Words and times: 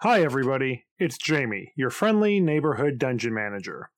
Hi, 0.00 0.20
everybody. 0.20 0.84
It's 0.98 1.16
Jamie, 1.16 1.72
your 1.74 1.88
friendly 1.88 2.38
neighborhood 2.38 2.98
dungeon 2.98 3.32
manager. 3.32 3.88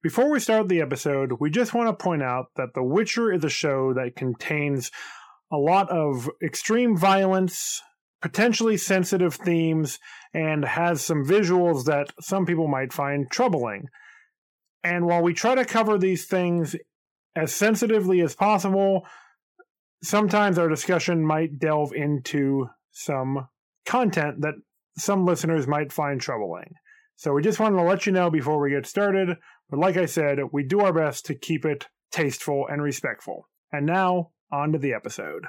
Before 0.00 0.30
we 0.30 0.38
start 0.38 0.68
the 0.68 0.80
episode, 0.80 1.32
we 1.40 1.50
just 1.50 1.74
want 1.74 1.88
to 1.88 2.00
point 2.00 2.22
out 2.22 2.52
that 2.54 2.74
The 2.76 2.84
Witcher 2.84 3.32
is 3.32 3.42
a 3.42 3.48
show 3.48 3.92
that 3.94 4.14
contains 4.14 4.92
a 5.50 5.56
lot 5.56 5.90
of 5.90 6.30
extreme 6.40 6.96
violence, 6.96 7.82
potentially 8.22 8.76
sensitive 8.76 9.34
themes, 9.34 9.98
and 10.32 10.64
has 10.64 11.02
some 11.02 11.24
visuals 11.24 11.86
that 11.86 12.12
some 12.20 12.46
people 12.46 12.68
might 12.68 12.92
find 12.92 13.28
troubling. 13.28 13.88
And 14.84 15.06
while 15.06 15.22
we 15.22 15.34
try 15.34 15.56
to 15.56 15.64
cover 15.64 15.98
these 15.98 16.26
things 16.26 16.76
as 17.34 17.52
sensitively 17.52 18.20
as 18.20 18.36
possible, 18.36 19.08
sometimes 20.04 20.56
our 20.56 20.68
discussion 20.68 21.26
might 21.26 21.58
delve 21.58 21.92
into 21.92 22.68
some 22.92 23.48
content 23.84 24.42
that 24.42 24.54
some 24.98 25.24
listeners 25.24 25.66
might 25.66 25.92
find 25.92 26.20
troubling. 26.20 26.74
So 27.16 27.32
we 27.32 27.42
just 27.42 27.58
wanted 27.58 27.76
to 27.76 27.82
let 27.82 28.06
you 28.06 28.12
know 28.12 28.30
before 28.30 28.60
we 28.60 28.70
get 28.70 28.86
started. 28.86 29.36
But 29.68 29.80
like 29.80 29.96
I 29.96 30.06
said, 30.06 30.38
we 30.52 30.62
do 30.62 30.80
our 30.80 30.92
best 30.92 31.26
to 31.26 31.34
keep 31.34 31.64
it 31.64 31.86
tasteful 32.12 32.66
and 32.70 32.80
respectful. 32.80 33.48
And 33.72 33.86
now, 33.86 34.30
on 34.52 34.72
to 34.72 34.78
the 34.78 34.94
episode. 34.94 35.46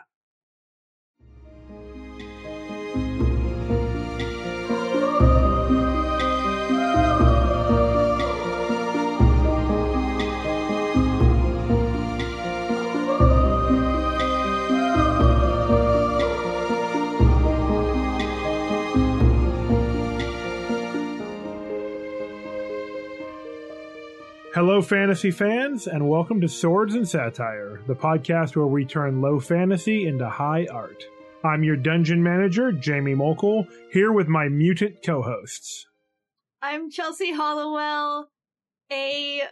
Hello, 24.59 24.81
fantasy 24.81 25.31
fans, 25.31 25.87
and 25.87 26.09
welcome 26.09 26.41
to 26.41 26.49
Swords 26.49 26.93
and 26.93 27.07
Satire, 27.07 27.79
the 27.87 27.95
podcast 27.95 28.57
where 28.57 28.67
we 28.67 28.83
turn 28.83 29.21
low 29.21 29.39
fantasy 29.39 30.05
into 30.05 30.27
high 30.27 30.67
art. 30.69 31.01
I'm 31.45 31.63
your 31.63 31.77
dungeon 31.77 32.21
manager, 32.21 32.73
Jamie 32.73 33.15
Mokel, 33.15 33.69
here 33.93 34.11
with 34.11 34.27
my 34.27 34.49
mutant 34.49 35.01
co 35.01 35.21
hosts. 35.21 35.85
I'm 36.61 36.91
Chelsea 36.91 37.31
Hollowell, 37.31 38.31
a 38.91 39.43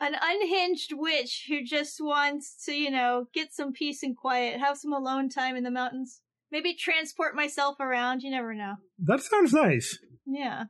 an 0.00 0.16
unhinged 0.20 0.92
witch 0.92 1.44
who 1.48 1.62
just 1.62 2.00
wants 2.00 2.64
to, 2.64 2.72
you 2.72 2.90
know, 2.90 3.28
get 3.32 3.54
some 3.54 3.72
peace 3.72 4.02
and 4.02 4.16
quiet, 4.16 4.58
have 4.58 4.76
some 4.76 4.92
alone 4.92 5.28
time 5.28 5.54
in 5.54 5.62
the 5.62 5.70
mountains, 5.70 6.20
maybe 6.50 6.74
transport 6.74 7.36
myself 7.36 7.78
around. 7.78 8.24
You 8.24 8.32
never 8.32 8.54
know. 8.54 8.74
That 8.98 9.20
sounds 9.20 9.52
nice. 9.52 9.96
Yeah. 10.26 10.64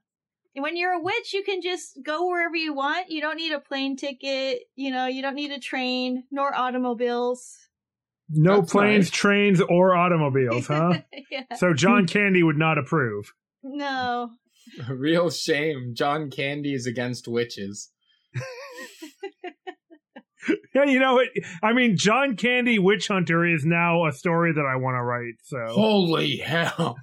When 0.57 0.77
you're 0.77 0.93
a 0.93 1.01
witch, 1.01 1.33
you 1.33 1.43
can 1.43 1.61
just 1.61 1.99
go 2.05 2.29
wherever 2.29 2.55
you 2.55 2.73
want. 2.75 3.11
You 3.11 3.21
don't 3.21 3.37
need 3.37 3.53
a 3.53 3.61
plane 3.61 3.97
ticket. 3.97 4.63
You 4.77 4.91
know, 4.93 5.07
you 5.07 5.21
don't 5.21 5.35
need 5.35 5.51
a 5.51 5.59
train 5.59 6.25
nor 6.31 6.55
automobiles. 6.55 7.57
No 8.29 8.61
That's 8.61 8.73
planes, 8.73 9.07
nice. 9.07 9.11
trains, 9.11 9.61
or 9.61 9.95
automobiles, 9.95 10.67
huh? 10.69 11.01
yeah. 11.31 11.43
so 11.57 11.75
John 11.75 12.07
Candy 12.07 12.43
would 12.43 12.57
not 12.57 12.79
approve. 12.79 13.33
No. 13.63 14.31
Real 14.89 15.31
shame. 15.31 15.93
John 15.95 16.31
Candy 16.31 16.75
is 16.75 16.87
against 16.87 17.29
witches. 17.29 17.91
Yeah, 20.75 20.85
you 20.85 20.99
know 20.99 21.15
what? 21.15 21.29
I 21.63 21.73
mean, 21.73 21.97
John 21.97 22.37
Candy 22.37 22.79
Witch 22.79 23.09
Hunter 23.09 23.47
is 23.47 23.65
now 23.65 24.07
a 24.07 24.13
story 24.13 24.53
that 24.53 24.67
I 24.67 24.77
want 24.77 24.97
to 24.97 25.03
write. 25.03 25.35
So 25.45 25.73
Holy 25.73 26.37
hell. 26.37 26.97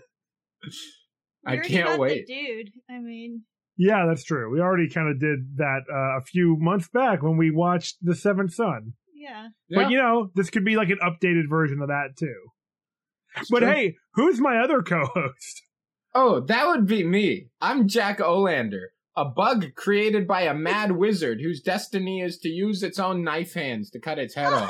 I 1.45 1.57
can't 1.57 1.87
got 1.87 1.93
the 1.93 1.99
wait. 1.99 2.27
dude. 2.27 2.71
I 2.89 2.99
mean, 2.99 3.43
yeah, 3.77 4.05
that's 4.07 4.23
true. 4.23 4.51
We 4.51 4.59
already 4.59 4.89
kind 4.89 5.09
of 5.09 5.19
did 5.19 5.57
that 5.57 5.81
uh, 5.91 6.17
a 6.17 6.21
few 6.21 6.57
months 6.59 6.87
back 6.93 7.23
when 7.23 7.37
we 7.37 7.51
watched 7.51 7.97
The 8.01 8.15
Seventh 8.15 8.53
Son. 8.53 8.93
yeah. 9.15 9.47
But 9.69 9.89
you 9.89 9.97
know, 9.97 10.29
this 10.35 10.49
could 10.49 10.65
be 10.65 10.75
like 10.75 10.89
an 10.89 10.99
updated 11.03 11.49
version 11.49 11.81
of 11.81 11.87
that 11.87 12.09
too. 12.17 12.35
But 13.49 13.59
true. 13.59 13.69
hey, 13.71 13.95
who's 14.15 14.39
my 14.41 14.57
other 14.57 14.81
co-host? 14.81 15.63
Oh, 16.13 16.41
that 16.41 16.67
would 16.67 16.85
be 16.85 17.05
me. 17.05 17.47
I'm 17.61 17.87
Jack 17.87 18.19
Olander, 18.19 18.87
a 19.15 19.23
bug 19.23 19.73
created 19.75 20.27
by 20.27 20.41
a 20.41 20.53
mad 20.53 20.91
wizard 20.97 21.39
whose 21.41 21.61
destiny 21.61 22.19
is 22.19 22.37
to 22.39 22.49
use 22.49 22.83
its 22.83 22.99
own 22.99 23.23
knife 23.23 23.53
hands 23.53 23.89
to 23.91 23.99
cut 23.99 24.19
its 24.19 24.35
head 24.35 24.51
off. 24.51 24.69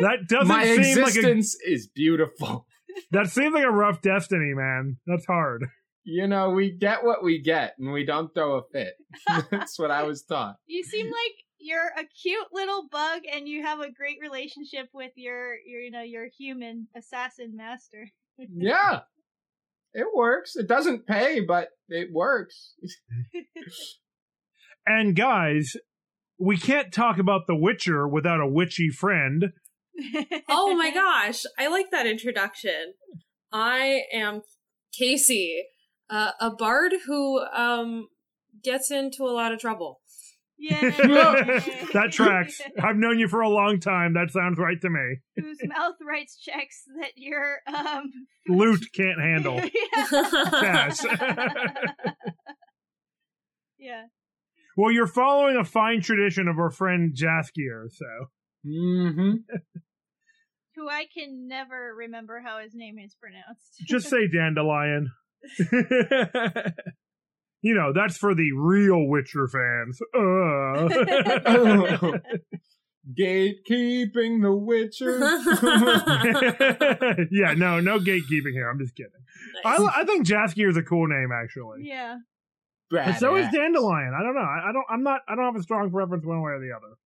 That 0.00 0.28
doesn't 0.28 0.48
My 0.48 0.64
seem 0.64 1.02
like 1.02 1.14
a 1.14 1.18
existence 1.18 1.56
is 1.66 1.88
beautiful. 1.88 2.66
That 3.10 3.28
seems 3.28 3.54
like 3.54 3.64
a 3.64 3.70
rough 3.70 4.00
destiny, 4.00 4.52
man. 4.54 4.96
That's 5.06 5.26
hard. 5.26 5.66
You 6.04 6.28
know, 6.28 6.50
we 6.50 6.70
get 6.70 7.04
what 7.04 7.24
we 7.24 7.42
get 7.42 7.74
and 7.78 7.92
we 7.92 8.04
don't 8.04 8.32
throw 8.32 8.58
a 8.58 8.62
fit. 8.72 8.94
That's 9.50 9.78
what 9.78 9.90
I 9.90 10.04
was 10.04 10.22
taught. 10.22 10.56
You 10.66 10.84
seem 10.84 11.06
like 11.06 11.34
you're 11.58 11.90
a 11.98 12.04
cute 12.22 12.46
little 12.52 12.86
bug 12.90 13.22
and 13.32 13.48
you 13.48 13.62
have 13.62 13.80
a 13.80 13.90
great 13.90 14.18
relationship 14.20 14.88
with 14.94 15.10
your, 15.16 15.56
your 15.66 15.80
you 15.80 15.90
know, 15.90 16.02
your 16.02 16.28
human 16.38 16.88
assassin 16.96 17.56
master. 17.56 18.10
Yeah. 18.54 19.00
It 19.94 20.08
works. 20.14 20.56
It 20.56 20.68
doesn't 20.68 21.06
pay, 21.06 21.40
but 21.40 21.68
it 21.88 22.08
works. 22.12 22.74
And 24.86 25.16
guys, 25.16 25.72
we 26.38 26.58
can't 26.58 26.92
talk 26.92 27.18
about 27.18 27.46
The 27.46 27.56
Witcher 27.56 28.06
without 28.06 28.40
a 28.40 28.46
witchy 28.46 28.90
friend. 28.90 29.52
Oh 30.48 30.76
my 30.76 30.90
gosh, 30.94 31.42
I 31.58 31.68
like 31.68 31.90
that 31.90 32.06
introduction. 32.06 32.94
I 33.52 34.02
am 34.12 34.42
Casey, 34.92 35.64
uh, 36.10 36.32
a 36.40 36.50
bard 36.50 36.92
who 37.06 37.40
um 37.40 38.08
gets 38.62 38.90
into 38.90 39.24
a 39.24 39.32
lot 39.32 39.52
of 39.52 39.58
trouble. 39.60 40.00
Yeah. 40.58 40.80
That 41.92 42.12
tracks. 42.12 42.60
I've 42.82 42.96
known 42.96 43.18
you 43.18 43.28
for 43.28 43.40
a 43.42 43.48
long 43.48 43.78
time. 43.78 44.14
That 44.14 44.30
sounds 44.30 44.58
right 44.58 44.80
to 44.80 44.88
me. 44.90 45.16
Whose 45.36 45.58
mouth 45.64 45.94
writes 46.06 46.36
checks 46.38 46.84
that 47.00 47.12
your 47.16 47.58
um 47.66 48.10
Loot 48.48 48.86
can't 48.94 49.20
handle. 49.20 49.60
Cash. 50.50 51.04
yeah. 53.78 54.04
well, 54.76 54.90
you're 54.90 55.06
following 55.06 55.56
a 55.56 55.64
fine 55.64 56.00
tradition 56.00 56.48
of 56.48 56.58
our 56.58 56.70
friend 56.70 57.14
Jaskier, 57.14 57.90
so 57.90 58.06
Mm-hmm. 58.66 59.32
Who 60.76 60.88
I 60.88 61.06
can 61.12 61.48
never 61.48 61.94
remember 61.96 62.42
how 62.44 62.58
his 62.60 62.72
name 62.74 62.98
is 62.98 63.16
pronounced. 63.18 63.82
just 63.88 64.08
say 64.10 64.28
dandelion. 64.28 65.10
you 67.62 67.74
know, 67.74 67.92
that's 67.94 68.16
for 68.16 68.34
the 68.34 68.52
real 68.52 69.06
Witcher 69.08 69.48
fans. 69.48 69.98
Uh. 70.14 70.88
Gatekeeping 73.18 74.42
the 74.42 74.52
Witcher. 74.52 75.20
yeah, 77.30 77.54
no, 77.54 77.78
no 77.78 78.00
gatekeeping 78.00 78.52
here. 78.52 78.68
I'm 78.68 78.80
just 78.80 78.96
kidding. 78.96 79.12
I, 79.64 80.00
I 80.00 80.04
think 80.04 80.26
Jaskier 80.26 80.68
is 80.68 80.76
a 80.76 80.82
cool 80.82 81.06
name, 81.06 81.30
actually. 81.32 81.84
yeah. 81.88 82.16
And 82.92 83.16
so 83.16 83.36
is 83.36 83.48
Dandelion. 83.52 84.12
I 84.18 84.22
don't 84.24 84.34
know. 84.34 84.40
I, 84.40 84.70
I 84.70 84.72
don't. 84.72 84.84
I'm 84.90 85.02
not. 85.04 85.20
I 85.28 85.34
don't 85.36 85.44
have 85.44 85.56
a 85.56 85.62
strong 85.62 85.90
preference 85.90 86.24
one 86.26 86.42
way 86.42 86.52
or 86.52 86.60
the 86.60 86.72
other. 86.76 86.96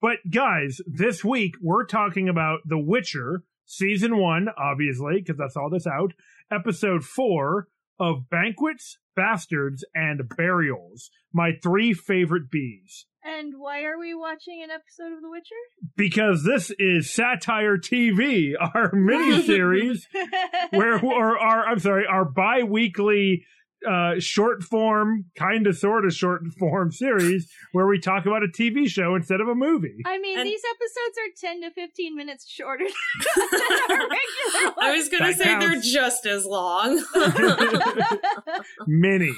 But 0.00 0.18
guys, 0.30 0.80
this 0.86 1.24
week 1.24 1.54
we're 1.60 1.86
talking 1.86 2.28
about 2.28 2.60
The 2.64 2.78
Witcher 2.78 3.44
season 3.66 4.16
one, 4.18 4.48
obviously, 4.58 5.16
because 5.16 5.36
that's 5.36 5.56
all 5.56 5.70
this 5.70 5.86
out. 5.86 6.12
Episode 6.50 7.04
four 7.04 7.68
of 7.98 8.28
Banquets, 8.30 8.98
Bastards, 9.14 9.84
and 9.94 10.28
Burials. 10.36 11.10
My 11.32 11.52
three 11.62 11.92
favorite 11.92 12.50
bees. 12.50 13.06
And 13.22 13.54
why 13.58 13.82
are 13.82 13.98
we 13.98 14.14
watching 14.14 14.62
an 14.64 14.70
episode 14.70 15.12
of 15.12 15.20
The 15.20 15.30
Witcher? 15.30 15.54
Because 15.94 16.42
this 16.42 16.72
is 16.78 17.12
Satire 17.12 17.76
TV, 17.76 18.54
our 18.58 18.90
mini 18.94 19.42
series 19.42 20.08
where 20.70 20.98
or 21.04 21.38
our 21.38 21.66
I'm 21.66 21.78
sorry, 21.78 22.06
our 22.06 22.24
bi-weekly 22.24 23.44
uh 23.88 24.14
short 24.18 24.62
form, 24.62 25.24
kind 25.36 25.66
of 25.66 25.76
sort 25.76 26.04
of 26.04 26.12
short 26.12 26.42
form 26.58 26.90
series 27.04 27.50
where 27.72 27.86
we 27.86 27.98
talk 27.98 28.26
about 28.26 28.42
a 28.42 28.48
TV 28.48 28.86
show 28.88 29.14
instead 29.14 29.40
of 29.40 29.48
a 29.48 29.54
movie. 29.54 29.96
I 30.06 30.18
mean, 30.18 30.38
And- 30.38 30.46
these 30.46 30.62
episodes 30.68 31.44
are 31.44 31.48
10 31.52 31.62
to 31.62 31.70
15 31.70 32.16
minutes 32.16 32.48
shorter 32.48 32.84
than 32.84 33.48
our 33.90 34.08
regular 34.08 34.74
I 34.80 34.92
was 34.96 35.08
gonna 35.08 35.26
That 35.32 35.36
say 35.38 35.58
they're 35.58 35.80
just 35.80 36.26
as 36.26 36.44
long. 36.44 37.02
Mini. 38.86 39.32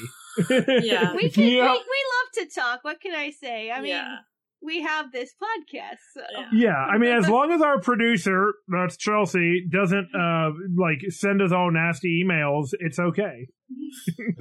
yeah. 0.48 1.14
we, 1.14 1.28
can, 1.30 1.44
Yep. 1.44 1.62
we, 1.62 1.68
we 1.68 1.68
love 1.68 2.32
to 2.34 2.46
talk. 2.54 2.80
What 2.84 3.00
can 3.00 3.14
I 3.14 3.30
say? 3.30 3.70
I 3.70 3.80
mean, 3.80 3.90
yeah. 3.90 4.16
We 4.64 4.82
have 4.82 5.12
this 5.12 5.30
podcast. 5.42 5.98
So. 6.14 6.22
Yeah. 6.32 6.48
Yeah, 6.52 6.74
I 6.76 6.98
mean, 6.98 7.10
as 7.16 7.28
long 7.36 7.50
as 7.52 7.60
our 7.62 7.80
producer, 7.80 8.54
that's 8.68 8.96
Chelsea, 8.96 9.66
doesn't 9.70 10.08
uh 10.18 10.50
like 10.76 10.98
send 11.10 11.42
us 11.42 11.52
all 11.52 11.70
nasty 11.72 12.24
emails, 12.24 12.68
it's 12.78 12.98
okay. 12.98 13.46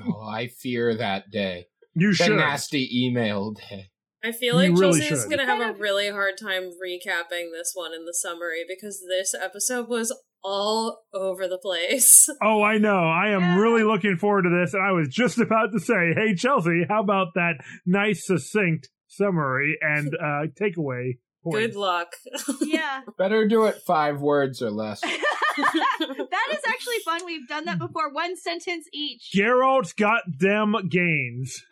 Oh, 0.07 0.23
I 0.27 0.47
fear 0.47 0.95
that 0.97 1.29
day. 1.31 1.67
You 1.93 2.09
The 2.09 2.15
should. 2.15 2.37
nasty 2.37 2.89
email 3.05 3.51
day. 3.53 3.87
I 4.23 4.31
feel 4.31 4.55
like 4.55 4.71
really 4.71 4.99
Chelsea's 4.99 5.21
should. 5.23 5.29
gonna 5.31 5.45
have 5.45 5.61
a 5.61 5.77
really 5.79 6.09
hard 6.09 6.33
time 6.41 6.63
recapping 6.63 7.51
this 7.51 7.71
one 7.73 7.93
in 7.93 8.05
the 8.05 8.13
summary 8.13 8.63
because 8.67 9.03
this 9.07 9.33
episode 9.33 9.87
was 9.87 10.15
all 10.43 11.03
over 11.13 11.47
the 11.47 11.57
place. 11.59 12.27
Oh, 12.41 12.61
I 12.63 12.77
know. 12.79 12.97
I 12.97 13.29
am 13.29 13.41
Yeah. 13.41 13.59
really 13.59 13.83
looking 13.83 14.17
forward 14.17 14.43
to 14.43 14.49
this. 14.49 14.73
And 14.73 14.83
I 14.83 14.91
was 14.91 15.07
just 15.09 15.37
about 15.39 15.71
to 15.73 15.79
say, 15.79 16.13
hey, 16.15 16.33
Chelsea, 16.35 16.83
how 16.89 17.01
about 17.03 17.27
that 17.35 17.55
nice, 17.85 18.25
succinct 18.25 18.89
summary 19.11 19.77
and 19.81 20.13
uh, 20.15 20.47
takeaway 20.59 21.17
Good 21.49 21.75
luck. 21.75 22.09
yeah. 22.61 23.01
Better 23.17 23.47
do 23.47 23.65
it 23.65 23.77
five 23.87 24.21
words 24.21 24.61
or 24.61 24.69
less. 24.69 25.01
that 25.57 26.47
is 26.51 26.59
actually 26.67 26.99
fun. 27.03 27.21
We've 27.25 27.47
done 27.47 27.65
that 27.65 27.79
before. 27.79 28.11
One 28.13 28.37
sentence 28.37 28.85
each. 28.93 29.31
Geralt 29.35 29.95
got 29.95 30.21
them 30.27 30.75
gains. 30.87 31.63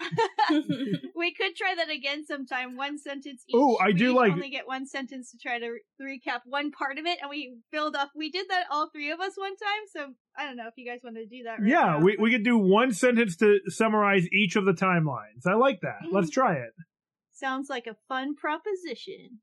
We 1.15 1.33
could 1.33 1.56
try 1.56 1.75
that 1.75 1.89
again 1.91 2.25
sometime. 2.25 2.75
One 2.77 2.97
sentence 2.97 3.44
each. 3.47 3.56
Ooh, 3.56 3.77
I 3.77 3.88
we 3.88 3.94
do 3.94 4.15
like- 4.15 4.31
only 4.31 4.50
get 4.50 4.68
one 4.68 4.88
sentence 4.88 5.31
to 5.31 5.38
try 5.38 5.59
to 5.59 5.69
re- 6.00 6.19
recap 6.25 6.39
one 6.45 6.71
part 6.71 6.97
of 6.97 7.06
it, 7.06 7.19
and 7.21 7.30
we 7.30 7.57
build 7.71 7.95
up. 7.95 8.09
We 8.15 8.31
did 8.31 8.47
that 8.50 8.65
all 8.71 8.89
three 8.89 9.12
of 9.12 9.19
us 9.19 9.33
one 9.38 9.56
time, 9.56 9.83
so 9.94 10.13
I 10.38 10.45
don't 10.45 10.57
know 10.57 10.68
if 10.68 10.74
you 10.77 10.89
guys 10.89 11.01
want 11.03 11.15
to 11.18 11.25
do 11.27 11.44
that. 11.44 11.59
Right 11.59 11.69
Yeah, 11.69 11.97
now. 11.97 12.00
we, 12.00 12.18
we 12.19 12.31
could 12.31 12.44
do 12.44 12.57
one 12.57 12.92
sentence 12.92 13.35
to 13.38 13.59
summarize 13.68 14.27
each 14.33 14.56
of 14.56 14.65
the 14.65 14.74
timelines. 14.74 15.45
I 15.45 15.53
like 15.53 15.81
that. 15.81 16.00
Let's 16.12 16.30
try 16.31 16.56
it. 16.56 16.71
Sounds 17.39 17.69
like 17.69 17.88
a 17.88 17.95
fun 18.09 18.36
proposition. 18.36 19.39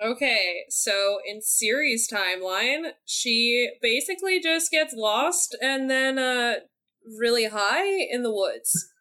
Okay, 0.00 0.62
so 0.68 1.18
in 1.26 1.40
Ciri's 1.40 2.08
timeline, 2.08 2.90
she 3.04 3.70
basically 3.82 4.38
just 4.38 4.70
gets 4.70 4.94
lost 4.96 5.56
and 5.60 5.90
then 5.90 6.20
uh 6.20 6.54
really 7.18 7.46
high 7.46 8.06
in 8.12 8.22
the 8.22 8.32
woods. 8.32 8.92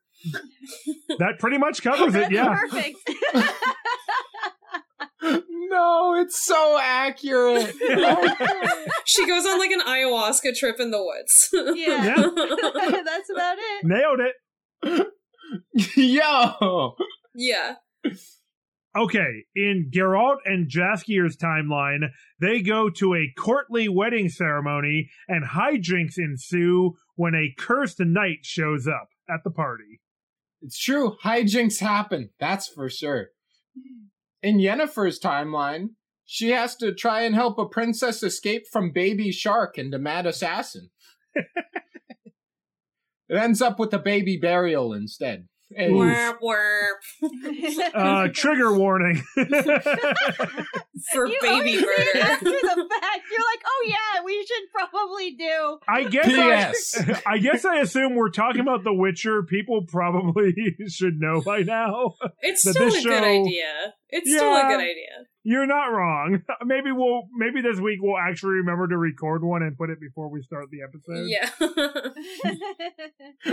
That 1.20 1.38
pretty 1.38 1.60
much 1.60 1.84
covers 1.84 2.16
it, 2.16 2.32
yeah. 2.32 2.58
perfect. 2.58 2.98
no, 5.24 6.16
it's 6.22 6.44
so 6.46 6.78
accurate. 6.82 7.74
She 9.06 9.28
goes 9.28 9.46
on 9.46 9.60
like 9.60 9.72
an 9.72 9.82
ayahuasca 9.82 10.56
trip 10.56 10.80
in 10.80 10.90
the 10.92 11.04
woods. 11.04 11.50
yeah, 11.78 12.04
Yeah. 12.06 12.16
that's 13.06 13.30
about 13.30 13.58
it. 13.60 13.86
Nailed 13.86 14.20
it. 14.22 15.08
Yo. 15.96 16.96
yeah. 17.36 17.76
Okay, 18.96 19.46
in 19.56 19.90
Geralt 19.94 20.38
and 20.46 20.70
Jaskier's 20.70 21.36
timeline, 21.36 22.10
they 22.40 22.62
go 22.62 22.90
to 22.92 23.14
a 23.16 23.32
courtly 23.38 23.88
wedding 23.90 24.30
ceremony 24.30 25.10
and 25.28 25.46
hijinks 25.46 26.18
ensue 26.18 26.94
when 27.16 27.34
a 27.36 27.54
cursed 27.58 28.00
knight 28.00 28.40
shows 28.44 28.88
up 28.88 29.10
at 29.30 29.44
the 29.44 29.52
party. 29.52 30.00
It's 30.62 30.80
true. 30.80 31.18
Hijinks 31.24 31.80
happen. 31.80 32.30
That's 32.40 32.68
for 32.68 32.90
sure. 32.90 33.30
In 34.44 34.58
Yennefer's 34.58 35.20
timeline, 35.22 35.92
she 36.26 36.50
has 36.50 36.76
to 36.76 36.94
try 36.94 37.22
and 37.22 37.34
help 37.34 37.58
a 37.58 37.66
princess 37.66 38.22
escape 38.22 38.68
from 38.70 38.92
Baby 38.92 39.32
Shark 39.32 39.78
and 39.78 39.94
a 39.94 40.00
mad 40.00 40.26
assassin. 40.26 40.90
it 41.36 41.48
ends 43.30 43.62
up 43.62 43.80
with 43.80 43.94
a 43.94 44.00
baby 44.00 44.38
burial 44.38 44.94
instead. 44.94 45.48
Hey, 45.76 45.90
Warp, 45.92 46.40
warp. 46.42 46.98
Uh, 47.96 48.28
trigger 48.34 48.74
warning. 48.78 49.24
For 51.12 51.28
You 51.28 51.38
baby 51.42 51.50
always 51.50 51.82
murder. 51.82 52.20
after 52.22 52.46
the 52.46 52.88
fact. 52.92 53.22
You're 53.32 53.42
like, 53.42 53.64
oh 53.66 53.86
yeah, 53.88 54.24
we 54.24 54.46
should 54.46 54.64
probably 54.72 55.32
do. 55.32 55.80
I 55.88 56.04
guess 56.04 56.26
P.S. 56.28 56.96
I, 57.08 57.22
I 57.34 57.38
guess 57.40 57.66
I 57.66 57.78
assume 57.78 58.16
we're 58.16 58.30
talking 58.30 58.62
about 58.62 58.84
The 58.84 58.94
Witcher. 58.94 59.44
People 59.44 59.84
probably 59.88 60.54
should 60.88 61.20
know 61.20 61.42
by 61.42 61.60
now. 61.62 62.14
It's 62.42 62.64
That 62.64 62.72
still 62.76 62.88
a 62.88 62.92
this 62.92 63.04
good 63.04 63.24
idea. 63.24 63.94
It's 64.10 64.30
still 64.30 64.56
a 64.56 64.62
good 64.62 64.80
idea. 64.80 65.26
You're 65.46 65.68
not 65.68 65.88
wrong. 65.88 66.42
Maybe 66.66 66.92
we'll 66.92 67.24
maybe 67.34 67.62
this 67.62 67.80
week 67.80 68.00
we'll 68.02 68.18
actually 68.18 68.54
remember 68.56 68.88
to 68.88 68.98
record 68.98 69.44
one 69.44 69.62
and 69.62 69.78
put 69.78 69.90
it 69.90 70.00
before 70.00 70.30
we 70.30 70.42
start 70.42 70.70
the 70.72 70.82
episode. 70.82 71.28
Yeah. 71.28 71.50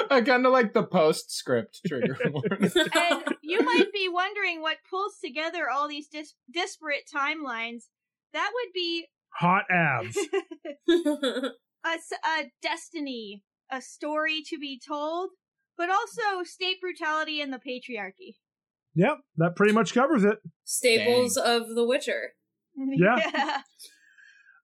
I 0.11 0.21
kind 0.21 0.47
of 0.47 0.53
like 0.53 0.73
the 0.73 0.85
postscript 0.85 1.81
trigger 1.87 2.17
warning. 2.31 2.71
and 2.95 3.25
you 3.43 3.61
might 3.63 3.93
be 3.93 4.09
wondering 4.09 4.63
what 4.63 4.77
pulls 4.89 5.19
together 5.23 5.69
all 5.69 5.89
these 5.89 6.07
dis- 6.07 6.35
disparate 6.53 7.11
timelines. 7.13 7.87
That 8.33 8.53
would 8.55 8.73
be 8.73 9.07
Hot 9.41 9.65
abs. 9.71 10.17
A 11.85 12.51
destiny, 12.63 13.43
a 13.71 13.81
story 13.81 14.43
to 14.47 14.59
be 14.59 14.79
told, 14.87 15.31
but 15.77 15.91
also 15.91 16.45
state 16.45 16.81
brutality 16.81 17.41
and 17.41 17.53
the 17.53 17.59
patriarchy. 17.59 18.37
Yep, 18.95 19.19
that 19.37 19.57
pretty 19.57 19.73
much 19.73 19.95
covers 19.95 20.25
it. 20.25 20.39
Staples 20.65 21.37
of 21.37 21.75
The 21.75 21.85
Witcher. 21.85 22.35
Yeah. 22.77 23.63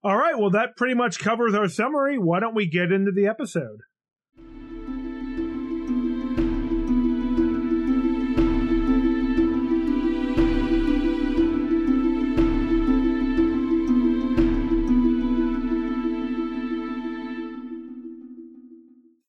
All 0.03 0.17
right, 0.17 0.39
well, 0.39 0.51
that 0.51 0.77
pretty 0.77 0.95
much 0.95 1.19
covers 1.19 1.55
our 1.55 1.69
summary. 1.69 2.17
Why 2.19 2.39
don't 2.41 2.55
we 2.55 2.67
get 2.67 2.93
into 2.93 3.11
the 3.11 3.27
episode? 3.27 3.81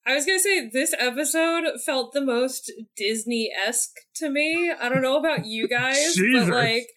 I 0.08 0.16
was 0.16 0.26
gonna 0.26 0.40
say 0.40 0.70
this 0.70 0.94
episode 0.98 1.66
felt 1.86 2.14
the 2.14 2.22
most 2.22 2.72
Disney 2.96 3.52
esque 3.68 3.98
to 4.16 4.30
me. 4.30 4.72
I 4.72 4.88
don't 4.88 5.02
know 5.02 5.18
about 5.18 5.46
you 5.46 5.68
guys, 5.68 6.16
Jesus. 6.16 6.48
but 6.48 6.56
like 6.56 6.88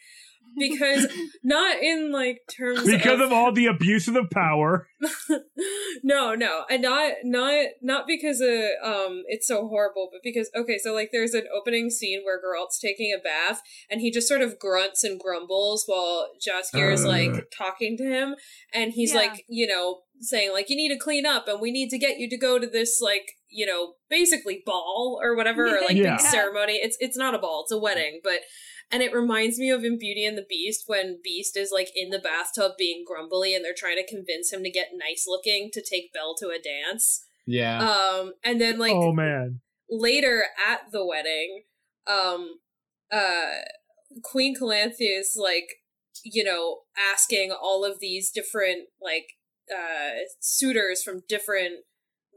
because 0.58 1.06
not 1.42 1.78
in 1.82 2.12
like 2.12 2.40
terms 2.50 2.84
Because 2.84 3.20
of 3.20 3.32
all 3.32 3.52
the 3.52 3.66
abuse 3.66 4.08
of 4.08 4.14
the 4.14 4.26
power. 4.32 4.88
no, 6.02 6.34
no, 6.34 6.64
and 6.70 6.82
not 6.82 7.12
not 7.24 7.64
not 7.82 8.06
because 8.06 8.40
of 8.40 8.48
um 8.84 9.22
it's 9.28 9.46
so 9.46 9.66
horrible, 9.68 10.08
but 10.12 10.20
because 10.22 10.50
okay, 10.56 10.78
so 10.78 10.92
like 10.94 11.10
there's 11.12 11.34
an 11.34 11.44
opening 11.56 11.90
scene 11.90 12.22
where 12.24 12.40
Geralt's 12.40 12.78
taking 12.78 13.12
a 13.16 13.22
bath 13.22 13.60
and 13.90 14.00
he 14.00 14.10
just 14.10 14.28
sort 14.28 14.42
of 14.42 14.58
grunts 14.58 15.04
and 15.04 15.18
grumbles 15.20 15.84
while 15.86 16.28
Jaskier 16.40 16.92
is 16.92 17.04
like 17.04 17.50
talking 17.56 17.96
to 17.98 18.04
him, 18.04 18.34
and 18.72 18.92
he's 18.92 19.12
Yeah. 19.12 19.20
like 19.20 19.44
you 19.48 19.66
know 19.66 20.00
saying 20.20 20.52
like 20.52 20.68
you 20.68 20.76
need 20.76 20.90
to 20.90 20.98
clean 20.98 21.24
up 21.24 21.48
and 21.48 21.60
we 21.60 21.70
need 21.70 21.88
to 21.90 21.98
get 21.98 22.18
you 22.18 22.28
to 22.28 22.36
go 22.36 22.58
to 22.58 22.66
this 22.66 23.00
like 23.00 23.32
you 23.48 23.64
know 23.66 23.94
basically 24.10 24.62
ball 24.66 25.18
or 25.22 25.34
whatever 25.34 25.66
or 25.78 25.80
like 25.80 25.96
Yeah. 25.96 26.16
big 26.16 26.20
ceremony. 26.20 26.74
It's 26.74 26.96
it's 27.00 27.16
not 27.16 27.34
a 27.34 27.38
ball, 27.38 27.62
it's 27.64 27.72
a 27.72 27.78
wedding, 27.78 28.20
but. 28.22 28.40
And 28.92 29.02
it 29.02 29.12
reminds 29.12 29.58
me 29.58 29.70
of 29.70 29.84
in 29.84 29.98
Beauty 29.98 30.24
and 30.24 30.36
the 30.36 30.46
Beast 30.48 30.84
when 30.86 31.20
Beast 31.22 31.56
is 31.56 31.70
like 31.72 31.90
in 31.94 32.10
the 32.10 32.18
bathtub 32.18 32.72
being 32.76 33.04
grumbly 33.06 33.54
and 33.54 33.64
they're 33.64 33.72
trying 33.76 33.96
to 33.96 34.06
convince 34.06 34.52
him 34.52 34.64
to 34.64 34.70
get 34.70 34.88
nice 34.94 35.26
looking 35.28 35.70
to 35.72 35.82
take 35.82 36.12
Belle 36.12 36.34
to 36.38 36.48
a 36.48 36.58
dance. 36.60 37.24
yeah. 37.46 37.78
Um 37.78 38.32
and 38.44 38.60
then 38.60 38.78
like 38.78 38.94
oh, 38.94 39.12
man. 39.12 39.60
later 39.88 40.46
at 40.68 40.90
the 40.92 41.06
wedding, 41.06 41.62
um 42.06 42.58
uh 43.12 43.62
Queen 44.24 44.56
Calanthe 44.56 44.96
is 44.98 45.36
like, 45.36 45.68
you 46.24 46.42
know, 46.42 46.78
asking 47.12 47.52
all 47.52 47.84
of 47.84 48.00
these 48.00 48.30
different 48.30 48.88
like 49.00 49.34
uh 49.72 50.24
suitors 50.40 51.02
from 51.02 51.22
different 51.28 51.84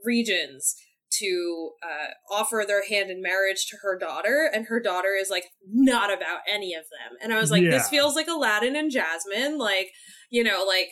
regions 0.05 0.75
to 1.19 1.71
uh, 1.83 2.33
offer 2.33 2.63
their 2.67 2.83
hand 2.87 3.09
in 3.09 3.21
marriage 3.21 3.65
to 3.67 3.77
her 3.81 3.97
daughter, 3.97 4.49
and 4.53 4.67
her 4.67 4.79
daughter 4.79 5.15
is 5.19 5.29
like 5.29 5.45
not 5.71 6.11
about 6.13 6.39
any 6.51 6.73
of 6.73 6.83
them. 6.83 7.17
And 7.21 7.33
I 7.33 7.39
was 7.39 7.51
like, 7.51 7.63
this 7.63 7.89
feels 7.89 8.15
like 8.15 8.27
Aladdin 8.27 8.75
and 8.75 8.91
Jasmine, 8.91 9.57
like 9.57 9.91
you 10.29 10.43
know, 10.43 10.63
like 10.67 10.89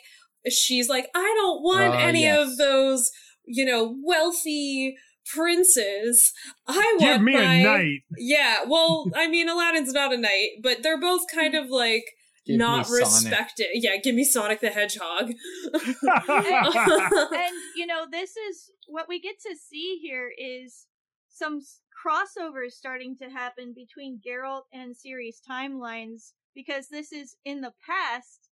she's 0.49 0.89
like, 0.89 1.07
I 1.15 1.33
don't 1.37 1.61
want 1.63 1.93
Ah, 1.95 1.99
any 1.99 2.21
yes. 2.23 2.39
of 2.51 2.57
those, 2.57 3.11
you 3.45 3.65
know, 3.65 3.95
wealthy 4.03 4.95
princes. 5.33 6.33
I 6.67 6.95
want 6.99 7.13
Give 7.13 7.21
me 7.21 7.33
my 7.33 7.53
a 7.55 7.63
night. 7.63 7.99
yeah. 8.17 8.59
Well, 8.67 9.05
I 9.15 9.27
mean, 9.27 9.49
Aladdin's 9.49 9.93
not 9.93 10.13
a 10.13 10.17
knight, 10.17 10.49
but 10.63 10.83
they're 10.83 10.99
both 10.99 11.21
kind 11.33 11.55
of 11.55 11.69
like 11.69 12.05
Give 12.45 12.53
me 12.53 12.57
not 12.57 12.87
Sonic. 12.87 13.01
respected. 13.01 13.67
Yeah, 13.73 13.97
give 13.97 14.15
me 14.15 14.23
Sonic 14.23 14.61
the 14.61 14.69
Hedgehog. 14.69 15.29
and 15.73 17.55
you 17.75 17.85
know 17.85 18.05
this 18.09 18.35
is 18.35 18.71
what 18.87 19.07
we 19.07 19.19
get 19.19 19.39
to 19.41 19.55
see 19.55 19.99
here 20.01 20.31
is 20.37 20.87
some 21.29 21.61
crossovers 22.05 22.71
starting 22.71 23.15
to 23.17 23.29
happen 23.29 23.73
between 23.73 24.19
Geralt 24.25 24.63
and 24.73 24.95
Ciri's 24.95 25.41
timelines 25.47 26.33
because 26.55 26.87
this 26.87 27.11
is 27.11 27.35
in 27.45 27.61
the 27.61 27.73
past 27.85 28.49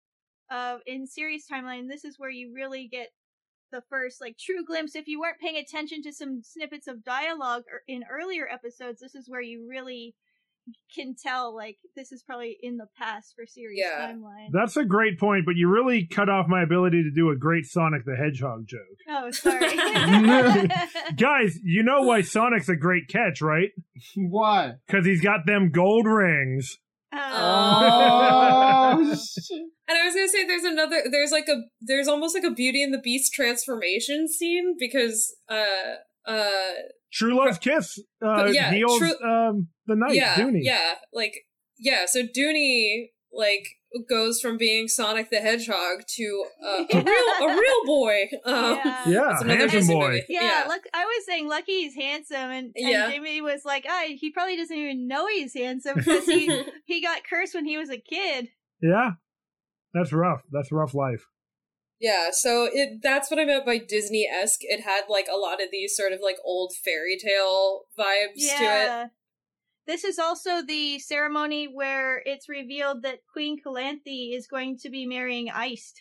of 0.51 0.82
in 0.86 1.06
Ciri's 1.06 1.46
timeline 1.51 1.88
this 1.88 2.03
is 2.03 2.20
where 2.20 2.29
you 2.29 2.53
really 2.53 2.88
get 2.88 3.10
the 3.72 3.82
first 3.89 4.22
like 4.22 4.38
true 4.38 4.63
glimpse 4.65 4.96
if 4.96 5.08
you 5.08 5.20
weren't 5.20 5.39
paying 5.39 5.58
attention 5.58 6.01
to 6.01 6.13
some 6.13 6.41
snippets 6.41 6.88
of 6.88 7.03
dialogue 7.03 7.63
or 7.72 7.82
in 7.88 8.03
earlier 8.10 8.48
episodes 8.50 9.01
this 9.01 9.15
is 9.15 9.29
where 9.29 9.41
you 9.41 9.67
really 9.70 10.15
can 10.93 11.15
tell 11.21 11.55
like 11.55 11.77
this 11.95 12.12
is 12.12 12.24
probably 12.24 12.57
in 12.62 12.77
the 12.77 12.88
past 12.97 13.33
for 13.36 13.43
Ciri's 13.43 13.75
Yeah. 13.77 14.12
timeline. 14.12 14.47
That's 14.51 14.77
a 14.77 14.86
great 14.86 15.19
point, 15.19 15.45
but 15.45 15.55
you 15.55 15.69
really 15.69 16.05
cut 16.07 16.29
off 16.29 16.47
my 16.47 16.62
ability 16.63 17.03
to 17.03 17.12
do 17.12 17.29
a 17.29 17.36
great 17.36 17.65
Sonic 17.65 18.03
the 18.05 18.15
Hedgehog 18.15 18.67
joke. 18.67 18.79
oh, 19.09 19.31
sorry. 19.31 19.75
Guys, 21.17 21.57
you 21.63 21.83
know 21.83 22.01
why 22.01 22.21
Sonic's 22.21 22.69
a 22.69 22.75
great 22.75 23.07
catch, 23.07 23.41
right? 23.41 23.69
Why? 24.15 24.74
Because 24.88 25.05
he's 25.05 25.21
got 25.21 25.45
them 25.45 25.71
gold 25.71 26.05
rings. 26.07 26.77
Oh. 27.13 27.19
Oh. 27.19 29.15
And 29.89 29.97
I 29.97 30.03
was 30.03 30.15
gonna 30.15 30.27
say 30.27 30.45
there's 30.45 30.65
another 30.65 31.03
there's 31.09 31.31
like 31.31 31.47
a 31.47 31.62
there's 31.79 32.09
almost 32.09 32.36
like 32.36 32.43
a 32.43 32.51
Beauty 32.51 32.83
and 32.83 32.93
the 32.93 32.97
Beast 32.97 33.31
transformation 33.33 34.27
scene 34.27 34.75
because 34.77 35.33
uh 35.47 35.95
uh 36.27 36.72
True 37.13 37.38
Love 37.38 37.60
Kiss. 37.62 38.00
Uh, 38.24 38.46
yeah, 38.51 38.72
heals 38.72 39.00
True- 39.00 39.22
um, 39.24 39.69
the 39.88 39.96
knight, 39.96 40.15
yeah 40.15 40.36
Duny. 40.36 40.60
yeah 40.62 40.96
like 41.13 41.46
yeah 41.79 42.05
so 42.05 42.24
Duny 42.24 43.07
like 43.31 43.67
goes 44.10 44.41
from 44.41 44.57
being 44.57 44.88
Sonic 44.89 45.29
the 45.29 45.38
Hedgehog 45.38 46.01
to 46.17 46.46
uh, 46.65 46.84
a 46.91 46.98
real 47.03 47.50
a 47.50 47.55
real 47.62 47.86
boy. 47.86 48.25
Um, 48.46 48.79
yeah. 48.84 49.07
Yeah, 49.07 49.39
another 49.41 49.69
handsome 49.69 49.88
boy. 49.96 50.22
Yeah, 50.27 50.41
Yeah. 50.41 50.65
look, 50.67 50.81
I 50.93 51.05
was 51.05 51.25
saying 51.25 51.48
Lucky's 51.48 51.96
handsome, 51.96 52.36
and, 52.51 52.65
and 52.75 52.89
Yeah. 52.89 53.10
Jamie 53.10 53.39
was 53.41 53.62
like, 53.63 53.86
"Ah, 53.88 54.03
he 54.10 54.29
probably 54.31 54.57
doesn't 54.57 54.75
even 54.75 55.07
know 55.07 55.25
he's 55.27 55.53
handsome 55.53 55.96
because 55.98 56.25
he 56.25 56.63
he 56.86 57.01
got 57.01 57.22
cursed 57.29 57.55
when 57.55 57.65
he 57.65 57.77
was 57.77 57.89
a 57.89 57.98
kid." 57.98 58.50
Yeah. 58.81 59.12
That's 59.93 60.12
rough. 60.12 60.41
That's 60.51 60.72
rough 60.72 60.93
life. 60.93 61.25
Yeah, 61.99 62.29
so 62.31 62.69
it 62.71 62.99
that's 63.01 63.31
what 63.31 63.39
I 63.39 63.45
meant 63.45 63.65
by 63.65 63.79
Disney 63.79 64.27
esque. 64.27 64.59
It 64.61 64.81
had 64.83 65.03
like 65.09 65.27
a 65.31 65.37
lot 65.37 65.61
of 65.61 65.69
these 65.71 65.95
sort 65.95 66.11
of 66.13 66.19
like 66.21 66.37
old 66.45 66.73
fairy 66.83 67.17
tale 67.17 67.85
vibes 67.97 68.35
to 68.57 68.63
it. 68.63 69.09
This 69.87 70.03
is 70.03 70.19
also 70.19 70.61
the 70.61 70.99
ceremony 70.99 71.65
where 71.65 72.21
it's 72.25 72.49
revealed 72.49 73.03
that 73.03 73.19
Queen 73.31 73.57
Calanthe 73.65 74.35
is 74.35 74.45
going 74.45 74.77
to 74.79 74.89
be 74.89 75.05
marrying 75.05 75.47
Eist. 75.47 75.93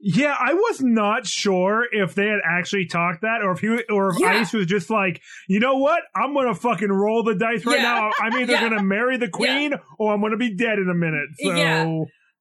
Yeah, 0.00 0.36
I 0.38 0.52
was 0.52 0.82
not 0.82 1.24
sure 1.26 1.84
if 1.90 2.14
they 2.14 2.26
had 2.26 2.40
actually 2.44 2.86
talked 2.86 3.22
that 3.22 3.38
or 3.42 3.52
if 3.52 3.60
he 3.60 3.68
or 3.88 4.10
if 4.10 4.18
Yeah. 4.18 4.34
Eist 4.42 4.52
was 4.52 4.66
just 4.66 4.90
like, 4.90 5.22
you 5.48 5.60
know 5.60 5.76
what? 5.76 6.02
I'm 6.14 6.34
gonna 6.34 6.54
fucking 6.54 6.90
roll 6.90 7.22
the 7.22 7.34
dice 7.36 7.64
right 7.64 7.76
Yeah. 7.78 7.82
now. 7.82 8.10
I'm 8.20 8.34
either 8.42 8.52
Yeah. 8.54 8.68
gonna 8.68 8.82
marry 8.82 9.16
the 9.16 9.28
queen 9.30 9.72
or 9.98 10.12
I'm 10.12 10.20
gonna 10.20 10.36
be 10.36 10.54
dead 10.54 10.78
in 10.78 10.90
a 10.90 10.94
minute. 10.94 11.28
So 11.38 11.54
Yeah. 11.54 11.84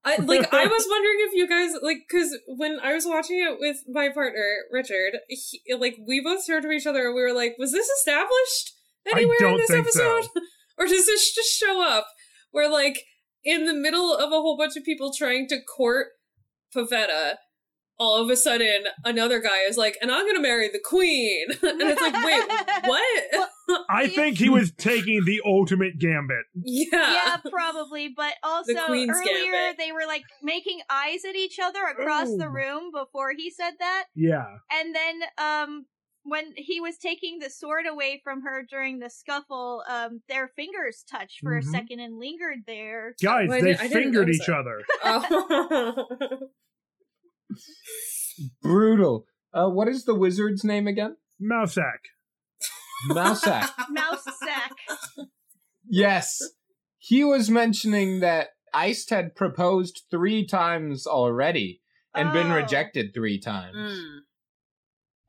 I 0.06 0.18
like 0.18 0.54
I 0.54 0.66
was 0.68 0.86
wondering 0.90 1.18
if 1.20 1.34
you 1.34 1.48
guys 1.48 1.72
like 1.82 1.98
because 2.08 2.38
when 2.48 2.80
I 2.82 2.94
was 2.94 3.06
watching 3.06 3.38
it 3.38 3.58
with 3.60 3.78
my 3.88 4.10
partner 4.10 4.46
Richard, 4.72 5.20
he, 5.28 5.62
like 5.78 5.98
we 6.06 6.22
both 6.22 6.46
turned 6.46 6.64
to 6.64 6.72
each 6.72 6.86
other 6.86 7.06
and 7.08 7.16
we 7.16 7.22
were 7.22 7.34
like, 7.34 7.56
"Was 7.58 7.72
this 7.72 7.88
established 7.88 8.74
anywhere 9.12 9.38
in 9.42 9.58
this 9.58 9.70
think 9.70 9.88
so. 9.90 10.18
episode, 10.18 10.30
or 10.78 10.88
does 10.88 11.06
this 11.06 11.34
just 11.34 11.58
show 11.58 11.82
up?" 11.82 12.08
Where 12.52 12.70
like 12.70 13.04
in 13.46 13.66
the 13.66 13.74
middle 13.74 14.16
of 14.16 14.32
a 14.32 14.42
whole 14.42 14.58
bunch 14.58 14.76
of 14.76 14.84
people 14.84 15.14
trying 15.14 15.48
to 15.48 15.62
court 15.62 16.08
Pavetta, 16.76 17.36
all 17.98 18.22
of 18.22 18.30
a 18.30 18.36
sudden 18.36 18.84
another 19.06 19.40
guy 19.40 19.62
is 19.68 19.78
like, 19.78 19.98
"And 20.02 20.12
I'm 20.12 20.26
gonna 20.26 20.42
marry 20.42 20.68
the 20.68 20.82
queen," 20.84 21.46
and 21.62 21.82
it's 21.82 22.02
like, 22.02 22.26
"Wait, 22.26 22.44
what?" 22.86 23.50
I 23.90 24.08
think 24.08 24.38
he 24.38 24.50
was 24.50 24.72
taking 24.72 25.24
the 25.26 25.42
ultimate 25.46 26.00
gambit. 26.00 26.46
yeah. 26.56 26.88
yeah, 26.92 27.38
probably. 27.50 28.10
But 28.16 28.34
also 28.44 28.74
Queen's 28.88 29.12
earlier 29.18 29.52
Gambit. 29.52 29.78
they 29.78 29.92
were 29.92 30.06
like 30.08 30.24
making 30.42 30.80
eyes 30.90 31.22
at 31.28 31.36
each 31.36 31.60
other 31.64 31.84
across 31.84 32.30
the 32.38 32.50
room 32.50 32.92
before 32.94 33.34
he 33.38 33.52
said 33.52 33.74
that. 33.80 34.06
Yeah. 34.16 34.46
And 34.72 34.96
then 34.96 35.22
um 35.38 35.86
when 36.26 36.54
he 36.56 36.80
was 36.80 36.98
taking 36.98 37.40
the 37.40 37.50
sword 37.50 37.86
away 37.86 38.22
from 38.24 38.44
her 38.44 38.64
during 38.70 39.00
the 39.00 39.10
scuffle, 39.10 39.84
um 39.90 40.22
their 40.30 40.48
fingers 40.56 41.04
touched 41.10 41.40
for 41.42 41.52
Mhm. 41.54 41.60
a 41.60 41.64
second 41.64 42.00
and 42.00 42.18
lingered 42.20 42.60
there. 42.66 43.14
Guys, 43.22 43.48
Oh, 43.50 43.54
I 43.54 43.62
they 43.62 43.68
didn't- 43.68 43.80
I 43.82 43.88
didn't 43.88 44.04
fingered 44.04 44.30
each 44.30 44.46
that. 44.46 44.58
other. 44.58 44.82
Oh. 45.04 46.38
Brutal. 48.62 49.26
Uh, 49.54 49.70
what 49.70 49.88
is 49.88 50.06
the 50.06 50.16
wizard's 50.16 50.64
name 50.64 50.88
again? 50.88 51.18
Mousak. 51.42 52.00
Mousak. 53.10 53.70
Mouse 53.90 54.24
sack. 54.44 54.72
yes. 55.88 56.40
He 56.98 57.24
was 57.24 57.50
mentioning 57.50 58.22
that 58.22 58.50
Eist 58.74 59.10
had 59.10 59.36
proposed 59.36 60.04
three 60.10 60.46
times 60.46 61.06
already 61.06 61.82
and 62.16 62.32
been 62.32 62.52
Oh. 62.52 62.56
rejected 62.56 63.14
three 63.14 63.40
times. 63.40 63.76
Mm. 63.78 64.18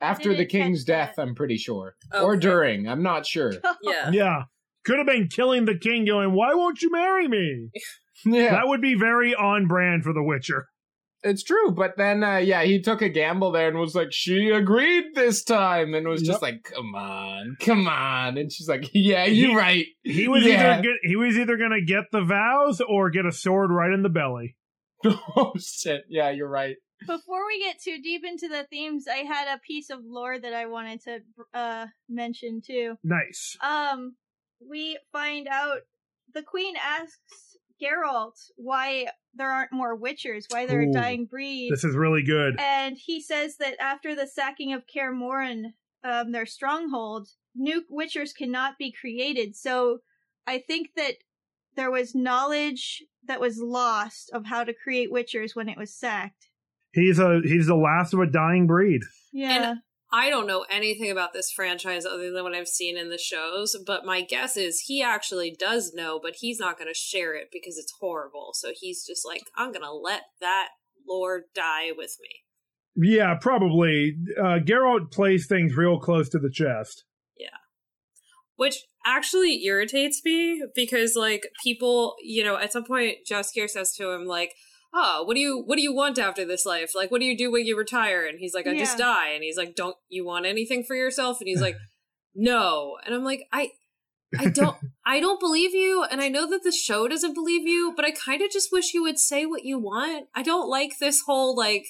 After 0.00 0.34
the 0.34 0.44
king's 0.46 0.84
death, 0.84 1.14
that. 1.16 1.22
I'm 1.22 1.34
pretty 1.34 1.56
sure. 1.56 1.96
Or 2.12 2.36
during, 2.36 2.86
I'm 2.88 3.02
not 3.02 3.26
sure. 3.26 3.52
Yeah. 3.82 4.10
Yeah. 4.10 4.42
Could 4.84 4.98
have 4.98 5.06
been 5.06 5.28
killing 5.28 5.64
the 5.64 5.78
king 5.78 6.04
going, 6.04 6.32
why 6.32 6.54
won't 6.54 6.82
you 6.82 6.90
marry 6.90 7.26
me? 7.28 7.70
Yeah, 8.26 8.52
That 8.52 8.68
would 8.68 8.80
be 8.80 8.94
very 8.94 9.34
on 9.34 9.66
brand 9.66 10.02
for 10.04 10.14
The 10.14 10.22
Witcher. 10.22 10.68
It's 11.24 11.42
true. 11.42 11.70
But 11.72 11.96
then, 11.96 12.22
uh, 12.22 12.36
yeah, 12.36 12.62
he 12.62 12.80
took 12.80 13.02
a 13.02 13.08
gamble 13.08 13.50
there 13.50 13.68
and 13.68 13.78
was 13.78 13.94
like, 13.94 14.12
she 14.12 14.50
agreed 14.50 15.14
this 15.14 15.42
time. 15.42 15.94
And 15.94 16.06
was 16.06 16.22
Yep. 16.22 16.26
just 16.30 16.42
like, 16.42 16.62
come 16.64 16.94
on, 16.94 17.56
come 17.60 17.88
on. 17.88 18.36
And 18.38 18.52
she's 18.52 18.68
like, 18.68 18.90
yeah, 18.92 19.24
you're 19.24 19.50
He- 19.50 19.56
right. 19.56 19.86
He 20.02 20.28
was 20.28 20.44
Yeah. 20.44 20.74
either 20.74 20.82
get, 20.82 20.92
he 21.02 21.16
was 21.16 21.36
either 21.38 21.56
gonna 21.56 21.80
get 21.84 22.04
the 22.12 22.22
vows 22.22 22.80
or 22.80 23.10
get 23.10 23.26
a 23.26 23.32
sword 23.32 23.70
right 23.70 23.92
in 23.92 24.02
the 24.02 24.08
belly. 24.08 24.56
oh, 25.04 25.52
shit. 25.58 26.02
Yeah, 26.08 26.30
you're 26.30 26.48
right. 26.48 26.76
Before 27.06 27.46
we 27.46 27.58
get 27.58 27.80
too 27.82 28.00
deep 28.02 28.22
into 28.24 28.48
the 28.48 28.64
themes, 28.70 29.06
I 29.10 29.18
had 29.18 29.54
a 29.54 29.58
piece 29.58 29.90
of 29.90 29.98
lore 30.04 30.38
that 30.38 30.54
I 30.54 30.66
wanted 30.66 31.02
to 31.02 31.18
uh 31.52 31.86
mention 32.08 32.62
too. 32.64 32.96
Nice. 33.02 33.56
Um, 33.62 34.14
we 34.66 34.98
find 35.12 35.46
out 35.48 35.80
the 36.32 36.42
queen 36.42 36.74
asks 36.82 37.56
Geralt 37.82 38.38
why 38.56 39.08
there 39.36 39.50
aren't 39.50 39.72
more 39.72 39.98
Witchers, 39.98 40.44
why 40.48 40.66
they're 40.66 40.82
Ooh, 40.82 40.90
a 40.90 40.92
dying 40.92 41.26
breed, 41.26 41.70
This 41.72 41.84
is 41.84 41.94
really 41.96 42.22
good. 42.22 42.58
and 42.58 42.96
he 42.96 43.20
says 43.20 43.56
that 43.58 43.74
after 43.80 44.14
the 44.14 44.26
sacking 44.26 44.72
of 44.72 44.86
Kaer 44.86 45.12
Morhen, 45.12 45.72
um, 46.02 46.32
their 46.32 46.46
stronghold, 46.46 47.28
new 47.54 47.82
Witchers 47.90 48.34
cannot 48.34 48.78
be 48.78 48.92
created. 48.92 49.56
So 49.56 49.98
I 50.46 50.58
think 50.58 50.90
that 50.96 51.14
there 51.76 51.90
was 51.90 52.14
knowledge 52.14 53.02
that 53.26 53.40
was 53.40 53.58
lost 53.58 54.30
of 54.32 54.46
how 54.46 54.64
to 54.64 54.74
create 54.74 55.10
Witchers 55.10 55.56
when 55.56 55.68
it 55.68 55.78
was 55.78 55.94
sacked. 55.94 56.48
He's 56.92 57.18
a 57.18 57.40
he's 57.42 57.66
the 57.66 57.74
last 57.74 58.14
of 58.14 58.20
a 58.20 58.26
dying 58.26 58.66
breed. 58.66 59.00
Yeah. 59.32 59.76
I 60.14 60.30
don't 60.30 60.46
know 60.46 60.64
anything 60.70 61.10
about 61.10 61.32
this 61.32 61.50
franchise 61.50 62.06
other 62.06 62.30
than 62.30 62.44
what 62.44 62.54
I've 62.54 62.68
seen 62.68 62.96
in 62.96 63.10
the 63.10 63.18
shows, 63.18 63.74
but 63.84 64.04
my 64.04 64.22
guess 64.22 64.56
is 64.56 64.84
he 64.86 65.02
actually 65.02 65.56
does 65.58 65.92
know, 65.92 66.20
but 66.22 66.36
he's 66.38 66.60
not 66.60 66.78
going 66.78 66.86
to 66.86 66.94
share 66.94 67.34
it 67.34 67.48
because 67.52 67.76
it's 67.78 67.92
horrible. 67.98 68.50
So 68.54 68.70
he's 68.78 69.04
just 69.04 69.26
like, 69.26 69.42
I'm 69.56 69.72
going 69.72 69.82
to 69.82 69.90
let 69.90 70.22
that 70.40 70.68
lore 71.08 71.46
die 71.52 71.88
with 71.96 72.16
me. 72.22 73.08
Yeah, 73.10 73.34
probably. 73.40 74.14
Uh, 74.38 74.60
Geralt 74.64 75.10
plays 75.10 75.48
things 75.48 75.74
real 75.74 75.98
close 75.98 76.28
to 76.28 76.38
the 76.38 76.48
chest. 76.48 77.02
Yeah. 77.36 77.48
Which 78.54 78.76
actually 79.04 79.64
irritates 79.64 80.22
me 80.24 80.62
because, 80.76 81.16
like, 81.16 81.42
people, 81.64 82.14
you 82.22 82.44
know, 82.44 82.56
at 82.56 82.72
some 82.72 82.84
point, 82.84 83.16
Jaskier 83.28 83.68
says 83.68 83.92
to 83.96 84.12
him, 84.12 84.26
like, 84.26 84.52
oh, 84.94 85.24
what 85.24 85.34
do 85.34 85.40
you 85.40 85.62
what 85.66 85.76
do 85.76 85.82
you 85.82 85.94
want 85.94 86.18
after 86.18 86.44
this 86.44 86.64
life? 86.64 86.92
Like, 86.94 87.10
what 87.10 87.20
do 87.20 87.26
you 87.26 87.36
do 87.36 87.50
when 87.50 87.66
you 87.66 87.76
retire? 87.76 88.24
And 88.26 88.38
he's 88.38 88.54
like, 88.54 88.66
I 88.66 88.76
just 88.78 88.96
die. 88.98 89.30
And 89.30 89.42
he's 89.42 89.56
like, 89.56 89.74
don't 89.74 89.96
you 90.08 90.24
want 90.24 90.46
anything 90.46 90.84
for 90.84 90.94
yourself? 90.94 91.40
And 91.40 91.48
he's 91.48 91.60
like, 91.60 91.76
no. 92.34 92.96
And 93.04 93.14
I'm 93.14 93.24
like, 93.24 93.46
I 93.52 93.70
I 94.38 94.46
don't 94.46 94.76
I 95.06 95.20
don't 95.20 95.40
believe 95.40 95.74
you 95.74 96.04
and 96.10 96.20
I 96.20 96.28
know 96.28 96.48
that 96.48 96.62
the 96.62 96.72
show 96.72 97.08
doesn't 97.08 97.34
believe 97.34 97.66
you, 97.66 97.92
but 97.96 98.04
I 98.04 98.12
kind 98.12 98.42
of 98.42 98.50
just 98.50 98.70
wish 98.72 98.94
you 98.94 99.02
would 99.02 99.18
say 99.18 99.46
what 99.46 99.64
you 99.64 99.78
want. 99.78 100.28
I 100.34 100.42
don't 100.42 100.68
like 100.68 100.98
this 101.00 101.22
whole 101.26 101.56
like 101.56 101.86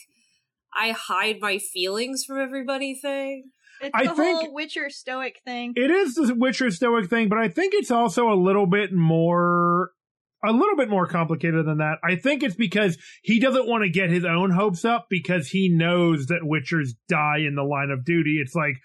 I 0.77 0.91
hide 0.91 1.37
my 1.41 1.59
feelings 1.59 2.25
from 2.25 2.41
everybody 2.41 2.95
thing. 2.95 3.51
It's 3.81 3.91
I 3.93 4.07
the 4.07 4.15
think- 4.15 4.41
whole 4.41 4.55
Witcher 4.55 4.89
stoic 4.89 5.41
thing. 5.45 5.73
It 5.77 5.91
is 5.91 6.15
the 6.15 6.35
Witcher 6.35 6.71
stoic 6.71 7.11
thing, 7.11 7.29
but 7.29 7.39
I 7.39 7.49
think 7.49 7.75
it's 7.75 7.91
also 7.91 8.29
a 8.31 8.35
little 8.35 8.67
bit 8.67 8.93
more 8.93 9.91
a 10.45 10.53
little 10.53 10.77
bit 10.77 10.89
more 10.89 11.07
complicated 11.07 11.67
than 11.67 11.79
that. 11.79 11.99
I 12.05 12.17
think 12.17 12.43
it's 12.43 12.55
because 12.57 12.99
he 13.23 13.39
doesn't 13.41 13.69
want 13.69 13.85
to 13.85 13.91
get 13.91 14.11
his 14.11 14.25
own 14.25 14.51
hopes 14.51 14.85
up 14.85 15.07
because 15.09 15.49
he 15.49 15.69
knows 15.69 16.27
that 16.27 16.43
Witchers 16.43 16.91
die 17.09 17.39
in 17.39 17.55
the 17.55 17.63
line 17.63 17.91
of 17.91 18.05
duty. 18.05 18.39
It's 18.41 18.55
like 18.55 18.77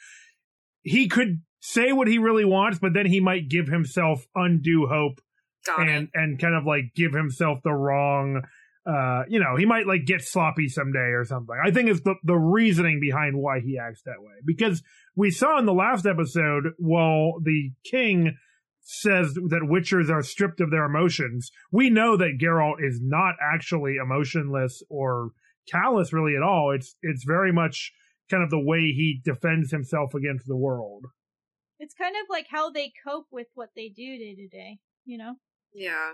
he 0.82 1.08
could 1.08 1.42
say 1.62 1.92
what 1.92 2.08
he 2.08 2.18
really 2.18 2.46
wants, 2.46 2.80
but 2.80 2.94
then 2.94 3.06
he 3.06 3.20
might 3.20 3.50
give 3.50 3.68
himself 3.68 4.25
undue 4.36 4.88
hope 4.88 5.20
Got 5.66 5.82
and 5.82 6.04
it. 6.06 6.10
and 6.13 6.39
kind 6.39 6.56
of 6.56 6.66
like 6.66 6.94
give 6.96 7.13
himself 7.13 7.60
the 7.63 7.74
wrong 7.74 8.44
uh 8.86 9.24
you 9.28 9.42
know 9.42 9.58
he 9.58 9.66
might 9.66 9.86
like 9.86 10.06
get 10.06 10.22
sloppy 10.22 10.70
someday 10.70 11.12
or 11.12 11.25
something 11.25 11.56
i 11.63 11.70
think 11.70 11.89
it's 11.89 12.00
the 12.00 12.16
the 12.24 12.38
reasoning 12.38 13.01
behind 13.01 13.38
why 13.38 13.60
he 13.60 13.78
acts 13.78 14.01
that 14.06 14.22
way 14.22 14.32
because 14.46 14.82
we 15.18 15.30
saw 15.30 15.60
in 15.60 15.66
the 15.66 15.74
last 15.74 16.06
episode 16.06 16.70
while 16.78 17.34
the 17.44 17.72
king 17.84 18.38
says 18.91 19.34
that 19.34 19.67
witchers 19.69 20.10
are 20.10 20.24
stripped 20.24 20.60
of 20.60 20.72
their 20.72 20.86
emotions 20.86 21.51
we 21.72 21.89
know 21.89 22.17
that 22.17 22.39
Geralt 22.41 22.77
is 22.84 23.00
not 23.01 23.36
actually 23.53 23.98
emotionless 23.98 24.81
or 24.89 25.29
callous 25.72 26.12
really 26.12 26.36
at 26.36 26.41
all 26.43 26.72
it's 26.72 26.96
it's 27.03 27.24
very 27.24 27.51
much 27.51 27.91
kind 28.29 28.43
of 28.43 28.50
the 28.50 28.60
way 28.60 28.79
he 28.79 29.22
defends 29.24 29.72
himself 29.72 30.13
against 30.13 30.48
the 30.48 30.58
world 30.58 31.05
It's 31.79 31.93
kind 31.93 32.15
of 32.15 32.27
like 32.29 32.48
how 32.50 32.69
they 32.69 32.91
cope 33.08 33.27
with 33.31 33.48
what 33.55 33.69
they 33.75 33.89
do 33.89 34.17
day 34.17 34.36
to 34.36 34.48
day. 34.48 34.79
you 35.05 35.17
know? 35.17 35.36
Yeah. 35.74 36.12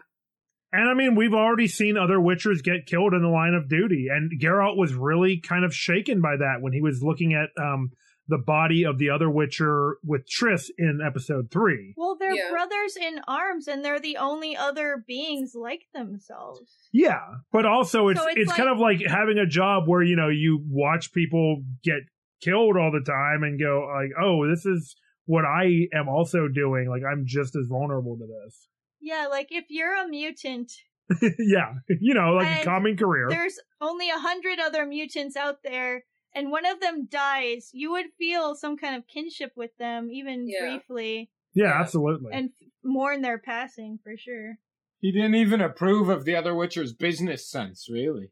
And 0.71 0.89
I 0.89 0.93
mean, 0.93 1.15
we've 1.15 1.33
already 1.33 1.67
seen 1.67 1.97
other 1.97 2.17
Witchers 2.17 2.61
get 2.63 2.85
killed 2.85 3.13
in 3.13 3.21
the 3.21 3.29
line 3.29 3.53
of 3.53 3.69
duty, 3.69 4.07
and 4.11 4.31
Geralt 4.41 4.77
was 4.77 4.93
really 4.93 5.39
kind 5.39 5.63
of 5.63 5.73
shaken 5.73 6.21
by 6.21 6.35
that 6.37 6.57
when 6.61 6.73
he 6.73 6.81
was 6.81 7.01
looking 7.01 7.33
at 7.33 7.49
um, 7.61 7.91
the 8.27 8.37
body 8.37 8.83
of 8.83 8.97
the 8.97 9.09
other 9.09 9.29
Witcher 9.29 9.97
with 10.03 10.25
Triss 10.27 10.69
in 10.77 10.99
episode 11.05 11.51
three. 11.51 11.93
Well, 11.95 12.15
they're 12.19 12.33
Yeah. 12.35 12.49
brothers 12.49 12.97
in 12.97 13.19
arms, 13.27 13.67
and 13.67 13.85
they're 13.85 13.99
the 13.99 14.17
only 14.17 14.55
other 14.57 15.03
beings 15.07 15.53
like 15.55 15.83
themselves. 15.93 16.89
Yeah, 16.91 17.21
but 17.51 17.65
also 17.65 18.07
it's 18.07 18.19
So 18.19 18.27
it's, 18.27 18.37
it's 18.37 18.53
kind 18.53 18.69
of 18.69 18.79
like 18.79 19.01
having 19.07 19.37
a 19.37 19.45
job 19.45 19.87
where 19.87 20.01
you 20.03 20.15
know 20.15 20.29
you 20.29 20.63
watch 20.67 21.13
people 21.13 21.63
get 21.83 21.99
killed 22.41 22.77
all 22.77 22.91
the 22.91 23.03
time 23.05 23.43
and 23.43 23.59
go 23.59 23.87
like, 23.95 24.11
oh, 24.21 24.47
this 24.49 24.65
is 24.65 24.95
what 25.25 25.45
I 25.45 25.87
am 25.93 26.07
also 26.09 26.47
doing. 26.47 26.89
Like 26.89 27.03
I'm 27.09 27.23
just 27.25 27.55
as 27.55 27.67
vulnerable 27.67 28.17
to 28.17 28.25
this. 28.25 28.67
Yeah, 29.01 29.27
like 29.29 29.47
if 29.51 29.65
you're 29.69 29.95
a 29.95 30.07
mutant, 30.07 30.71
yeah, 31.21 31.73
you 31.99 32.13
know, 32.15 32.33
like 32.33 32.61
a 32.61 32.63
common 32.65 32.97
career. 32.97 33.27
there's 33.29 33.59
only 33.81 34.09
a 34.09 34.17
hundred 34.17 34.59
other 34.59 34.85
mutants 34.85 35.35
out 35.35 35.57
there, 35.63 36.03
and 36.35 36.51
one 36.51 36.65
of 36.65 36.79
them 36.81 37.07
dies, 37.09 37.69
you 37.73 37.91
would 37.91 38.07
feel 38.17 38.53
some 38.55 38.77
kind 38.77 38.95
of 38.95 39.07
kinship 39.07 39.53
with 39.55 39.71
them, 39.77 40.09
even 40.11 40.47
Yeah. 40.47 40.59
briefly, 40.61 41.31
Yeah, 41.53 41.65
Yeah. 41.69 41.79
absolutely. 41.81 42.31
and 42.33 42.49
mourn 42.83 43.21
their 43.21 43.39
passing 43.39 43.97
for 44.03 44.15
sure. 44.17 44.57
He 44.99 45.11
didn't 45.11 45.35
even 45.35 45.61
approve 45.61 46.09
of 46.09 46.25
the 46.25 46.35
other 46.35 46.53
Witcher's 46.53 46.93
business 46.93 47.49
sense, 47.49 47.87
really. 47.89 48.31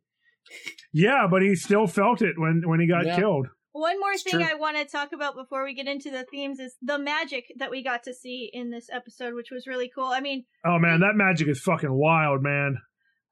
yeah, 0.91 1.27
but 1.29 1.41
he 1.41 1.55
still 1.55 1.87
felt 1.87 2.21
it 2.21 2.37
when 2.37 2.63
when 2.67 2.79
he 2.79 2.87
got 2.87 3.05
Yeah. 3.05 3.15
killed. 3.15 3.47
One 3.71 3.99
more 3.99 4.11
It's 4.11 4.21
thing 4.21 4.33
true. 4.33 4.43
I 4.43 4.53
want 4.53 4.77
to 4.77 4.85
talk 4.85 5.13
about 5.13 5.33
before 5.35 5.63
we 5.63 5.73
get 5.73 5.87
into 5.87 6.11
the 6.11 6.25
themes 6.25 6.59
is 6.59 6.75
the 6.81 6.99
magic 6.99 7.51
that 7.57 7.71
we 7.71 7.83
got 7.83 8.03
to 8.03 8.13
see 8.13 8.49
in 8.53 8.69
this 8.69 8.87
episode, 8.91 9.33
which 9.33 9.49
was 9.49 9.65
really 9.65 9.89
cool. 9.89 10.05
I 10.09 10.19
mean, 10.19 10.45
Oh 10.63 10.77
man, 10.77 10.99
that 10.99 11.15
magic 11.15 11.47
is 11.47 11.59
fucking 11.61 11.91
wild, 11.91 12.43
man. 12.43 12.77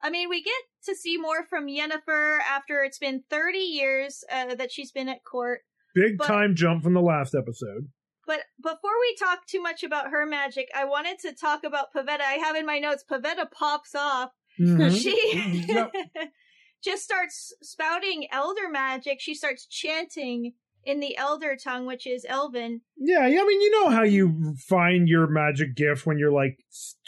I 0.02 0.10
mean, 0.10 0.28
we 0.28 0.42
get 0.42 0.52
to 0.86 0.94
see 0.96 1.16
more 1.16 1.44
from 1.48 1.66
Yennefer 1.68 2.38
after 2.40 2.82
it's 2.82 2.98
been 2.98 3.22
30 3.30 3.58
years 3.58 4.24
uh, 4.30 4.54
that 4.56 4.72
she's 4.72 4.90
been 4.92 5.08
at 5.08 5.24
court. 5.24 5.60
Big 5.94 6.18
But- 6.18 6.26
time 6.26 6.54
jump 6.56 6.82
from 6.82 6.94
the 6.94 7.00
last 7.00 7.34
episode. 7.34 7.88
But 8.26 8.40
before 8.62 8.90
we 9.00 9.16
talk 9.18 9.46
too 9.46 9.60
much 9.60 9.82
about 9.82 10.10
her 10.10 10.24
magic, 10.24 10.68
I 10.76 10.84
wanted 10.84 11.18
to 11.20 11.32
talk 11.34 11.64
about 11.64 11.92
Pavetta. 11.94 12.20
I 12.20 12.34
have 12.34 12.54
in 12.56 12.64
my 12.64 12.78
notes, 12.78 13.04
Pavetta 13.10 13.50
pops 13.50 13.94
off. 13.96 14.30
Mhm. 14.60 14.92
She 15.02 15.64
Yep. 15.68 15.92
just 16.84 17.02
starts 17.02 17.52
spouting 17.62 18.26
elder 18.30 18.68
magic. 18.70 19.20
She 19.20 19.34
starts 19.34 19.66
chanting 19.66 20.52
in 20.84 21.00
the 21.00 21.16
elder 21.16 21.56
tongue, 21.56 21.86
which 21.86 22.06
is 22.06 22.26
Elven. 22.28 22.80
Yeah, 22.96 23.26
yeah, 23.26 23.40
I 23.40 23.44
mean, 23.44 23.60
you 23.60 23.70
know 23.70 23.90
how 23.90 24.02
you 24.02 24.54
find 24.68 25.08
your 25.08 25.26
magic 25.28 25.76
gift 25.76 26.06
when 26.06 26.18
you're 26.18 26.32
like 26.32 26.58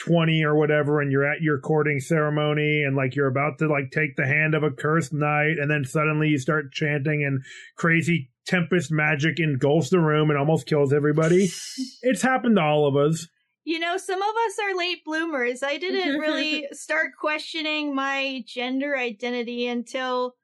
20 0.00 0.44
or 0.44 0.54
whatever 0.54 1.00
and 1.00 1.10
you're 1.10 1.30
at 1.30 1.42
your 1.42 1.58
courting 1.60 2.00
ceremony 2.00 2.82
and 2.84 2.96
like 2.96 3.16
you're 3.16 3.28
about 3.28 3.58
to 3.58 3.68
like 3.68 3.90
take 3.90 4.16
the 4.16 4.26
hand 4.26 4.54
of 4.54 4.62
a 4.62 4.70
cursed 4.70 5.12
knight 5.12 5.58
and 5.60 5.70
then 5.70 5.84
suddenly 5.84 6.28
you 6.28 6.38
start 6.38 6.72
chanting 6.72 7.24
and 7.24 7.42
crazy 7.76 8.30
tempest 8.46 8.92
magic 8.92 9.40
engulfs 9.40 9.90
the 9.90 9.98
room 9.98 10.30
and 10.30 10.38
almost 10.38 10.66
kills 10.66 10.92
everybody. 10.92 11.48
it's 12.02 12.22
happened 12.22 12.56
to 12.56 12.62
all 12.62 12.86
of 12.86 12.96
us. 12.96 13.26
You 13.64 13.78
know, 13.78 13.96
some 13.96 14.20
of 14.20 14.28
us 14.28 14.58
are 14.62 14.76
late 14.76 15.04
bloomers. 15.06 15.62
I 15.62 15.78
didn't 15.78 16.18
really 16.18 16.68
start 16.72 17.12
questioning 17.18 17.94
my 17.94 18.44
gender 18.46 18.96
identity 18.96 19.66
until 19.66 20.34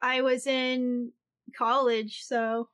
I 0.00 0.22
was 0.22 0.46
in 0.46 1.12
college, 1.56 2.22
so. 2.24 2.68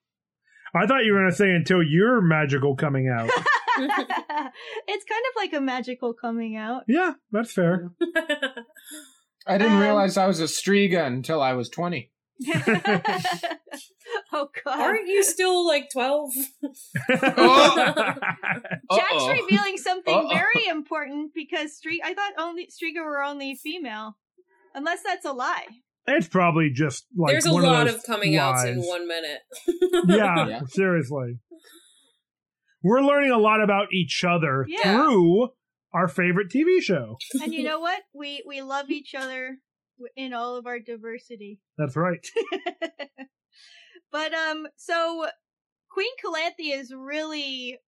I 0.77 0.87
thought 0.87 1.05
you 1.05 1.13
were 1.13 1.21
going 1.21 1.31
to 1.31 1.37
say 1.37 1.51
until 1.51 1.83
you're 1.83 2.21
magical 2.21 2.77
coming 2.77 3.09
out. 3.09 3.31
it's 3.79 5.05
kind 5.05 5.25
of 5.29 5.33
like 5.37 5.53
a 5.53 5.61
magical 5.61 6.15
coming 6.15 6.57
out. 6.57 6.85
yeah, 6.89 7.13
that's 7.31 7.53
fair. 7.53 7.91
I 9.47 9.59
didn't 9.59 9.75
Um, 9.75 9.81
realize 9.81 10.17
I 10.17 10.27
was 10.27 10.41
a 10.41 10.45
Striga 10.45 11.07
until 11.07 11.43
I 11.43 11.53
was 11.53 11.69
20. 11.69 12.11
oh 14.33 14.49
god. 14.65 14.81
Aren't 14.81 15.09
you 15.09 15.23
still 15.23 15.67
like 15.67 15.89
12? 15.93 16.31
Jack's 17.09 18.19
revealing 19.29 19.77
something 19.79 20.15
Uh-oh. 20.15 20.29
very 20.29 20.67
important 20.69 21.33
because 21.35 21.77
Street 21.77 22.03
I 22.05 22.15
thought 22.15 22.33
only 22.39 22.67
Striga 22.69 23.05
were 23.05 23.23
only 23.23 23.55
female. 23.55 24.17
Unless 24.75 25.03
that's 25.03 25.25
a 25.25 25.33
lie. 25.33 25.67
It's 26.07 26.29
probably 26.29 26.71
just 26.71 27.07
like 27.17 27.33
There's 27.33 27.47
a 27.47 27.53
lot 27.53 27.83
of, 27.83 27.89
of, 27.89 27.95
those 27.95 28.03
coming 28.05 28.37
outs 28.37 28.65
in 28.65 28.81
one 28.81 29.07
minute. 29.09 29.41
yeah, 30.09 30.47
Yeah. 30.49 30.61
seriously. 30.69 31.39
We're 32.83 33.01
learning 33.03 33.33
a 33.33 33.39
lot 33.39 33.63
about 33.63 33.89
each 33.93 34.23
other 34.25 34.65
Yeah. 34.69 34.83
through 34.83 35.49
our 35.93 36.09
favorite 36.09 36.51
TV 36.51 36.81
show. 36.81 37.17
And 37.43 37.53
you 37.53 37.65
know 37.65 37.81
what? 37.87 38.03
We 38.15 38.43
we 38.47 38.63
love 38.63 38.91
each 38.91 39.15
other 39.15 39.57
in 40.15 40.33
all 40.33 40.57
of 40.57 40.67
our 40.67 40.79
diversity. 40.79 41.61
That's 41.79 41.97
right. 41.97 42.25
but 44.13 44.33
um 44.35 44.67
so 44.77 45.27
Queen 45.91 46.13
Calanthe 46.23 46.79
is 46.79 46.93
really 46.95 47.79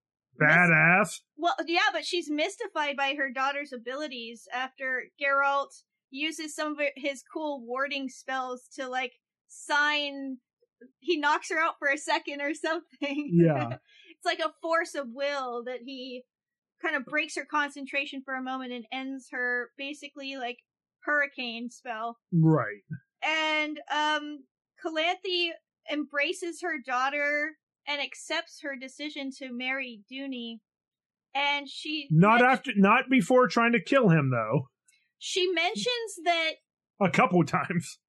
Badass. 0.41 1.19
Well, 1.37 1.55
yeah, 1.67 1.89
but 1.91 2.05
she's 2.05 2.29
mystified 2.29 2.95
by 2.95 3.13
her 3.17 3.29
daughter's 3.29 3.73
abilities 3.73 4.47
after 4.53 5.03
Geralt 5.21 5.83
uses 6.11 6.55
some 6.55 6.73
of 6.73 6.79
his 6.95 7.23
cool 7.31 7.65
warding 7.65 8.09
spells 8.09 8.63
to 8.75 8.87
like 8.87 9.13
sign. 9.47 10.37
He 10.99 11.17
knocks 11.17 11.49
her 11.49 11.59
out 11.59 11.75
for 11.79 11.87
a 11.89 11.97
second 11.97 12.41
or 12.41 12.53
something. 12.53 13.31
Yeah. 13.33 13.77
it's 14.09 14.25
like 14.25 14.39
a 14.39 14.53
force 14.61 14.95
of 14.95 15.07
will 15.13 15.63
that 15.65 15.79
he 15.85 16.23
kind 16.81 16.95
of 16.95 17.05
breaks 17.05 17.35
her 17.35 17.45
concentration 17.45 18.21
for 18.23 18.35
a 18.35 18.41
moment 18.41 18.71
and 18.71 18.85
ends 18.91 19.27
her 19.31 19.71
basically 19.77 20.37
like 20.37 20.57
hurricane 21.01 21.69
spell. 21.69 22.17
Right. 22.31 22.81
And 23.21 23.79
um 23.93 24.39
Calanthe 24.83 25.51
embraces 25.91 26.61
her 26.61 26.75
daughter 26.85 27.57
and 27.87 28.01
accepts 28.01 28.61
her 28.61 28.75
decision 28.75 29.31
to 29.39 29.51
marry 29.51 30.01
Duny. 30.11 30.59
And 31.35 31.67
she 31.69 32.07
Not 32.09 32.41
after 32.41 32.71
not 32.75 33.09
before 33.09 33.47
trying 33.47 33.73
to 33.73 33.81
kill 33.81 34.09
him 34.09 34.31
though. 34.31 34.69
She 35.19 35.51
mentions 35.51 36.15
that 36.25 36.53
A 37.01 37.09
couple 37.11 37.43
times. 37.43 37.99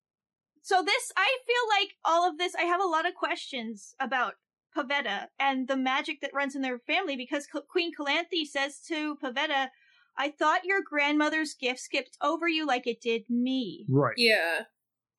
so 0.63 0.83
this 0.83 1.13
I 1.17 1.39
feel 1.47 1.81
like 1.81 1.91
all 2.05 2.27
of 2.29 2.39
this 2.39 2.55
I 2.55 2.63
have 2.63 2.81
a 2.81 2.87
lot 2.87 3.07
of 3.07 3.15
questions 3.15 3.95
about 4.01 4.35
Pavetta 4.77 5.27
and 5.39 5.67
the 5.69 5.77
magic 5.77 6.21
that 6.23 6.33
runs 6.33 6.55
in 6.55 6.63
their 6.63 6.79
family 6.79 7.17
because 7.17 7.47
Q- 7.47 7.63
Queen 7.69 7.91
Calanthe 7.95 8.47
says 8.49 8.79
to 8.87 9.17
Pavetta, 9.23 9.69
I 10.17 10.31
thought 10.31 10.65
your 10.65 10.81
grandmother's 10.83 11.55
gift 11.55 11.81
skipped 11.81 12.17
over 12.23 12.49
you 12.49 12.65
like 12.67 12.87
it 12.87 13.01
did 13.01 13.23
me. 13.29 13.85
Right. 13.89 14.15
yeah. 14.17 14.63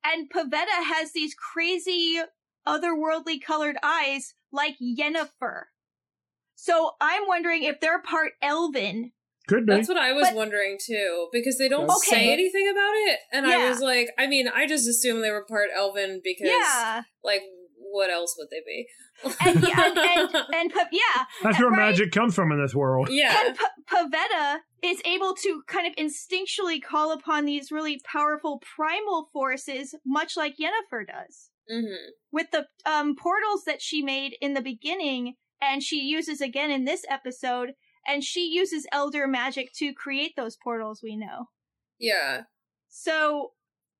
And 0.04 0.30
Pavetta 0.30 0.84
has 0.84 1.12
these 1.12 1.34
crazy 1.34 2.18
otherworldly 2.66 3.42
colored 3.44 3.76
eyes 3.82 4.34
like 4.50 4.76
Yennefer. 4.80 5.64
So 6.54 6.92
I'm 7.00 7.26
wondering 7.26 7.64
if 7.64 7.78
they're 7.80 8.00
part 8.02 8.32
elven. 8.40 9.12
Could 9.48 9.66
be. 9.66 9.72
That's 9.74 9.88
what 9.88 9.96
I 9.98 10.12
was 10.12 10.28
But- 10.28 10.36
wondering 10.36 10.78
too, 10.84 11.28
because 11.32 11.58
they 11.58 11.68
don't 11.68 11.90
Okay. 11.90 12.10
say 12.10 12.32
anything 12.32 12.68
about 12.68 12.92
it. 12.94 13.18
And 13.32 13.46
Yeah. 13.46 13.58
I 13.58 13.68
was 13.68 13.80
like, 13.80 14.08
I 14.18 14.26
mean, 14.26 14.48
I 14.48 14.66
just 14.66 14.88
assumed 14.88 15.22
they 15.22 15.30
were 15.30 15.44
part 15.44 15.68
elven 15.76 16.20
because, 16.22 16.48
Yeah. 16.48 17.02
like, 17.24 17.42
what 17.76 18.08
else 18.10 18.36
would 18.38 18.48
they 18.50 18.62
be? 18.64 18.86
And 19.44 19.62
yeah, 19.62 19.86
and, 19.88 19.98
and, 19.98 20.34
and 20.54 20.72
yeah, 20.90 21.24
That's 21.42 21.58
where 21.58 21.68
right? 21.68 21.76
magic 21.90 22.10
comes 22.12 22.34
from 22.34 22.50
in 22.52 22.60
this 22.60 22.74
world. 22.74 23.08
yeah. 23.10 23.46
And 23.46 23.58
P- 23.58 23.64
Pavetta 23.94 24.60
is 24.82 25.00
able 25.04 25.34
to 25.34 25.62
kind 25.68 25.86
of 25.86 25.94
instinctually 25.96 26.82
call 26.82 27.12
upon 27.12 27.44
these 27.44 27.70
really 27.70 28.00
powerful 28.10 28.60
primal 28.76 29.28
forces, 29.32 29.94
much 30.06 30.36
like 30.36 30.54
Yennefer 30.56 31.06
does. 31.06 31.50
hmm 31.68 31.92
With 32.32 32.50
the 32.52 32.66
um, 32.86 33.14
portals 33.16 33.64
that 33.66 33.82
she 33.82 34.02
made 34.02 34.36
in 34.40 34.54
the 34.54 34.62
beginning, 34.62 35.34
and 35.60 35.82
she 35.82 36.00
uses 36.00 36.40
again 36.40 36.70
in 36.70 36.84
this 36.84 37.04
episode, 37.08 37.74
and 38.06 38.22
she 38.24 38.46
uses 38.46 38.86
elder 38.92 39.26
magic 39.26 39.72
to 39.74 39.92
create 39.92 40.34
those 40.36 40.56
portals 40.56 41.00
we 41.02 41.16
know. 41.16 41.48
Yeah. 41.98 42.42
So 42.88 43.52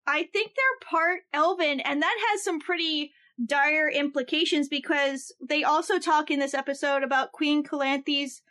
I 0.07 0.25
think 0.25 0.53
they're 0.57 0.89
part 0.91 1.21
elven, 1.33 1.81
and 1.81 2.03
that 2.03 2.17
has 2.31 2.43
some 2.43 2.61
pretty 2.61 3.13
dire 3.45 3.89
implications 3.89 4.69
because 4.69 5.33
they 5.41 5.65
also 5.65 5.99
talk 5.99 6.31
in 6.31 6.39
this 6.39 6.55
episode 6.55 7.03
about 7.03 7.33
Queen 7.33 7.63
Calanthe's 7.63 8.43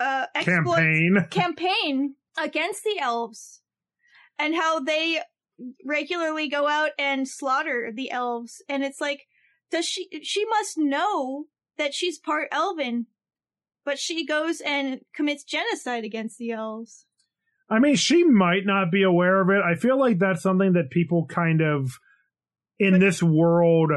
uh, 0.00 0.26
exploits 0.34 0.80
Campaign. 0.80 1.26
campaign 1.30 2.14
against 2.38 2.84
the 2.84 2.98
elves 3.00 3.60
and 4.38 4.54
how 4.54 4.80
they 4.80 5.20
regularly 5.84 6.48
go 6.48 6.68
out 6.68 6.90
and 6.98 7.26
slaughter 7.26 7.90
the 7.94 8.10
elves 8.10 8.62
and 8.68 8.84
it's 8.84 9.00
like 9.00 9.26
does 9.70 9.86
she 9.86 10.06
she 10.22 10.44
must 10.44 10.76
know 10.76 11.46
that 11.78 11.94
she's 11.94 12.18
part 12.18 12.48
elven 12.52 13.06
but 13.86 13.98
she 13.98 14.26
goes 14.26 14.60
and 14.60 15.00
commits 15.14 15.44
genocide 15.44 16.04
against 16.04 16.36
the 16.36 16.50
elves 16.50 17.06
I 17.68 17.78
mean, 17.80 17.96
she 17.96 18.22
might 18.22 18.64
not 18.64 18.92
be 18.92 19.02
aware 19.02 19.40
of 19.40 19.50
it. 19.50 19.60
I 19.60 19.74
feel 19.74 19.98
like 19.98 20.18
that's 20.18 20.42
something 20.42 20.74
that 20.74 20.90
people 20.90 21.26
kind 21.26 21.60
of 21.60 21.98
in 22.78 23.00
this 23.00 23.22
world 23.22 23.90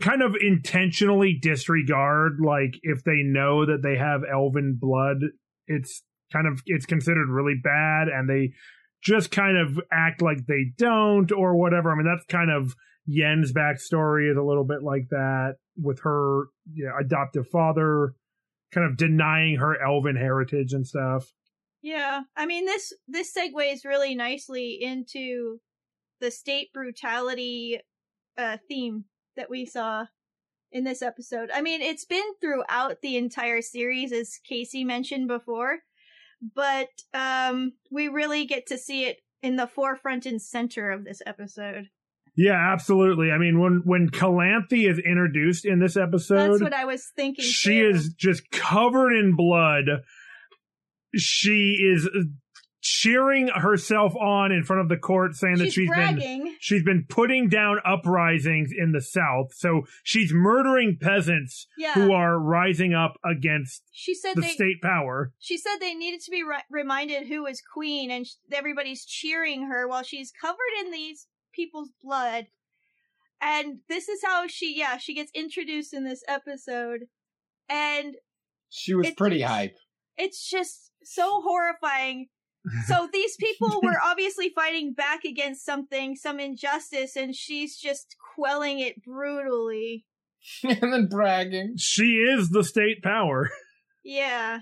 kind 0.00 0.22
of 0.22 0.34
intentionally 0.40 1.38
disregard. 1.40 2.38
Like 2.44 2.78
if 2.82 3.02
they 3.04 3.22
know 3.24 3.66
that 3.66 3.82
they 3.82 3.96
have 3.96 4.22
elven 4.30 4.78
blood, 4.80 5.18
it's 5.66 6.02
kind 6.32 6.46
of 6.46 6.62
it's 6.66 6.86
considered 6.86 7.28
really 7.28 7.56
bad, 7.62 8.08
and 8.08 8.28
they 8.28 8.52
just 9.02 9.30
kind 9.30 9.56
of 9.56 9.80
act 9.92 10.22
like 10.22 10.46
they 10.46 10.72
don't 10.78 11.32
or 11.32 11.56
whatever. 11.56 11.90
I 11.90 11.96
mean, 11.96 12.06
that's 12.06 12.26
kind 12.26 12.50
of 12.50 12.74
Yen's 13.06 13.52
backstory 13.52 14.30
is 14.30 14.36
a 14.36 14.42
little 14.42 14.64
bit 14.64 14.82
like 14.82 15.08
that 15.10 15.54
with 15.76 16.00
her 16.02 16.44
you 16.72 16.84
know, 16.84 16.92
adoptive 17.00 17.48
father 17.48 18.14
kind 18.72 18.86
of 18.88 18.96
denying 18.96 19.56
her 19.56 19.80
elven 19.80 20.16
heritage 20.16 20.72
and 20.72 20.86
stuff. 20.86 21.32
Yeah, 21.82 22.22
I 22.36 22.46
mean 22.46 22.66
this 22.66 22.92
this 23.06 23.32
segues 23.32 23.84
really 23.84 24.14
nicely 24.14 24.78
into 24.80 25.60
the 26.20 26.30
state 26.30 26.72
brutality 26.72 27.80
uh, 28.38 28.56
theme 28.68 29.04
that 29.36 29.50
we 29.50 29.66
saw 29.66 30.06
in 30.72 30.84
this 30.84 31.02
episode. 31.02 31.50
I 31.52 31.62
mean, 31.62 31.80
it's 31.80 32.04
been 32.04 32.34
throughout 32.40 33.00
the 33.02 33.16
entire 33.16 33.62
series, 33.62 34.12
as 34.12 34.38
Casey 34.44 34.84
mentioned 34.84 35.28
before, 35.28 35.78
but 36.54 36.88
um, 37.14 37.72
we 37.90 38.08
really 38.08 38.44
get 38.46 38.66
to 38.66 38.78
see 38.78 39.04
it 39.04 39.18
in 39.42 39.56
the 39.56 39.66
forefront 39.66 40.26
and 40.26 40.40
center 40.40 40.90
of 40.90 41.04
this 41.04 41.22
episode. 41.24 41.88
Yeah, 42.36 42.72
absolutely. 42.72 43.30
I 43.30 43.38
mean, 43.38 43.58
when 43.60 43.82
when 43.84 44.10
Calanthe 44.10 44.88
is 44.90 44.98
introduced 44.98 45.64
in 45.64 45.78
this 45.80 45.96
episode, 45.96 46.52
That's 46.52 46.62
what 46.62 46.74
I 46.74 46.84
was 46.84 47.06
thinking. 47.16 47.44
she 47.44 47.78
too. 47.80 47.88
is 47.94 48.12
just 48.16 48.50
covered 48.50 49.12
in 49.12 49.34
blood. 49.36 49.84
She 51.14 51.78
is 51.94 52.08
cheering 52.82 53.48
herself 53.48 54.14
on 54.16 54.52
in 54.52 54.62
front 54.62 54.80
of 54.82 54.88
the 54.88 54.96
court, 54.96 55.34
saying 55.34 55.56
that 55.56 55.64
She's 55.66 55.72
she's 55.74 55.90
been 55.90 56.56
she's 56.60 56.82
been 56.84 57.04
putting 57.08 57.48
down 57.48 57.78
uprisings 57.84 58.70
in 58.76 58.92
the 58.92 59.00
south. 59.00 59.52
So 59.54 59.82
she's 60.04 60.30
murdering 60.32 60.98
peasants 61.00 61.66
Yeah, 61.78 61.94
who 61.94 62.12
are 62.12 62.38
rising 62.38 62.92
up 62.94 63.14
against 63.24 63.82
she 63.92 64.14
said 64.14 64.36
the 64.36 64.42
they. 64.42 64.48
state 64.48 64.82
power. 64.82 65.32
She 65.38 65.56
said 65.56 65.76
they 65.80 65.94
needed 65.94 66.20
to 66.26 66.30
be 66.30 66.42
ri- 66.42 66.62
reminded 66.70 67.26
who 67.26 67.46
is 67.46 67.62
queen, 67.74 68.10
and 68.10 68.26
sh- 68.26 68.34
everybody's 68.52 69.04
cheering 69.06 69.68
her 69.68 69.88
while 69.88 70.02
she's 70.02 70.30
covered 70.40 70.56
in 70.84 70.92
these 70.92 71.26
people's 71.56 71.90
blood. 72.02 72.46
And 73.40 73.78
this 73.88 74.08
is 74.08 74.20
how 74.24 74.46
she, 74.46 74.78
yeah, 74.78 74.98
she 74.98 75.14
gets 75.14 75.32
introduced 75.34 75.92
in 75.94 76.04
this 76.04 76.22
episode, 76.28 77.00
and 77.68 78.14
She 78.70 78.94
was 78.94 79.06
It's- 79.06 79.16
pretty 79.16 79.40
hype. 79.42 79.76
it's 80.16 80.48
just 80.48 80.92
so 81.02 81.40
horrifying. 81.42 82.28
So 82.86 83.08
these 83.12 83.36
people 83.36 83.80
were 83.82 84.00
obviously 84.02 84.48
fighting 84.54 84.92
back 84.92 85.24
against 85.24 85.64
something, 85.64 86.16
some 86.16 86.40
injustice, 86.40 87.14
and 87.16 87.34
she's 87.34 87.76
just 87.78 88.16
quelling 88.34 88.78
it 88.80 89.02
brutally. 89.04 90.04
and 90.62 90.92
then 90.92 91.06
bragging. 91.08 91.74
She 91.78 92.16
is 92.18 92.50
the 92.50 92.62
state 92.64 93.02
power. 93.02 93.50
Yeah. 94.08 94.60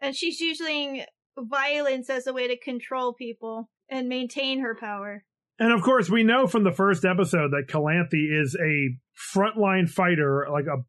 And 0.00 0.16
she's 0.16 0.40
using 0.40 1.04
violence 1.38 2.08
as 2.08 2.26
a 2.26 2.32
way 2.32 2.48
to 2.48 2.56
control 2.58 3.12
people 3.12 3.68
and 3.90 4.08
maintain 4.08 4.60
her 4.60 4.74
power. 4.74 5.24
And 5.62 5.70
of 5.72 5.82
course, 5.82 6.10
we 6.10 6.24
know 6.24 6.48
from 6.48 6.64
the 6.64 6.72
first 6.72 7.04
episode 7.04 7.52
that 7.52 7.68
Calanthe 7.68 8.14
is 8.14 8.56
a 8.60 8.96
frontline 9.32 9.88
fighter, 9.88 10.48
like 10.50 10.64
a 10.66 10.82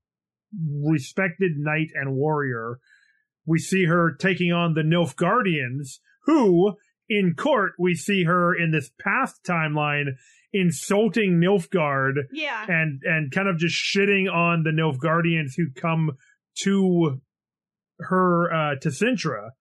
respected 0.83 1.51
knight 1.57 1.89
and 1.93 2.15
warrior. 2.15 2.79
We 3.45 3.59
see 3.59 3.86
her 3.86 4.15
taking 4.19 4.51
on 4.51 4.73
the 4.73 4.81
Nilfgaardians, 4.81 5.99
who, 6.25 6.73
in 7.07 7.36
court, 7.38 7.73
we 7.77 7.93
see 7.93 8.23
her 8.23 8.55
in 8.55 8.71
this 8.71 8.89
past 8.99 9.43
timeline 9.43 10.13
insulting 10.53 11.39
Nilfgaard 11.39 12.13
Yeah. 12.31 12.65
and 12.67 12.99
and 13.03 13.31
kind 13.31 13.47
of 13.47 13.59
just 13.59 13.75
shitting 13.75 14.27
on 14.27 14.63
the 14.63 14.71
Nilfgaardians 14.71 15.51
who 15.55 15.65
come 15.79 16.13
to 16.63 17.21
her 17.99 18.51
uh 18.51 18.75
to 18.81 18.89
Cintra. 18.89 19.51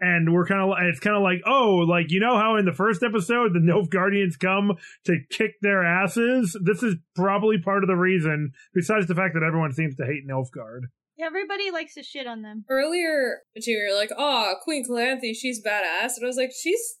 And 0.00 0.32
we're 0.32 0.46
kind 0.46 0.60
of 0.62 0.68
like, 0.68 0.84
it's 0.84 1.00
kind 1.00 1.16
of 1.16 1.22
like, 1.22 1.40
oh, 1.46 1.76
like 1.88 2.10
you 2.10 2.20
know 2.20 2.36
how 2.36 2.56
in 2.56 2.64
the 2.64 2.72
first 2.72 3.02
episode 3.02 3.52
the 3.52 3.58
Nilfgaardians 3.58 4.38
come 4.38 4.72
to 5.06 5.18
kick 5.30 5.52
their 5.60 5.84
asses? 5.84 6.56
This 6.62 6.82
is 6.82 6.96
probably 7.16 7.58
part 7.58 7.82
of 7.82 7.88
the 7.88 7.96
reason, 7.96 8.52
besides 8.74 9.06
the 9.06 9.14
fact 9.14 9.34
that 9.34 9.42
everyone 9.42 9.72
seems 9.72 9.96
to 9.96 10.06
hate 10.06 10.28
Nilfgaard. 10.28 10.82
Everybody 11.20 11.72
likes 11.72 11.94
to 11.94 12.02
shit 12.04 12.28
on 12.28 12.42
them. 12.42 12.64
Earlier, 12.70 13.38
you 13.54 13.88
were 13.90 13.96
like, 13.96 14.10
"Oh, 14.16 14.54
Queen 14.62 14.84
Calanthe, 14.88 15.34
she's 15.34 15.60
badass," 15.60 16.16
and 16.16 16.24
I 16.24 16.26
was 16.26 16.36
like, 16.36 16.52
"She's 16.52 16.98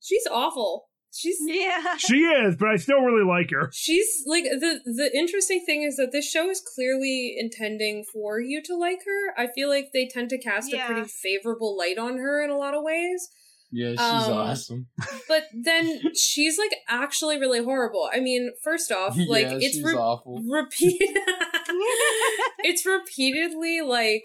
she's 0.00 0.26
awful. 0.30 0.89
She's 1.12 1.38
Yeah. 1.44 1.96
She 1.98 2.18
is, 2.22 2.56
but 2.56 2.68
I 2.68 2.76
still 2.76 3.00
really 3.00 3.26
like 3.26 3.50
her. 3.50 3.70
she's 3.72 4.22
like 4.26 4.44
the 4.44 4.80
the 4.84 5.10
interesting 5.14 5.62
thing 5.66 5.82
is 5.82 5.96
that 5.96 6.10
this 6.12 6.28
show 6.28 6.48
is 6.50 6.62
clearly 6.74 7.34
intending 7.38 8.04
for 8.12 8.40
you 8.40 8.62
to 8.64 8.76
like 8.76 9.00
her. 9.04 9.34
I 9.42 9.48
feel 9.52 9.68
like 9.68 9.86
they 9.92 10.06
tend 10.06 10.30
to 10.30 10.38
cast 10.38 10.72
Yeah. 10.72 10.84
a 10.84 10.86
pretty 10.92 11.08
favorable 11.08 11.76
light 11.76 11.98
on 11.98 12.18
her 12.18 12.42
in 12.44 12.50
a 12.50 12.56
lot 12.56 12.74
of 12.74 12.82
ways. 12.84 13.28
Yeah, 13.72 13.90
she's 13.90 14.00
Um, 14.00 14.32
awesome. 14.32 14.86
But 15.28 15.44
then 15.52 16.00
she's 16.16 16.58
like 16.58 16.72
actually 16.88 17.38
really 17.38 17.62
horrible. 17.62 18.08
I 18.12 18.18
mean, 18.20 18.50
first 18.64 18.90
off, 18.92 19.16
like 19.28 19.46
yeah, 19.46 19.54
it's 19.60 19.76
she's 19.76 19.82
re- 19.84 19.94
awful. 19.94 20.42
repeat 20.48 21.00
it's 22.60 22.84
repeatedly 22.86 23.80
like 23.80 24.24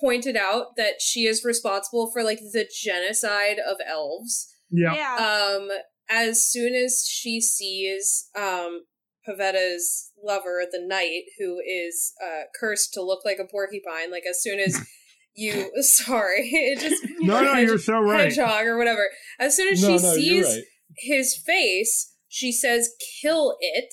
pointed 0.00 0.36
out 0.36 0.76
that 0.76 1.00
she 1.00 1.26
is 1.26 1.44
responsible 1.44 2.10
for 2.12 2.22
like 2.22 2.38
the 2.52 2.68
genocide 2.82 3.56
of 3.58 3.76
elves 3.86 4.46
Yeah. 4.70 4.94
yeah. 4.94 5.56
um 5.56 5.68
as 6.10 6.46
soon 6.46 6.74
as 6.74 7.04
she 7.08 7.40
sees 7.40 8.28
um 8.38 8.82
pavetta's 9.28 10.12
lover 10.22 10.62
the 10.70 10.80
knight 10.84 11.22
who 11.38 11.58
is 11.66 12.12
uh 12.24 12.42
cursed 12.58 12.92
to 12.94 13.02
look 13.02 13.24
like 13.24 13.38
a 13.38 13.44
porcupine 13.50 14.10
like 14.10 14.22
as 14.28 14.40
soon 14.42 14.58
as 14.60 14.80
you 15.34 15.70
sorry 15.82 16.48
it 16.52 16.78
just 16.80 17.02
No, 17.20 17.42
no, 17.42 17.54
hedge- 17.54 17.66
you're 17.68 17.78
so 17.78 18.00
right. 18.00 18.20
hedgehog 18.32 18.66
or 18.66 18.78
whatever 18.78 19.06
as 19.40 19.56
soon 19.56 19.72
as 19.72 19.82
no, 19.82 19.88
she 19.98 20.02
no, 20.04 20.12
sees 20.14 20.44
right. 20.46 20.62
his 20.98 21.36
face 21.36 22.14
she 22.28 22.52
says 22.52 22.90
kill 23.22 23.56
it 23.60 23.92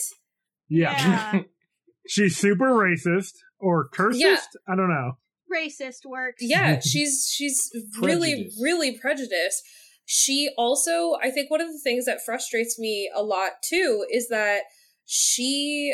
Yeah. 0.69 1.41
She's 2.07 2.35
super 2.35 2.65
racist 2.65 3.31
or 3.59 3.87
cursed. 3.87 4.19
Yeah. 4.19 4.35
I 4.67 4.75
don't 4.75 4.89
know. 4.89 5.13
Racist 5.53 6.05
works. 6.05 6.41
yeah 6.41 6.79
she's 6.81 7.31
she's 7.33 7.69
really 8.01 8.49
really 8.61 8.97
prejudiced 8.97 9.63
she 10.05 10.49
also 10.57 11.13
i 11.21 11.29
think 11.29 11.49
one 11.49 11.61
of 11.61 11.67
the 11.67 11.79
things 11.83 12.05
that 12.05 12.23
frustrates 12.25 12.77
me 12.77 13.09
a 13.15 13.23
lot 13.23 13.51
too 13.67 14.05
is 14.11 14.27
that 14.29 14.61
she 15.05 15.93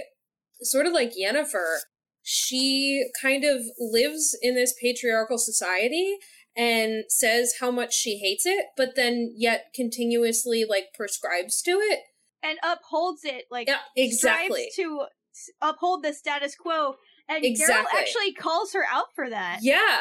sort 0.62 0.86
of 0.86 0.94
like 0.94 1.14
yennefer 1.20 1.78
she 2.22 3.06
kind 3.22 3.44
of 3.44 3.62
lives 3.80 4.38
in 4.42 4.56
this 4.56 4.74
patriarchal 4.82 5.38
society 5.38 6.18
and 6.56 7.06
says 7.08 7.56
how 7.60 7.72
much 7.72 7.94
she 7.94 8.18
hates 8.18 8.46
it 8.46 8.66
but 8.76 8.96
then 8.96 9.34
yet 9.36 9.66
continuously 9.74 10.66
like 10.68 10.86
prescribes 10.96 11.62
to 11.62 11.72
it 11.72 12.00
And 12.44 12.58
upholds 12.64 13.24
it 13.24 13.46
like 13.50 13.68
yeah 13.68 13.80
exactly 13.96 14.70
to 14.76 15.06
uphold 15.62 16.04
the 16.04 16.14
status 16.14 16.56
quo. 16.56 16.96
And 17.28 17.46
Exactly. 17.46 17.76
Geralt 17.76 18.02
actually 18.02 18.34
calls 18.34 18.74
her 18.74 18.84
out 18.92 19.08
for 19.16 19.30
that. 19.30 19.60
yeah 19.62 20.00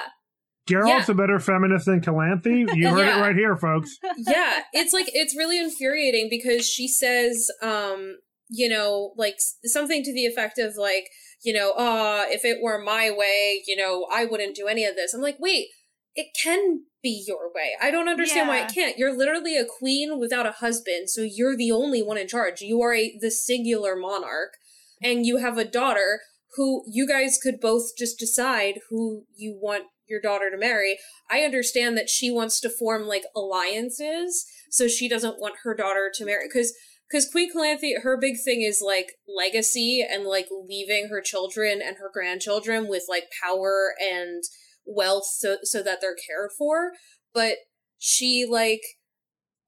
Geralt's 0.68 1.08
Yeah. 1.08 1.12
a 1.12 1.14
better 1.14 1.38
feminist 1.40 1.86
than 1.86 2.00
Calanthe. 2.00 2.74
You 2.76 2.88
heard 2.90 3.06
Yeah. 3.06 3.18
it 3.18 3.20
right 3.20 3.36
here, 3.36 3.56
folks. 3.56 3.96
yeah 4.16 4.62
it's 4.72 4.92
like 4.92 5.06
it's 5.14 5.36
really 5.36 5.58
infuriating 5.58 6.28
because 6.30 6.68
she 6.68 6.86
says 6.88 7.48
um 7.62 8.18
you 8.50 8.68
know 8.68 9.12
like 9.16 9.36
something 9.64 10.02
to 10.02 10.12
the 10.12 10.24
effect 10.26 10.58
of 10.58 10.76
like 10.76 11.08
you 11.42 11.52
know 11.52 11.72
uh 11.72 12.24
if 12.28 12.44
it 12.44 12.58
were 12.62 12.80
my 12.82 13.10
way 13.10 13.62
you 13.66 13.76
know 13.76 14.06
i 14.10 14.24
wouldn't 14.24 14.56
do 14.56 14.66
any 14.66 14.84
of 14.84 14.96
this 14.96 15.12
i'm 15.14 15.20
like 15.20 15.36
wait 15.38 15.66
it 16.14 16.28
can 16.42 16.80
be 17.02 17.22
your 17.28 17.52
way 17.54 17.72
i 17.80 17.90
don't 17.90 18.08
understand 18.08 18.48
why 18.48 18.58
it 18.60 18.72
can't 18.74 18.96
you're 18.98 19.16
literally 19.16 19.56
a 19.56 19.64
queen 19.66 20.18
without 20.18 20.46
a 20.46 20.52
husband 20.52 21.08
so 21.10 21.20
you're 21.22 21.56
the 21.56 21.70
only 21.70 22.02
one 22.02 22.16
in 22.18 22.26
charge 22.26 22.60
you 22.62 22.80
are 22.82 22.94
a 22.94 23.16
the 23.20 23.30
singular 23.30 23.94
monarch 23.94 24.54
and 25.02 25.26
you 25.26 25.36
have 25.36 25.58
a 25.58 25.64
daughter 25.64 26.20
who 26.56 26.82
you 26.90 27.06
guys 27.06 27.38
could 27.40 27.60
both 27.60 27.96
just 27.96 28.18
decide 28.18 28.80
who 28.90 29.24
you 29.36 29.56
want 29.60 29.84
your 30.08 30.20
daughter 30.20 30.50
to 30.50 30.56
marry 30.56 30.98
I 31.30 31.40
understand 31.40 31.96
that 31.96 32.08
she 32.08 32.30
wants 32.30 32.60
to 32.60 32.70
form 32.70 33.06
like 33.06 33.24
alliances, 33.36 34.46
so 34.70 34.88
she 34.88 35.08
doesn't 35.08 35.38
want 35.38 35.56
her 35.64 35.74
daughter 35.74 36.10
to 36.14 36.24
marry 36.24 36.46
because 36.48 36.74
because 37.10 37.30
Queen 37.30 37.50
Calanthe, 37.52 38.02
her 38.02 38.18
big 38.18 38.36
thing 38.44 38.62
is 38.62 38.82
like 38.84 39.12
legacy 39.26 40.04
and 40.08 40.24
like 40.24 40.48
leaving 40.50 41.08
her 41.08 41.22
children 41.22 41.80
and 41.82 41.96
her 41.96 42.10
grandchildren 42.12 42.86
with 42.86 43.04
like 43.08 43.24
power 43.42 43.94
and 44.00 44.42
wealth 44.84 45.24
so 45.24 45.58
so 45.62 45.82
that 45.82 46.00
they're 46.00 46.16
cared 46.26 46.50
for. 46.56 46.92
But 47.34 47.56
she 47.98 48.46
like 48.48 48.82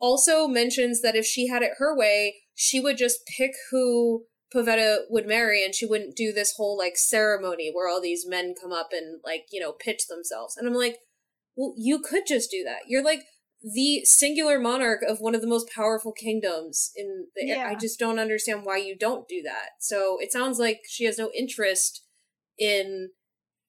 also 0.00 0.46
mentions 0.46 1.02
that 1.02 1.16
if 1.16 1.26
she 1.26 1.48
had 1.48 1.62
it 1.62 1.72
her 1.78 1.96
way, 1.96 2.36
she 2.54 2.80
would 2.80 2.96
just 2.96 3.20
pick 3.26 3.52
who 3.70 4.24
Pavetta 4.54 5.02
would 5.08 5.26
marry 5.26 5.64
and 5.64 5.74
she 5.74 5.86
wouldn't 5.86 6.16
do 6.16 6.32
this 6.32 6.54
whole 6.56 6.76
like 6.76 6.96
ceremony 6.96 7.70
where 7.72 7.88
all 7.88 8.00
these 8.00 8.26
men 8.26 8.54
come 8.60 8.72
up 8.72 8.88
and 8.92 9.20
like, 9.24 9.46
you 9.50 9.60
know, 9.60 9.72
pitch 9.72 10.06
themselves. 10.08 10.56
And 10.56 10.66
I'm 10.66 10.74
like, 10.74 10.96
well, 11.56 11.74
you 11.76 12.00
could 12.00 12.24
just 12.26 12.50
do 12.50 12.64
that. 12.64 12.80
You're 12.88 13.04
like 13.04 13.22
the 13.62 14.04
singular 14.04 14.58
monarch 14.58 15.02
of 15.06 15.20
one 15.20 15.34
of 15.34 15.40
the 15.40 15.46
most 15.46 15.68
powerful 15.74 16.12
kingdoms 16.12 16.90
in 16.96 17.26
the 17.36 17.46
Yeah. 17.46 17.68
I 17.68 17.74
just 17.74 17.98
don't 17.98 18.18
understand 18.18 18.64
why 18.64 18.78
you 18.78 18.96
don't 18.98 19.28
do 19.28 19.42
that. 19.44 19.70
So 19.80 20.16
it 20.20 20.32
sounds 20.32 20.58
like 20.58 20.80
she 20.88 21.04
has 21.04 21.18
no 21.18 21.30
interest 21.36 22.04
in 22.58 23.10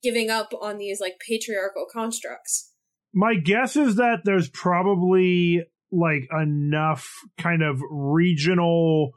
giving 0.01 0.29
up 0.29 0.53
on 0.59 0.77
these 0.77 0.99
like 0.99 1.19
patriarchal 1.27 1.85
constructs. 1.91 2.71
My 3.13 3.35
guess 3.35 3.75
is 3.75 3.95
that 3.97 4.19
there's 4.23 4.49
probably 4.49 5.65
like 5.91 6.27
enough 6.31 7.09
kind 7.37 7.61
of 7.61 7.81
regional. 7.91 9.11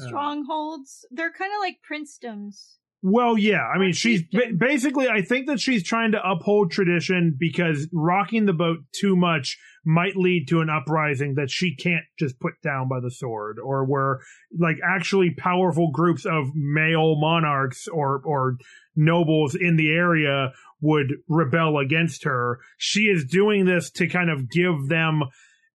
Uh, 0.00 0.06
Strongholds. 0.06 1.04
They're 1.10 1.32
kind 1.32 1.52
of 1.52 1.60
like 1.60 1.78
princedoms. 1.88 2.76
Well, 3.06 3.36
yeah. 3.36 3.66
I 3.66 3.78
mean, 3.78 3.92
she's 3.92 4.22
ba- 4.32 4.54
basically, 4.56 5.10
I 5.10 5.20
think 5.20 5.46
that 5.48 5.60
she's 5.60 5.84
trying 5.84 6.12
to 6.12 6.26
uphold 6.26 6.70
tradition 6.70 7.36
because 7.38 7.86
rocking 7.92 8.46
the 8.46 8.54
boat 8.54 8.78
too 8.98 9.14
much 9.14 9.58
might 9.84 10.16
lead 10.16 10.48
to 10.48 10.62
an 10.62 10.70
uprising 10.70 11.34
that 11.34 11.50
she 11.50 11.76
can't 11.76 12.06
just 12.18 12.40
put 12.40 12.54
down 12.62 12.88
by 12.88 13.00
the 13.00 13.10
sword 13.10 13.58
or 13.62 13.84
where 13.84 14.20
like 14.58 14.76
actually 14.82 15.34
powerful 15.36 15.90
groups 15.90 16.24
of 16.24 16.46
male 16.54 17.16
monarchs 17.20 17.86
or, 17.88 18.22
or 18.24 18.56
nobles 18.96 19.54
in 19.54 19.76
the 19.76 19.90
area 19.90 20.52
would 20.80 21.12
rebel 21.28 21.78
against 21.78 22.24
her. 22.24 22.58
She 22.78 23.02
is 23.02 23.26
doing 23.26 23.66
this 23.66 23.90
to 23.92 24.08
kind 24.08 24.30
of 24.30 24.50
give 24.50 24.88
them, 24.88 25.24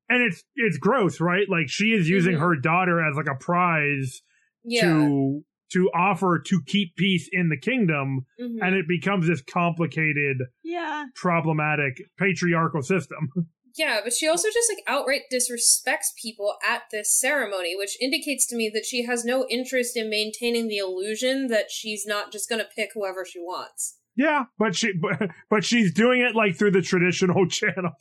and 0.10 0.22
it's, 0.24 0.44
it's 0.56 0.78
gross, 0.78 1.20
right? 1.22 1.48
Like 1.50 1.70
she 1.70 1.94
is 1.94 2.10
using 2.10 2.36
Mhm. 2.36 2.40
her 2.40 2.56
daughter 2.56 3.02
as 3.02 3.16
like 3.16 3.28
a 3.30 3.36
prize 3.36 4.22
Yeah. 4.64 4.82
to 4.82 5.44
to 5.72 5.88
offer 5.94 6.40
to 6.48 6.62
keep 6.66 6.96
peace 6.96 7.30
in 7.32 7.50
the 7.50 7.58
kingdom 7.58 8.26
Mhm. 8.40 8.58
and 8.60 8.74
it 8.76 8.88
becomes 8.88 9.28
this 9.28 9.40
complicated 9.42 10.38
Yeah. 10.64 11.06
problematic 11.16 12.02
patriarchal 12.18 12.82
system 12.82 13.30
Yeah, 13.76 14.02
but 14.04 14.14
she 14.14 14.28
also 14.28 14.48
just 14.52 14.68
like 14.74 14.84
outright 14.88 15.22
disrespects 15.32 16.08
people 16.20 16.56
at 16.68 16.84
this 16.92 17.18
ceremony, 17.18 17.76
which 17.78 17.96
indicates 18.02 18.48
to 18.48 18.56
me 18.56 18.70
that 18.74 18.84
she 18.84 19.04
has 19.06 19.24
no 19.24 19.46
interest 19.48 19.96
in 19.96 20.10
maintaining 20.10 20.68
the 20.68 20.78
illusion 20.78 21.48
that 21.48 21.70
she's 21.70 22.04
not 22.06 22.32
just 22.32 22.50
going 22.50 22.60
to 22.60 22.68
pick 22.76 22.90
whoever 22.96 23.24
she 23.24 23.40
wants. 23.40 23.99
Yeah 24.20 24.44
but 24.58 24.76
she 24.76 24.92
but, 24.94 25.30
but 25.50 25.64
she's 25.64 25.94
doing 25.94 26.22
it 26.22 26.36
like 26.36 26.56
through 26.56 26.72
the 26.72 26.82
traditional 26.82 27.48
channel 27.60 27.92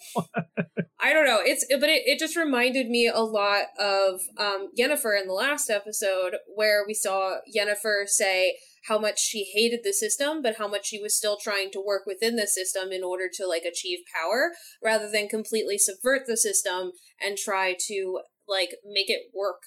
I 1.01 1.13
don't 1.13 1.27
know. 1.27 1.39
It's 1.41 1.65
but 1.69 1.89
it, 1.89 2.03
it 2.07 2.19
just 2.19 2.37
reminded 2.37 2.89
me 2.89 3.07
a 3.07 3.21
lot 3.21 3.67
of 3.79 4.21
um 4.37 4.71
Yennefer 4.79 5.21
in 5.21 5.29
the 5.29 5.35
last 5.35 5.71
episode 5.71 6.37
where 6.55 6.85
we 6.87 6.95
saw 6.95 7.37
Yennefer 7.57 8.07
say 8.07 8.57
how 8.89 8.99
much 8.99 9.21
she 9.21 9.51
hated 9.55 9.81
the 9.85 9.93
system, 9.93 10.43
but 10.43 10.57
how 10.57 10.67
much 10.67 10.87
she 10.87 11.01
was 11.01 11.17
still 11.17 11.37
trying 11.37 11.71
to 11.73 11.81
work 11.85 12.03
within 12.07 12.37
the 12.37 12.47
system 12.47 12.91
in 12.91 13.05
order 13.05 13.29
to 13.33 13.47
like 13.47 13.63
achieve 13.63 14.01
power, 14.15 14.53
rather 14.83 15.11
than 15.11 15.29
completely 15.29 15.79
subvert 15.79 16.23
the 16.27 16.37
system 16.37 16.93
and 17.21 17.37
try 17.37 17.77
to 17.87 18.21
like 18.49 18.71
make 18.85 19.11
it 19.11 19.31
work 19.35 19.63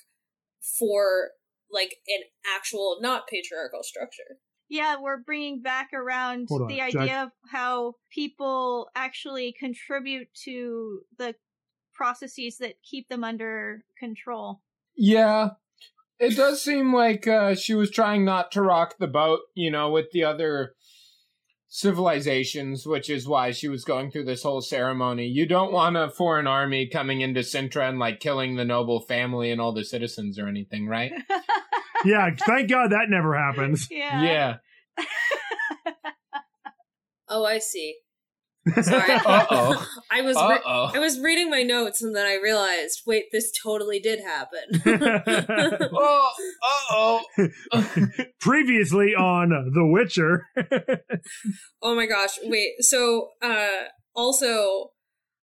for 0.78 1.32
like 1.72 1.96
an 2.08 2.24
actual 2.56 2.98
not 3.00 3.28
patriarchal 3.28 3.84
structure. 3.84 4.38
Yeah, 4.72 4.96
we're 5.02 5.18
bringing 5.18 5.62
back 5.62 5.90
around 5.94 6.48
Hold 6.48 6.62
on, 6.62 6.68
the 6.70 6.78
Jack. 6.78 6.96
idea 6.96 7.24
of 7.24 7.32
how 7.52 7.96
people 8.10 8.88
actually 8.96 9.52
contribute 9.52 10.30
to 10.46 11.02
the 11.18 11.36
processes 11.94 12.58
that 12.60 12.76
keep 12.82 13.10
them 13.10 13.26
under 13.26 13.84
control. 14.00 14.62
Yeah. 14.96 15.50
It 16.20 16.38
does 16.38 16.62
seem 16.62 16.96
like 16.96 17.28
uh, 17.28 17.54
she 17.56 17.74
was 17.74 17.92
trying 17.92 18.24
not 18.24 18.50
to 18.54 18.62
rock 18.62 18.96
the 18.98 19.08
boat, 19.08 19.42
you 19.56 19.70
know, 19.70 19.92
with 19.92 20.12
the 20.12 20.24
other 20.24 20.76
civilizations, 21.68 22.88
which 22.88 23.10
is 23.10 23.28
why 23.28 23.52
she 23.52 23.68
was 23.68 23.84
going 23.84 24.10
through 24.10 24.26
this 24.26 24.44
whole 24.44 24.62
ceremony. 24.62 25.26
You 25.26 25.46
don't 25.48 25.74
want 25.74 25.98
a 25.98 26.10
foreign 26.10 26.48
army 26.48 26.88
coming 26.88 27.20
into 27.20 27.42
Cintra 27.42 27.90
and 27.90 28.00
like 28.00 28.22
killing 28.22 28.56
the 28.56 28.64
noble 28.64 29.02
family 29.02 29.52
and 29.52 29.60
all 29.60 29.74
the 29.74 29.84
citizens 29.84 30.40
or 30.40 30.48
anything, 30.48 30.88
right? 30.88 31.12
yeah 32.06 32.30
thank 32.46 32.70
god 32.70 32.92
that 32.92 33.06
never 33.10 33.38
happens 33.38 33.88
yeah. 33.92 34.24
yeah. 34.24 34.56
Oh, 37.34 37.46
I 37.46 37.60
see. 37.60 37.96
Sorry. 38.82 39.14
Uh-oh. 39.26 39.88
I 40.12 40.22
was 40.22 40.36
re- 40.36 40.62
I 40.66 41.00
was 41.00 41.18
reading 41.18 41.50
my 41.50 41.64
notes 41.64 42.02
and 42.02 42.14
then 42.14 42.26
I 42.26 42.38
realized, 42.44 43.04
wait, 43.08 43.28
this 43.32 43.54
totally 43.64 44.02
did 44.02 44.20
happen. 44.20 44.82
oh. 45.94 46.32
Uh 46.62 47.22
oh. 47.72 48.08
previously 48.42 49.16
on 49.16 49.50
the 49.50 49.86
witcher 49.86 50.46
oh 51.82 51.96
my 51.96 52.06
gosh, 52.06 52.38
wait. 52.44 52.74
So, 52.82 53.30
uh, 53.42 53.86
also, 54.14 54.92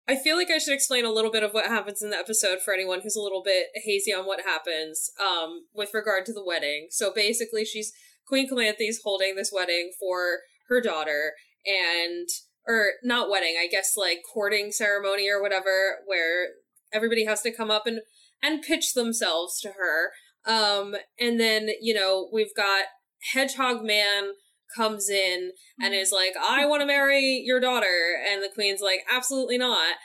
I 0.07 0.15
feel 0.15 0.35
like 0.35 0.51
I 0.51 0.59
should 0.59 0.73
explain 0.73 1.03
a 1.03 1.11
little 1.11 1.31
bit 1.31 1.43
of 1.43 1.51
what 1.51 1.65
happens 1.65 2.01
in 2.01 2.11
the 2.11 2.17
episode 2.17 2.59
for 2.63 2.73
anyone 2.73 3.01
who's 3.01 3.15
a 3.15 3.21
little 3.21 3.41
bit 3.43 3.67
hazy 3.73 4.13
on 4.13 4.25
what 4.25 4.41
happens, 4.41 5.09
um, 5.19 5.65
with 5.73 5.93
regard 5.93 6.25
to 6.27 6.33
the 6.33 6.45
wedding. 6.45 6.87
So 6.91 7.11
basically, 7.11 7.65
she's 7.65 7.91
Queen 8.27 8.49
Calanthes 8.49 8.97
holding 9.03 9.35
this 9.35 9.51
wedding 9.53 9.91
for 9.99 10.39
her 10.69 10.79
daughter, 10.79 11.33
and 11.65 12.27
or 12.67 12.91
not 13.03 13.29
wedding, 13.29 13.55
I 13.59 13.67
guess 13.67 13.95
like 13.97 14.19
courting 14.31 14.71
ceremony 14.71 15.29
or 15.29 15.41
whatever, 15.41 15.99
where 16.05 16.49
everybody 16.93 17.25
has 17.25 17.41
to 17.41 17.51
come 17.51 17.71
up 17.71 17.87
and 17.87 18.01
and 18.43 18.61
pitch 18.61 18.93
themselves 18.93 19.59
to 19.61 19.69
her. 19.69 20.11
Um, 20.45 20.95
and 21.19 21.39
then 21.39 21.69
you 21.81 21.95
know 21.95 22.29
we've 22.31 22.55
got 22.55 22.85
Hedgehog 23.33 23.83
Man 23.83 24.33
comes 24.75 25.09
in 25.09 25.51
and 25.79 25.93
mm-hmm. 25.93 26.01
is 26.01 26.11
like, 26.11 26.33
I 26.41 26.65
want 26.65 26.81
to 26.81 26.87
marry 26.87 27.41
your 27.45 27.59
daughter. 27.59 28.17
And 28.29 28.41
the 28.41 28.49
queen's 28.53 28.81
like, 28.81 29.01
absolutely 29.11 29.57
not. 29.57 29.95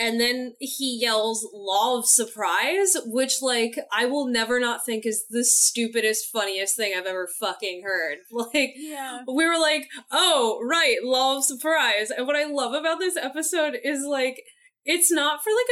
And 0.00 0.20
then 0.20 0.54
he 0.60 0.96
yells, 1.00 1.48
Law 1.52 1.98
of 1.98 2.06
Surprise, 2.06 2.96
which, 3.06 3.42
like, 3.42 3.76
I 3.92 4.06
will 4.06 4.28
never 4.28 4.60
not 4.60 4.86
think 4.86 5.04
is 5.04 5.24
the 5.28 5.44
stupidest, 5.44 6.30
funniest 6.32 6.76
thing 6.76 6.92
I've 6.96 7.06
ever 7.06 7.28
fucking 7.40 7.82
heard. 7.84 8.18
Like, 8.30 8.74
Yeah. 8.76 9.22
we 9.26 9.44
were 9.44 9.58
like, 9.58 9.88
oh, 10.12 10.60
right, 10.62 10.98
Law 11.02 11.38
of 11.38 11.44
Surprise. 11.44 12.10
And 12.10 12.28
what 12.28 12.36
I 12.36 12.44
love 12.44 12.74
about 12.74 13.00
this 13.00 13.16
episode 13.16 13.76
is, 13.82 14.04
like, 14.08 14.44
it's 14.84 15.10
not 15.10 15.42
for 15.42 15.50
like 15.50 15.66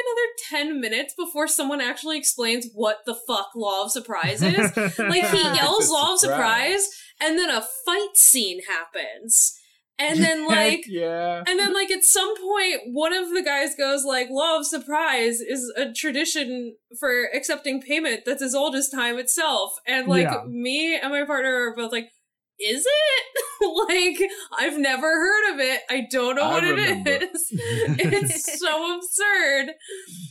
another 0.50 0.66
10 0.68 0.80
minutes 0.80 1.14
before 1.16 1.48
someone 1.48 1.80
actually 1.80 2.18
explains 2.18 2.68
what 2.74 2.98
the 3.06 3.16
fuck 3.26 3.48
Law 3.54 3.84
of 3.84 3.92
Surprise 3.92 4.42
is. 4.42 4.76
like, 4.98 5.24
he 5.28 5.42
yells 5.42 5.88
Law 5.88 6.14
of 6.14 6.18
Surprise, 6.18 6.86
and 7.20 7.38
then 7.38 7.50
a 7.50 7.62
fight 7.84 8.16
scene 8.16 8.60
happens. 8.68 9.54
And 9.98 10.22
then, 10.22 10.46
like, 10.48 10.84
yeah. 10.86 11.42
and 11.46 11.58
then, 11.58 11.72
like, 11.72 11.90
at 11.90 12.04
some 12.04 12.36
point, 12.36 12.80
one 12.92 13.14
of 13.14 13.30
the 13.30 13.42
guys 13.42 13.74
goes, 13.74 14.04
like, 14.04 14.28
Law 14.30 14.58
of 14.58 14.66
Surprise 14.66 15.40
is 15.40 15.72
a 15.76 15.90
tradition 15.92 16.76
for 17.00 17.28
accepting 17.34 17.80
payment 17.80 18.24
that's 18.26 18.42
as 18.42 18.54
old 18.54 18.74
as 18.74 18.90
time 18.90 19.18
itself. 19.18 19.72
And, 19.86 20.06
like, 20.06 20.28
Yeah. 20.28 20.42
me 20.46 20.98
and 21.02 21.10
my 21.12 21.24
partner 21.24 21.70
are 21.70 21.74
both 21.74 21.92
like, 21.92 22.10
is 22.58 22.86
it? 22.86 24.18
like, 24.20 24.30
I've 24.58 24.78
never 24.78 25.06
heard 25.06 25.54
of 25.54 25.60
it. 25.60 25.80
I 25.90 26.06
don't 26.10 26.36
know 26.36 26.42
I 26.42 26.52
what 26.54 26.62
remember. 26.62 27.10
it 27.10 27.22
is. 27.34 27.46
it's 27.52 28.60
so 28.60 28.96
absurd. 28.98 29.74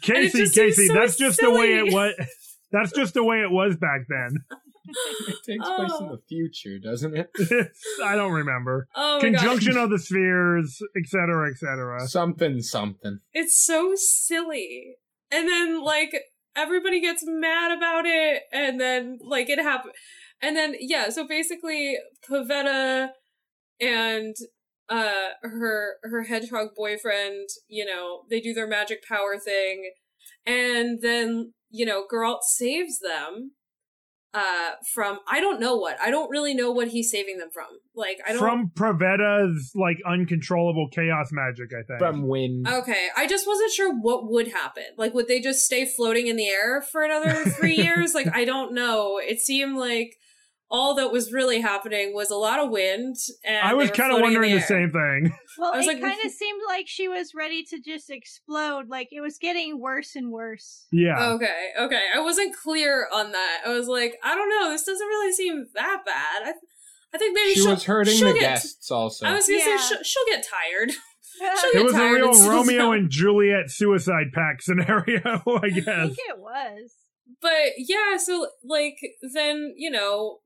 casey 0.01 0.47
casey 0.49 0.87
so 0.87 0.93
that's 0.93 1.17
just 1.17 1.39
the 1.39 1.49
way 1.51 1.73
it 1.77 1.91
was 1.93 2.13
that's 2.71 2.91
just 2.91 3.13
the 3.13 3.23
way 3.23 3.41
it 3.41 3.51
was 3.51 3.75
back 3.77 4.01
then 4.09 4.37
It 5.27 5.35
takes 5.45 5.67
place 5.67 5.91
in 5.99 6.07
Oh. 6.07 6.15
the 6.15 6.21
future, 6.27 6.79
doesn't 6.79 7.15
it? 7.15 7.29
i 8.03 8.15
don't 8.15 8.31
remember 8.33 8.87
Oh 8.95 9.17
conjunction 9.21 9.73
god. 9.73 9.85
of 9.85 9.89
the 9.91 9.99
spheres 9.99 10.81
etc 10.97 11.49
etc 11.51 12.07
Something, 12.07 12.61
something. 12.61 13.19
It's 13.33 13.63
so 13.65 13.93
silly. 13.95 14.95
And 15.31 15.47
then, 15.47 15.81
like, 15.83 16.13
everybody 16.55 17.01
gets 17.01 17.23
mad 17.25 17.75
about 17.75 18.05
it, 18.05 18.43
and 18.53 18.79
then, 18.79 19.17
like, 19.21 19.49
it 19.49 19.59
happened. 19.59 19.93
And 20.41 20.55
then, 20.55 20.75
yeah, 20.79 21.09
so 21.09 21.27
basically, 21.27 21.97
Pavetta 22.29 23.09
and 23.81 24.35
uh 24.87 25.29
her 25.41 25.95
her 26.03 26.23
hedgehog 26.23 26.69
boyfriend 26.77 27.49
you 27.67 27.83
know 27.83 28.21
they 28.29 28.39
do 28.39 28.53
their 28.53 28.67
magic 28.67 28.99
power 29.07 29.35
thing 29.37 29.91
and 30.45 30.99
then 31.01 31.53
you 31.71 31.85
know 31.87 32.05
Geralt 32.13 32.43
saves 32.43 32.99
them 32.99 33.51
uh 34.35 34.71
from 34.93 35.19
i 35.27 35.39
don't 35.39 35.59
know 35.59 35.75
what 35.77 35.97
i 36.01 36.11
don't 36.11 36.29
really 36.29 36.53
know 36.53 36.69
what 36.71 36.89
he's 36.89 37.09
saving 37.09 37.37
them 37.37 37.49
from 37.53 37.67
like 37.95 38.19
i 38.27 38.33
don't 38.33 38.39
from 38.39 38.71
Pavetta's 38.75 39.71
like 39.75 39.97
uncontrollable 40.05 40.89
chaos 40.91 41.29
magic 41.31 41.71
i 41.71 41.81
think 41.87 41.99
From 41.99 42.27
wind. 42.27 42.67
Okay, 42.67 43.07
I 43.15 43.27
just 43.27 43.47
wasn't 43.47 43.71
sure 43.71 43.93
what 43.93 44.29
would 44.29 44.49
happen. 44.49 44.83
Like, 44.97 45.13
would 45.13 45.27
they 45.27 45.39
just 45.39 45.65
stay 45.65 45.85
floating 45.85 46.27
in 46.27 46.35
the 46.35 46.47
air 46.47 46.81
for 46.81 47.03
another 47.03 47.31
three 47.51 47.75
years? 47.85 48.13
Like, 48.13 48.27
I 48.33 48.43
don't 48.45 48.73
know. 48.73 49.17
It 49.17 49.39
seemed 49.39 49.77
like 49.77 50.17
all 50.69 50.95
that 50.95 51.11
was 51.11 51.31
really 51.31 51.61
happening 51.61 52.13
was 52.13 52.31
a 52.31 52.35
lot 52.35 52.59
of 52.59 52.69
wind, 52.71 53.15
and 53.45 53.57
i 53.65 53.73
was 53.73 53.87
kind 53.91 53.97
kind 53.97 54.13
of 54.15 54.21
wondering 54.21 54.53
the, 54.55 54.61
same 54.61 54.89
thing 54.91 55.31
Well, 55.57 55.73
I 55.73 55.77
was 55.77 55.85
it 55.87 55.93
like- 55.93 56.01
kind 56.01 56.25
of 56.25 56.31
seemed 56.31 56.61
like 56.67 56.87
she 56.87 57.07
was 57.07 57.33
ready 57.35 57.63
to 57.69 57.79
just 57.79 58.09
explode. 58.09 58.89
Like 58.89 59.09
it 59.11 59.21
was 59.21 59.37
getting 59.37 59.79
worse 59.79 60.15
and 60.15 60.31
worse. 60.31 60.85
yeah 60.91 61.29
Okay, 61.33 61.69
okay, 61.79 62.01
I 62.13 62.19
wasn't 62.19 62.55
clear 62.55 63.07
on 63.13 63.31
that. 63.31 63.61
I 63.65 63.69
was 63.69 63.87
like, 63.87 64.15
I 64.23 64.35
don't 64.35 64.49
know. 64.49 64.69
This 64.71 64.83
doesn't 64.85 65.07
really 65.07 65.31
seem 65.33 65.65
that 65.75 66.01
bad. 66.05 66.49
I, 66.49 66.53
I 67.13 67.17
think 67.17 67.33
maybe 67.35 67.53
she 67.53 67.61
she'll, 67.61 67.71
was 67.71 67.85
hurting 67.85 68.15
she'll 68.17 68.33
the 68.33 68.39
get, 68.39 68.41
guests 68.55 68.91
also. 68.91 69.25
I 69.27 69.33
was 69.33 69.47
gonna 69.47 69.59
Yeah. 69.59 69.77
say 69.77 69.87
she'll, 69.95 70.03
she'll 70.03 70.25
get 70.29 70.45
tired. 70.45 70.91
She'll 71.37 71.69
it 71.69 71.73
get 71.73 71.83
was 71.85 71.93
a 71.95 72.11
real 72.11 72.29
and 72.31 72.47
romeo 72.49 72.77
down. 72.79 72.93
and 72.95 73.09
juliet 73.09 73.69
suicide 73.69 74.27
pact 74.33 74.63
scenario 74.63 75.21
i 75.25 75.59
I 75.63 75.69
guess 75.69 75.83
think 75.85 76.17
it 76.29 76.39
was. 76.39 76.93
but 77.41 77.73
yeah, 77.77 78.15
so 78.17 78.47
like 78.63 78.97
then 79.33 79.73
you 79.75 79.89
know, 79.91 80.39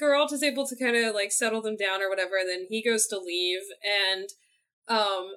Geralt 0.00 0.32
is 0.32 0.42
able 0.42 0.66
to 0.66 0.76
kind 0.76 0.96
of 0.96 1.14
like 1.14 1.32
settle 1.32 1.62
them 1.62 1.76
down 1.76 2.02
or 2.02 2.08
whatever, 2.08 2.36
and 2.38 2.48
then 2.48 2.66
he 2.68 2.82
goes 2.82 3.06
to 3.08 3.18
leave, 3.18 3.62
and 3.82 4.28
um, 4.88 5.32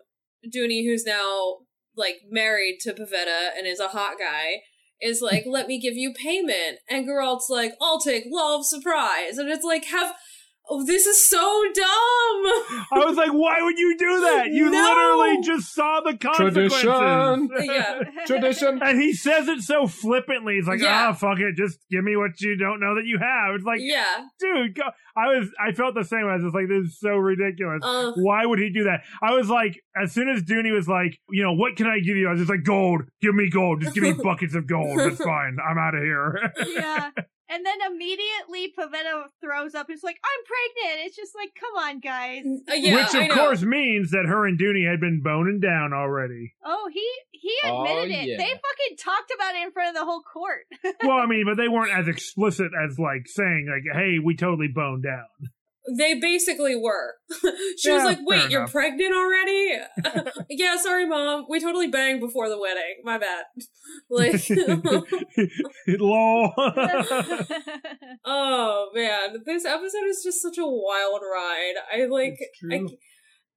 Duny, 0.53 0.85
who's 0.85 1.05
now 1.05 1.59
like 1.95 2.17
married 2.29 2.79
to 2.81 2.93
Pavetta 2.93 3.51
and 3.57 3.65
is 3.65 3.79
a 3.79 3.89
hot 3.89 4.15
guy, 4.19 4.61
is 5.01 5.21
like, 5.21 5.45
"Let 5.45 5.67
me 5.67 5.79
give 5.79 5.95
you 5.95 6.13
payment," 6.13 6.79
and 6.89 7.07
Geralt's 7.07 7.49
like, 7.49 7.73
"I'll 7.81 7.99
take 7.99 8.25
of 8.33 8.65
surprise," 8.65 9.37
and 9.37 9.49
it's 9.49 9.65
like, 9.65 9.85
"Have." 9.85 10.15
Oh, 10.67 10.83
this 10.85 11.05
is 11.05 11.29
so 11.29 11.37
dumb. 11.75 11.85
I 12.91 13.05
was 13.05 13.15
like, 13.15 13.31
why 13.31 13.61
would 13.61 13.77
you 13.77 13.95
do 13.97 14.19
that? 14.21 14.47
You 14.51 14.71
No! 14.71 14.81
literally 14.81 15.41
just 15.43 15.73
saw 15.73 16.01
the 16.01 16.17
consequences. 16.17 16.81
Tradition. 16.81 17.49
Yeah. 17.63 17.99
Tradition. 18.25 18.79
And 18.81 18.99
he 18.99 19.13
says 19.13 19.47
it 19.47 19.61
so 19.61 19.85
flippantly. 19.85 20.55
He's 20.55 20.67
like, 20.67 20.79
Yeah. 20.81 21.09
ah, 21.09 21.13
fuck 21.13 21.39
it. 21.39 21.55
Just 21.55 21.77
give 21.91 22.03
me 22.03 22.15
what 22.15 22.41
you 22.41 22.55
don't 22.57 22.79
know 22.79 22.95
that 22.95 23.05
you 23.05 23.19
have. 23.19 23.53
It's 23.55 23.63
like, 23.65 23.79
yeah. 23.81 24.25
dude, 24.39 24.75
go. 24.75 24.83
I 25.17 25.27
was, 25.37 25.47
I 25.63 25.71
felt 25.71 25.93
the 25.95 26.03
same. 26.03 26.25
Way. 26.25 26.31
I 26.31 26.35
was 26.35 26.43
just 26.45 26.55
like, 26.55 26.67
this 26.67 26.87
is 26.87 26.99
so 26.99 27.11
ridiculous. 27.15 27.79
Uh, 27.83 28.11
Why 28.15 28.45
would 28.45 28.59
he 28.59 28.69
do 28.71 28.83
that? 28.85 29.01
I 29.21 29.33
was 29.33 29.47
like, 29.49 29.79
as 29.95 30.11
soon 30.11 30.27
as 30.29 30.41
Duny 30.43 30.73
was 30.75 30.87
like, 30.87 31.17
you 31.29 31.43
know, 31.43 31.53
what 31.53 31.75
can 31.77 31.87
I 31.87 31.99
give 31.99 32.17
you? 32.17 32.27
I 32.27 32.31
was 32.31 32.39
just 32.41 32.49
like, 32.49 32.63
gold. 32.63 33.03
Give 33.21 33.33
me 33.35 33.49
gold. 33.49 33.81
Just 33.81 33.93
give 33.93 34.03
me 34.03 34.11
buckets 34.23 34.55
of 34.55 34.67
gold. 34.67 34.97
That's 34.99 35.17
fine. 35.23 35.57
I'm 35.63 35.77
out 35.77 35.95
of 35.95 36.01
here. 36.01 36.51
yeah. 36.67 37.11
And 37.49 37.65
then 37.65 37.75
immediately 37.91 38.73
Pavetta 38.77 39.25
throws 39.39 39.75
up. 39.75 39.87
It's 39.89 40.03
like, 40.03 40.17
I'm 40.23 40.41
pregnant. 40.45 41.05
It's 41.05 41.15
just 41.15 41.33
like, 41.35 41.49
come 41.59 41.75
on, 41.83 41.99
guys. 41.99 42.43
uh, 42.69 42.73
yeah, 42.73 42.95
Which, 43.05 43.29
of 43.29 43.35
course, 43.37 43.61
means 43.61 44.11
that 44.11 44.25
her 44.27 44.47
and 44.47 44.59
Duny 44.59 44.89
had 44.89 44.99
been 44.99 45.21
boning 45.23 45.59
down 45.59 45.93
already. 45.93 46.53
Oh, 46.65 46.89
he 46.91 47.07
he 47.31 47.53
Oh, 47.65 47.83
admitted 47.83 48.11
it. 48.11 48.27
yeah. 48.29 48.37
They 48.37 48.45
fucking 48.49 48.97
talked 48.99 49.31
about 49.35 49.55
it 49.55 49.63
in 49.65 49.71
front 49.71 49.89
of 49.89 49.95
the 50.01 50.05
whole 50.05 50.21
court. 50.23 50.65
well, 51.03 51.17
I 51.19 51.27
mean, 51.27 51.43
but 51.45 51.55
they 51.61 51.67
weren't 51.67 51.95
as 51.95 52.07
explicit 52.07 52.71
as 52.73 52.97
like 52.97 53.27
saying 53.27 53.67
like, 53.69 53.95
"Hey, 53.95 54.17
we 54.23 54.35
totally 54.35 54.67
boned 54.73 55.03
down." 55.03 55.25
They 55.97 56.15
basically 56.15 56.75
were. 56.75 57.15
she 57.77 57.91
was 57.91 58.03
like, 58.03 58.19
"Wait, 58.23 58.49
you're 58.49 58.61
enough. 58.61 58.71
pregnant 58.71 59.13
already?" 59.13 59.77
yeah, 60.49 60.77
sorry, 60.77 61.07
mom. 61.07 61.45
We 61.49 61.59
totally 61.59 61.87
banged 61.87 62.21
before 62.21 62.49
the 62.49 62.59
wedding. 62.59 63.01
My 63.03 63.17
bad. 63.17 63.45
Like, 64.09 64.43
Lol. 65.87 66.53
oh 68.25 68.89
man, 68.93 69.43
this 69.45 69.65
episode 69.65 70.07
is 70.07 70.23
just 70.23 70.41
such 70.41 70.57
a 70.57 70.65
wild 70.65 71.21
ride. 71.21 71.75
I 71.93 72.05
like, 72.05 72.37
It's 72.63 72.93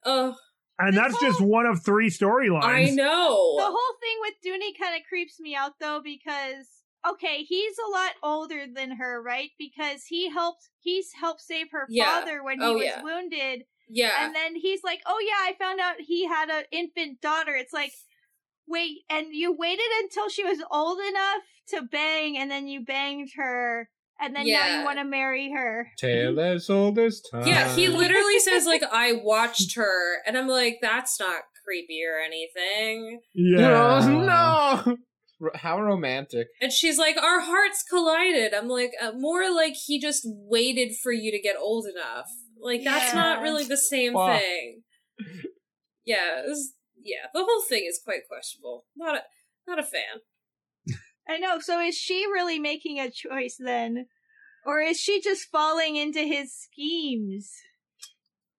I, 0.05 0.11
uh, 0.11 0.33
and 0.79 0.97
that's 0.97 1.19
just 1.21 1.41
one 1.41 1.67
of 1.67 1.85
three 1.85 2.09
storylines. 2.09 2.63
I 2.63 2.91
know. 2.91 3.57
the 3.57 3.65
whole 3.65 3.97
thing 4.01 4.19
with 4.21 4.35
Duny 4.45 4.79
kind 4.81 4.95
of 4.95 5.03
creeps 5.09 5.41
me 5.41 5.57
out 5.57 5.73
though 5.81 6.01
because 6.03 6.67
okay, 7.11 7.43
he's 7.43 7.77
a 7.79 7.91
lot 7.91 8.13
older 8.23 8.65
than 8.73 8.93
her, 8.97 9.23
right? 9.23 9.51
Because 9.59 10.05
he 10.05 10.29
helped 10.31 10.69
he's 10.81 11.13
helped 11.13 11.41
save 11.43 11.71
her 11.73 11.87
Yeah. 11.89 12.21
father 12.21 12.43
when 12.43 12.61
he 12.61 12.67
Oh, 12.67 12.75
was 12.75 12.85
yeah. 12.85 13.03
wounded. 13.03 13.65
Yeah, 13.91 14.25
And 14.27 14.35
then 14.35 14.55
he's 14.57 14.85
like, 14.85 15.01
"Oh 15.07 15.19
yeah, 15.27 15.39
I 15.51 15.55
found 15.59 15.81
out 15.81 15.95
he 16.01 16.27
had 16.27 16.51
an 16.51 16.65
infant 16.71 17.21
daughter." 17.23 17.55
It's 17.57 17.73
like, 17.73 17.93
"Wait, 18.67 18.99
and 19.09 19.29
you 19.33 19.53
waited 19.53 19.91
until 20.03 20.29
she 20.29 20.45
was 20.45 20.63
old 20.71 20.99
enough 21.01 21.43
to 21.69 21.83
bang 21.83 22.37
and 22.37 22.51
then 22.51 22.67
you 22.69 22.85
banged 22.85 23.31
her 23.37 23.89
and 24.21 24.35
then 24.37 24.47
now 24.47 24.79
you 24.79 24.85
want 24.85 24.99
to 24.99 25.05
marry 25.05 25.51
her." 25.53 25.91
Tale 25.99 26.39
as 26.39 26.69
old 26.69 26.99
as 26.99 27.23
time. 27.23 27.47
yeah. 27.47 27.75
He 27.75 27.89
literally 27.89 28.39
says 28.41 28.67
like, 28.67 28.83
"I 28.93 29.13
watched 29.13 29.75
her," 29.77 30.23
and 30.27 30.37
I'm 30.37 30.49
like, 30.49 30.81
"That's 30.83 31.19
not 31.19 31.43
creepy 31.65 32.03
or 32.05 32.19
anything." 32.21 33.21
Yeah. 33.35 34.01
No. 34.07 34.97
R- 35.41 35.53
How 35.55 35.81
romantic. 35.81 36.49
And 36.61 36.73
she's 36.73 36.99
like, 36.99 37.17
"Our 37.17 37.41
hearts 37.41 37.83
collided." 37.89 38.55
I'm 38.55 38.69
like, 38.69 38.93
uh, 39.01 39.13
more 39.13 39.51
like 39.55 39.75
he 39.87 40.01
just 40.01 40.23
waited 40.27 40.97
for 41.03 41.13
you 41.13 41.31
to 41.31 41.41
get 41.41 41.57
old 41.57 41.87
enough. 41.87 42.27
Like 42.61 42.83
that's 42.85 43.15
not 43.15 43.41
really 43.43 43.65
the 43.65 43.77
same 43.77 44.15
Wow. 44.15 44.37
thing. 44.39 44.83
Yeah, 46.05 46.41
it 46.41 46.49
was- 46.49 46.75
yeah. 47.01 47.27
The 47.35 47.45
whole 47.45 47.63
thing 47.63 47.85
is 47.89 48.01
quite 48.03 48.27
questionable. 48.29 48.87
Not 48.97 49.17
a 49.17 49.23
not 49.67 49.79
a 49.79 49.83
fan. 49.83 50.23
I 51.29 51.39
know. 51.39 51.59
So 51.61 51.79
is 51.81 51.95
she 51.95 52.25
really 52.27 52.59
making 52.59 52.99
a 52.99 53.11
choice 53.11 53.57
then? 53.59 54.07
Or 54.67 54.81
is 54.81 54.99
she 54.99 55.21
just 55.21 55.49
falling 55.51 55.97
into 55.97 56.21
his 56.21 56.53
schemes? 56.55 57.53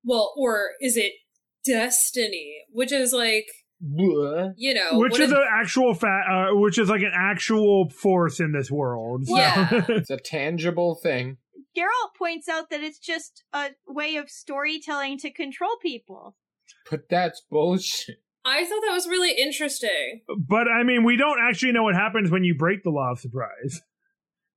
Well, 0.04 0.34
or 0.38 0.72
is 0.82 0.96
it 0.96 1.14
destiny? 1.66 2.64
Which 2.72 2.92
is 2.92 3.12
like, 3.12 3.46
Bleh. 3.48 3.59
You 3.82 4.74
know, 4.74 5.00
which 5.00 5.12
what 5.14 5.22
is 5.22 5.28
is- 5.30 5.34
an 5.34 5.44
actual 5.52 5.94
fa- 5.94 6.24
uh, 6.52 6.56
which 6.56 6.78
is 6.78 6.90
like 6.90 7.02
an 7.02 7.12
actual 7.16 7.90
force 7.90 8.40
in 8.40 8.52
this 8.52 8.70
world. 8.70 9.26
so- 9.28 9.36
Yeah. 9.36 9.86
It's 9.90 10.10
a 10.10 10.18
tangible 10.18 10.96
thing. 10.96 11.38
Geralt 11.78 12.16
points 12.18 12.50
out 12.50 12.70
that 12.72 12.82
it's 12.82 13.00
just 13.00 13.44
a 13.54 13.70
way 13.88 14.16
of 14.16 14.30
storytelling 14.30 15.18
to 15.20 15.32
control 15.32 15.78
people. 15.82 16.36
But 16.90 17.02
that's 17.10 17.42
bullshit. 17.50 18.18
I 18.46 18.64
thought 18.66 18.82
that 18.88 18.94
was 18.94 19.08
really 19.08 19.34
interesting. 19.40 20.22
but 20.38 20.68
I 20.68 20.84
mean, 20.84 21.04
we 21.04 21.16
don't 21.18 21.40
actually 21.40 21.72
know 21.72 21.84
what 21.84 21.96
happens 21.96 22.32
when 22.32 22.44
you 22.44 22.56
break 22.56 22.84
the 22.84 22.90
law 22.90 23.12
of 23.12 23.20
surprise. 23.20 23.82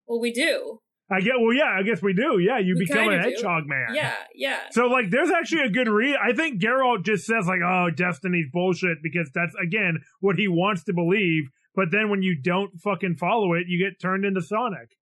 Well, 0.06 0.20
we 0.20 0.32
do. 0.32 0.80
I 1.12 1.20
get. 1.20 1.34
Well, 1.38 1.52
yeah, 1.52 1.76
I 1.78 1.82
guess 1.82 2.00
we 2.02 2.14
do. 2.14 2.38
Yeah, 2.38 2.58
you 2.58 2.74
We 2.78 2.86
become 2.86 3.08
a 3.08 3.10
kinda 3.10 3.22
do. 3.24 3.30
hedgehog 3.34 3.64
man. 3.66 3.94
Yeah, 3.94 4.14
yeah. 4.34 4.58
So 4.70 4.86
like, 4.86 5.10
there's 5.10 5.30
actually 5.30 5.62
a 5.62 5.70
good 5.70 5.88
read. 5.88 6.16
I 6.16 6.32
think 6.32 6.60
Geralt 6.62 7.04
just 7.04 7.26
says 7.26 7.46
like, 7.46 7.60
"Oh, 7.64 7.90
destiny's 7.94 8.46
bullshit," 8.52 8.98
because 9.02 9.30
that's 9.34 9.54
again 9.62 9.98
what 10.20 10.36
he 10.36 10.48
wants 10.48 10.84
to 10.84 10.92
believe. 10.94 11.44
But 11.74 11.90
then 11.90 12.10
when 12.10 12.22
you 12.22 12.36
don't 12.40 12.80
fucking 12.80 13.16
follow 13.16 13.54
it, 13.54 13.64
you 13.66 13.78
get 13.82 14.00
turned 14.00 14.24
into 14.24 14.40
Sonic. 14.42 14.96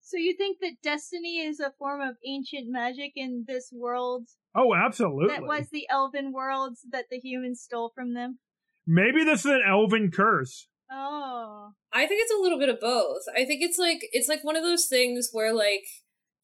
So 0.00 0.18
you 0.18 0.34
think 0.36 0.58
that 0.60 0.82
destiny 0.82 1.38
is 1.38 1.60
a 1.60 1.72
form 1.78 2.02
of 2.02 2.16
ancient 2.26 2.68
magic 2.70 3.12
in 3.16 3.44
this 3.48 3.70
world 3.72 4.28
Oh, 4.54 4.74
absolutely. 4.74 5.28
that 5.28 5.44
was 5.44 5.70
the 5.70 5.86
elven 5.88 6.30
worlds 6.32 6.80
that 6.90 7.06
the 7.10 7.18
humans 7.18 7.62
stole 7.62 7.90
from 7.94 8.12
them? 8.12 8.38
Maybe 8.86 9.24
this 9.24 9.40
is 9.46 9.52
an 9.52 9.62
elven 9.66 10.10
curse. 10.10 10.68
Oh. 10.90 11.70
I 11.92 12.06
think 12.06 12.20
it's 12.22 12.32
a 12.32 12.42
little 12.42 12.58
bit 12.58 12.68
of 12.68 12.80
both. 12.80 13.22
I 13.34 13.44
think 13.44 13.62
it's 13.62 13.78
like 13.78 14.08
it's 14.12 14.28
like 14.28 14.44
one 14.44 14.56
of 14.56 14.62
those 14.62 14.86
things 14.86 15.30
where 15.32 15.52
like 15.52 15.84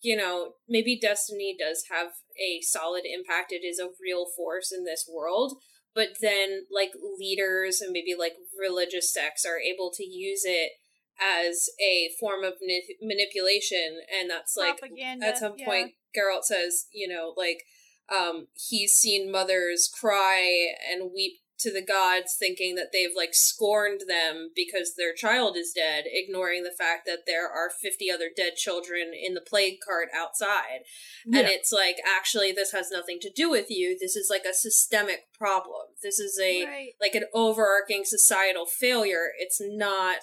you 0.01 0.17
know 0.17 0.55
maybe 0.69 0.99
destiny 1.01 1.57
does 1.59 1.85
have 1.91 2.09
a 2.39 2.61
solid 2.63 3.03
impact. 3.05 3.53
It 3.53 3.65
is 3.65 3.79
a 3.79 3.91
real 4.01 4.27
force 4.37 4.73
in 4.73 4.85
this 4.85 5.09
world, 5.13 5.59
but 5.95 6.09
then 6.21 6.67
like 6.75 6.93
leaders 7.19 7.81
and 7.81 7.93
maybe 7.93 8.15
like 8.19 8.35
religious 8.59 9.13
sects 9.13 9.45
are 9.45 9.59
able 9.59 9.91
to 9.95 10.05
use 10.05 10.43
it 10.45 10.73
as 11.21 11.69
a 11.81 12.09
form 12.19 12.45
of 12.45 12.55
mani- 12.63 12.97
manipulation, 13.03 14.01
and 14.19 14.31
that's 14.31 14.57
like 14.57 14.79
Propaganda, 14.79 15.27
at 15.27 15.39
some 15.39 15.55
yeah. 15.59 15.67
point 15.67 15.93
Geralt 16.17 16.45
says, 16.45 16.87
you 16.93 17.09
know, 17.09 17.35
like 17.37 17.65
um 18.11 18.49
he's 18.55 18.93
seen 18.93 19.31
mothers 19.31 19.89
cry 19.93 20.73
and 20.91 21.11
weep 21.15 21.35
to 21.61 21.73
the 21.73 21.85
gods 21.85 22.37
thinking 22.39 22.75
that 22.75 22.89
they've 22.93 23.15
like 23.17 23.31
scorned 23.33 24.03
them 24.09 24.51
because 24.55 24.95
their 24.97 25.15
child 25.15 25.57
is 25.57 25.73
dead, 25.75 26.05
ignoring 26.07 26.63
the 26.65 26.75
fact 26.77 27.07
that 27.07 27.21
there 27.27 27.49
are 27.49 27.71
50 27.71 28.11
other 28.11 28.31
dead 28.35 28.55
children 28.57 29.13
in 29.15 29.35
the 29.35 29.41
plague 29.41 29.79
cart 29.87 30.09
outside. 30.15 30.81
And 31.27 31.47
it's 31.47 31.73
like, 31.73 31.97
actually, 32.07 32.53
this 32.53 32.73
has 32.73 32.91
nothing 32.91 33.19
to 33.21 33.31
do 33.31 33.51
with 33.51 33.67
you. 33.71 33.97
This 33.99 34.17
is 34.17 34.29
like 34.31 34.45
a 34.45 34.55
systemic 34.55 35.33
problem. 35.39 35.89
This 36.03 36.19
is 36.19 36.39
a 36.41 36.65
Right. 36.65 36.93
like 37.01 37.15
an 37.15 37.25
overarching 37.33 38.05
societal 38.05 38.67
failure. 38.67 39.33
It's 39.39 39.61
not 39.61 40.21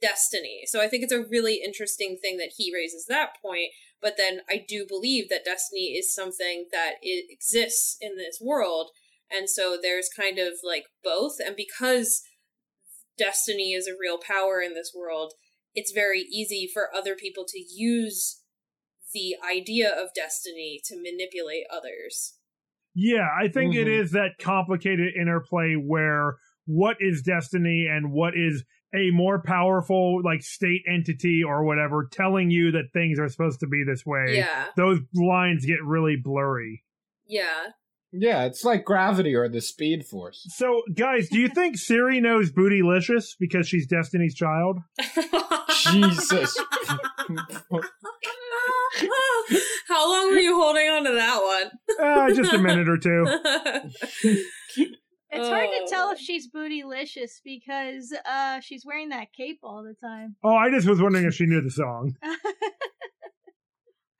destiny. 0.00 0.62
So 0.66 0.80
I 0.80 0.88
think 0.88 1.04
it's 1.04 1.12
a 1.12 1.22
really 1.22 1.62
interesting 1.64 2.18
thing 2.20 2.36
that 2.38 2.54
he 2.56 2.74
raises 2.74 3.06
that 3.06 3.40
point. 3.40 3.70
But 4.00 4.16
then 4.16 4.40
I 4.50 4.64
do 4.66 4.84
believe 4.86 5.28
that 5.28 5.44
destiny 5.44 5.94
is 5.96 6.12
something 6.12 6.66
that 6.72 6.94
it 7.02 7.26
exists 7.30 7.96
in 8.00 8.16
this 8.16 8.38
world. 8.40 8.90
And 9.34 9.48
so 9.48 9.78
there's 9.80 10.08
kind 10.14 10.38
of 10.38 10.54
like 10.62 10.84
both. 11.02 11.36
And 11.44 11.56
because 11.56 12.22
destiny 13.18 13.72
is 13.72 13.86
a 13.86 13.96
real 13.98 14.18
power 14.18 14.60
in 14.60 14.74
this 14.74 14.92
world, 14.94 15.32
it's 15.74 15.92
very 15.92 16.20
easy 16.20 16.68
for 16.72 16.94
other 16.94 17.14
people 17.14 17.44
to 17.48 17.58
use 17.58 18.42
the 19.14 19.34
idea 19.44 19.90
of 19.90 20.14
destiny 20.14 20.80
to 20.84 20.96
manipulate 20.96 21.64
others. 21.70 22.34
Yeah, 22.94 23.28
I 23.38 23.48
think 23.48 23.74
it 23.74 23.86
Mhm. 23.86 24.00
is 24.00 24.12
that 24.12 24.38
complicated 24.38 25.14
interplay 25.14 25.74
where 25.74 26.36
what 26.66 26.96
is 27.00 27.22
destiny 27.22 27.86
and 27.90 28.12
what 28.12 28.36
is 28.36 28.64
a 28.94 29.10
more 29.10 29.42
powerful 29.42 30.22
like 30.22 30.42
state 30.42 30.82
entity 30.86 31.42
or 31.42 31.64
whatever 31.64 32.06
telling 32.12 32.50
you 32.50 32.70
that 32.72 32.92
things 32.92 33.18
are 33.18 33.28
supposed 33.28 33.60
to 33.60 33.66
be 33.66 33.82
this 33.84 34.04
way. 34.04 34.36
Yeah. 34.36 34.68
Those 34.76 35.00
lines 35.14 35.64
get 35.64 35.82
really 35.82 36.16
blurry. 36.16 36.84
Yeah. 37.26 37.72
Yeah, 38.12 38.44
it's 38.44 38.62
like 38.64 38.84
gravity 38.84 39.34
or 39.34 39.48
the 39.48 39.60
speed 39.62 40.04
force. 40.06 40.44
So, 40.50 40.82
guys, 40.94 41.28
do 41.30 41.38
you 41.40 41.48
think 41.48 41.76
Ciri 41.78 42.20
knows 42.20 42.52
Bootylicious 42.52 43.28
because 43.40 43.66
she's 43.66 43.86
Destiny's 43.86 44.34
child? 44.34 44.80
Jesus. 45.82 46.54
How 49.88 50.10
long 50.10 50.30
were 50.30 50.38
you 50.38 50.54
holding 50.56 50.88
on 50.88 51.04
to 51.04 51.12
that 51.12 51.40
one? 51.42 51.70
Uh, 52.06 52.34
just 52.34 52.52
a 52.52 52.58
minute 52.58 52.88
or 52.88 52.98
two. 52.98 53.24
It's 55.34 55.48
hard 55.48 55.70
to 55.70 55.86
tell 55.88 56.08
Oh. 56.08 56.12
if 56.12 56.18
she's 56.18 56.46
bootylicious 56.50 57.40
because 57.42 58.14
uh 58.28 58.60
she's 58.60 58.84
wearing 58.84 59.08
that 59.08 59.28
cape 59.34 59.60
all 59.62 59.82
the 59.82 59.94
time. 60.06 60.36
Oh, 60.44 60.54
I 60.54 60.68
just 60.70 60.86
was 60.86 61.00
wondering 61.00 61.24
if 61.24 61.32
she 61.34 61.46
knew 61.46 61.62
the 61.62 61.70
song. 61.70 62.14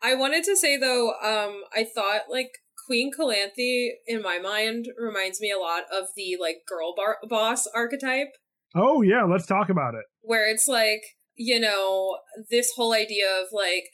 I 0.03 0.14
wanted 0.14 0.45
to 0.45 0.57
say 0.57 0.78
though, 0.78 1.11
um, 1.22 1.61
I 1.74 1.84
thought 1.84 2.22
like 2.30 2.53
Queen 2.87 3.11
Calanthe, 3.16 3.91
in 4.07 4.22
my 4.22 4.39
mind, 4.39 4.89
reminds 4.99 5.41
me 5.41 5.51
a 5.51 5.59
lot 5.59 5.85
of 5.93 6.09
the 6.16 6.37
like 6.41 6.59
girl 6.68 6.95
bar- 6.97 7.18
boss 7.28 7.66
archetype, 7.74 8.28
Oh 8.74 9.03
yeah, 9.03 9.24
let's 9.24 9.47
talk 9.47 9.68
about 9.68 9.95
it. 9.95 10.05
where 10.22 10.49
it's 10.51 10.66
like 10.68 11.03
you 11.35 11.59
know 11.61 12.18
this 12.51 12.72
whole 12.76 12.93
idea 12.95 13.26
of 13.41 13.49
like 13.53 13.85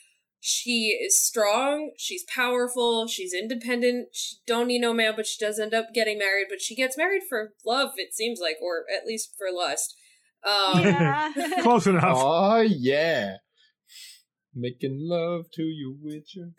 she 0.41 0.97
is 1.05 1.21
strong, 1.25 1.91
she's 1.97 2.25
powerful, 2.33 3.07
she's 3.09 3.35
independent, 3.35 4.09
she 4.13 4.37
don't 4.47 4.69
need 4.69 4.81
no 4.81 4.95
man, 4.95 5.15
but 5.17 5.27
she 5.27 5.45
does 5.45 5.59
end 5.59 5.75
up 5.75 5.87
getting 5.93 6.17
married, 6.19 6.47
but 6.49 6.61
she 6.61 6.77
gets 6.77 6.97
married 6.97 7.23
for 7.29 7.55
love, 7.67 7.91
it 7.97 8.15
seems 8.15 8.39
like, 8.41 8.57
or 8.63 8.85
at 8.97 9.05
least 9.07 9.35
for 9.37 9.49
lust. 9.53 9.97
Um, 10.45 10.83
Yeah. 10.85 11.33
Close 11.63 11.87
enough. 11.89 12.05
Oh 12.17 12.61
yeah. 12.61 13.39
Making 14.61 14.99
love 15.01 15.51
to 15.53 15.63
you, 15.63 15.97
Witcher. 16.03 16.51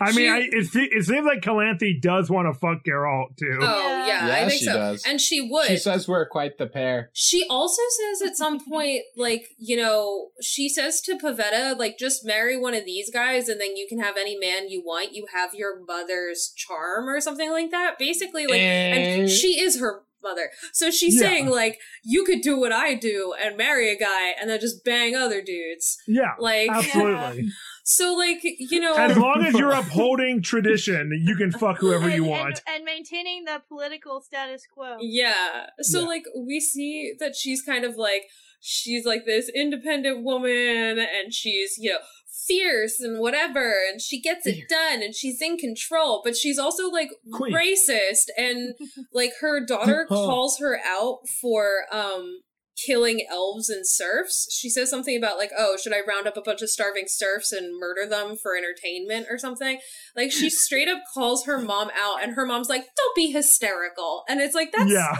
I 0.00 0.06
mean, 0.06 0.14
She- 0.14 0.28
I, 0.28 0.38
it, 0.38 0.68
it 0.74 1.04
seems 1.04 1.26
like 1.26 1.40
Calanthe 1.42 2.00
does 2.00 2.30
want 2.30 2.52
to 2.52 2.58
fuck 2.58 2.84
Geralt 2.84 3.36
too. 3.38 3.58
Oh 3.60 4.04
yeah, 4.06 4.26
Yeah, 4.28 4.34
I 4.34 4.48
think 4.48 4.58
she 4.60 4.64
so. 4.64 4.72
does. 4.74 5.04
And 5.06 5.20
she 5.20 5.40
would. 5.50 5.66
She 5.66 5.76
says 5.76 6.08
we're 6.08 6.26
quite 6.28 6.58
the 6.58 6.66
pair. 6.66 7.10
She 7.12 7.46
also 7.48 7.82
says 7.98 8.28
at 8.30 8.36
some 8.36 8.58
point, 8.64 9.02
like, 9.16 9.48
you 9.58 9.76
know, 9.76 10.30
she 10.40 10.68
says 10.68 11.00
to 11.02 11.16
Pavetta, 11.18 11.78
like, 11.78 11.98
just 11.98 12.24
marry 12.24 12.58
one 12.58 12.74
of 12.74 12.84
these 12.84 13.10
guys 13.10 13.48
and 13.48 13.60
then 13.60 13.76
you 13.76 13.86
can 13.88 14.00
have 14.00 14.16
any 14.16 14.36
man 14.38 14.68
you 14.68 14.82
want. 14.84 15.14
You 15.14 15.26
have 15.34 15.54
your 15.54 15.84
mother's 15.84 16.52
charm 16.56 17.08
or 17.08 17.20
something 17.20 17.50
like 17.50 17.70
that. 17.70 17.98
Basically, 17.98 18.46
like, 18.46 18.60
Eh. 18.60 18.94
and 19.20 19.28
she 19.30 19.60
is 19.60 19.78
her 19.80 20.02
mother. 20.24 20.50
So 20.72 20.90
she's 20.90 21.14
Yeah. 21.20 21.28
saying, 21.28 21.46
like, 21.50 21.78
you 22.02 22.24
could 22.24 22.40
do 22.40 22.58
what 22.58 22.72
I 22.72 22.94
do 22.94 23.34
and 23.40 23.56
marry 23.56 23.90
a 23.90 23.96
guy 23.96 24.30
and 24.40 24.50
then 24.50 24.58
just 24.60 24.84
bang 24.84 25.14
other 25.14 25.40
dudes. 25.40 25.98
Yeah, 26.08 26.32
Like, 26.40 26.70
absolutely. 26.70 27.50
so, 27.84 28.14
like, 28.14 28.38
you 28.42 28.80
know. 28.80 28.94
As 28.94 29.16
long 29.16 29.44
as 29.46 29.54
you're 29.54 29.72
upholding 29.72 30.42
tradition, 30.42 31.10
you 31.24 31.36
can 31.36 31.52
fuck 31.52 31.78
whoever 31.78 32.04
and, 32.06 32.14
you 32.14 32.22
and- 32.24 32.30
want. 32.30 32.62
and, 32.66 32.84
maintaining 32.84 33.44
the 33.44 33.62
political 33.68 34.20
status 34.20 34.62
quo. 34.72 34.96
Yeah. 35.00 35.66
So 35.80 36.00
Yeah. 36.00 36.06
like 36.06 36.24
we 36.36 36.60
see 36.60 37.12
that 37.18 37.34
she's 37.36 37.62
kind 37.62 37.84
of 37.84 37.96
like 37.96 38.24
she's 38.60 39.04
like 39.04 39.24
this 39.26 39.50
independent 39.54 40.22
woman 40.22 40.98
and 40.98 41.32
she's, 41.34 41.76
you 41.78 41.90
know, 41.92 41.98
fierce 42.46 43.00
and 43.00 43.18
whatever 43.20 43.74
and 43.90 44.00
she 44.00 44.20
gets 44.20 44.46
it 44.46 44.68
done 44.68 45.02
and 45.02 45.14
she's 45.14 45.40
in 45.40 45.56
control, 45.56 46.20
but 46.24 46.36
she's 46.36 46.58
also 46.58 46.88
like 46.88 47.08
Queen. 47.32 47.52
racist 47.54 48.26
and 48.36 48.74
like 49.12 49.32
her 49.40 49.64
daughter 49.64 50.06
Oh. 50.10 50.14
calls 50.26 50.58
her 50.58 50.78
out 50.84 51.18
for 51.40 51.84
um 51.92 52.40
killing 52.86 53.24
elves 53.30 53.68
and 53.68 53.86
serfs. 53.86 54.48
She 54.52 54.68
says 54.68 54.90
something 54.90 55.16
about 55.16 55.38
like, 55.38 55.52
"Oh, 55.56 55.76
should 55.80 55.92
I 55.94 56.00
round 56.08 56.26
up 56.26 56.36
a 56.36 56.42
bunch 56.42 56.60
of 56.60 56.68
starving 56.68 57.04
serfs 57.06 57.52
and 57.52 57.78
murder 57.78 58.04
them 58.04 58.36
for 58.36 58.56
entertainment 58.56 59.26
or 59.30 59.38
something?" 59.38 59.78
Like 60.16 60.32
she 60.32 60.50
straight 60.66 60.88
up 60.88 60.98
calls 61.14 61.44
her 61.46 61.58
mom 61.58 61.90
out 61.96 62.22
and 62.22 62.32
her 62.34 62.44
mom's 62.44 62.68
like, 62.68 62.82
"Don't 62.96 63.14
be 63.16 63.30
hysterical." 63.30 64.24
And 64.28 64.40
it's 64.40 64.56
like 64.56 64.72
that's 64.76 64.90
yeah, 64.90 65.14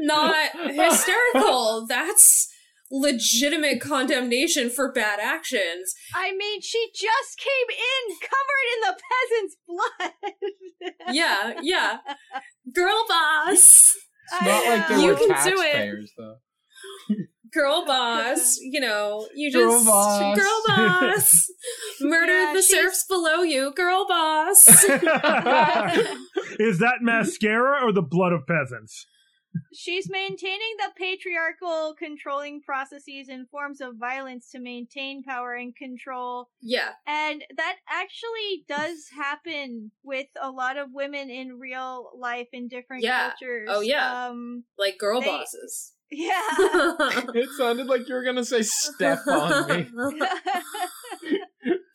not 0.00 0.50
hysterical. 0.74 1.86
That's 1.88 2.48
legitimate 2.90 3.80
condemnation 3.80 4.70
for 4.70 4.92
bad 4.92 5.20
actions. 5.20 5.94
I 6.14 6.32
mean, 6.36 6.60
she 6.62 6.88
just 6.94 7.38
came 7.38 7.68
in 7.70 8.16
covered 8.22 8.68
in 8.74 8.80
the 8.86 8.96
peasant's 9.08 9.56
blood. 9.68 11.14
Yeah, 11.14 11.60
yeah. 11.62 11.98
Girl 12.74 13.04
boss. 13.08 13.94
It's 14.30 14.42
not 14.42 14.64
like 14.66 14.88
there 14.88 14.98
uh, 14.98 15.00
You 15.00 15.08
were 15.08 15.14
can 15.16 15.28
do 15.28 15.32
it. 15.32 15.72
taxpayers, 15.72 16.12
though. 16.18 16.36
Girl 17.52 17.84
boss, 17.86 18.58
you 18.60 18.78
know, 18.80 19.26
you 19.34 19.50
Girl 19.52 19.72
just 19.72 19.86
boss. 19.86 20.38
girl 20.38 20.62
boss. 20.66 21.50
Murder 22.00 22.32
Yeah, 22.42 22.52
the 22.54 22.62
she's- 22.62 22.70
serfs 22.70 23.04
below 23.08 23.42
you, 23.42 23.72
girl 23.74 24.06
boss. 24.06 24.66
is 26.58 26.78
that 26.78 26.98
mascara 27.00 27.84
or 27.84 27.92
the 27.92 28.02
blood 28.02 28.32
of 28.32 28.46
peasants? 28.46 29.06
She's 29.74 30.08
maintaining 30.10 30.76
the 30.78 30.90
patriarchal 30.96 31.94
controlling 31.98 32.60
processes 32.62 33.28
and 33.28 33.48
forms 33.48 33.80
of 33.80 33.96
violence 33.96 34.50
to 34.52 34.60
maintain 34.60 35.22
power 35.22 35.54
and 35.54 35.74
control. 35.74 36.48
yeah. 36.60 36.90
And 37.06 37.42
that 37.56 37.76
actually 37.88 38.64
does 38.68 39.08
happen 39.16 39.90
with 40.02 40.26
a 40.40 40.50
lot 40.50 40.76
of 40.76 40.88
women 40.92 41.30
in 41.30 41.58
real 41.58 42.10
life 42.16 42.48
in 42.52 42.68
different 42.68 43.02
Yeah. 43.02 43.30
cultures. 43.30 43.68
Oh, 43.70 43.80
yeah. 43.80 44.26
Um, 44.28 44.64
Like 44.78 44.98
girl 44.98 45.20
They- 45.20 45.26
bosses. 45.26 45.92
yeah. 46.10 46.40
It 47.34 47.50
sounded 47.56 47.86
like 47.86 48.08
you 48.08 48.14
were 48.14 48.24
gonna 48.24 48.44
say 48.44 48.62
step 48.62 49.20
on 49.26 49.68
me. 49.68 49.86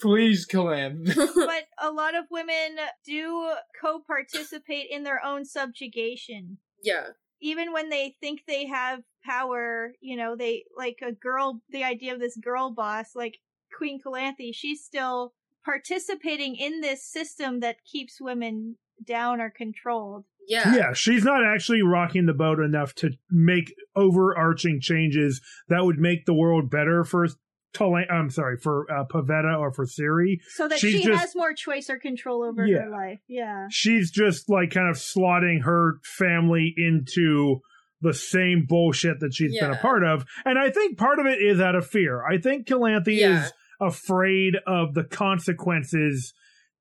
Please, 0.01 0.45
Kalan. 0.45 1.05
but 1.15 1.63
a 1.81 1.89
lot 1.91 2.13
of 2.15 2.25
women 2.29 2.77
do 3.05 3.53
co-participate 3.79 4.87
in 4.91 5.03
their 5.03 5.23
own 5.23 5.45
subjugation. 5.45 6.57
yeah. 6.83 7.07
Even 7.43 7.73
when 7.73 7.89
they 7.89 8.15
think 8.21 8.43
they 8.47 8.65
have 8.67 9.01
power, 9.25 9.91
you 9.99 10.15
know, 10.15 10.35
they 10.35 10.63
like 10.77 10.99
a 11.05 11.11
girl, 11.11 11.61
the 11.69 11.83
idea 11.83 12.13
of 12.13 12.19
this 12.21 12.37
girl 12.37 12.71
boss, 12.71 13.15
like 13.15 13.37
Queen 13.77 13.99
Calanthe, 14.01 14.53
she's 14.53 14.83
still 14.83 15.33
participating 15.65 16.55
in 16.55 16.79
this 16.79 17.03
system 17.03 17.59
that 17.59 17.83
keeps 17.83 18.21
women 18.21 18.77
down 19.05 19.41
or 19.41 19.49
controlled. 19.49 20.25
Yeah. 20.47 20.75
Yeah, 20.75 20.93
she's 20.93 21.23
not 21.23 21.43
actually 21.45 21.81
rocking 21.81 22.25
the 22.25 22.33
boat 22.33 22.59
enough 22.59 22.93
to 22.95 23.11
make 23.29 23.73
overarching 23.95 24.79
changes 24.81 25.41
that 25.69 25.85
would 25.85 25.99
make 25.99 26.25
the 26.25 26.33
world 26.33 26.69
better 26.69 27.03
for 27.03 27.27
Tola- 27.73 28.05
I'm 28.11 28.29
sorry, 28.29 28.57
for 28.57 28.85
uh, 28.91 29.05
Pavetta 29.05 29.57
or 29.59 29.71
for 29.73 29.85
Ciri. 29.85 30.37
So 30.49 30.67
that 30.67 30.79
She's 30.79 30.91
she 31.01 31.03
just- 31.05 31.19
has 31.19 31.35
more 31.35 31.53
choice 31.53 31.89
or 31.89 31.97
control 31.97 32.43
over 32.43 32.65
Yeah. 32.65 32.83
her 32.83 32.89
life. 32.89 33.19
Yeah. 33.27 33.67
She's 33.71 34.11
just 34.11 34.49
like 34.49 34.71
kind 34.71 34.89
of 34.89 34.95
slotting 34.95 35.63
her 35.63 35.99
family 36.03 36.73
into 36.77 37.59
the 38.01 38.13
same 38.13 38.65
bullshit 38.67 39.19
that 39.21 39.33
she's 39.33 39.57
been 39.59 39.71
a 39.71 39.77
part 39.77 40.03
of. 40.03 40.25
And 40.45 40.59
I 40.59 40.69
think 40.71 40.97
part 40.97 41.19
of 41.19 41.25
it 41.25 41.41
is 41.41 41.59
out 41.61 41.73
of 41.75 41.87
fear. 41.87 42.21
I 42.25 42.37
think 42.37 42.67
Calanthe 42.67 43.07
Yeah. 43.17 43.45
is 43.45 43.53
afraid 43.79 44.55
of 44.67 44.93
the 44.93 45.03
consequences 45.05 46.33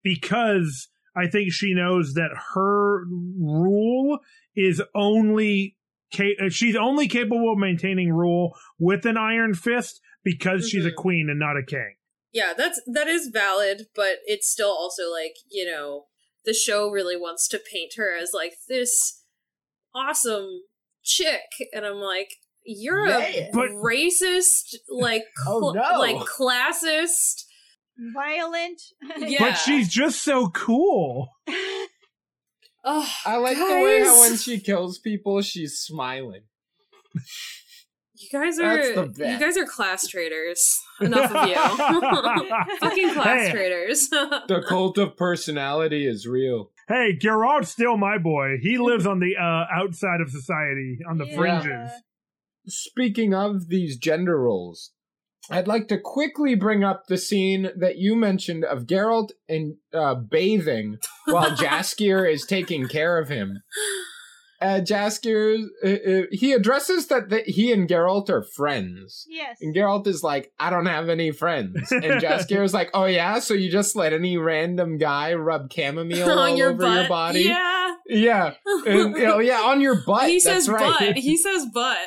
because 0.03 0.89
I 1.17 1.29
think 1.29 1.53
she 1.53 1.75
knows 1.75 2.15
that 2.15 2.31
her 2.55 3.05
rule 3.39 4.19
is 4.57 4.83
only 4.95 5.77
she's 6.51 6.77
only 6.77 7.09
capable 7.09 7.51
of 7.53 7.59
maintaining 7.59 8.13
rule 8.13 8.55
with 8.79 9.07
an 9.07 9.17
iron 9.17 9.55
fist 9.55 10.01
because 10.25 10.69
she's 10.69 10.85
a 10.87 10.91
Mhm. 10.91 10.97
queen 10.97 11.29
and 11.31 11.39
not 11.39 11.57
a 11.57 11.63
king. 11.65 11.97
Yeah, 12.33 12.55
that's 12.55 12.81
that 12.87 13.09
is 13.09 13.29
valid, 13.29 13.89
but 13.95 14.19
it's 14.27 14.51
still 14.51 14.71
also 14.71 15.11
like, 15.11 15.35
you 15.51 15.67
know, 15.67 16.07
the 16.45 16.55
show 16.55 16.89
really 16.89 17.17
wants 17.17 17.47
to 17.49 17.59
paint 17.59 17.95
her 17.97 18.17
as 18.17 18.31
like 18.33 18.55
this 18.69 19.23
awesome 19.95 20.63
chick 21.03 21.43
and 21.73 21.85
I'm 21.85 21.97
like 22.01 22.31
you're 22.65 23.07
Yeah. 23.09 23.19
a 23.19 23.51
But- 23.53 23.71
racist, 23.71 24.77
like 24.89 25.25
Oh, 25.47 25.73
no. 25.73 25.99
like 25.99 26.17
classist. 26.27 27.45
Violent. 28.15 28.81
Yeah. 29.19 29.39
But 29.51 29.55
she's 29.57 29.89
just 29.93 30.23
so 30.23 30.49
cool. 30.51 31.29
Oh, 32.85 33.09
I 33.25 33.37
like 33.37 33.57
the 33.57 33.63
way 33.65 34.01
how 34.01 34.19
when 34.21 34.37
she 34.37 34.59
kills 34.59 34.99
people, 34.99 35.41
she's 35.43 35.79
smiling. 35.79 36.43
You 38.23 38.29
guys 38.31 38.59
are 38.59 38.81
you 39.05 39.39
guys 39.39 39.57
are 39.57 39.67
class 39.67 40.07
traders. 40.07 40.65
Enough 41.01 41.33
of 41.35 41.49
you. 41.49 41.55
Fucking 42.81 43.15
class 43.15 43.47
Hey. 43.47 43.51
traders. 43.51 44.09
The 44.09 44.65
cult 44.69 44.97
of 44.99 45.17
personality 45.17 46.07
is 46.07 46.27
real. 46.27 46.71
Hey, 46.89 47.17
Geralt's 47.21 47.71
still 47.71 47.97
my 47.97 48.19
boy. 48.19 48.59
He 48.61 48.79
lives 48.79 49.07
on 49.07 49.19
the 49.19 49.35
uh, 49.37 49.65
outside 49.75 50.21
of 50.21 50.31
society, 50.31 50.99
on 51.09 51.19
the 51.19 51.27
Yeah. 51.27 51.37
fringes. 51.37 51.91
Speaking 52.69 53.35
of 53.35 53.69
these 53.69 53.97
gender 53.97 54.41
roles, 54.41 54.93
I'd 55.51 55.67
like 55.67 55.89
to 55.89 55.99
quickly 55.99 56.55
bring 56.55 56.85
up 56.85 57.07
the 57.09 57.19
scene 57.19 57.71
that 57.77 57.97
you 57.99 58.15
mentioned 58.15 58.65
of 58.65 58.87
Geralt 58.87 59.31
in 59.49 59.79
uh, 59.93 60.15
bathing 60.15 60.99
while 61.25 61.51
Jaskier 61.57 62.31
is 62.33 62.47
taking 62.47 62.87
care 62.87 63.19
of 63.19 63.29
him. 63.29 63.63
Uh, 64.63 64.81
Jaskier, 64.81 65.67
uh, 65.85 65.89
uh, 65.89 66.23
he 66.31 66.53
addresses 66.53 67.09
that, 67.09 67.31
that 67.31 67.49
he 67.49 67.73
and 67.73 67.89
Geralt 67.89 68.31
are 68.31 68.43
friends. 68.43 69.27
Yes. 69.29 69.59
And 69.61 69.75
Geralt 69.75 70.07
is 70.07 70.23
like, 70.23 70.53
I 70.59 70.71
don't 70.71 70.87
have 70.87 71.09
any 71.09 71.31
friends. 71.33 71.91
And 71.91 72.05
Jaskier 72.21 72.63
is 72.65 72.73
like, 72.73 72.91
Oh 72.95 73.07
yeah, 73.07 73.39
so 73.41 73.55
you 73.55 73.71
just 73.71 73.97
let 73.97 74.13
any 74.13 74.37
random 74.37 74.99
guy 74.99 75.35
rub 75.35 75.73
chamomile 75.73 76.23
all 76.31 76.39
on 76.39 76.57
your 76.57 76.71
over 76.71 76.83
butt. 76.83 76.99
your 77.01 77.09
body? 77.09 77.41
Yeah. 77.41 77.95
Yeah. 78.07 78.55
And, 78.87 79.17
you 79.17 79.23
know, 79.27 79.39
yeah, 79.39 79.61
on 79.61 79.81
your 79.81 79.97
butt. 79.97 80.29
he 80.29 80.41
says 80.41 80.69
right. 80.69 80.99
butt. 80.99 81.17
He 81.23 81.37
says 81.37 81.67
butt. 81.73 81.99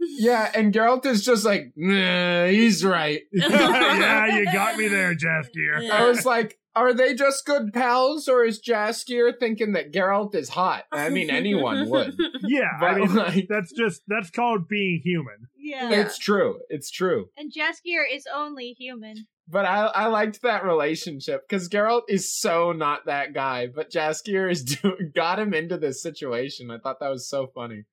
Yeah, 0.00 0.50
and 0.54 0.72
Geralt 0.72 1.06
is 1.06 1.24
just 1.24 1.44
like, 1.44 1.72
nah, 1.76 2.46
he's 2.46 2.84
right. 2.84 3.20
yeah, 3.32 4.38
you 4.38 4.44
got 4.46 4.76
me 4.76 4.88
there, 4.88 5.14
Jaskier. 5.14 5.90
I 5.90 6.06
was 6.08 6.24
like, 6.24 6.58
are 6.76 6.92
they 6.92 7.14
just 7.14 7.46
good 7.46 7.72
pals, 7.72 8.28
or 8.28 8.44
is 8.44 8.60
Jaskier 8.62 9.32
thinking 9.38 9.72
that 9.72 9.92
Geralt 9.92 10.34
is 10.34 10.50
hot? 10.50 10.84
I 10.92 11.08
mean, 11.08 11.30
anyone 11.30 11.88
would. 11.88 12.16
Yeah, 12.42 12.68
But, 12.78 12.86
I 12.86 12.94
mean, 12.98 13.14
like, 13.14 13.46
that's 13.48 13.72
just 13.72 14.02
that's 14.06 14.30
called 14.30 14.68
being 14.68 15.00
human. 15.02 15.48
Yeah. 15.58 15.90
Yeah. 15.90 16.02
it's 16.02 16.18
true. 16.18 16.60
It's 16.68 16.90
true. 16.90 17.30
And 17.36 17.52
Jaskier 17.52 18.02
is 18.10 18.26
only 18.32 18.74
human. 18.78 19.26
But 19.48 19.64
I, 19.64 19.86
I 19.86 20.06
liked 20.06 20.42
that 20.42 20.64
relationship 20.64 21.48
because 21.48 21.68
Geralt 21.68 22.02
is 22.08 22.32
so 22.32 22.72
not 22.72 23.06
that 23.06 23.32
guy, 23.32 23.66
but 23.66 23.90
Jaskier 23.90 24.50
is 24.50 24.62
doing 24.82 25.12
got 25.14 25.38
him 25.38 25.54
into 25.54 25.76
this 25.78 26.02
situation. 26.02 26.70
I 26.70 26.78
thought 26.78 27.00
that 27.00 27.10
was 27.10 27.28
so 27.28 27.46
funny. 27.54 27.84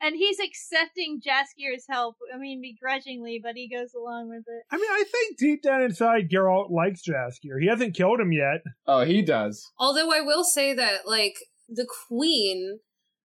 And 0.00 0.14
he's 0.16 0.38
accepting 0.38 1.20
Jaskier's 1.20 1.84
help. 1.88 2.16
I 2.32 2.38
mean, 2.38 2.60
begrudgingly, 2.62 3.40
but 3.42 3.52
he 3.56 3.68
goes 3.68 3.92
along 3.94 4.28
with 4.28 4.44
it. 4.46 4.62
I 4.70 4.76
mean, 4.76 4.90
I 4.90 5.04
think 5.10 5.38
deep 5.38 5.62
down 5.62 5.82
inside, 5.82 6.28
Geralt 6.30 6.70
likes 6.70 7.02
Jaskier. 7.02 7.60
He 7.60 7.66
hasn't 7.68 7.96
killed 7.96 8.20
him 8.20 8.32
yet. 8.32 8.62
Oh, 8.86 9.00
he 9.04 9.22
does. 9.22 9.70
Although 9.78 10.12
I 10.12 10.20
will 10.20 10.44
say 10.44 10.72
that, 10.74 11.06
like, 11.06 11.34
the 11.68 11.86
queen 12.08 12.78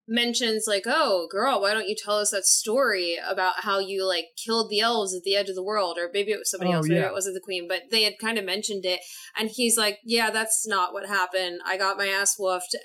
mentions, 0.07 0.65
like, 0.67 0.83
oh, 0.85 1.27
girl, 1.31 1.61
why 1.61 1.73
don't 1.73 1.87
you 1.87 1.95
tell 1.95 2.17
us 2.17 2.31
that 2.31 2.43
story 2.45 3.17
about 3.25 3.61
how 3.63 3.79
you, 3.79 4.05
like, 4.05 4.25
killed 4.43 4.69
the 4.69 4.81
elves 4.81 5.15
at 5.15 5.23
the 5.23 5.35
edge 5.35 5.49
of 5.49 5.55
the 5.55 5.63
world? 5.63 5.97
Or 5.97 6.09
maybe 6.13 6.31
it 6.31 6.39
was 6.39 6.49
somebody 6.49 6.71
Oh, 6.71 6.77
else, 6.77 6.87
maybe 6.87 6.99
yeah. 6.99 7.07
it 7.07 7.13
wasn't 7.13 7.35
the 7.35 7.41
queen, 7.41 7.67
but 7.67 7.83
they 7.91 8.03
had 8.03 8.19
kind 8.19 8.37
of 8.37 8.45
mentioned 8.45 8.83
it. 8.85 8.99
And 9.37 9.49
he's 9.49 9.77
like, 9.77 9.99
yeah, 10.03 10.29
that's 10.31 10.67
not 10.67 10.91
what 10.91 11.05
happened. 11.07 11.61
I 11.65 11.77
got 11.77 11.97
my 11.97 12.07
ass 12.07 12.35
whooped. 12.37 12.75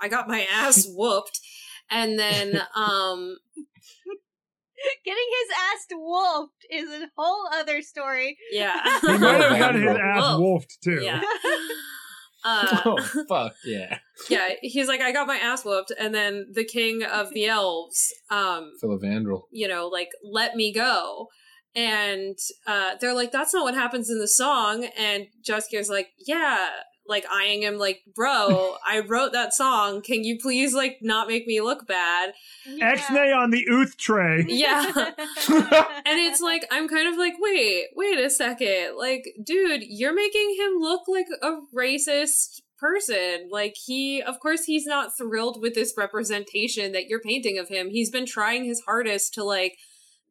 I 0.00 0.08
got 0.08 0.28
my 0.28 0.46
ass 0.50 0.86
whooped. 0.88 1.38
And 1.90 2.18
then, 2.18 2.60
um, 2.74 3.36
Getting 5.04 5.24
his 5.40 5.56
ass 5.72 5.86
wolfed 5.92 6.64
is 6.70 6.88
a 7.02 7.08
whole 7.16 7.48
other 7.52 7.82
story. 7.82 8.38
yeah. 8.52 8.80
He 9.00 9.18
might 9.18 9.40
have 9.40 9.58
gotten 9.58 9.82
his 9.82 9.96
ass 10.02 10.38
wolfed 10.38 10.78
too. 10.82 11.00
Yeah. 11.02 11.20
Uh, 12.44 12.80
oh 12.84 13.24
fuck 13.28 13.52
yeah, 13.64 13.98
yeah, 14.30 14.50
he's 14.62 14.86
like, 14.86 15.00
I 15.00 15.10
got 15.10 15.26
my 15.26 15.36
ass 15.36 15.64
whooped, 15.64 15.92
and 15.98 16.14
then 16.14 16.46
the 16.52 16.64
king 16.64 17.02
of 17.02 17.32
the 17.34 17.46
elves, 17.46 18.14
um, 18.30 18.70
Filavandrel. 18.82 19.42
you 19.50 19.66
know, 19.66 19.88
like, 19.88 20.10
let 20.22 20.54
me 20.54 20.72
go. 20.72 21.26
And 21.74 22.38
uh, 22.64 22.94
they're 23.00 23.12
like, 23.14 23.32
that's 23.32 23.52
not 23.52 23.64
what 23.64 23.74
happens 23.74 24.08
in 24.08 24.20
the 24.20 24.28
song. 24.28 24.88
And 24.96 25.26
Jaskier's 25.46 25.90
like, 25.90 26.10
yeah, 26.26 26.68
like 27.08 27.24
eyeing 27.30 27.62
him 27.62 27.78
like, 27.78 28.02
bro, 28.14 28.76
I 28.86 29.00
wrote 29.00 29.32
that 29.32 29.54
song. 29.54 30.02
Can 30.02 30.24
you 30.24 30.38
please 30.38 30.74
like 30.74 30.98
not 31.02 31.28
make 31.28 31.46
me 31.46 31.60
look 31.60 31.86
bad? 31.86 32.34
X-nay 32.80 33.32
on 33.32 33.50
the 33.50 33.64
ooth 33.70 33.96
tray. 33.96 34.44
Yeah. 34.46 35.12
And 36.08 36.18
it's 36.20 36.40
like, 36.40 36.66
I'm 36.70 36.88
kind 36.88 37.08
of 37.08 37.18
like, 37.18 37.34
wait, 37.38 37.86
wait 37.94 38.18
a 38.18 38.30
second. 38.30 38.96
Like, 38.96 39.26
dude, 39.44 39.82
you're 39.86 40.14
making 40.14 40.56
him 40.58 40.78
look 40.78 41.02
like 41.06 41.26
a 41.42 41.56
racist 41.76 42.60
person. 42.78 43.48
Like, 43.50 43.74
he, 43.76 44.22
of 44.22 44.40
course, 44.40 44.64
he's 44.64 44.86
not 44.86 45.16
thrilled 45.16 45.60
with 45.60 45.74
this 45.74 45.94
representation 45.96 46.92
that 46.92 47.08
you're 47.08 47.20
painting 47.20 47.58
of 47.58 47.68
him. 47.68 47.90
He's 47.90 48.10
been 48.10 48.26
trying 48.26 48.64
his 48.64 48.80
hardest 48.80 49.34
to, 49.34 49.44
like, 49.44 49.76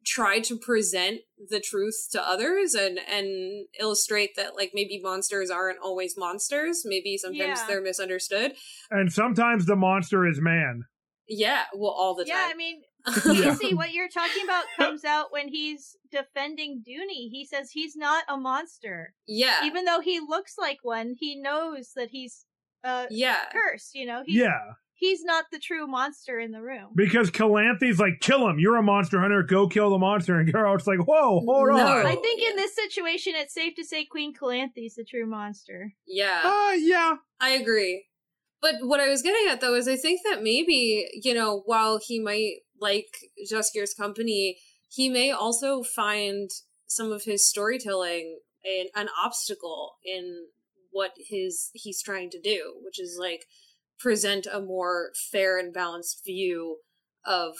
try 0.08 0.40
to 0.40 0.56
present 0.56 1.18
the 1.50 1.60
truth 1.60 2.08
to 2.12 2.20
others 2.22 2.72
and 2.74 2.98
and 3.16 3.66
illustrate 3.78 4.34
that 4.36 4.54
like 4.56 4.70
maybe 4.72 4.98
monsters 5.02 5.50
aren't 5.50 5.78
always 5.80 6.16
monsters 6.16 6.82
maybe 6.84 7.18
sometimes 7.18 7.58
Yeah. 7.60 7.64
they're 7.68 7.82
misunderstood 7.82 8.52
And 8.90 9.12
sometimes 9.12 9.66
the 9.66 9.76
monster 9.76 10.26
is 10.26 10.40
man. 10.40 10.84
yeah 11.28 11.64
well 11.76 11.90
all 11.92 12.14
the 12.14 12.24
yeah, 12.26 12.48
I 12.50 12.54
mean, 12.54 12.80
Yeah. 13.26 13.54
see 13.54 13.74
what 13.74 13.92
you're 13.92 14.08
talking 14.20 14.44
about 14.44 14.64
comes 14.78 15.04
out 15.04 15.26
when 15.30 15.48
he's 15.48 15.96
defending 16.10 16.82
Duny. 16.88 17.28
He 17.30 17.46
says 17.50 17.70
he's 17.70 17.94
not 17.96 18.24
a 18.28 18.36
monster, 18.36 19.14
yeah 19.26 19.64
even 19.64 19.84
though 19.84 20.00
he 20.00 20.20
looks 20.20 20.54
like 20.58 20.78
one. 20.82 21.14
He 21.18 21.36
knows 21.40 21.92
that 21.96 22.08
he's 22.10 22.46
uh 22.84 23.06
yeah 23.10 23.40
cursed. 23.52 23.94
You 23.94 24.06
know, 24.06 24.22
he's, 24.24 24.36
Yeah, 24.36 24.60
he's 24.98 25.22
not 25.24 25.44
the 25.52 25.58
true 25.58 25.86
monster 25.86 26.38
in 26.38 26.50
the 26.52 26.60
room. 26.60 26.88
because 26.94 27.30
Calanthe's 27.30 27.98
like, 27.98 28.20
kill 28.20 28.48
him. 28.48 28.58
You're 28.58 28.76
a 28.76 28.82
monster 28.82 29.20
hunter. 29.20 29.42
Go 29.42 29.68
kill 29.68 29.90
the 29.90 29.98
monster. 29.98 30.38
And 30.38 30.52
Geralt's 30.52 30.86
like, 30.86 30.98
whoa, 31.06 31.40
hold 31.40 31.68
No. 31.68 31.76
on. 31.86 32.06
I 32.06 32.16
think 32.16 32.42
in 32.42 32.56
this 32.56 32.74
situation, 32.74 33.32
it's 33.36 33.54
safe 33.54 33.74
to 33.76 33.84
say 33.84 34.04
Queen 34.04 34.34
Calanthe's 34.34 34.96
the 34.96 35.04
true 35.04 35.26
monster. 35.26 35.94
yeah 36.06 36.40
Uh, 36.44 36.72
yeah. 36.72 37.14
I 37.40 37.50
agree. 37.50 38.06
But 38.60 38.74
what 38.82 38.98
I 39.00 39.08
was 39.08 39.22
getting 39.22 39.46
at 39.48 39.60
though 39.60 39.74
is 39.74 39.86
I 39.86 39.96
think 39.96 40.20
that 40.28 40.42
maybe, 40.42 41.08
you 41.22 41.32
know, 41.32 41.62
while 41.64 41.98
he 42.04 42.18
might 42.18 42.56
like 42.80 43.06
Jaskier's 43.50 43.94
company, 43.94 44.58
he 44.88 45.08
may 45.08 45.30
also 45.30 45.82
find 45.82 46.50
some 46.86 47.12
of 47.12 47.22
his 47.24 47.48
storytelling 47.48 48.40
an, 48.64 48.86
an 48.96 49.08
obstacle 49.24 49.96
in 50.04 50.46
what 50.90 51.12
his 51.16 51.70
he's 51.74 52.02
trying 52.02 52.30
to 52.30 52.40
do, 52.40 52.74
which 52.82 52.98
is 52.98 53.16
like 53.20 53.44
present 53.98 54.46
a 54.52 54.60
more 54.60 55.10
fair 55.30 55.58
and 55.58 55.72
balanced 55.72 56.22
view 56.24 56.78
of 57.26 57.54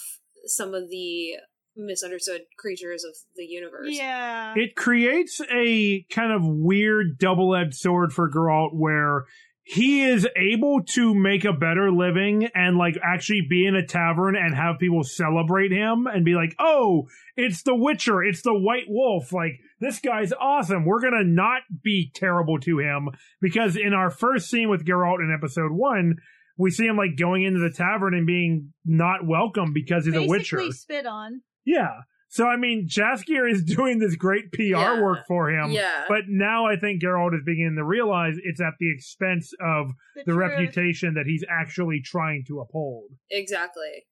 some 0.47 0.75
of 0.75 0.89
the 0.89 1.35
misunderstood 1.77 2.43
creatures 2.59 3.05
of 3.05 3.15
the 3.37 3.45
universe. 3.45 3.89
Yeah. 3.91 4.55
It 4.57 4.75
creates 4.75 5.41
a 5.53 6.05
kind 6.11 6.33
of 6.33 6.43
weird 6.45 7.19
double 7.19 7.55
edged 7.55 7.77
sword 7.77 8.13
for 8.13 8.31
Geralt 8.31 8.75
where 8.75 9.25
he 9.69 10.03
is 10.03 10.27
able 10.35 10.83
to 10.83 11.15
make 11.15 11.45
a 11.45 11.53
better 11.53 11.93
living 11.93 12.49
and 12.55 12.79
like 12.79 12.97
actually 13.05 13.43
be 13.51 13.67
in 13.67 13.77
a 13.77 13.85
tavern 13.85 14.35
and 14.35 14.55
have 14.55 14.79
people 14.79 15.05
celebrate 15.05 15.71
him 15.71 16.07
and 16.07 16.25
be 16.25 16.35
like, 16.35 16.55
oh, 16.59 17.07
it's 17.37 17.63
the 17.65 17.75
Witcher, 17.75 18.23
it's 18.23 18.41
the 18.41 18.55
White 18.55 18.87
Wolf. 18.89 19.31
Like, 19.31 19.61
this 19.79 20.01
guy's 20.01 20.33
awesome. 20.33 20.87
We're 20.87 21.03
gonna 21.03 21.23
not 21.23 21.61
be 21.83 22.11
terrible 22.15 22.59
to 22.61 22.79
him 22.79 23.11
because 23.43 23.77
in 23.77 23.93
our 23.93 24.09
first 24.09 24.49
scene 24.49 24.71
with 24.71 24.87
Geralt 24.87 25.19
in 25.19 25.37
episode 25.37 25.73
one, 25.73 26.17
we 26.57 26.71
see 26.71 26.87
him 26.87 26.97
like 26.97 27.19
going 27.19 27.43
into 27.43 27.61
the 27.61 27.71
tavern 27.71 28.15
and 28.15 28.27
being 28.27 28.73
not 28.87 29.27
welcome 29.27 29.75
because 29.75 30.07
he's 30.07 30.17
a 30.17 30.27
Witcher. 30.27 30.63
Spit 30.73 31.05
on. 31.05 31.43
Yeah. 31.67 32.05
So 32.31 32.47
I 32.47 32.57
mean, 32.57 32.87
Jaskier 32.89 33.51
is 33.51 33.65
doing 33.77 33.99
this 33.99 34.15
great 34.17 34.53
PR 34.53 34.63
Yeah. 34.63 35.01
work 35.03 35.21
for 35.27 35.51
him. 35.51 35.71
Yeah. 35.71 36.05
But 36.09 36.25
now 36.29 36.67
I 36.67 36.77
think 36.77 37.03
Geralt 37.03 37.35
is 37.35 37.43
beginning 37.45 37.77
to 37.77 37.85
realize 37.85 38.37
it's 38.43 38.61
at 38.61 38.75
the 38.79 38.91
expense 38.93 39.53
of 39.61 39.89
the 40.15 40.25
truth. 40.25 40.37
reputation 40.37 41.15
that 41.15 41.27
he's 41.27 41.45
actually 41.49 42.01
trying 42.05 42.45
to 42.49 42.61
uphold. 42.61 43.11
Exactly. 43.31 44.05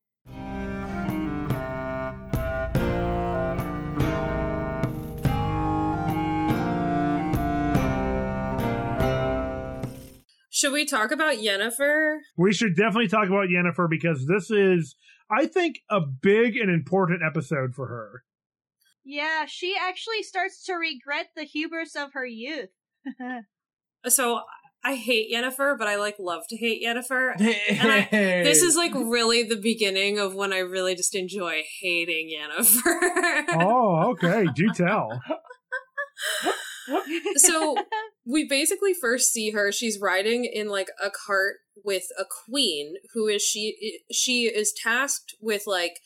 Should 10.50 10.72
we 10.72 10.86
talk 10.86 11.10
about 11.10 11.34
Yennefer? 11.36 12.16
We 12.38 12.52
should 12.54 12.76
definitely 12.76 13.08
talk 13.08 13.26
about 13.26 13.48
Yennefer 13.48 13.90
because 13.90 14.26
this 14.26 14.50
is, 14.50 14.96
I 15.30 15.46
think, 15.46 15.80
a 15.90 16.00
big 16.00 16.56
and 16.56 16.70
important 16.70 17.22
episode 17.24 17.74
for 17.74 17.86
her. 17.88 18.22
Yeah, 19.04 19.46
she 19.46 19.76
actually 19.80 20.22
starts 20.22 20.64
to 20.64 20.74
regret 20.74 21.28
the 21.36 21.44
hubris 21.44 21.94
of 21.96 22.12
her 22.14 22.26
youth. 22.26 22.70
So 24.08 24.40
I 24.84 24.94
hate 24.94 25.32
Yennefer, 25.34 25.76
but 25.76 25.88
I 25.88 25.96
like 25.96 26.14
love 26.20 26.42
to 26.50 26.56
hate 26.56 26.80
Yennefer. 26.84 27.32
I- 27.40 28.08
This 28.12 28.62
is 28.62 28.76
like 28.76 28.92
really 28.94 29.42
the 29.42 29.56
beginning 29.56 30.20
of 30.20 30.36
when 30.36 30.52
I 30.52 30.58
really 30.58 30.94
just 30.94 31.16
enjoy 31.16 31.62
hating 31.80 32.30
Yennefer. 32.30 33.44
Oh, 33.60 34.10
okay. 34.12 34.46
Do 34.54 34.68
tell. 34.72 35.20
So 37.36 37.76
we 38.26 38.46
basically 38.46 38.94
first 38.94 39.32
see 39.32 39.50
her 39.50 39.72
she's 39.72 40.00
riding 40.00 40.44
in 40.44 40.68
like 40.68 40.88
a 41.02 41.10
cart 41.10 41.56
with 41.84 42.04
a 42.18 42.24
queen 42.24 42.94
who 43.14 43.26
is 43.28 43.42
she 43.42 44.00
she 44.10 44.44
is 44.44 44.72
tasked 44.72 45.34
with 45.40 45.62
like 45.66 46.00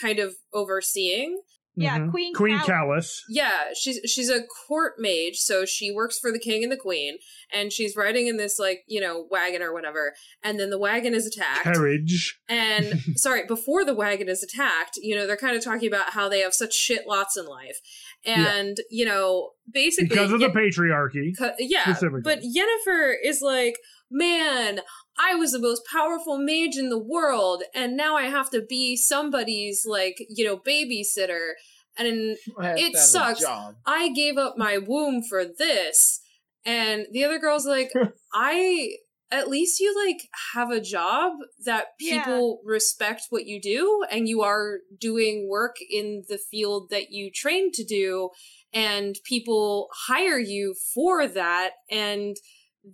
kind 0.00 0.18
of 0.18 0.36
overseeing 0.52 1.40
yeah, 1.76 1.98
Mhm. 1.98 2.10
Queen 2.10 2.34
Queen 2.34 2.58
Cal- 2.60 2.86
Kalis. 2.86 3.20
yeah 3.28 3.72
she's 3.74 4.00
she's 4.10 4.30
a 4.30 4.40
court 4.66 4.94
mage 4.98 5.36
so 5.36 5.64
she 5.66 5.92
works 5.92 6.18
for 6.18 6.32
the 6.32 6.38
king 6.38 6.62
and 6.62 6.72
the 6.72 6.76
queen 6.76 7.18
and 7.52 7.72
she's 7.72 7.94
riding 7.96 8.26
in 8.28 8.36
this 8.38 8.58
like 8.58 8.82
you 8.86 9.00
know 9.00 9.26
wagon 9.30 9.60
or 9.62 9.72
whatever 9.74 10.14
and 10.42 10.58
then 10.58 10.70
the 10.70 10.78
wagon 10.78 11.14
is 11.14 11.26
attacked 11.26 11.64
Carriage. 11.64 12.38
and 12.48 13.00
sorry, 13.16 13.44
before 13.46 13.84
the 13.84 13.94
wagon 13.94 14.28
is 14.28 14.42
attacked, 14.42 14.96
you 15.02 15.14
know, 15.14 15.26
they're 15.26 15.36
kind 15.36 15.56
of 15.56 15.62
talking 15.64 15.88
about 15.88 16.10
how 16.10 16.28
they 16.28 16.40
have 16.40 16.54
such 16.54 16.72
shit 16.74 17.06
lots 17.06 17.36
in 17.36 17.46
life. 17.46 17.78
And, 18.24 18.76
you 18.90 19.04
know, 19.04 19.50
basically 19.70 20.08
Because 20.08 20.32
of 20.32 20.40
the 20.40 20.48
patriarchy. 20.48 21.32
yeah, 21.58 21.82
specifically. 21.84 22.20
but 22.22 22.40
Yennefer 22.42 23.14
is 23.22 23.40
like, 23.42 23.76
"Man, 24.10 24.80
I 25.18 25.34
was 25.34 25.52
the 25.52 25.58
most 25.58 25.82
powerful 25.90 26.38
mage 26.38 26.76
in 26.76 26.90
the 26.90 26.98
world 26.98 27.62
and 27.74 27.96
now 27.96 28.16
I 28.16 28.24
have 28.24 28.50
to 28.50 28.62
be 28.62 28.96
somebody's 28.96 29.84
like, 29.86 30.16
you 30.28 30.44
know, 30.44 30.58
babysitter." 30.58 31.52
And 31.98 32.36
it 32.76 32.96
sucks. 32.96 33.40
I 33.86 34.10
gave 34.10 34.36
up 34.36 34.58
my 34.58 34.76
womb 34.76 35.22
for 35.22 35.46
this. 35.46 36.20
And 36.64 37.06
the 37.10 37.24
other 37.24 37.38
girl's 37.38 37.64
like, 37.66 37.90
I 38.34 38.96
at 39.30 39.48
least 39.48 39.80
you 39.80 39.94
like 40.06 40.28
have 40.54 40.70
a 40.70 40.80
job 40.80 41.32
that 41.64 41.86
Yeah. 41.98 42.24
people 42.24 42.60
respect 42.64 43.22
what 43.30 43.46
you 43.46 43.60
do 43.60 44.04
and 44.10 44.28
you 44.28 44.42
are 44.42 44.80
doing 45.00 45.48
work 45.48 45.76
in 45.90 46.22
the 46.28 46.38
field 46.38 46.90
that 46.90 47.10
you 47.10 47.30
trained 47.34 47.74
to 47.74 47.84
do 47.84 48.30
and 48.72 49.16
people 49.24 49.88
hire 50.06 50.38
you 50.38 50.74
for 50.94 51.26
that 51.26 51.72
and 51.90 52.36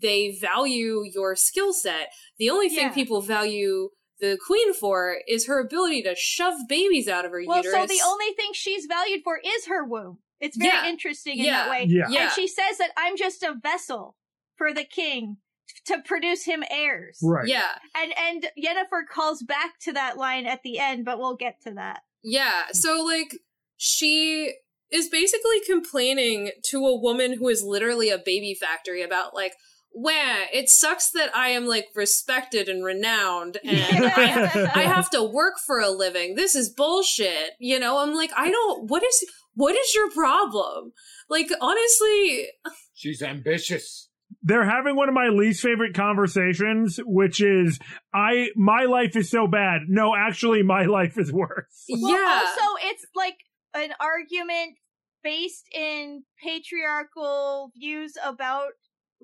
they 0.01 0.37
value 0.41 1.03
your 1.13 1.37
skill 1.37 1.73
set. 1.73 2.09
The 2.39 2.51
only 2.51 2.69
thing 2.69 2.87
Yeah. 2.89 2.93
people 2.95 3.21
value 3.21 3.91
the 4.21 4.39
queen 4.47 4.73
for 4.73 5.19
is 5.27 5.47
her 5.47 5.59
ability 5.61 6.03
to 6.03 6.15
shove 6.17 6.55
babies 6.69 7.09
out 7.09 7.25
of 7.25 7.33
her 7.33 7.43
Well, 7.47 7.59
uterus. 7.59 7.75
so 7.75 7.87
the 7.87 8.03
only 8.07 8.33
thing 8.35 8.51
she's 8.53 8.87
valued 8.87 9.23
for 9.25 9.41
is 9.45 9.67
her 9.67 9.85
womb. 9.85 10.19
It's 10.41 10.57
very 10.57 10.71
Yeah. 10.73 10.87
interesting 10.89 11.39
in 11.39 11.45
Yeah. 11.47 11.65
that 11.65 11.71
way. 11.71 11.87
Yeah. 11.89 12.05
Yeah. 12.09 12.23
And 12.25 12.33
she 12.33 12.47
says 12.49 12.79
that 12.79 12.93
I'm 12.97 13.17
just 13.17 13.43
a 13.43 13.55
vessel 13.61 14.17
for 14.57 14.73
the 14.73 14.85
king 14.85 15.39
to 15.87 16.01
produce 16.03 16.45
him 16.45 16.63
heirs. 16.71 17.19
Right. 17.23 17.49
Yeah. 17.49 17.79
And 17.95 18.17
and 18.17 18.51
Yennefer 18.57 19.07
calls 19.11 19.43
back 19.43 19.79
to 19.81 19.93
that 19.93 20.17
line 20.17 20.47
at 20.47 20.63
the 20.63 20.79
end, 20.79 21.05
but 21.05 21.19
we'll 21.19 21.37
get 21.37 21.61
to 21.63 21.73
that. 21.73 22.03
Yeah. 22.23 22.67
So 22.73 23.03
like 23.05 23.37
she 23.77 24.55
is 24.93 25.09
basically 25.09 25.61
complaining 25.67 26.53
to 26.67 26.87
a 26.87 26.97
woman 27.01 27.33
who 27.39 27.49
is 27.49 27.63
literally 27.65 28.11
a 28.11 28.19
baby 28.19 28.55
factory 28.55 29.03
about 29.03 29.35
like 29.35 29.55
Wah, 29.95 30.47
it 30.53 30.69
sucks 30.69 31.11
that 31.11 31.35
I 31.37 31.49
am 31.49 31.67
like 31.67 31.87
respected 31.95 32.69
and 32.69 32.85
renowned 32.85 33.59
and 33.65 34.07
I, 34.07 34.71
I 34.75 34.83
have 34.83 35.11
to 35.11 35.23
work 35.23 35.55
for 35.65 35.81
a 35.81 35.91
living. 35.91 36.35
This 36.35 36.55
is 36.55 36.71
bullshit. 36.71 37.51
You 37.59 37.79
know, 37.79 37.99
I'm 37.99 38.15
like, 38.15 38.31
I 38.37 38.51
don't 38.51 38.91
what 38.91 39.03
is 39.03 39.25
what 39.55 39.75
is 39.77 39.95
your 39.95 40.11
problem? 40.11 40.93
Like 41.29 41.51
honestly, 41.61 42.49
She's 42.95 43.23
ambitious. 43.23 44.09
They're 44.43 44.69
having 44.69 44.97
one 44.97 45.09
of 45.09 45.15
my 45.15 45.29
least 45.29 45.63
favorite 45.63 45.95
conversations, 45.95 46.99
which 47.05 47.43
is 47.43 47.79
I 48.15 48.49
my 48.57 48.85
life 48.85 49.15
is 49.15 49.31
so 49.31 49.47
bad. 49.47 49.83
No, 49.89 50.15
actually 50.17 50.63
my 50.63 50.85
life 50.87 51.19
is 51.19 51.33
worse. 51.33 51.85
Well, 51.91 52.13
yeah. 52.13 52.43
also 52.45 52.87
it's 52.87 53.05
like 53.15 53.37
an 53.75 53.93
argument 54.01 54.77
based 55.23 55.67
in 55.75 56.25
patriarchal 56.43 57.71
views 57.77 58.15
about 58.25 58.73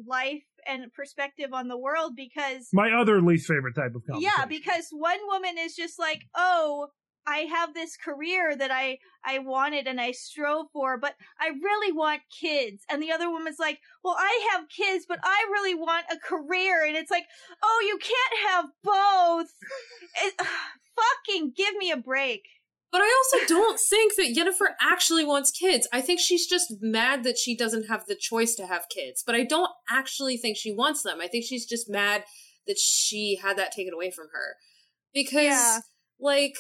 life 0.06 0.42
and 0.66 0.92
perspective 0.92 1.52
on 1.52 1.68
the 1.68 1.76
world 1.78 2.12
because 2.16 2.68
My 2.72 2.90
other 2.92 3.20
least 3.22 3.46
favorite 3.46 3.74
type 3.74 3.94
of 3.94 4.04
conversation. 4.06 4.32
yeah 4.38 4.44
because 4.46 4.88
one 4.90 5.18
woman 5.26 5.56
is 5.58 5.74
just 5.74 5.98
like 5.98 6.22
oh 6.34 6.88
i 7.26 7.40
have 7.40 7.74
this 7.74 7.96
career 7.96 8.56
that 8.56 8.70
i 8.70 8.98
i 9.24 9.38
wanted 9.38 9.86
and 9.86 10.00
i 10.00 10.12
strove 10.12 10.66
for 10.72 10.96
but 10.98 11.14
i 11.38 11.48
really 11.48 11.92
want 11.92 12.22
kids. 12.30 12.84
And 12.90 13.02
the 13.02 13.12
other 13.12 13.30
woman's 13.30 13.58
like 13.58 13.80
well 14.02 14.16
i 14.18 14.48
have 14.52 14.68
kids 14.68 15.04
but 15.08 15.18
i 15.22 15.46
really 15.50 15.74
want 15.74 16.06
a 16.10 16.16
career. 16.18 16.84
And 16.86 16.96
it's 16.96 17.10
like 17.10 17.24
oh 17.62 17.84
you 17.86 17.98
can't 17.98 18.48
have 18.50 18.64
both. 18.82 19.50
It, 20.24 20.34
fucking 21.26 21.52
give 21.56 21.76
me 21.76 21.90
a 21.92 21.96
break 21.96 22.42
But 22.90 23.02
I 23.02 23.22
also 23.34 23.46
don't 23.46 23.78
think 23.78 24.14
that 24.16 24.34
Yennefer 24.34 24.72
actually 24.80 25.24
wants 25.24 25.50
kids. 25.50 25.86
I 25.92 26.00
think 26.00 26.20
she's 26.20 26.46
just 26.46 26.72
mad 26.80 27.22
that 27.24 27.36
she 27.36 27.54
doesn't 27.56 27.88
have 27.88 28.06
the 28.06 28.16
choice 28.18 28.54
to 28.54 28.66
have 28.66 28.88
kids. 28.88 29.22
But 29.24 29.34
I 29.34 29.44
don't 29.44 29.70
actually 29.90 30.38
think 30.38 30.56
she 30.56 30.72
wants 30.72 31.02
them. 31.02 31.20
I 31.20 31.28
think 31.28 31.44
she's 31.44 31.66
just 31.66 31.90
mad 31.90 32.24
that 32.66 32.78
she 32.78 33.38
had 33.42 33.58
that 33.58 33.72
taken 33.72 33.92
away 33.92 34.10
from 34.10 34.28
her. 34.32 34.56
Because, 35.12 35.34
Yeah. 35.34 35.80
like, 36.18 36.54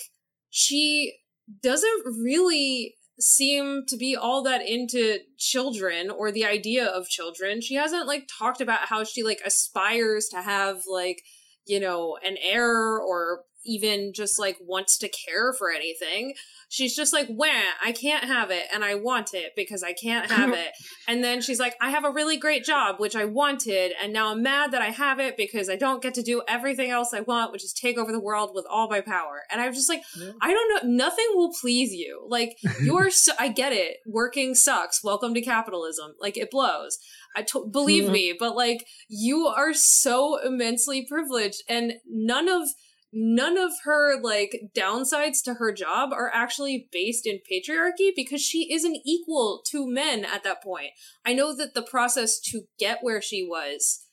she 0.50 1.18
doesn't 1.62 2.04
really 2.22 2.96
seem 3.20 3.84
to 3.88 3.96
be 3.96 4.14
all 4.14 4.42
that 4.42 4.66
into 4.66 5.18
children 5.38 6.10
or 6.10 6.30
the 6.30 6.44
idea 6.44 6.86
of 6.86 7.08
children. 7.08 7.60
She 7.60 7.74
hasn't, 7.74 8.06
like, 8.06 8.28
talked 8.38 8.60
about 8.60 8.88
how 8.88 9.02
she, 9.02 9.22
like, 9.22 9.40
aspires 9.44 10.28
to 10.28 10.42
have, 10.42 10.82
like, 10.86 11.22
you 11.66 11.80
know, 11.80 12.16
an 12.24 12.36
heir 12.40 12.98
or 12.98 13.44
even 13.64 14.12
just 14.14 14.38
like 14.38 14.56
wants 14.60 14.96
to 14.98 15.08
care 15.08 15.52
for 15.52 15.70
anything. 15.70 16.34
She's 16.70 16.94
just 16.94 17.12
like, 17.14 17.26
wah, 17.30 17.46
I 17.82 17.92
can't 17.92 18.24
have 18.24 18.50
it 18.50 18.64
and 18.72 18.84
I 18.84 18.94
want 18.94 19.32
it 19.32 19.52
because 19.56 19.82
I 19.82 19.94
can't 19.94 20.30
have 20.30 20.52
it. 20.54 20.72
and 21.06 21.24
then 21.24 21.40
she's 21.40 21.58
like, 21.58 21.74
I 21.80 21.90
have 21.90 22.04
a 22.04 22.10
really 22.10 22.36
great 22.36 22.62
job, 22.64 22.96
which 22.98 23.16
I 23.16 23.24
wanted, 23.24 23.92
and 24.02 24.12
now 24.12 24.32
I'm 24.32 24.42
mad 24.42 24.72
that 24.72 24.82
I 24.82 24.90
have 24.90 25.18
it 25.18 25.36
because 25.38 25.70
I 25.70 25.76
don't 25.76 26.02
get 26.02 26.12
to 26.14 26.22
do 26.22 26.42
everything 26.46 26.90
else 26.90 27.14
I 27.14 27.20
want, 27.20 27.52
which 27.52 27.64
is 27.64 27.72
take 27.72 27.96
over 27.98 28.12
the 28.12 28.20
world 28.20 28.50
with 28.54 28.66
all 28.70 28.88
my 28.88 29.00
power. 29.00 29.42
And 29.50 29.60
I'm 29.62 29.72
just 29.72 29.88
like, 29.88 30.02
Yeah. 30.18 30.32
I 30.42 30.52
don't 30.52 30.84
know, 30.86 30.90
nothing 31.06 31.26
will 31.34 31.52
please 31.58 31.92
you. 31.94 32.26
Like, 32.28 32.58
you're 32.82 33.10
so, 33.10 33.32
I 33.38 33.48
get 33.48 33.72
it. 33.72 33.96
Working 34.06 34.54
sucks. 34.54 35.02
Welcome 35.02 35.32
to 35.34 35.40
capitalism. 35.42 36.14
Like, 36.20 36.36
it 36.36 36.50
blows. 36.50 36.98
I 37.34 37.42
to- 37.42 37.66
believe 37.70 38.10
me, 38.10 38.34
but 38.38 38.54
like, 38.54 38.84
you 39.08 39.46
are 39.46 39.72
so 39.72 40.38
immensely 40.44 41.06
privileged, 41.08 41.62
and 41.68 41.94
none 42.06 42.48
of 42.48 42.68
none 43.12 43.56
of 43.56 43.72
her 43.84 44.20
like 44.20 44.70
downsides 44.76 45.42
to 45.44 45.54
her 45.54 45.72
job 45.72 46.12
are 46.12 46.30
actually 46.32 46.88
based 46.92 47.26
in 47.26 47.40
patriarchy 47.50 48.10
because 48.14 48.42
she 48.42 48.72
isn't 48.72 49.00
equal 49.04 49.62
to 49.70 49.90
men 49.90 50.24
at 50.24 50.44
that 50.44 50.62
point. 50.62 50.90
I 51.24 51.32
know 51.32 51.56
that 51.56 51.74
the 51.74 51.82
process 51.82 52.38
to 52.50 52.62
get 52.78 52.98
where 53.02 53.22
she 53.22 53.42
was 53.42 54.06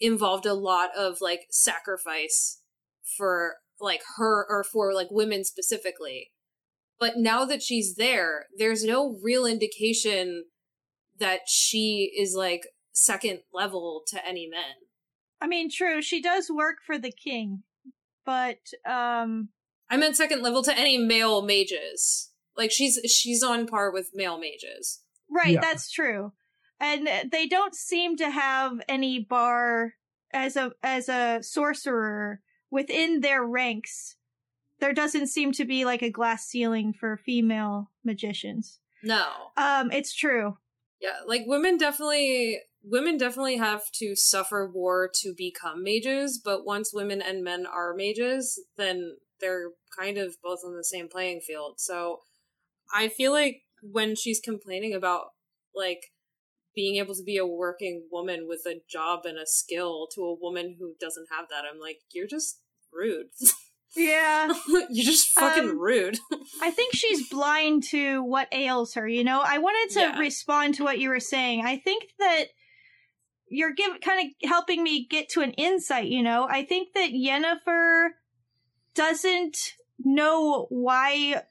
involved 0.00 0.46
a 0.46 0.54
lot 0.54 0.90
of 0.96 1.18
like 1.20 1.46
sacrifice 1.50 2.60
for 3.16 3.56
like 3.80 4.02
her 4.16 4.46
or 4.48 4.64
for 4.64 4.92
like 4.94 5.08
women 5.10 5.44
specifically. 5.44 6.30
But 6.98 7.14
now 7.16 7.44
that 7.46 7.62
she's 7.62 7.94
there, 7.94 8.46
there's 8.58 8.84
no 8.84 9.18
real 9.22 9.46
indication 9.46 10.44
that 11.18 11.40
she 11.46 12.12
is 12.18 12.34
like 12.34 12.62
second 12.92 13.40
level 13.52 14.02
to 14.08 14.26
any 14.26 14.46
men. 14.46 14.86
I 15.40 15.46
mean, 15.46 15.70
true, 15.70 16.02
she 16.02 16.20
does 16.20 16.50
work 16.50 16.76
for 16.84 16.98
the 16.98 17.12
king, 17.12 17.62
but 18.24 18.58
um 18.86 19.48
I 19.88 19.96
meant 19.96 20.16
second 20.16 20.42
level 20.42 20.62
to 20.62 20.76
any 20.78 20.98
male 20.98 21.42
mages. 21.42 22.30
Like 22.56 22.70
she's 22.70 22.98
she's 23.10 23.42
on 23.42 23.66
par 23.66 23.90
with 23.92 24.10
male 24.14 24.38
mages. 24.38 25.00
right, 25.30 25.52
Yeah. 25.54 25.60
that's 25.60 25.90
true. 25.90 26.32
And 26.78 27.08
they 27.30 27.46
don't 27.46 27.74
seem 27.74 28.16
to 28.18 28.30
have 28.30 28.80
any 28.88 29.18
bar 29.18 29.94
as 30.32 30.56
a 30.56 30.72
as 30.82 31.08
a 31.08 31.40
sorcerer 31.42 32.40
within 32.70 33.20
their 33.20 33.44
ranks. 33.44 34.16
There 34.78 34.92
doesn't 34.94 35.26
seem 35.26 35.52
to 35.52 35.64
be 35.64 35.84
like 35.84 36.02
a 36.02 36.10
glass 36.10 36.46
ceiling 36.46 36.92
for 36.92 37.16
female 37.18 37.90
magicians. 38.04 38.78
No. 39.02 39.26
Um 39.56 39.90
it's 39.90 40.14
true. 40.14 40.56
Yeah, 41.00 41.16
like 41.26 41.42
women 41.46 41.78
definitely 41.78 42.60
women 42.82 43.16
definitely 43.18 43.56
have 43.58 43.82
to 43.94 44.14
suffer 44.16 44.70
war 44.72 45.10
to 45.22 45.34
become 45.36 45.82
mages, 45.82 46.40
but 46.42 46.64
once 46.64 46.92
women 46.94 47.20
and 47.22 47.42
men 47.44 47.66
are 47.66 47.94
mages, 47.94 48.60
then 48.76 49.16
they're 49.40 49.70
kind 49.98 50.18
of 50.18 50.36
both 50.42 50.60
on 50.64 50.76
the 50.76 50.84
same 50.84 51.08
playing 51.08 51.40
field. 51.40 51.74
So 51.78 52.20
I 52.94 53.08
feel 53.08 53.32
like 53.32 53.62
when 53.82 54.14
she's 54.16 54.40
complaining 54.40 54.94
about 54.94 55.26
like 55.74 56.00
being 56.74 56.96
able 56.96 57.14
to 57.14 57.22
be 57.24 57.36
a 57.36 57.46
working 57.46 58.06
woman 58.10 58.46
with 58.48 58.62
a 58.66 58.80
job 58.90 59.20
and 59.24 59.38
a 59.38 59.46
skill 59.46 60.06
to 60.14 60.22
a 60.22 60.34
woman 60.40 60.76
who 60.78 60.94
doesn't 61.00 61.26
have 61.36 61.46
that, 61.50 61.64
I'm 61.70 61.80
like, 61.80 61.98
you're 62.12 62.26
just 62.28 62.60
rude. 62.92 63.26
Yeah. 63.96 64.52
you're 64.68 65.04
just 65.04 65.30
fucking 65.30 65.70
Um, 65.70 65.78
rude. 65.80 66.16
I 66.62 66.70
think 66.70 66.94
she's 66.94 67.28
blind 67.28 67.82
to 67.90 68.22
what 68.22 68.46
ails 68.52 68.94
her, 68.94 69.08
you 69.08 69.24
know? 69.24 69.40
I 69.44 69.58
wanted 69.58 69.92
to 69.94 70.00
Yeah. 70.00 70.18
respond 70.20 70.76
to 70.76 70.84
what 70.84 71.00
you 71.00 71.08
were 71.08 71.18
saying. 71.18 71.64
I 71.66 71.76
think 71.76 72.04
that 72.20 72.44
you're 73.50 73.72
give, 73.72 74.00
kind 74.00 74.28
of 74.28 74.48
helping 74.48 74.82
me 74.82 75.06
get 75.06 75.28
to 75.30 75.40
an 75.42 75.52
insight, 75.52 76.06
you 76.06 76.22
know? 76.22 76.46
I 76.48 76.64
think 76.64 76.94
that 76.94 77.10
Yennefer 77.10 78.10
doesn't 78.94 79.74
know 79.98 80.66
why 80.70 81.42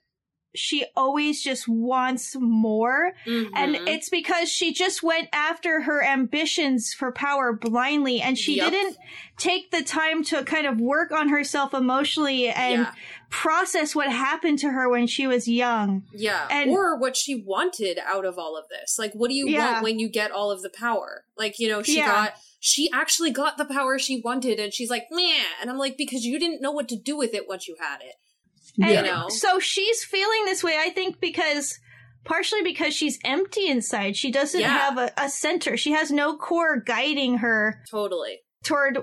she 0.55 0.85
always 0.95 1.43
just 1.43 1.67
wants 1.67 2.35
more. 2.39 3.13
And 3.25 3.75
Mhm. 3.75 3.87
it's 3.87 4.09
because 4.09 4.49
she 4.49 4.73
just 4.73 5.03
went 5.03 5.29
after 5.31 5.81
her 5.81 6.03
ambitions 6.03 6.93
for 6.93 7.11
power 7.11 7.53
blindly 7.53 8.19
and 8.21 8.37
she 8.37 8.55
Yep. 8.57 8.71
didn't 8.71 8.97
take 9.37 9.69
the 9.71 9.83
time 9.83 10.23
to 10.25 10.43
kind 10.43 10.65
of 10.65 10.79
work 10.81 11.11
on 11.11 11.29
herself 11.29 11.73
emotionally 11.73 12.47
and 12.49 12.81
yeah. 12.81 12.93
process 13.29 13.95
what 13.95 14.11
happened 14.11 14.59
to 14.59 14.69
her 14.71 14.89
when 14.89 15.05
she 15.07 15.27
was 15.27 15.47
young. 15.47 16.03
Yeah, 16.13 16.47
And- 16.49 16.71
or 16.71 16.97
what 16.97 17.15
she 17.15 17.35
wanted 17.35 17.99
out 18.03 18.25
of 18.25 18.39
all 18.39 18.57
of 18.57 18.65
this. 18.69 18.97
Like, 18.97 19.13
what 19.13 19.29
do 19.29 19.35
you 19.35 19.47
Yeah. 19.47 19.73
want 19.73 19.83
when 19.83 19.99
you 19.99 20.09
get 20.09 20.31
all 20.31 20.49
of 20.51 20.61
the 20.63 20.69
power? 20.71 21.25
Like, 21.37 21.59
you 21.59 21.69
know, 21.69 21.83
she 21.83 21.97
Yeah. 21.97 22.07
got, 22.07 22.33
she 22.59 22.89
actually 22.91 23.31
got 23.31 23.57
the 23.57 23.65
power 23.65 23.99
she 23.99 24.19
wanted, 24.19 24.59
and 24.59 24.73
she's 24.73 24.89
like, 24.89 25.05
meh. 25.11 25.43
And 25.61 25.69
I'm 25.69 25.77
like, 25.77 25.95
because 25.95 26.25
you 26.25 26.39
didn't 26.39 26.61
know 26.61 26.71
what 26.71 26.89
to 26.89 26.95
do 26.97 27.15
with 27.15 27.33
it 27.33 27.47
once 27.47 27.67
you 27.67 27.75
had 27.79 28.01
it. 28.01 28.15
And 28.81 28.91
You 28.91 29.01
know? 29.01 29.27
so 29.29 29.59
she's 29.59 30.03
feeling 30.03 30.45
this 30.45 30.63
way, 30.63 30.77
I 30.79 30.89
think, 30.89 31.19
because 31.19 31.79
partially 32.25 32.61
because 32.63 32.93
she's 32.93 33.17
empty 33.23 33.67
inside. 33.67 34.15
She 34.15 34.31
doesn't 34.31 34.59
Yeah. 34.59 34.67
have 34.77 34.97
a, 34.97 35.11
a 35.17 35.29
center. 35.29 35.77
She 35.77 35.91
has 35.91 36.11
no 36.11 36.37
core 36.37 36.77
guiding 36.79 37.37
her 37.37 37.81
Totally. 37.89 38.39
toward 38.63 38.97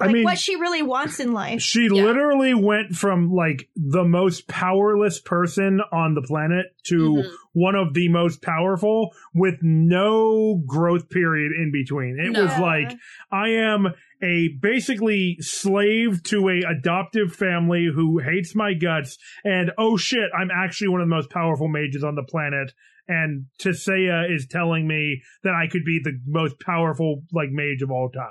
I 0.00 0.06
like 0.06 0.14
mean, 0.14 0.24
what 0.24 0.38
she 0.38 0.56
really 0.56 0.82
wants 0.82 1.20
in 1.20 1.32
life. 1.32 1.60
She 1.62 1.84
Yeah. 1.84 2.02
literally 2.04 2.54
went 2.54 2.92
from 2.96 3.30
like 3.32 3.68
the 3.76 4.04
most 4.04 4.48
powerless 4.48 5.20
person 5.20 5.80
on 5.92 6.14
the 6.14 6.22
planet 6.22 6.66
to 6.86 6.96
Mhm. 7.24 7.30
one 7.52 7.74
of 7.74 7.94
the 7.94 8.08
most 8.08 8.42
powerful 8.42 9.10
with 9.34 9.56
no 9.62 10.62
growth 10.66 11.08
period 11.10 11.52
in 11.52 11.70
between. 11.72 12.18
It 12.18 12.30
was 12.36 12.50
like 12.58 12.92
I 13.30 13.50
am 13.50 13.88
a 14.22 14.48
basically 14.60 15.36
slave 15.40 16.22
to 16.24 16.48
a 16.48 16.60
adoptive 16.70 17.34
family 17.34 17.88
who 17.94 18.18
hates 18.18 18.54
my 18.54 18.74
guts 18.74 19.18
and 19.44 19.72
oh 19.78 19.96
shit, 19.96 20.30
I'm 20.38 20.50
actually 20.50 20.88
one 20.88 21.00
of 21.00 21.08
the 21.08 21.14
most 21.14 21.30
powerful 21.30 21.68
mages 21.68 22.04
on 22.04 22.14
the 22.14 22.22
planet 22.22 22.72
and 23.08 23.46
Tissaia 23.60 24.32
is 24.32 24.46
telling 24.48 24.86
me 24.86 25.22
that 25.42 25.54
I 25.54 25.66
could 25.66 25.84
be 25.84 26.00
the 26.02 26.18
most 26.26 26.54
powerful 26.60 27.22
like 27.32 27.48
mage 27.50 27.82
of 27.82 27.90
all 27.90 28.10
time. 28.10 28.30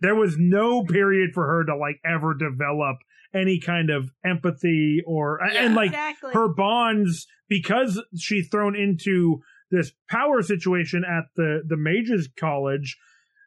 There 0.00 0.14
was 0.14 0.36
no 0.38 0.84
period 0.84 1.30
for 1.32 1.46
her 1.46 1.64
to 1.64 1.74
like 1.76 1.96
ever 2.04 2.34
develop 2.34 2.98
any 3.34 3.58
kind 3.60 3.90
of 3.90 4.10
empathy 4.24 5.02
or 5.06 5.40
Yeah. 5.52 5.64
and 5.64 5.74
like 5.74 5.90
exactly. 5.90 6.32
her 6.34 6.48
bonds 6.48 7.26
because 7.48 8.02
she's 8.16 8.48
thrown 8.48 8.76
into 8.76 9.40
this 9.70 9.92
power 10.08 10.42
situation 10.42 11.02
at 11.04 11.24
the 11.36 11.62
the 11.66 11.76
mages 11.76 12.28
college 12.38 12.96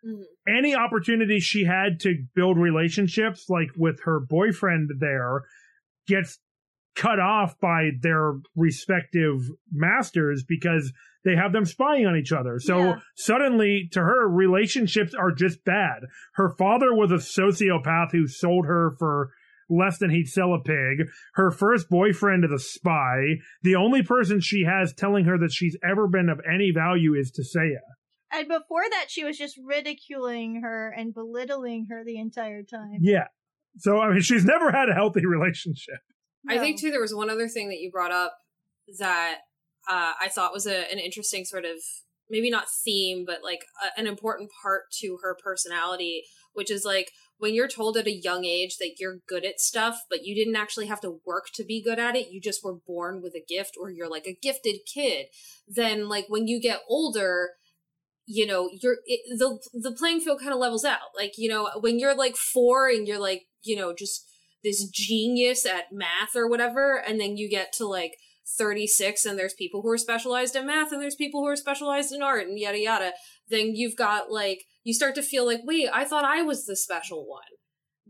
Mhm. 0.05 0.23
any 0.47 0.73
opportunity 0.75 1.39
she 1.39 1.63
had 1.65 1.99
to 1.99 2.23
build 2.35 2.57
relationships 2.57 3.45
like 3.49 3.69
with 3.77 4.01
her 4.03 4.19
boyfriend 4.19 4.89
there 4.99 5.41
gets 6.07 6.39
cut 6.95 7.19
off 7.19 7.57
by 7.59 7.91
their 8.01 8.33
respective 8.55 9.39
masters 9.71 10.43
because 10.47 10.91
they 11.23 11.35
have 11.35 11.53
them 11.53 11.65
spying 11.65 12.05
on 12.05 12.17
each 12.17 12.31
other. 12.33 12.59
So 12.59 12.77
Yeah. 12.79 12.99
suddenly 13.15 13.87
to 13.93 14.01
her 14.01 14.27
relationships 14.27 15.13
are 15.13 15.31
just 15.31 15.63
bad. 15.63 16.01
Her 16.33 16.49
father 16.49 16.93
was 16.93 17.11
a 17.11 17.15
sociopath 17.15 18.11
who 18.11 18.27
sold 18.27 18.65
her 18.65 18.91
for 18.97 19.31
less 19.69 19.99
than 19.99 20.09
he'd 20.09 20.27
sell 20.27 20.53
a 20.53 20.61
pig. 20.61 21.07
Her 21.35 21.49
first 21.51 21.89
boyfriend 21.89 22.43
is 22.43 22.51
a 22.51 22.59
spy. 22.59 23.37
The 23.61 23.75
only 23.75 24.03
person 24.03 24.41
she 24.41 24.63
has 24.63 24.93
telling 24.93 25.25
her 25.25 25.37
that 25.37 25.53
she's 25.53 25.77
ever 25.87 26.07
been 26.09 26.27
of 26.27 26.41
any 26.45 26.71
value 26.71 27.13
is 27.13 27.31
Tissaia. 27.31 27.79
And 28.31 28.47
before 28.47 28.83
that, 28.89 29.05
she 29.09 29.23
was 29.23 29.37
just 29.37 29.59
ridiculing 29.63 30.61
her 30.61 30.93
and 30.95 31.13
belittling 31.13 31.87
her 31.89 32.03
the 32.03 32.17
entire 32.17 32.63
time. 32.63 32.99
Yeah. 33.01 33.27
So 33.77 33.99
I 33.99 34.11
mean 34.11 34.21
she's 34.21 34.45
never 34.45 34.71
had 34.71 34.89
a 34.89 34.93
healthy 34.93 35.25
relationship. 35.25 35.99
I 36.49 36.57
think 36.57 36.79
too 36.79 36.91
there 36.91 37.01
was 37.01 37.13
one 37.13 37.29
other 37.29 37.47
thing 37.47 37.69
that 37.69 37.79
you 37.79 37.91
brought 37.91 38.11
up 38.11 38.35
that 38.97 39.39
uh, 39.89 40.13
I 40.19 40.27
thought 40.27 40.53
was 40.53 40.65
a, 40.65 40.91
an 40.91 40.99
interesting 40.99 41.45
sort 41.45 41.65
of 41.65 41.77
maybe 42.29 42.49
not 42.49 42.65
theme, 42.83 43.25
but 43.25 43.43
like 43.43 43.65
a, 43.83 43.99
an 43.99 44.07
important 44.07 44.49
part 44.63 44.83
to 45.01 45.19
her 45.21 45.37
personality, 45.43 46.23
which 46.53 46.71
is 46.71 46.83
like 46.83 47.11
when 47.37 47.53
you're 47.53 47.67
told 47.67 47.97
at 47.97 48.07
a 48.07 48.11
young 48.11 48.45
age 48.45 48.77
that 48.77 48.95
you're 48.99 49.17
good 49.27 49.45
at 49.45 49.59
stuff, 49.59 50.01
but 50.09 50.23
you 50.23 50.33
didn't 50.33 50.55
actually 50.55 50.87
have 50.87 51.01
to 51.01 51.19
work 51.25 51.47
to 51.55 51.63
be 51.63 51.83
good 51.83 51.99
at 51.99 52.15
it, 52.15 52.29
you 52.29 52.39
just 52.39 52.63
were 52.63 52.77
born 52.87 53.21
with 53.21 53.33
a 53.35 53.43
gift, 53.47 53.75
or 53.79 53.89
you're 53.91 54.09
like 54.09 54.25
a 54.25 54.37
gifted 54.41 54.77
kid. 54.91 55.27
Then 55.67 56.07
like 56.07 56.25
when 56.29 56.47
you 56.47 56.61
get 56.61 56.81
older, 56.87 57.51
you 58.31 58.47
know 58.47 58.69
you're 58.81 58.97
it, 59.05 59.19
the 59.37 59.59
the 59.73 59.91
playing 59.91 60.21
field 60.21 60.39
kind 60.39 60.53
of 60.53 60.59
levels 60.59 60.85
out. 60.85 61.15
Like 61.15 61.33
you 61.37 61.49
know 61.49 61.69
when 61.79 61.99
you're 61.99 62.15
like 62.15 62.35
four 62.35 62.89
and 62.89 63.07
you're 63.07 63.19
like 63.19 63.43
you 63.63 63.75
know 63.75 63.93
just 63.93 64.25
this 64.63 64.87
genius 64.89 65.65
at 65.65 65.91
math 65.91 66.35
or 66.35 66.47
whatever 66.47 66.95
and 66.95 67.19
then 67.19 67.35
you 67.35 67.49
get 67.49 67.73
to 67.73 67.85
like 67.87 68.13
36 68.57 69.25
and 69.25 69.39
there's 69.39 69.55
people 69.55 69.81
who 69.81 69.89
are 69.89 69.97
specialized 69.97 70.55
in 70.55 70.67
math 70.67 70.91
and 70.91 71.01
there's 71.01 71.15
people 71.15 71.41
who 71.41 71.47
are 71.47 71.55
specialized 71.55 72.11
in 72.11 72.21
art 72.21 72.47
and 72.47 72.59
yada 72.59 72.79
yada 72.79 73.11
then 73.49 73.75
you've 73.75 73.95
got 73.95 74.31
like 74.31 74.65
you 74.83 74.93
start 74.93 75.15
to 75.15 75.23
feel 75.23 75.47
like 75.47 75.61
wait 75.63 75.89
i 75.91 76.05
thought 76.05 76.25
i 76.25 76.41
was 76.41 76.65
the 76.65 76.75
special 76.75 77.27
one. 77.27 77.41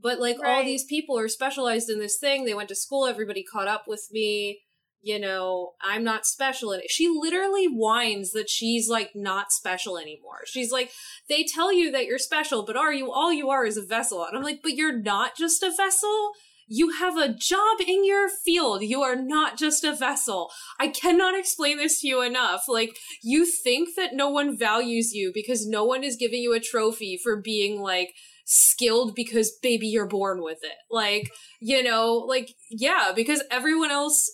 But 0.02 0.20
like 0.20 0.38
all 0.44 0.64
these 0.64 0.84
people 0.84 1.18
are 1.18 1.28
specialized 1.28 1.90
in 1.90 2.00
this 2.00 2.18
thing. 2.18 2.46
They 2.46 2.56
went 2.56 2.70
to 2.70 2.76
school. 2.76 3.06
Everybody 3.06 3.44
caught 3.44 3.68
up 3.68 3.84
with 3.88 4.08
me 4.12 4.62
you 5.02 5.20
know 5.20 5.72
i'm 5.82 6.04
not 6.04 6.26
special 6.26 6.72
and 6.72 6.84
she 6.90 7.08
literally 7.08 7.66
whines 7.66 8.32
that 8.32 8.50
she's 8.50 8.90
like 8.90 9.12
not 9.16 9.52
special 9.52 9.98
anymore 9.98 10.42
she's 10.46 10.72
like 10.72 10.92
they 11.30 11.44
tell 11.44 11.74
you 11.74 11.92
that 11.92 12.06
you're 12.06 12.20
special 12.20 12.64
but 12.66 12.78
are 12.78 12.94
you 12.94 13.12
all 13.12 13.34
you 13.34 13.50
are 13.50 13.66
is 13.66 13.78
a 13.78 13.86
vessel 13.86 14.26
and 14.26 14.38
i'm 14.38 14.44
like 14.44 14.62
but 14.62 14.74
you're 14.74 14.98
not 14.98 15.36
just 15.36 15.64
a 15.64 15.72
vessel 15.76 16.32
you 16.74 16.92
have 16.92 17.18
a 17.18 17.34
job 17.34 17.82
in 17.86 18.06
your 18.06 18.30
field. 18.30 18.82
You 18.82 19.02
are 19.02 19.18
not 19.18 19.58
just 19.58 19.84
a 19.84 19.94
vessel. 19.94 20.50
I 20.80 20.88
cannot 20.88 21.38
explain 21.38 21.76
this 21.76 22.00
to 22.00 22.08
you 22.08 22.22
enough. 22.22 22.64
Like, 22.70 22.96
you 23.22 23.46
think 23.46 23.90
that 23.98 24.14
no 24.14 24.30
one 24.30 24.58
values 24.58 25.12
you 25.14 25.32
because 25.34 25.68
no 25.68 25.84
one 25.84 26.02
is 26.02 26.16
giving 26.16 26.42
you 26.42 26.54
a 26.54 26.62
trophy 26.62 27.20
for 27.22 27.36
being 27.36 27.82
like 27.82 28.14
skilled 28.46 29.16
because 29.16 29.52
baby 29.62 29.88
you're 29.88 30.08
born 30.08 30.42
with 30.42 30.60
it. 30.64 30.78
Like, 30.90 31.30
you 31.60 31.84
know, 31.84 32.14
like, 32.14 32.52
yeah, 32.70 33.12
because 33.14 33.44
everyone 33.52 33.92
else 33.92 34.30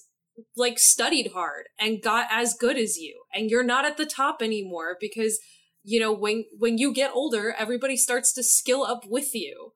like 0.56 0.80
studied 0.80 1.32
hard 1.34 1.68
and 1.80 2.02
got 2.02 2.28
as 2.32 2.54
good 2.54 2.78
as 2.78 2.98
you 2.98 3.24
and 3.34 3.50
you're 3.50 3.64
not 3.64 3.86
at 3.86 3.98
the 3.98 4.06
top 4.06 4.42
anymore 4.42 4.98
because 5.00 5.40
you 5.84 6.00
know 6.00 6.14
when 6.14 6.46
when 6.58 6.78
you 6.78 6.94
get 6.94 7.12
older 7.14 7.56
everybody 7.58 7.98
starts 7.98 8.34
to 8.34 8.44
skill 8.44 8.84
up 8.84 9.04
with 9.08 9.34
you 9.34 9.74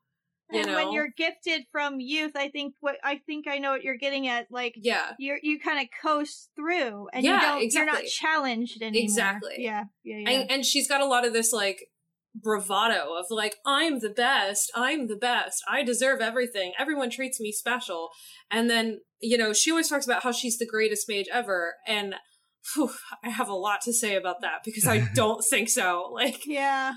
you 0.52 0.60
and 0.60 0.68
know 0.68 0.76
when 0.76 0.92
you're 0.92 1.10
gifted 1.16 1.64
from 1.72 2.00
youth, 2.00 2.34
I 2.36 2.50
think 2.50 2.76
what 2.82 2.98
I 3.04 3.22
think 3.26 3.48
I 3.48 3.58
know 3.60 3.72
what 3.72 3.84
you're 3.84 3.98
getting 3.98 4.28
at. 4.28 4.48
Like 4.52 4.76
yeah 4.78 5.14
you're 5.18 5.40
you 5.42 5.60
kind 5.60 5.80
of 5.80 5.88
coast 6.02 6.50
through, 6.56 7.08
and 7.14 7.24
Yeah, 7.24 7.58
you 7.58 7.70
don't. 7.70 7.74
You're 7.74 7.86
not 7.86 8.04
challenged 8.06 8.82
anymore. 8.82 9.04
Exactly. 9.04 9.56
Yeah. 9.60 9.86
Yeah. 10.04 10.18
Yeah. 10.18 10.30
and, 10.30 10.52
and 10.52 10.66
she's 10.66 10.88
got 10.88 11.02
a 11.02 11.06
lot 11.06 11.26
of 11.26 11.34
this 11.34 11.54
like 11.54 11.88
bravado 12.34 13.14
of 13.18 13.26
like 13.30 13.58
i'm 13.66 14.00
the 14.00 14.10
best 14.10 14.72
i'm 14.74 15.08
the 15.08 15.16
best 15.16 15.62
i 15.68 15.84
deserve 15.84 16.22
everything 16.22 16.72
everyone 16.80 17.10
treats 17.10 17.40
me 17.40 17.52
special. 17.52 18.10
And 18.50 18.70
then 18.70 19.02
you 19.20 19.38
know 19.38 19.54
she 19.54 19.72
always 19.72 19.90
talks 19.90 20.06
about 20.06 20.24
how 20.24 20.32
she's 20.32 20.58
the 20.58 20.66
greatest 20.66 21.10
mage 21.10 21.28
ever 21.32 21.76
and 21.86 22.16
phew, 22.64 22.92
i 23.24 23.30
have 23.30 23.50
a 23.50 23.54
lot 23.54 23.82
to 23.82 23.94
say 23.94 24.16
about 24.16 24.42
that 24.42 24.62
because 24.64 24.88
i 24.88 25.08
don't 25.16 25.44
think 25.44 25.70
so. 25.70 26.10
Like 26.14 26.46
yeah. 26.46 26.94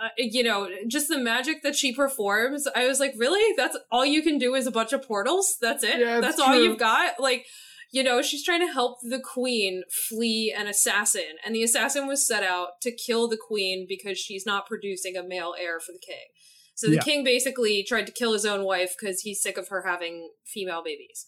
uh, 0.00 0.08
you 0.16 0.44
know 0.44 0.68
just 0.86 1.08
the 1.08 1.18
magic 1.18 1.62
that 1.62 1.74
she 1.74 1.92
performs 1.92 2.68
i 2.76 2.86
was 2.86 3.00
like 3.00 3.14
really? 3.16 3.54
That's 3.56 3.76
all 3.90 4.06
you 4.06 4.22
can 4.22 4.38
do 4.38 4.54
is 4.54 4.66
a 4.66 4.72
bunch 4.72 4.92
of 4.92 5.02
portals? 5.02 5.56
That's 5.60 5.82
it? 5.82 5.98
Yeah, 5.98 6.18
it's 6.18 6.26
that's 6.26 6.40
all 6.40 6.54
you've 6.54 6.78
got? 6.78 7.18
Like 7.18 7.46
you 7.90 8.02
know 8.02 8.20
she's 8.22 8.44
trying 8.44 8.60
to 8.66 8.72
help 8.72 8.98
the 9.02 9.20
queen 9.20 9.82
flee 10.08 10.54
an 10.56 10.66
assassin 10.66 11.36
and 11.44 11.54
the 11.54 11.62
assassin 11.62 12.06
was 12.06 12.26
set 12.26 12.42
out 12.42 12.80
to 12.82 12.90
kill 12.94 13.28
the 13.28 13.38
queen 13.38 13.86
because 13.88 14.18
she's 14.18 14.44
not 14.46 14.66
producing 14.66 15.16
a 15.16 15.22
male 15.22 15.54
heir 15.58 15.80
for 15.80 15.92
the 15.92 15.98
king 16.06 16.26
so 16.74 16.86
the 16.88 16.94
Yeah. 16.96 17.02
king 17.02 17.24
basically 17.24 17.82
tried 17.82 18.06
to 18.06 18.12
kill 18.12 18.32
his 18.32 18.44
own 18.46 18.64
wife 18.64 18.94
because 18.98 19.20
he's 19.22 19.42
sick 19.42 19.56
of 19.56 19.68
her 19.68 19.84
having 19.86 20.30
female 20.46 20.82
babies 20.84 21.26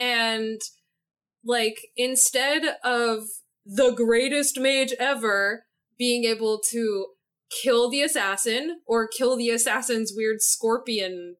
and 0.00 0.60
like 1.44 1.76
instead 1.96 2.76
of 2.84 3.24
the 3.64 3.92
greatest 3.92 4.58
mage 4.58 4.92
ever 4.98 5.64
being 5.98 6.24
able 6.24 6.60
to 6.70 7.06
kill 7.62 7.90
the 7.90 8.02
assassin 8.02 8.80
or 8.86 9.06
kill 9.06 9.36
the 9.36 9.50
assassin's 9.50 10.12
weird 10.16 10.40
scorpion 10.40 11.36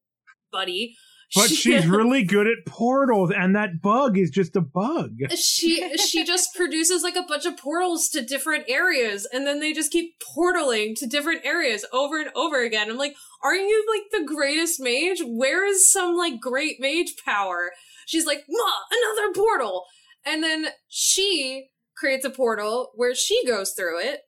buddy 0.53 0.95
But 1.35 1.49
she- 1.49 1.55
she's 1.57 1.87
really 1.89 2.25
good 2.25 2.47
at 2.47 2.67
portals, 2.67 3.31
and 3.35 3.57
that 3.57 3.81
bug 3.83 4.19
is 4.19 4.31
just 4.31 4.57
a 4.57 4.61
bug. 4.61 5.19
she 5.37 5.97
she 5.99 6.25
just 6.25 6.55
produces 6.57 7.03
like 7.03 7.17
a 7.17 7.23
bunch 7.23 7.47
of 7.47 7.57
portals 7.57 8.09
to 8.11 8.23
different 8.23 8.65
areas 8.69 9.27
and 9.33 9.47
then 9.47 9.61
they 9.61 9.73
just 9.73 9.93
keep 9.93 10.15
portaling 10.37 10.95
to 10.97 11.07
different 11.07 11.45
areas 11.45 11.85
over 11.93 12.21
and 12.21 12.31
over 12.35 12.63
again. 12.63 12.91
I'm 12.91 12.99
like 12.99 13.15
are 13.43 13.57
you 13.57 13.85
like 13.93 14.21
the 14.21 14.27
greatest 14.27 14.79
mage? 14.81 15.21
Where 15.25 15.67
is 15.67 15.91
some 15.93 16.17
like 16.17 16.41
great 16.41 16.77
mage 16.81 17.15
power? 17.25 17.73
She's 18.07 18.27
like 18.27 18.45
ma 18.49 18.71
another 18.91 19.33
portal! 19.35 19.85
And 20.25 20.43
then 20.43 20.67
she 20.89 21.69
creates 21.97 22.25
a 22.25 22.31
portal 22.31 22.91
where 22.95 23.15
she 23.15 23.45
goes 23.47 23.73
through 23.73 24.01
it 24.01 24.21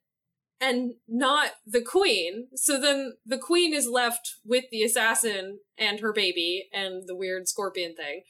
and 0.61 0.93
not 1.07 1.51
the 1.65 1.81
queen. 1.81 2.47
So 2.55 2.79
then 2.79 3.13
the 3.25 3.37
queen 3.37 3.73
is 3.73 3.87
left 3.87 4.35
with 4.45 4.65
the 4.71 4.83
assassin 4.83 5.59
and 5.77 5.99
her 5.99 6.13
baby 6.13 6.67
and 6.73 7.03
the 7.05 7.15
weird 7.15 7.47
scorpion 7.47 7.95
thing. 7.95 8.23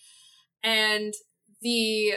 And 0.63 1.13
the 1.61 2.13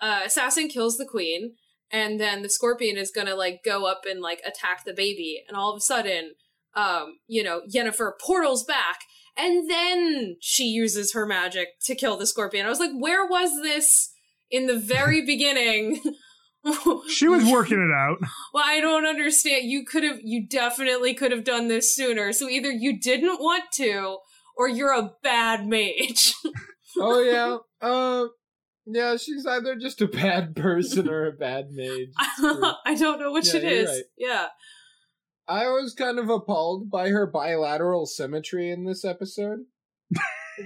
uh, 0.00 0.22
assassin 0.24 0.68
kills 0.68 0.96
the 0.96 1.06
queen 1.06 1.54
and 1.90 2.20
then 2.20 2.42
the 2.42 2.50
scorpion 2.50 2.96
is 2.96 3.10
gonna 3.10 3.34
like 3.34 3.60
go 3.64 3.86
up 3.86 4.02
and 4.08 4.20
like 4.20 4.40
attack 4.44 4.84
the 4.84 4.92
baby. 4.92 5.42
And 5.46 5.56
all 5.56 5.72
of 5.72 5.78
a 5.78 5.80
sudden 5.80 6.34
um 6.74 7.18
you 7.26 7.42
know 7.42 7.62
Yennefer 7.72 8.12
portals 8.20 8.64
back 8.64 9.00
and 9.36 9.70
then 9.70 10.36
she 10.40 10.64
uses 10.64 11.12
her 11.12 11.24
magic 11.24 11.68
to 11.84 11.94
kill 11.94 12.16
the 12.16 12.26
scorpion. 12.26 12.66
I 12.66 12.68
was 12.68 12.80
like 12.80 12.92
where 12.92 13.26
was 13.26 13.50
this 13.62 14.10
in 14.50 14.66
the 14.66 14.78
very 14.78 15.24
beginning 15.26 16.02
She 17.08 17.28
was 17.28 17.44
working 17.50 17.78
it 17.80 17.94
out. 17.94 18.18
well 18.52 18.64
i 18.66 18.80
don't 18.80 19.06
understand 19.06 19.70
you 19.70 19.84
could 19.84 20.02
have 20.02 20.18
you 20.22 20.46
definitely 20.46 21.14
could 21.14 21.30
have 21.32 21.44
done 21.44 21.68
this 21.68 21.94
sooner 21.94 22.32
so 22.32 22.48
either 22.48 22.70
you 22.70 22.98
didn't 22.98 23.40
want 23.40 23.64
to 23.74 24.18
or 24.56 24.68
you're 24.68 24.92
a 24.92 25.10
bad 25.22 25.66
mage 25.66 26.34
oh 26.98 27.22
yeah. 27.22 27.58
Uh 27.80 28.26
yeah, 28.90 29.16
she's 29.18 29.44
either 29.46 29.76
just 29.76 30.00
a 30.00 30.06
bad 30.08 30.56
person 30.56 31.10
or 31.10 31.26
a 31.26 31.32
bad 31.32 31.66
mage. 31.72 32.08
I 32.18 32.96
don't 32.98 33.20
know 33.20 33.30
which 33.32 33.52
Yeah, 33.52 33.60
it 33.60 33.86
right. 33.86 34.02
Yeah. 34.16 34.46
I 35.46 35.66
was 35.66 35.94
kind 35.94 36.18
of 36.18 36.30
appalled 36.30 36.90
by 36.90 37.10
her 37.10 37.26
bilateral 37.26 38.06
symmetry 38.06 38.70
in 38.70 38.86
this 38.86 39.04
episode. 39.04 39.60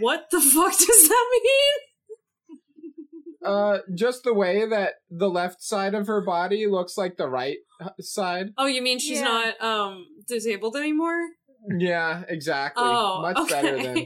What 0.01 0.27
the 0.31 0.41
fuck 0.41 0.71
does 0.79 1.09
that 1.09 1.41
mean? 1.43 1.92
Uh, 3.45 3.79
just 3.95 4.23
the 4.25 4.35
way 4.35 4.67
that 4.69 4.95
the 5.11 5.29
left 5.29 5.63
side 5.63 5.95
of 5.95 6.07
her 6.07 6.21
body 6.25 6.67
looks 6.67 6.97
like 6.97 7.17
the 7.17 7.29
right 7.29 7.59
side. 8.01 8.49
Oh, 8.57 8.67
you 8.67 8.83
mean 8.83 8.99
she's 8.99 9.19
Yeah. 9.19 9.25
not 9.25 9.63
um 9.63 10.07
disabled 10.29 10.77
anymore? 10.77 11.21
Yeah, 11.79 12.23
exactly. 12.29 12.85
Oh, 12.87 13.23
much 13.23 13.37
okay. 13.39 13.51
better 13.63 13.83
than 13.83 13.97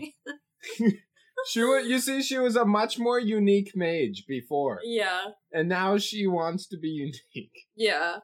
she 1.48 1.62
was. 1.62 1.86
You 1.86 1.98
see, 1.98 2.22
she 2.22 2.38
was 2.38 2.56
a 2.56 2.64
much 2.64 2.98
more 2.98 3.18
unique 3.20 3.72
mage 3.74 4.24
before, 4.26 4.80
yeah. 4.84 5.28
and 5.52 5.68
now 5.68 5.98
she 5.98 6.26
wants 6.26 6.66
to 6.68 6.78
be 6.78 6.88
unique. 7.34 7.66
Yeah. 7.74 8.16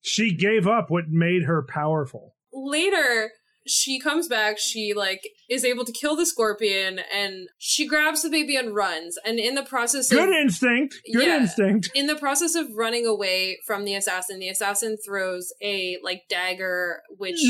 She 0.00 0.34
gave 0.34 0.66
up 0.66 0.90
what 0.90 1.08
made 1.08 1.44
her 1.44 1.62
powerful. 1.62 2.34
Later, 2.52 3.30
she 3.66 3.98
comes 4.00 4.26
back. 4.28 4.58
She 4.58 4.94
like 4.94 5.22
is 5.48 5.64
able 5.64 5.84
to 5.84 5.92
kill 5.92 6.14
the 6.16 6.26
scorpion 6.26 7.00
and 7.14 7.48
she 7.58 7.86
grabs 7.86 8.22
the 8.22 8.28
baby 8.30 8.54
and 8.56 8.74
runs. 8.74 9.16
And 9.24 9.38
in 9.38 9.54
the 9.54 9.62
process 9.62 10.10
Good 10.10 10.28
of 10.28 10.34
instinct. 10.34 10.96
Good 11.12 11.26
Yeah. 11.26 11.38
instinct. 11.40 11.90
in 11.94 12.06
the 12.06 12.16
process 12.16 12.54
of 12.54 12.66
running 12.74 13.06
away 13.06 13.58
from 13.66 13.84
the 13.84 13.94
assassin, 13.94 14.38
the 14.38 14.48
assassin 14.48 14.96
throws 15.04 15.52
a 15.62 15.98
like 16.02 16.22
dagger, 16.28 17.02
which 17.16 17.40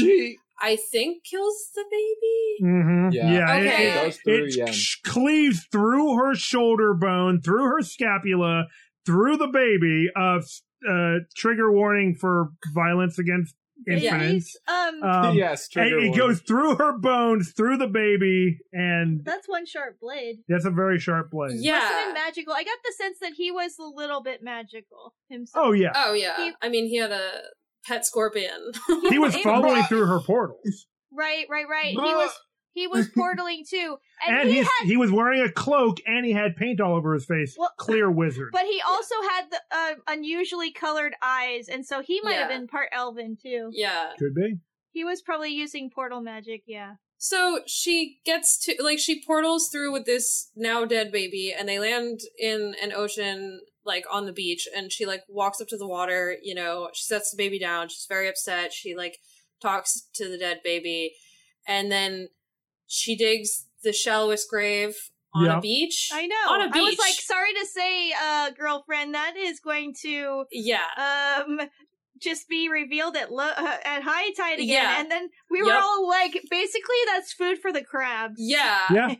I 0.60 0.76
think 0.76 1.24
kills 1.24 1.70
the 1.74 1.84
baby. 1.90 2.72
Mm-hmm. 2.72 3.08
Yeah. 3.12 3.32
Yeah. 3.32 3.54
Okay. 3.70 3.88
It 3.90 3.94
goes 3.94 4.16
through 4.18 4.44
It, 4.46 4.56
Yen. 4.56 4.72
sh- 4.72 5.00
cleaves 5.04 5.66
through 5.70 6.16
her 6.16 6.34
shoulder 6.34 6.94
bone, 6.94 7.40
through 7.40 7.64
her 7.64 7.82
scapula, 7.82 8.66
through 9.06 9.36
the 9.36 9.46
baby. 9.48 10.08
Uh, 10.16 10.40
uh, 10.88 11.18
trigger 11.36 11.72
warning 11.72 12.14
for 12.14 12.50
violence 12.74 13.18
against 13.18 13.54
Yeah. 13.86 14.20
infants. 14.22 14.56
Um, 14.66 15.02
Um, 15.02 15.36
yes, 15.36 15.64
and 15.66 15.72
trigger 15.72 15.96
it 15.98 16.08
warning. 16.08 16.16
goes 16.16 16.40
through 16.40 16.76
her 16.76 16.98
bones, 16.98 17.52
through 17.56 17.76
the 17.78 17.86
baby, 17.86 18.58
and 18.72 19.24
that's 19.24 19.48
one 19.48 19.66
sharp 19.66 19.98
blade. 20.00 20.38
that's 20.48 20.64
a 20.64 20.70
very 20.70 20.98
sharp 20.98 21.30
blade. 21.30 21.52
Must 21.56 21.64
have 21.66 21.82
Yeah. 21.82 22.04
been 22.06 22.14
magical. 22.14 22.52
I 22.54 22.64
got 22.64 22.78
the 22.84 22.92
sense 22.92 23.18
that 23.20 23.32
he 23.36 23.50
was 23.50 23.78
a 23.78 23.84
little 23.84 24.22
bit 24.22 24.42
magical 24.42 25.14
himself. 25.30 25.66
Oh 25.68 25.72
yeah, 25.72 25.92
Oh 25.94 26.12
yeah. 26.12 26.36
He- 26.36 26.52
I 26.60 26.68
mean, 26.68 26.86
he 26.86 26.96
had 26.96 27.12
a 27.12 27.42
pet 27.86 28.04
scorpion. 28.04 28.72
he 29.08 29.18
was 29.18 29.36
following 29.42 29.82
through 29.84 30.06
her 30.06 30.20
portals, 30.20 30.86
Right, 31.12 31.46
right, 31.50 31.66
right. 31.68 31.90
He 31.90 31.96
was 31.96 32.30
he 32.72 32.86
was 32.86 33.08
portaling 33.16 33.68
too, 33.68 33.96
and, 34.26 34.38
and 34.40 34.48
he 34.50 34.58
had. 34.58 34.68
he 34.84 34.96
was 34.96 35.10
wearing 35.10 35.40
a 35.42 35.50
cloak, 35.50 35.98
and 36.06 36.24
he 36.24 36.32
had 36.32 36.56
paint 36.56 36.80
all 36.80 36.94
over 36.96 37.14
his 37.14 37.24
face. 37.26 37.56
Well- 37.58 37.72
Clear 37.78 38.10
wizard. 38.22 38.50
But 38.52 38.64
he 38.66 38.80
also 38.86 39.14
had 39.30 39.44
the 39.50 39.60
uh, 39.70 39.94
unusually 40.08 40.72
colored 40.72 41.14
eyes, 41.22 41.68
and 41.68 41.84
so 41.84 42.00
he 42.02 42.20
might 42.22 42.34
have 42.34 42.48
been 42.48 42.66
part 42.66 42.88
elven 42.92 43.36
too. 43.40 43.70
yeah. 43.72 44.10
Could 44.18 44.34
be. 44.34 44.58
He 44.92 45.04
was 45.04 45.20
probably 45.22 45.50
using 45.50 45.90
portal 45.94 46.20
magic. 46.20 46.62
Yeah. 46.66 46.94
So 47.18 47.60
she 47.66 48.18
gets 48.24 48.58
to 48.64 48.74
like 48.82 48.98
she 48.98 49.22
portals 49.24 49.68
through 49.70 49.92
with 49.92 50.06
this 50.06 50.50
now 50.56 50.84
dead 50.84 51.10
baby 51.12 51.52
and 51.56 51.68
they 51.68 51.78
land 51.80 52.20
in 52.38 52.74
an 52.82 52.92
ocean 52.92 53.60
like 53.84 54.04
on 54.10 54.24
the 54.26 54.32
beach 54.32 54.66
and 54.76 54.90
she 54.92 55.04
like 55.04 55.22
walks 55.28 55.60
up 55.60 55.68
to 55.68 55.76
the 55.76 55.86
water, 55.86 56.36
you 56.42 56.54
know, 56.54 56.88
she 56.94 57.02
sets 57.04 57.30
the 57.30 57.36
baby 57.36 57.58
down, 57.58 57.88
she's 57.88 58.06
very 58.08 58.28
upset, 58.28 58.72
she 58.72 58.94
like 58.96 59.18
talks 59.60 60.08
to 60.14 60.28
the 60.28 60.38
dead 60.38 60.60
baby 60.64 61.12
and 61.66 61.90
then 61.92 62.28
she 62.88 63.14
digs 63.16 63.66
the 63.84 63.92
shallowest 63.92 64.50
grave 64.50 64.96
on 65.34 65.44
Yeah. 65.44 65.58
a 65.58 65.60
beach. 65.60 66.10
I 66.12 66.26
know. 66.26 66.54
On 66.54 66.62
a 66.62 66.70
beach. 66.70 66.82
I 66.82 66.84
was 66.84 66.98
like, 66.98 67.14
sorry 67.14 67.52
to 67.52 67.66
say, 67.66 68.12
uh, 68.20 68.50
girlfriend, 68.50 69.14
that 69.14 69.36
is 69.36 69.60
going 69.60 69.94
to 70.02 70.44
yeah. 70.50 70.86
um 70.96 71.60
just 72.20 72.48
be 72.48 72.68
revealed 72.68 73.16
at 73.16 73.30
lo- 73.32 73.44
uh, 73.56 73.76
at 73.84 74.02
high 74.02 74.30
tide 74.32 74.54
again. 74.58 74.68
Yeah. 74.68 75.00
And 75.00 75.10
then 75.10 75.28
we 75.50 75.62
were 75.62 75.68
Yep. 75.68 75.82
all 75.82 76.08
like, 76.08 76.32
basically, 76.50 76.96
that's 77.06 77.32
food 77.32 77.58
for 77.60 77.72
the 77.72 77.82
crabs. 77.82 78.34
Yeah. 78.38 78.80
Yeah. 78.92 79.14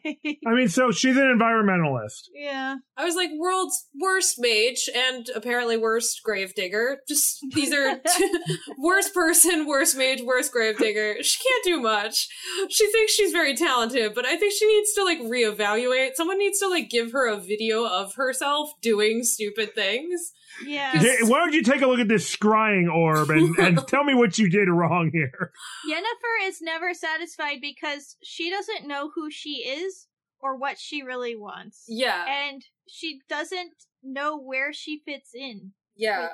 I 0.46 0.54
mean, 0.54 0.68
so 0.68 0.90
she's 0.90 1.16
an 1.16 1.22
environmentalist. 1.24 2.28
yeah. 2.34 2.76
I 2.96 3.04
was 3.04 3.14
like, 3.14 3.30
world's 3.38 3.88
worst 4.00 4.36
mage 4.38 4.88
and 4.94 5.28
apparently 5.34 5.76
worst 5.76 6.20
gravedigger. 6.24 6.98
Just 7.08 7.38
these 7.54 7.72
are 7.72 8.00
worst 8.78 9.14
person, 9.14 9.66
worst 9.66 9.96
mage, 9.96 10.20
worst 10.22 10.52
gravedigger. 10.52 11.22
She 11.22 11.38
can't 11.42 11.64
do 11.64 11.80
much. 11.80 12.28
She 12.68 12.90
thinks 12.90 13.12
she's 13.12 13.32
very 13.32 13.54
talented, 13.56 14.14
but 14.14 14.26
I 14.26 14.36
think 14.36 14.52
she 14.52 14.66
needs 14.66 14.92
to 14.94 15.04
like 15.04 15.20
reevaluate. 15.20 16.14
Someone 16.14 16.38
needs 16.38 16.58
to 16.60 16.68
like 16.68 16.90
give 16.90 17.12
her 17.12 17.28
a 17.28 17.36
video 17.36 17.86
of 17.86 18.14
herself 18.14 18.70
doing 18.82 19.22
stupid 19.22 19.74
things. 19.74 20.32
Yeah. 20.64 20.92
Why 21.22 21.38
don't 21.38 21.52
you 21.52 21.62
take 21.62 21.82
a 21.82 21.86
look 21.86 22.00
at 22.00 22.08
this 22.08 22.34
scrying 22.34 22.92
orb 22.92 23.30
and, 23.30 23.56
and 23.58 23.78
tell 23.88 24.04
me 24.04 24.14
what 24.14 24.38
you 24.38 24.48
did 24.50 24.68
wrong 24.68 25.10
here? 25.12 25.52
Yennefer 25.90 26.48
is 26.48 26.60
never 26.60 26.94
satisfied 26.94 27.58
because 27.60 28.16
she 28.22 28.50
doesn't 28.50 28.86
know 28.88 29.10
who 29.14 29.30
she 29.30 29.50
is 29.68 30.06
or 30.40 30.56
what 30.56 30.78
she 30.78 31.02
really 31.02 31.36
wants. 31.36 31.84
Yeah, 31.88 32.24
And 32.28 32.64
she 32.88 33.20
doesn't 33.28 33.72
know 34.02 34.38
where 34.38 34.72
she 34.72 35.02
fits 35.04 35.30
in. 35.34 35.72
yeah. 35.96 36.28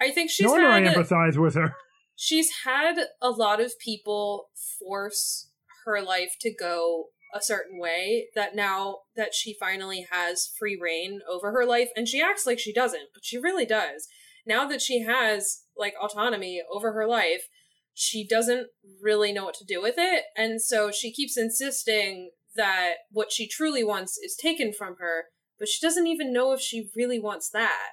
I 0.00 0.10
think 0.10 0.30
she's 0.30 0.44
no 0.44 0.52
wonder 0.52 0.68
I 0.68 0.80
had 0.82 0.94
empathize 0.94 1.38
with 1.38 1.54
her. 1.54 1.74
she's 2.16 2.50
had 2.64 2.96
a 3.22 3.30
lot 3.30 3.62
of 3.62 3.72
people 3.78 4.50
force 4.78 5.48
her 5.86 6.02
life 6.02 6.36
to 6.42 6.52
go 6.54 7.06
a 7.36 7.42
certain 7.42 7.78
way 7.78 8.26
that 8.34 8.54
now 8.54 8.98
that 9.16 9.34
she 9.34 9.54
finally 9.58 10.06
has 10.10 10.50
free 10.58 10.78
reign 10.80 11.20
over 11.30 11.52
her 11.52 11.64
life 11.64 11.90
and 11.96 12.08
she 12.08 12.20
acts 12.20 12.46
like 12.46 12.58
she 12.58 12.72
doesn't 12.72 13.08
but 13.14 13.24
she 13.24 13.38
really 13.38 13.66
does 13.66 14.08
now 14.46 14.66
that 14.66 14.82
she 14.82 15.02
has 15.02 15.62
like 15.76 15.94
autonomy 16.02 16.62
over 16.72 16.92
her 16.92 17.06
life 17.06 17.48
she 17.94 18.26
doesn't 18.26 18.68
really 19.00 19.32
know 19.32 19.44
what 19.44 19.54
to 19.54 19.64
do 19.64 19.80
with 19.80 19.94
it 19.98 20.24
and 20.36 20.60
so 20.60 20.90
she 20.90 21.12
keeps 21.12 21.36
insisting 21.36 22.30
that 22.56 22.94
what 23.10 23.32
she 23.32 23.48
truly 23.48 23.84
wants 23.84 24.18
is 24.18 24.36
taken 24.36 24.72
from 24.72 24.96
her 24.98 25.24
but 25.58 25.68
she 25.68 25.84
doesn't 25.84 26.06
even 26.06 26.32
know 26.32 26.52
if 26.52 26.60
she 26.60 26.90
really 26.96 27.18
wants 27.18 27.50
that 27.50 27.92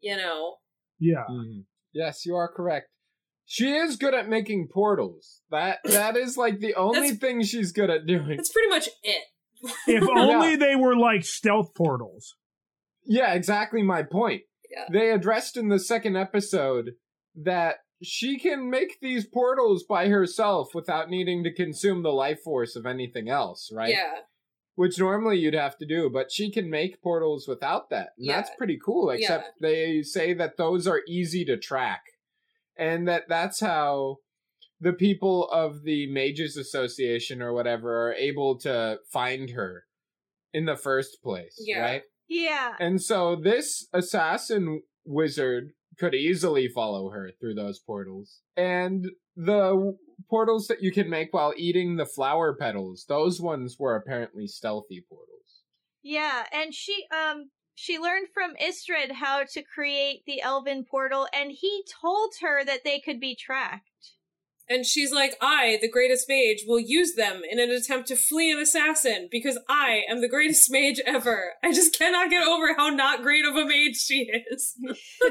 you 0.00 0.16
know 0.16 0.56
Yeah. 0.98 1.24
Mhm. 1.30 1.64
Yes, 1.92 2.26
you 2.26 2.36
are 2.36 2.52
correct. 2.52 2.88
She 3.48 3.72
is 3.72 3.96
good 3.96 4.12
at 4.12 4.28
making 4.28 4.68
portals. 4.72 5.40
That 5.50 5.78
that 5.84 6.16
is 6.16 6.36
like 6.36 6.58
the 6.60 6.74
only 6.74 7.00
That's- 7.12 7.18
thing 7.18 7.42
she's 7.42 7.72
good 7.72 7.90
at 7.90 8.04
doing. 8.06 8.36
that's 8.36 8.52
pretty 8.52 8.68
much 8.68 8.88
it 9.04 9.22
If 9.86 10.02
only 10.16 10.56
they 10.56 10.74
were 10.76 10.96
like 10.96 11.24
stealth 11.24 11.72
portals. 11.74 12.34
Yeah, 13.04 13.32
exactly 13.34 13.82
my 13.82 14.02
point. 14.02 14.42
Yeah. 14.70 14.86
They 14.92 15.10
addressed 15.12 15.56
in 15.56 15.68
the 15.68 15.78
second 15.78 16.16
episode 16.16 16.92
that 17.36 17.76
she 18.02 18.38
can 18.38 18.68
make 18.68 18.98
these 19.00 19.24
portals 19.26 19.84
by 19.84 20.08
herself 20.08 20.74
without 20.74 21.08
needing 21.08 21.44
to 21.44 21.54
consume 21.54 22.02
the 22.02 22.10
life 22.12 22.40
force 22.42 22.74
of 22.74 22.84
anything 22.84 23.28
else, 23.28 23.70
right? 23.72 23.90
yeah 23.90 24.14
Which 24.74 24.98
normally 24.98 25.38
you'd 25.38 25.54
have 25.54 25.78
to 25.78 25.86
do, 25.86 26.10
but 26.12 26.32
she 26.32 26.50
can 26.50 26.68
make 26.68 27.00
portals 27.00 27.46
without 27.46 27.88
that. 27.90 28.08
And 28.18 28.28
that's 28.28 28.50
pretty 28.58 28.78
cool, 28.84 29.10
except 29.10 29.44
Yeah. 29.60 29.68
they 29.68 30.02
say 30.02 30.34
that 30.34 30.56
those 30.58 30.86
are 30.88 31.00
easy 31.08 31.44
to 31.46 31.56
track. 31.56 32.02
And 32.78 33.08
that 33.08 33.24
that's 33.28 33.60
how 33.60 34.16
the 34.80 34.92
people 34.92 35.48
of 35.50 35.82
the 35.84 36.06
Mages 36.12 36.56
Association 36.56 37.40
or 37.40 37.52
whatever 37.52 38.08
are 38.08 38.14
able 38.14 38.58
to 38.58 38.98
find 39.10 39.50
her 39.50 39.84
in 40.52 40.66
the 40.66 40.76
first 40.76 41.22
place, 41.22 41.56
Yeah. 41.64 41.80
right? 41.80 42.02
Yeah. 42.28 42.74
And 42.78 43.00
so 43.02 43.36
this 43.36 43.88
assassin 43.92 44.82
wizard 45.04 45.72
could 45.98 46.14
easily 46.14 46.68
follow 46.68 47.10
her 47.10 47.30
through 47.40 47.54
those 47.54 47.78
portals. 47.78 48.42
And 48.56 49.06
the 49.34 49.96
portals 50.28 50.66
that 50.68 50.82
you 50.82 50.92
can 50.92 51.08
make 51.08 51.32
while 51.32 51.54
eating 51.56 51.96
the 51.96 52.06
flower 52.06 52.54
petals, 52.54 53.06
those 53.08 53.40
ones 53.40 53.76
were 53.78 53.96
apparently 53.96 54.46
stealthy 54.46 55.04
portals. 55.08 55.62
Yeah, 56.02 56.44
and 56.52 56.74
she 56.74 57.06
um 57.10 57.50
she 57.76 57.98
learned 57.98 58.28
from 58.32 58.56
Istredd 58.56 59.12
how 59.12 59.44
to 59.52 59.62
create 59.62 60.24
the 60.26 60.40
elven 60.40 60.82
portal 60.82 61.28
and 61.32 61.52
he 61.52 61.84
told 62.00 62.32
her 62.40 62.64
that 62.64 62.84
they 62.84 62.98
could 62.98 63.20
be 63.20 63.36
tracked. 63.36 64.14
And 64.68 64.84
she's 64.84 65.12
like, 65.12 65.36
I, 65.40 65.78
the 65.80 65.88
greatest 65.88 66.26
mage, 66.28 66.64
will 66.66 66.80
use 66.80 67.14
them 67.14 67.42
in 67.48 67.60
an 67.60 67.70
attempt 67.70 68.08
to 68.08 68.16
flee 68.16 68.50
an 68.50 68.58
assassin 68.58 69.28
because 69.30 69.60
I 69.68 70.00
am 70.08 70.22
the 70.22 70.28
greatest 70.28 70.68
mage 70.70 71.00
ever. 71.06 71.52
I 71.62 71.72
just 71.72 71.96
cannot 71.96 72.30
get 72.30 72.48
over 72.48 72.74
how 72.74 72.88
not 72.88 73.22
great 73.22 73.44
of 73.44 73.54
a 73.54 73.64
mage 73.66 73.96
she 73.96 74.28
is. 74.50 74.74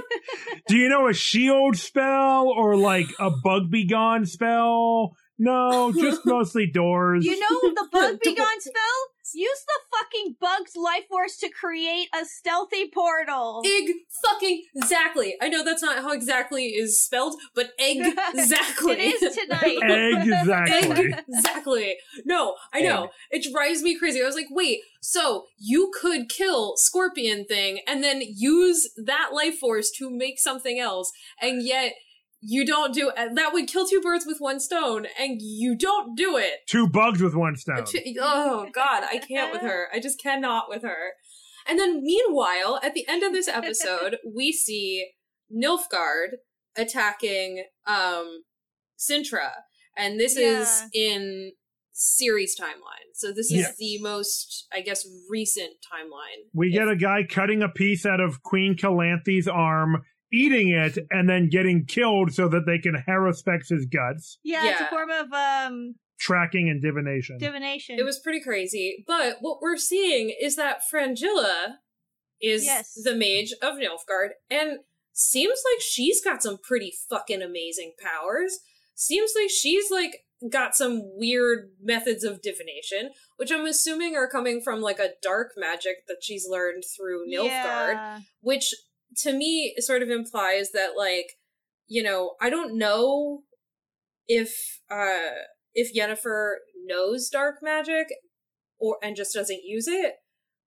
Do 0.67 0.77
you 0.77 0.87
know 0.87 1.09
a 1.09 1.13
shield 1.13 1.77
spell 1.77 2.47
or 2.47 2.77
like 2.77 3.07
a 3.19 3.31
bug 3.31 3.71
be 3.71 3.87
gone 3.87 4.25
spell? 4.27 5.17
No, 5.39 5.91
just 5.91 6.21
mostly 6.25 6.67
doors. 6.67 7.25
You 7.25 7.39
know 7.39 7.73
the 7.73 7.87
bug 7.91 8.19
be 8.23 8.35
gone 8.35 8.61
spell? 8.61 9.14
Use 9.33 9.65
the 9.65 9.97
fucking 9.97 10.35
bug's 10.39 10.75
life 10.75 11.07
force 11.09 11.37
to 11.37 11.49
create 11.49 12.07
a 12.13 12.25
stealthy 12.25 12.89
portal. 12.93 13.61
egg 13.65 13.89
fucking 14.23 14.63
exactly. 14.75 15.35
I 15.41 15.49
know 15.49 15.63
that's 15.63 15.81
not 15.81 15.97
how 16.03 16.11
exactly 16.11 16.67
is 16.67 17.01
spelled, 17.01 17.35
but 17.53 17.71
egg 17.79 17.97
exactly. 18.33 18.95
It 18.97 19.23
is 19.23 19.35
tonight. 19.35 19.77
egg 19.83 20.27
exactly. 20.27 21.13
exactly. 21.27 21.95
No, 22.25 22.55
I 22.73 22.81
know. 22.81 23.09
It 23.31 23.51
drives 23.51 23.81
me 23.81 23.97
crazy. 23.97 24.21
I 24.21 24.25
was 24.25 24.35
like, 24.35 24.47
wait, 24.49 24.81
so 25.01 25.45
you 25.57 25.91
could 25.99 26.29
kill 26.29 26.77
Scorpion 26.77 27.45
Thing 27.45 27.79
and 27.87 28.03
then 28.03 28.21
use 28.23 28.89
that 28.97 29.29
life 29.33 29.57
force 29.59 29.91
to 29.97 30.09
make 30.09 30.39
something 30.39 30.79
else, 30.79 31.11
and 31.41 31.65
yet 31.65 31.93
you 32.41 32.65
don't 32.65 32.93
do 32.93 33.11
that 33.15 33.53
would 33.53 33.67
kill 33.67 33.87
two 33.87 34.01
birds 34.01 34.25
with 34.25 34.37
one 34.39 34.59
stone, 34.59 35.07
and 35.19 35.39
you 35.41 35.75
don't 35.75 36.15
do 36.15 36.37
it. 36.37 36.67
Two 36.67 36.87
bugs 36.87 37.21
with 37.21 37.35
one 37.35 37.55
stone. 37.55 37.85
Oh 38.19 38.67
god, 38.73 39.03
I 39.03 39.17
can't 39.17 39.51
with 39.51 39.61
her. 39.61 39.87
I 39.93 39.99
just 39.99 40.21
cannot 40.21 40.69
with 40.69 40.83
her. 40.83 41.13
And 41.67 41.79
then 41.79 42.03
meanwhile, 42.03 42.79
at 42.83 42.93
the 42.93 43.07
end 43.07 43.23
of 43.23 43.33
this 43.33 43.47
episode, 43.47 44.17
we 44.35 44.51
see 44.51 45.07
Nilfgaard 45.51 46.37
attacking 46.77 47.65
um 47.87 48.43
Cintra. 48.97 49.51
And 49.97 50.19
this 50.19 50.35
is 50.35 50.83
in 50.93 51.53
Ciri's 51.95 52.55
timeline. 52.59 53.09
So 53.13 53.29
this 53.29 53.45
is 53.47 53.59
Yes. 53.59 53.75
the 53.77 53.99
most, 54.01 54.67
I 54.73 54.81
guess, 54.81 55.07
recent 55.29 55.71
timeline. 55.91 56.49
We 56.53 56.69
get 56.71 56.89
a 56.89 56.95
guy 56.97 57.23
cutting 57.29 57.63
a 57.63 57.69
piece 57.69 58.05
out 58.05 58.19
of 58.19 58.43
Queen 58.43 58.75
Calanthe's 58.75 59.47
arm, 59.47 60.03
eating 60.35 60.69
it, 60.69 60.97
and 61.11 61.29
then 61.29 61.49
getting 61.49 61.85
killed 61.85 62.33
so 62.33 62.47
that 62.49 62.65
they 62.65 62.77
can 62.79 63.01
haruspex 63.07 63.69
his 63.69 63.85
guts. 63.85 64.37
Yeah, 64.43 64.69
it's 64.71 64.81
a 64.81 64.87
form 64.87 65.09
of 65.09 65.31
um 65.33 65.95
tracking 66.19 66.69
and 66.69 66.81
divination. 66.81 67.37
Divination. 67.37 67.97
It 67.99 68.03
was 68.03 68.19
pretty 68.19 68.41
crazy. 68.41 69.03
But 69.07 69.37
what 69.41 69.57
we're 69.61 69.77
seeing 69.77 70.33
is 70.41 70.55
that 70.55 70.87
Fringilla 70.89 71.79
is 72.41 72.65
Yes. 72.65 72.93
the 73.03 73.15
mage 73.15 73.53
of 73.61 73.75
Nilfgaard 73.75 74.29
and 74.49 74.79
seems 75.13 75.59
like 75.73 75.81
she's 75.81 76.21
got 76.23 76.43
some 76.43 76.57
pretty 76.57 76.93
fucking 77.09 77.41
amazing 77.41 77.93
powers. 78.01 78.59
Seems 78.93 79.31
like 79.39 79.49
she's 79.49 79.89
like 79.91 80.19
got 80.51 80.75
some 80.75 81.01
weird 81.17 81.71
methods 81.81 82.23
of 82.23 82.41
divination, 82.41 83.11
which 83.37 83.51
I'm 83.51 83.65
assuming 83.65 84.15
are 84.15 84.29
coming 84.29 84.61
from 84.61 84.81
like 84.81 84.99
a 84.99 85.11
dark 85.21 85.51
magic 85.57 86.07
that 86.07 86.17
she's 86.21 86.45
learned 86.49 86.83
through 86.95 87.25
Nilfgaard 87.29 87.45
Yeah. 87.93 88.19
which 88.41 88.73
to 89.17 89.33
me 89.33 89.75
sort 89.79 90.01
of 90.01 90.09
implies 90.09 90.71
that 90.71 90.91
like 90.97 91.33
you 91.87 92.03
know 92.03 92.35
i 92.41 92.49
don't 92.49 92.77
know 92.77 93.43
if 94.27 94.81
uh 94.89 95.31
if 95.73 95.93
Yennefer 95.93 96.55
knows 96.85 97.29
dark 97.29 97.57
magic 97.61 98.07
or 98.79 98.97
and 99.03 99.15
just 99.15 99.33
doesn't 99.33 99.63
use 99.63 99.87
it 99.87 100.15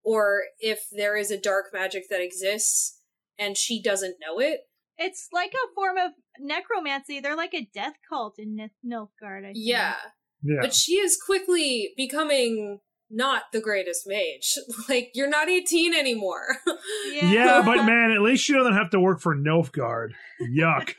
or 0.04 0.42
if 0.60 0.80
there 0.92 1.16
is 1.16 1.30
a 1.30 1.40
dark 1.40 1.66
magic 1.72 2.04
that 2.10 2.22
exists 2.22 3.00
and 3.38 3.56
she 3.56 3.80
doesn't 3.82 4.16
know 4.20 4.38
it 4.38 4.60
It's 4.98 5.28
like 5.32 5.52
a 5.52 5.74
form 5.74 5.96
of 5.96 6.12
necromancy. 6.40 7.20
They're 7.20 7.36
like 7.36 7.54
a 7.54 7.68
death 7.72 7.94
cult 8.08 8.38
in 8.38 8.56
Nith- 8.56 8.70
Nilfgaard. 8.84 9.40
I 9.40 9.52
think. 9.52 9.56
yeah 9.56 9.94
yeah. 10.42 10.58
but 10.60 10.74
she 10.74 10.94
is 10.94 11.18
quickly 11.20 11.92
becoming 11.96 12.80
not 13.10 13.44
the 13.52 13.60
greatest 13.60 14.02
mage 14.06 14.54
like 14.88 15.10
you're 15.14 15.28
not 15.28 15.48
18 15.48 15.94
anymore 15.94 16.56
Yeah. 17.12 17.32
yeah, 17.32 17.62
but 17.64 17.84
man, 17.86 18.10
at 18.12 18.20
least 18.22 18.48
you 18.48 18.56
don't 18.56 18.74
have 18.74 18.90
to 18.90 19.00
work 19.00 19.20
for 19.20 19.34
Nilfgaard. 19.34 20.10
Yuck. 20.54 20.94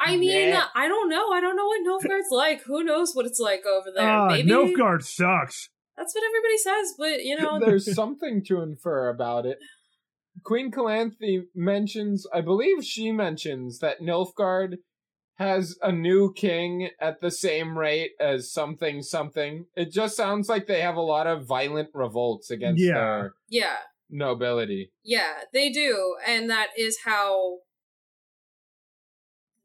i 0.00 0.16
mean 0.16 0.48
Yeah. 0.50 0.64
i 0.74 0.88
don't 0.88 1.08
know 1.08 1.30
i 1.32 1.40
don't 1.40 1.56
know 1.56 1.66
what 1.66 1.80
Nilfgaard's 1.86 2.30
like 2.30 2.62
who 2.64 2.82
knows 2.84 3.14
what 3.14 3.26
it's 3.26 3.40
like 3.40 3.64
over 3.66 3.90
there 3.94 4.08
Ah, 4.08 4.28
maybe 4.28 4.48
Nilfgaard 4.50 5.02
sucks. 5.02 5.68
That's 5.96 6.14
what 6.14 6.24
everybody 6.24 6.58
says, 6.58 6.94
but 6.98 7.24
you 7.24 7.40
know, 7.40 7.58
There's 7.58 7.94
something 7.94 8.44
to 8.48 8.60
infer 8.60 9.08
about 9.08 9.46
it. 9.46 9.56
Queen 10.44 10.70
Calanthe 10.70 11.44
mentions, 11.54 12.26
I 12.34 12.42
believe 12.42 12.84
she 12.84 13.10
mentions 13.12 13.78
that 13.78 14.02
Nilfgaard 14.02 14.74
has 15.36 15.76
a 15.82 15.92
new 15.92 16.32
king 16.32 16.88
at 17.00 17.20
the 17.20 17.30
same 17.30 17.76
rate 17.78 18.12
as 18.18 18.50
something 18.52 19.02
something. 19.02 19.66
It 19.76 19.92
just 19.92 20.16
sounds 20.16 20.48
like 20.48 20.66
they 20.66 20.80
have 20.80 20.96
a 20.96 21.00
lot 21.02 21.26
of 21.26 21.46
violent 21.46 21.90
revolts 21.94 22.50
against 22.50 22.82
Yeah. 22.82 22.94
their 22.94 23.34
yeah, 23.48 23.76
nobility. 24.10 24.92
yeah, 25.04 25.40
they 25.52 25.70
do, 25.70 26.16
and 26.26 26.48
that 26.50 26.68
is 26.78 27.00
how 27.04 27.58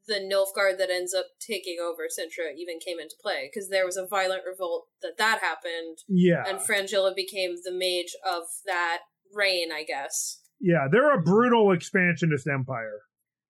the 0.06 0.14
Nilfgaard 0.14 0.78
that 0.78 0.90
ends 0.90 1.14
up 1.14 1.26
taking 1.40 1.76
over 1.80 2.02
Cintra 2.08 2.52
even 2.56 2.78
came 2.84 2.98
into 2.98 3.14
play 3.22 3.48
because 3.50 3.70
there 3.70 3.86
was 3.86 3.96
a 3.96 4.06
violent 4.06 4.42
revolt 4.44 4.88
that 5.00 5.16
that 5.18 5.38
happened, 5.40 5.98
Yeah. 6.08 6.44
and 6.46 6.60
Fringilla 6.60 7.14
became 7.14 7.54
the 7.64 7.72
mage 7.72 8.14
of 8.28 8.44
that 8.66 9.02
reign, 9.32 9.70
I 9.72 9.84
guess. 9.84 10.42
Yeah, 10.60 10.88
they're 10.90 11.12
a 11.16 11.22
brutal 11.22 11.72
expansionist 11.72 12.46
empire. 12.46 13.02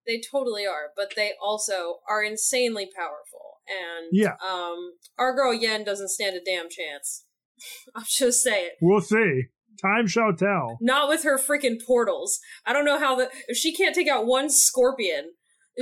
They 0.05 0.21
totally 0.31 0.65
are, 0.65 0.91
but 0.95 1.13
they 1.15 1.31
also 1.41 1.99
are 2.09 2.23
insanely 2.23 2.89
powerful. 2.95 3.59
And 3.67 4.07
Yeah. 4.11 4.35
um, 4.45 4.93
our 5.17 5.33
girl 5.33 5.53
Yen 5.53 5.83
doesn't 5.83 6.09
stand 6.09 6.35
a 6.35 6.43
damn 6.43 6.69
chance. 6.69 7.25
I'll 7.95 8.03
just 8.07 8.43
say 8.43 8.65
it. 8.65 8.73
We'll 8.81 9.01
see. 9.01 9.43
Time 9.81 10.07
shall 10.07 10.33
tell. 10.33 10.77
Not 10.81 11.09
with 11.09 11.23
her 11.23 11.37
freaking 11.39 11.77
portals. 11.85 12.39
I 12.65 12.73
don't 12.73 12.85
know 12.85 12.99
how 12.99 13.15
the 13.15 13.29
if 13.47 13.57
she 13.57 13.73
can't 13.73 13.95
take 13.95 14.07
out 14.07 14.25
one 14.27 14.49
scorpion, 14.49 15.31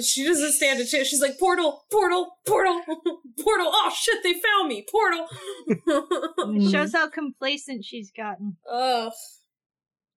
she 0.02 0.24
doesn't 0.24 0.54
stand 0.54 0.80
a 0.80 0.86
chance. 0.86 1.08
She's 1.10 1.22
like 1.22 1.38
portal, 1.38 1.84
portal, 1.92 2.38
portal, 2.48 2.82
portal. 3.44 3.68
Oh 3.70 3.92
shit, 3.96 4.24
they 4.24 4.34
found 4.34 4.70
me. 4.70 4.86
Portal. 4.90 5.28
It 5.68 6.72
shows 6.72 6.94
how 6.94 7.10
complacent 7.10 7.84
she's 7.84 8.12
gotten. 8.16 8.56
Ugh. 8.72 9.12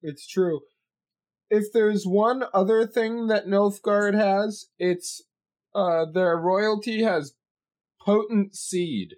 It's 0.02 0.26
true. 0.28 0.60
If 1.56 1.72
there's 1.72 2.04
one 2.04 2.44
other 2.52 2.86
thing 2.86 3.26
that 3.28 3.46
Nilfgaard 3.46 4.14
has, 4.14 4.66
it's 4.78 5.22
uh 5.74 6.04
their 6.12 6.36
royalty 6.36 7.02
has 7.02 7.34
potent 8.04 8.54
seed. 8.54 9.14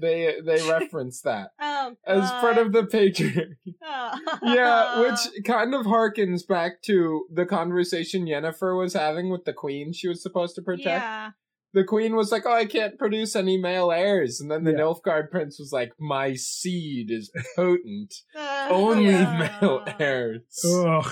They 0.00 0.34
they 0.44 0.60
reference 0.70 1.20
that 1.22 1.50
Oh, 1.60 1.94
as 2.06 2.30
part 2.32 2.58
of 2.58 2.72
the 2.72 2.82
patriarchy. 2.82 3.74
Oh. 3.82 4.38
yeah, 4.42 5.00
which 5.04 5.44
kind 5.44 5.74
of 5.74 5.86
harkens 5.86 6.46
back 6.46 6.82
to 6.82 7.24
the 7.32 7.46
conversation 7.46 8.26
Yennefer 8.26 8.78
was 8.78 8.92
having 8.94 9.30
with 9.30 9.44
the 9.44 9.52
queen 9.52 9.92
she 9.92 10.08
was 10.08 10.22
supposed 10.22 10.54
to 10.56 10.62
protect. 10.62 10.86
Yeah. 11.04 11.30
The 11.74 11.84
queen 11.84 12.14
was 12.16 12.30
like, 12.30 12.42
"Oh, 12.44 12.52
I 12.52 12.66
can't 12.66 12.98
produce 12.98 13.34
any 13.34 13.56
male 13.56 13.90
heirs," 13.90 14.40
and 14.42 14.50
then 14.50 14.64
the 14.64 14.72
Yeah. 14.72 14.80
Nilfgaard 14.80 15.30
prince 15.30 15.58
was 15.58 15.72
like, 15.72 15.92
"My 15.98 16.34
seed 16.34 17.10
is 17.10 17.32
potent, 17.56 18.12
Uh, 18.36 18.68
only 18.70 19.06
Yeah. 19.06 19.58
male 19.62 19.82
heirs." 19.98 20.42
Ugh. 20.66 21.06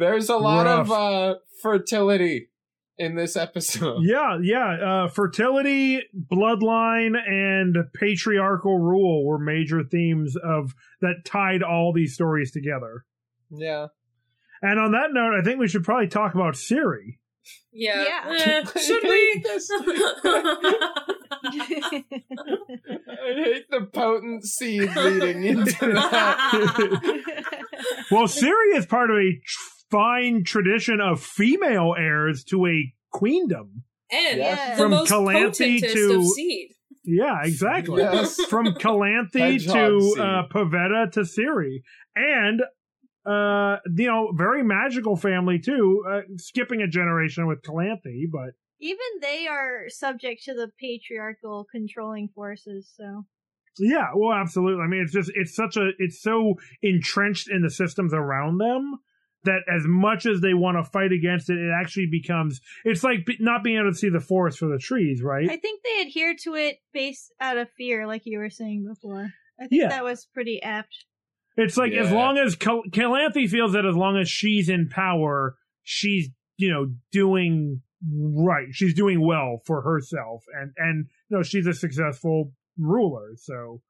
There's 0.00 0.30
a 0.30 0.36
lot 0.38 0.66
of 0.66 0.90
uh, 0.90 1.34
fertility 1.62 2.48
in 2.96 3.16
this 3.16 3.36
episode. 3.36 3.98
Yeah, 4.02 4.38
yeah. 4.42 5.04
Uh, 5.04 5.08
fertility, 5.08 6.00
bloodline, 6.32 7.16
and 7.16 7.76
patriarchal 7.94 8.78
rule 8.78 9.26
were 9.26 9.38
major 9.38 9.84
themes 9.84 10.36
of 10.42 10.74
that 11.02 11.24
tied 11.26 11.62
all 11.62 11.92
these 11.92 12.14
stories 12.14 12.50
together. 12.50 13.04
Yeah. 13.50 13.88
And 14.62 14.80
on 14.80 14.92
that 14.92 15.12
note, 15.12 15.38
I 15.38 15.42
think 15.42 15.58
we 15.60 15.68
should 15.68 15.84
probably 15.84 16.08
talk 16.08 16.34
about 16.34 16.54
Ciri. 16.54 17.18
Yeah. 17.72 18.04
Yeah. 18.04 18.30
Eh, 18.34 18.64
should 18.80 19.02
we? 19.02 19.44
I 21.42 23.34
hate 23.44 23.70
the 23.70 23.88
potent 23.92 24.44
seed 24.44 24.94
leading 24.96 25.44
into 25.44 25.92
that. 25.92 27.20
Well, 28.10 28.24
Ciri 28.24 28.76
is 28.76 28.86
part 28.86 29.10
of 29.10 29.16
a 29.16 29.40
tr- 29.44 29.79
fine 29.90 30.44
tradition 30.44 31.00
of 31.00 31.22
female 31.22 31.94
heirs 31.98 32.44
to 32.44 32.66
a 32.66 32.92
queendom. 33.12 33.84
and 34.12 34.38
Yes. 34.38 34.76
the 34.76 34.82
From 34.82 34.90
most 34.90 35.10
Calanthe 35.10 35.80
to- 35.92 36.14
of 36.16 36.24
seed. 36.26 36.70
Yeah, 37.04 37.38
exactly. 37.44 38.02
Yes. 38.02 38.44
From 38.46 38.66
Calanthe 38.74 39.32
to 39.72 40.20
uh, 40.22 40.48
Pavetta 40.48 41.10
to 41.12 41.20
Ciri. 41.20 41.82
And, 42.16 42.60
uh, 43.24 43.76
you 43.96 44.06
know, 44.08 44.32
very 44.34 44.62
magical 44.64 45.16
family 45.16 45.58
too, 45.58 46.04
uh, 46.08 46.20
skipping 46.36 46.82
a 46.82 46.88
generation 46.88 47.46
with 47.46 47.62
Calanthe, 47.62 48.26
but 48.30 48.50
Even 48.80 48.98
they 49.22 49.46
are 49.46 49.88
subject 49.88 50.42
to 50.44 50.54
the 50.54 50.70
patriarchal 50.80 51.66
controlling 51.70 52.28
forces, 52.34 52.90
so. 52.96 53.24
Yeah, 53.78 54.08
well, 54.16 54.32
absolutely. 54.36 54.82
I 54.82 54.88
mean, 54.88 55.02
it's 55.02 55.12
just 55.12 55.30
it's 55.34 55.54
such 55.54 55.76
a 55.76 55.90
it's 55.98 56.20
so 56.20 56.54
entrenched 56.82 57.48
in 57.48 57.62
the 57.62 57.70
systems 57.70 58.12
around 58.12 58.58
them 58.58 58.98
that 59.44 59.60
as 59.74 59.82
much 59.86 60.26
as 60.26 60.40
they 60.40 60.52
want 60.54 60.76
to 60.76 60.84
fight 60.90 61.12
against 61.12 61.48
it, 61.50 61.56
it 61.58 61.70
actually 61.80 62.06
becomes 62.10 62.60
it's 62.84 63.02
like 63.02 63.26
not 63.40 63.62
being 63.64 63.78
able 63.78 63.90
to 63.90 63.96
see 63.96 64.10
the 64.10 64.20
forest 64.20 64.58
for 64.58 64.66
the 64.68 64.78
trees, 64.78 65.22
right? 65.22 65.48
I 65.50 65.56
think 65.56 65.82
they 65.82 66.02
adhere 66.06 66.34
to 66.44 66.54
it 66.54 66.78
based 66.92 67.32
out 67.40 67.56
of 67.56 67.68
fear, 67.76 68.06
like 68.06 68.22
you 68.26 68.38
were 68.38 68.50
saying 68.50 68.84
before. 68.86 69.32
I 69.58 69.66
think 69.66 69.82
Yeah. 69.82 69.88
that 69.88 70.04
was 70.04 70.26
pretty 70.32 70.62
apt. 70.62 70.94
It's 71.56 71.76
like 71.76 71.92
as 71.92 72.10
long 72.10 72.38
as 72.38 72.54
Cal- 72.56 72.84
Calanthe 72.90 73.48
feels 73.48 73.72
that 73.72 73.84
as 73.84 73.94
long 73.96 74.16
as 74.16 74.28
she's 74.30 74.68
in 74.68 74.88
power, 74.88 75.56
she's 75.82 76.28
you 76.56 76.70
know 76.70 76.92
doing 77.12 77.82
right. 78.08 78.68
She's 78.72 78.94
doing 78.94 79.24
well 79.26 79.60
for 79.66 79.82
herself, 79.82 80.44
and 80.58 80.72
and 80.78 81.06
you 81.28 81.36
know 81.36 81.42
she's 81.42 81.66
a 81.66 81.74
successful 81.74 82.52
ruler. 82.78 83.32
So, 83.36 83.82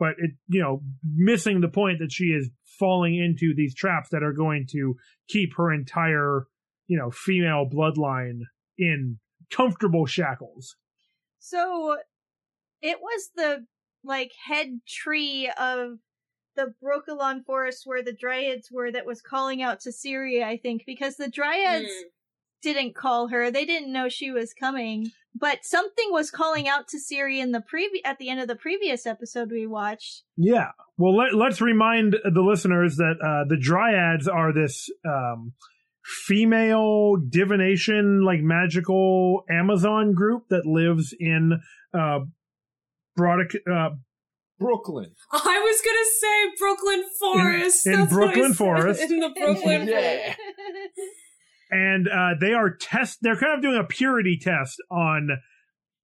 but 0.00 0.14
it 0.18 0.32
you 0.48 0.60
know 0.60 0.82
missing 1.04 1.60
the 1.60 1.68
point 1.68 2.00
that 2.00 2.10
she 2.10 2.24
is 2.24 2.50
falling 2.80 3.14
into 3.14 3.54
these 3.54 3.74
traps 3.74 4.08
that 4.10 4.24
are 4.24 4.32
going 4.32 4.66
to 4.72 4.96
keep 5.28 5.50
her 5.56 5.72
entire 5.72 6.46
you 6.88 6.98
know 6.98 7.10
female 7.12 7.66
bloodline 7.72 8.40
in 8.78 9.18
comfortable 9.52 10.06
shackles. 10.06 10.74
So 11.38 11.96
it 12.82 12.98
was 13.00 13.30
the 13.36 13.66
like 14.02 14.32
head 14.46 14.80
tree 14.88 15.52
of 15.58 15.98
the 16.56 16.74
Brokilon 16.82 17.44
forest 17.44 17.82
where 17.84 18.02
the 18.02 18.12
dryads 18.14 18.68
were 18.72 18.90
that 18.90 19.06
was 19.06 19.20
calling 19.22 19.62
out 19.62 19.80
to 19.80 19.90
Ciri, 19.90 20.42
I 20.42 20.56
think, 20.56 20.82
because 20.86 21.16
the 21.16 21.30
dryads 21.30 21.86
Hmm. 21.88 22.08
didn't 22.62 22.94
call 22.94 23.28
her. 23.28 23.50
They 23.50 23.64
didn't 23.64 23.92
know 23.92 24.08
she 24.08 24.30
was 24.30 24.52
coming. 24.52 25.12
But 25.34 25.64
something 25.64 26.08
was 26.10 26.30
calling 26.30 26.68
out 26.68 26.88
to 26.88 26.98
Ciri 26.98 27.38
in 27.40 27.52
the 27.52 27.60
previ- 27.60 28.04
at 28.04 28.18
the 28.18 28.28
end 28.28 28.40
of 28.40 28.48
the 28.48 28.56
previous 28.56 29.06
episode 29.06 29.50
we 29.50 29.66
watched. 29.66 30.24
Yeah. 30.36 30.68
Well, 30.98 31.16
let, 31.16 31.34
let's 31.34 31.60
remind 31.60 32.14
the 32.24 32.42
listeners 32.42 32.96
that 32.96 33.14
uh, 33.22 33.48
the 33.48 33.56
Dryads 33.56 34.28
are 34.28 34.52
this 34.52 34.88
um, 35.08 35.52
female 36.04 37.16
divination, 37.16 38.24
like 38.24 38.40
magical 38.40 39.44
Amazon 39.48 40.14
group 40.14 40.48
that 40.50 40.66
lives 40.66 41.14
in 41.18 41.60
uh, 41.94 42.20
Brodick, 43.18 43.54
uh, 43.70 43.90
Brooklyn. 44.58 45.12
I 45.32 45.58
was 45.58 45.80
gonna 45.80 46.10
say 46.20 46.56
Brooklyn 46.58 47.04
Forest. 47.18 47.86
in 47.86 47.92
That's 47.92 48.12
what 48.12 48.34
Brooklyn 48.34 48.54
Forest. 48.54 49.00
In 49.10 49.20
the 49.20 49.30
Brooklyn 49.30 49.88
Yeah. 49.88 50.34
Forest. 51.70 52.06
and 52.06 52.08
uh, 52.08 52.34
they 52.40 52.52
are 52.52 52.70
test. 52.76 53.18
They're 53.22 53.36
kind 53.38 53.54
of 53.54 53.62
doing 53.62 53.78
a 53.78 53.84
purity 53.84 54.38
test 54.40 54.76
on 54.90 55.30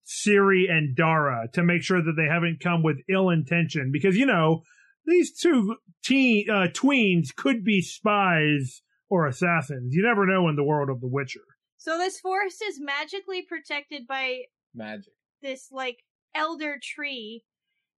Ciri 0.06 0.70
and 0.70 0.94
Dara 0.96 1.48
to 1.54 1.62
make 1.62 1.82
sure 1.82 2.02
that 2.02 2.14
they 2.16 2.26
haven't 2.26 2.60
come 2.60 2.82
with 2.82 2.98
ill 3.08 3.28
intention 3.30 3.90
because 3.92 4.16
you 4.16 4.26
know 4.26 4.62
these 5.04 5.36
two 5.36 5.76
teen 6.04 6.48
uh, 6.48 6.68
tweens 6.72 7.34
could 7.34 7.64
be 7.64 7.80
spies 7.80 8.82
or 9.08 9.26
assassins. 9.26 9.94
You 9.94 10.02
never 10.02 10.26
know 10.26 10.48
in 10.48 10.56
the 10.56 10.64
world 10.64 10.90
of 10.90 11.00
The 11.00 11.08
Witcher. 11.08 11.40
So 11.76 11.98
this 11.98 12.18
forest 12.20 12.62
is 12.66 12.80
magically 12.80 13.42
protected 13.42 14.06
by 14.06 14.42
Magic. 14.74 15.12
this 15.42 15.68
like 15.70 15.98
elder 16.34 16.76
tree 16.82 17.44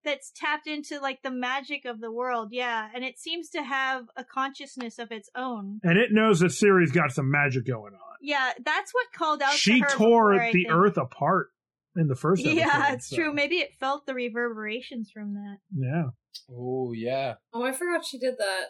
that's 0.04 0.32
tapped 0.34 0.66
into 0.66 1.00
like 1.00 1.22
the 1.22 1.30
magic 1.30 1.84
of 1.84 2.00
the 2.00 2.10
world. 2.10 2.48
Yeah, 2.52 2.88
and 2.94 3.04
it 3.04 3.18
seems 3.18 3.50
to 3.50 3.62
have 3.62 4.06
a 4.16 4.24
consciousness 4.24 4.98
of 4.98 5.12
its 5.12 5.28
own. 5.34 5.80
And 5.82 5.98
it 5.98 6.12
knows 6.12 6.40
that 6.40 6.52
Ciri's 6.52 6.92
got 6.92 7.12
some 7.12 7.30
magic 7.30 7.66
going 7.66 7.94
on. 7.94 8.16
Yeah, 8.20 8.52
that's 8.64 8.92
what 8.92 9.06
called 9.14 9.42
out. 9.42 9.52
She 9.52 9.80
to 9.80 9.84
her 9.84 9.90
tore 9.90 10.32
before, 10.32 10.46
the 10.46 10.64
think. 10.64 10.68
earth 10.70 10.96
apart 10.96 11.48
in 11.96 12.08
the 12.08 12.14
first 12.14 12.44
episode. 12.44 12.58
Yeah, 12.58 12.92
it's 12.92 13.08
so, 13.08 13.16
true. 13.16 13.32
Maybe 13.32 13.56
it 13.56 13.74
felt 13.78 14.06
the 14.06 14.14
reverberations 14.14 15.10
from 15.10 15.34
that. 15.34 15.58
Yeah. 15.74 16.10
Oh 16.50 16.92
yeah. 16.92 17.34
Oh, 17.52 17.64
I 17.64 17.72
forgot 17.72 18.04
she 18.04 18.18
did 18.18 18.36
that. 18.38 18.66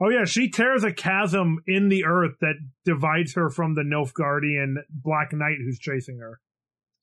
Oh 0.00 0.10
yeah, 0.10 0.24
she 0.24 0.48
tears 0.48 0.84
a 0.84 0.92
chasm 0.92 1.58
in 1.66 1.88
the 1.88 2.04
earth 2.04 2.36
that 2.40 2.54
divides 2.84 3.34
her 3.34 3.50
from 3.50 3.74
the 3.74 3.82
Nilfgaardian 3.82 4.76
Black 4.90 5.32
Knight 5.32 5.58
who's 5.64 5.78
chasing 5.78 6.18
her. 6.18 6.40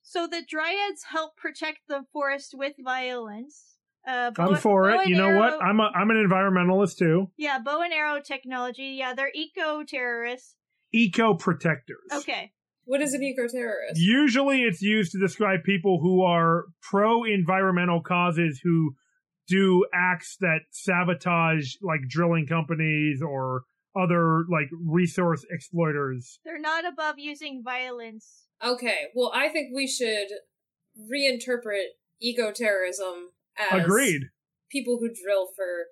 So 0.08 0.28
the 0.28 0.40
dryads 0.48 1.02
help 1.10 1.36
protect 1.36 1.80
the 1.88 2.04
forest 2.12 2.54
with 2.56 2.74
violence. 2.78 3.76
Uh, 4.06 4.30
bow- 4.30 4.50
I'm 4.50 4.56
for 4.56 4.88
it. 4.90 5.08
You 5.08 5.16
know 5.16 5.36
what? 5.36 5.60
I'm 5.60 5.80
a 5.80 5.90
I'm 5.94 6.10
an 6.10 6.16
environmentalist 6.16 6.96
too. 6.96 7.32
yeah, 7.36 7.58
bow 7.58 7.82
and 7.82 7.92
arrow 7.92 8.20
technology. 8.20 8.94
Yeah, 9.00 9.14
they're 9.14 9.32
eco 9.34 9.82
terrorists. 9.82 10.54
Eco 10.94 11.34
protectors. 11.34 12.08
Okay. 12.14 12.52
What 12.84 13.02
is 13.02 13.14
an 13.14 13.22
eco 13.24 13.48
terrorist? 13.48 14.00
Usually 14.00 14.62
it's 14.62 14.80
used 14.80 15.10
to 15.10 15.18
describe 15.18 15.64
people 15.64 15.98
who 16.00 16.22
are 16.22 16.66
pro 16.80 17.24
environmental 17.24 18.00
causes 18.00 18.60
who 18.62 18.94
do 19.48 19.84
acts 19.92 20.36
that 20.38 20.60
sabotage 20.70 21.74
like 21.82 22.02
drilling 22.08 22.46
companies 22.46 23.20
or 23.20 23.62
other 24.00 24.44
like 24.48 24.68
resource 24.86 25.44
exploiters. 25.50 26.38
They're 26.44 26.60
not 26.60 26.86
above 26.86 27.18
using 27.18 27.64
violence. 27.64 28.45
Okay, 28.64 29.08
well, 29.14 29.30
I 29.34 29.48
think 29.48 29.74
we 29.74 29.86
should 29.86 30.28
reinterpret 31.12 31.88
eco 32.20 32.52
terrorism 32.52 33.30
as 33.58 33.84
Agreed. 33.84 34.22
people 34.70 34.98
who 34.98 35.08
drill 35.08 35.48
for 35.54 35.86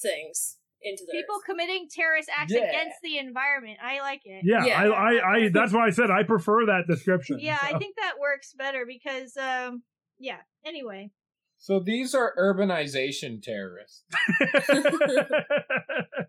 things 0.00 0.56
into 0.82 1.02
the 1.06 1.12
People 1.12 1.36
earth. 1.36 1.44
committing 1.46 1.88
terrorist 1.90 2.28
acts 2.36 2.52
Yeah. 2.52 2.68
against 2.68 2.96
the 3.02 3.18
environment. 3.18 3.78
I 3.82 4.00
like 4.00 4.20
it. 4.24 4.42
Yeah, 4.44 4.64
Yeah. 4.64 4.80
I, 4.82 4.86
I, 4.86 5.36
I 5.44 5.48
that's 5.52 5.72
why 5.72 5.86
I 5.86 5.90
said 5.90 6.10
I 6.10 6.22
prefer 6.22 6.66
that 6.66 6.84
description. 6.88 7.38
Yeah, 7.40 7.58
I 7.60 7.76
think 7.78 7.96
that 7.96 8.14
works 8.20 8.52
better 8.56 8.84
because, 8.86 9.36
um, 9.36 9.82
yeah. 10.18 10.38
Anyway, 10.64 11.10
So 11.58 11.80
these 11.80 12.14
are 12.14 12.32
urbanization 12.38 13.42
terrorists. 13.42 14.04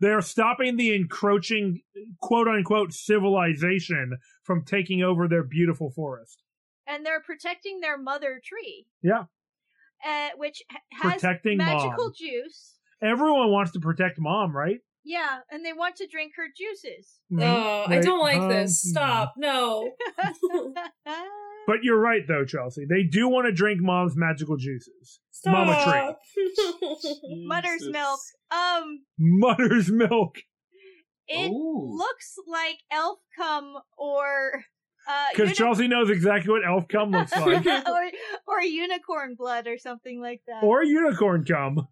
They're 0.00 0.20
stopping 0.20 0.76
the 0.76 0.94
encroaching 0.94 1.80
quote 2.20 2.48
unquote 2.48 2.92
civilization 2.92 4.18
from 4.42 4.64
taking 4.64 5.02
over 5.02 5.26
their 5.28 5.42
beautiful 5.44 5.90
forest. 5.90 6.42
and 6.86 7.04
they're 7.04 7.20
protecting 7.20 7.80
their 7.80 7.98
mother 7.98 8.40
tree. 8.44 8.86
Yeah. 9.02 9.24
Uh, 10.06 10.28
which 10.36 10.62
has 10.92 11.14
Protecting 11.14 11.56
magical 11.58 12.04
mom. 12.04 12.12
juice. 12.16 12.74
Everyone 13.02 13.50
wants 13.50 13.72
to 13.72 13.80
protect 13.80 14.18
mom, 14.20 14.54
right? 14.56 14.78
Yeah, 15.08 15.38
and 15.52 15.64
they 15.64 15.72
want 15.72 15.94
to 15.96 16.08
drink 16.08 16.32
her 16.36 16.46
juices. 16.56 17.20
Mhm. 17.32 17.42
Oh, 17.44 17.84
I 17.88 18.00
don't 18.00 18.18
like 18.20 18.40
Um, 18.40 18.48
this. 18.48 18.82
Stop. 18.82 19.34
No. 19.38 19.92
But 21.68 21.82
you're 21.82 21.98
right 22.00 22.22
though, 22.28 22.44
Chelsea. 22.44 22.86
They 22.88 23.02
do 23.02 23.28
want 23.28 23.46
to 23.46 23.52
drink 23.52 23.80
mom's 23.82 24.14
magical 24.16 24.56
juices. 24.56 25.18
Stop. 25.32 25.66
Mama 25.66 26.16
Mother's 27.44 27.80
Jesus. 27.80 27.92
milk. 27.92 28.20
Um, 28.52 29.00
Mother's 29.18 29.90
milk. 29.90 30.36
it 31.26 31.50
Ooh. 31.50 31.90
looks 31.96 32.36
like 32.46 32.76
elf 32.92 33.18
cum 33.36 33.74
or 33.98 34.62
uh, 35.08 35.26
Because 35.32 35.46
uni- 35.48 35.54
Chelsea 35.56 35.88
knows 35.88 36.08
exactly 36.08 36.52
what 36.52 36.64
elf 36.64 36.86
cum 36.86 37.10
looks 37.10 37.34
like. 37.36 37.66
or 37.66 38.10
or 38.46 38.62
unicorn 38.62 39.34
blood 39.36 39.66
or 39.66 39.76
something 39.76 40.20
like 40.20 40.42
that. 40.46 40.62
or 40.62 40.84
unicorn 40.84 41.44
cum. 41.44 41.88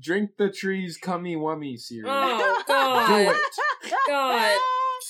Drink 0.00 0.30
the 0.38 0.50
tree's 0.50 0.96
cummy 0.96 1.36
wummy 1.36 1.76
series. 1.78 2.04
Oh, 2.08 2.62
Do 2.66 2.72
God. 2.72 3.36
it. 3.84 3.92
God. 4.08 4.58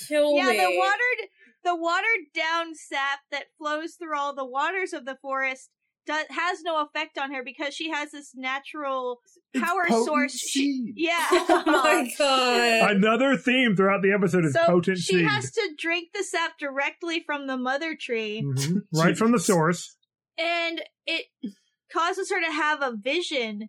Kill 0.09 0.35
yeah, 0.37 0.49
me. 0.49 0.57
the 0.59 0.72
watered 0.76 1.28
the 1.64 1.76
watered 1.76 2.26
down 2.35 2.74
sap 2.74 3.20
that 3.30 3.45
flows 3.59 3.95
through 3.95 4.16
all 4.18 4.35
the 4.35 4.45
waters 4.45 4.93
of 4.93 5.05
the 5.07 5.16
forest 5.22 5.70
does, 6.07 6.26
has 6.30 6.61
no 6.62 6.82
effect 6.82 7.16
on 7.16 7.32
her 7.32 7.43
because 7.43 7.72
she 7.74 7.91
has 7.91 8.11
this 8.11 8.32
natural 8.35 9.20
power 9.57 9.85
potent 9.89 10.05
source. 10.07 10.32
She, 10.39 10.93
yeah. 10.97 11.26
Oh 11.30 11.62
my 11.66 12.11
god. 12.18 12.91
Another 12.97 13.37
theme 13.37 13.76
throughout 13.76 14.03
the 14.03 14.12
episode 14.12 14.45
is 14.45 14.53
so 14.55 14.66
potent 14.66 14.99
she 14.99 15.14
seed. 15.18 15.26
has 15.26 15.51
to 15.53 15.70
drink 15.78 16.09
the 16.14 16.22
sap 16.24 16.59
directly 16.59 17.20
from 17.24 17.47
the 17.47 17.57
mother 17.57 17.95
tree, 17.99 18.43
Mhm. 18.45 18.80
Right 18.93 19.16
from 19.16 19.32
the 19.32 19.39
source. 19.41 19.97
and 20.37 20.82
it 21.07 21.26
causes 21.93 22.30
her 22.30 22.41
to 22.45 22.53
have 22.53 22.82
a 22.82 22.95
vision. 22.97 23.68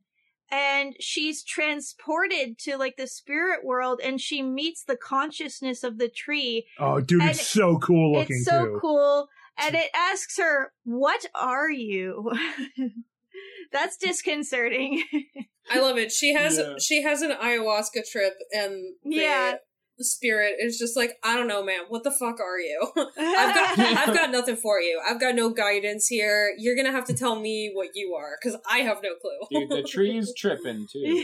And 0.51 0.95
she's 0.99 1.43
transported 1.43 2.57
to 2.59 2.77
like 2.77 2.97
the 2.97 3.07
spirit 3.07 3.65
world, 3.65 3.99
and 4.03 4.21
she 4.21 4.41
meets 4.43 4.83
the 4.83 4.95
consciousness 4.97 5.83
of 5.83 5.97
the 5.97 6.07
tree, 6.09 6.65
Oh, 6.79 7.01
dude, 7.01 7.21
And 7.21 7.31
it's 7.31 7.47
so 7.49 7.77
cool 7.79 8.13
looking 8.13 8.35
it's 8.37 8.45
so 8.45 8.65
too. 8.65 8.77
cool. 8.79 9.27
And 9.57 9.73
it 9.75 9.89
asks 9.95 10.37
her, 10.37 10.71
What 10.83 11.25
are 11.33 11.69
you? 11.71 12.31
That's 13.71 13.97
disconcerting. 13.97 15.03
I 15.69 15.79
love 15.79 15.97
it. 15.97 16.11
She 16.11 16.33
has 16.33 16.57
Yeah. 16.57 16.75
she 16.79 17.01
has 17.01 17.21
an 17.21 17.31
ayahuasca 17.31 18.07
trip 18.11 18.35
and 18.53 18.93
the 19.03 19.15
Yeah. 19.15 19.55
Spirit 19.99 20.55
is 20.59 20.77
just 20.77 20.97
like, 20.97 21.17
I 21.23 21.35
don't 21.35 21.47
know, 21.47 21.63
man, 21.63 21.81
what 21.87 22.03
the 22.03 22.11
fuck 22.11 22.39
are 22.39 22.59
you? 22.59 22.91
I've 23.17 23.55
got 23.55 23.79
I've 24.07 24.13
got 24.15 24.31
nothing 24.31 24.55
for 24.55 24.79
you. 24.79 25.01
I've 25.07 25.19
got 25.19 25.35
no 25.35 25.49
guidance 25.49 26.07
here. 26.07 26.53
You're 26.57 26.75
gonna 26.75 26.91
have 26.91 27.05
to 27.05 27.13
tell 27.13 27.39
me 27.39 27.71
what 27.73 27.89
you 27.95 28.15
are, 28.15 28.37
because 28.41 28.59
I 28.69 28.79
have 28.79 28.97
no 29.03 29.11
clue. 29.15 29.59
Dude, 29.59 29.69
the 29.69 29.83
tree's 29.87 30.33
tripping 30.35 30.87
too. 30.91 31.23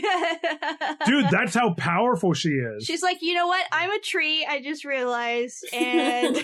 Dude, 1.06 1.26
that's 1.30 1.54
how 1.54 1.74
powerful 1.74 2.32
she 2.32 2.50
is. 2.50 2.84
She's 2.84 3.02
like, 3.02 3.18
You 3.20 3.34
know 3.34 3.46
what? 3.46 3.64
I'm 3.72 3.90
a 3.90 4.00
tree. 4.00 4.46
I 4.48 4.62
just 4.62 4.84
realized. 4.84 5.64
And 5.72 6.36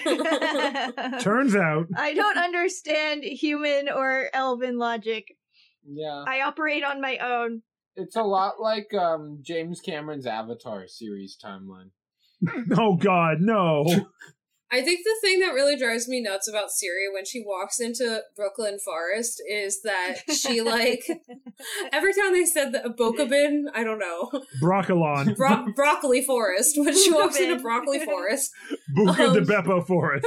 Turns 1.20 1.54
out, 1.56 1.86
I 1.96 2.14
don't 2.14 2.38
understand 2.38 3.24
human 3.24 3.88
or 3.88 4.28
elven 4.32 4.78
logic. 4.78 5.36
Yeah. 5.86 6.24
I 6.26 6.42
operate 6.42 6.84
on 6.84 7.00
my 7.00 7.18
own. 7.18 7.62
It's 7.96 8.16
a 8.16 8.22
lot 8.22 8.60
like 8.60 8.92
um 8.94 9.38
James 9.42 9.80
Cameron's 9.80 10.26
Avatar 10.26 10.86
series 10.86 11.36
timeline. 11.42 11.90
oh 12.76 12.96
god, 12.96 13.38
no. 13.40 13.84
I 14.70 14.82
think 14.82 15.00
the 15.02 15.16
thing 15.22 15.40
that 15.40 15.54
really 15.54 15.76
drives 15.78 16.08
me 16.08 16.20
nuts 16.20 16.46
about 16.46 16.68
Ciri 16.68 17.10
when 17.12 17.24
she 17.24 17.42
walks 17.42 17.80
into 17.80 18.20
Brooklyn 18.36 18.78
Forest 18.78 19.40
is 19.50 19.80
that 19.82 20.16
she 20.30 20.60
like 20.74 21.04
every 21.90 22.12
time 22.12 22.32
they 22.34 22.44
said 22.44 22.72
the 22.72 22.94
Bokabin, 22.98 23.62
I 23.74 23.82
don't 23.82 23.98
know, 23.98 24.30
Broccolon. 24.62 25.34
bro- 25.38 25.72
broccoli 25.74 26.20
forest 26.22 26.74
when 26.76 26.94
she 26.94 27.10
walks 27.10 27.38
into 27.40 27.54
Bookabin. 27.56 27.62
broccoli 27.62 28.04
forest. 28.04 28.50
Buca 28.94 29.32
de 29.32 29.38
Um, 29.40 29.46
Beppo 29.46 29.86
Forest. 29.86 30.26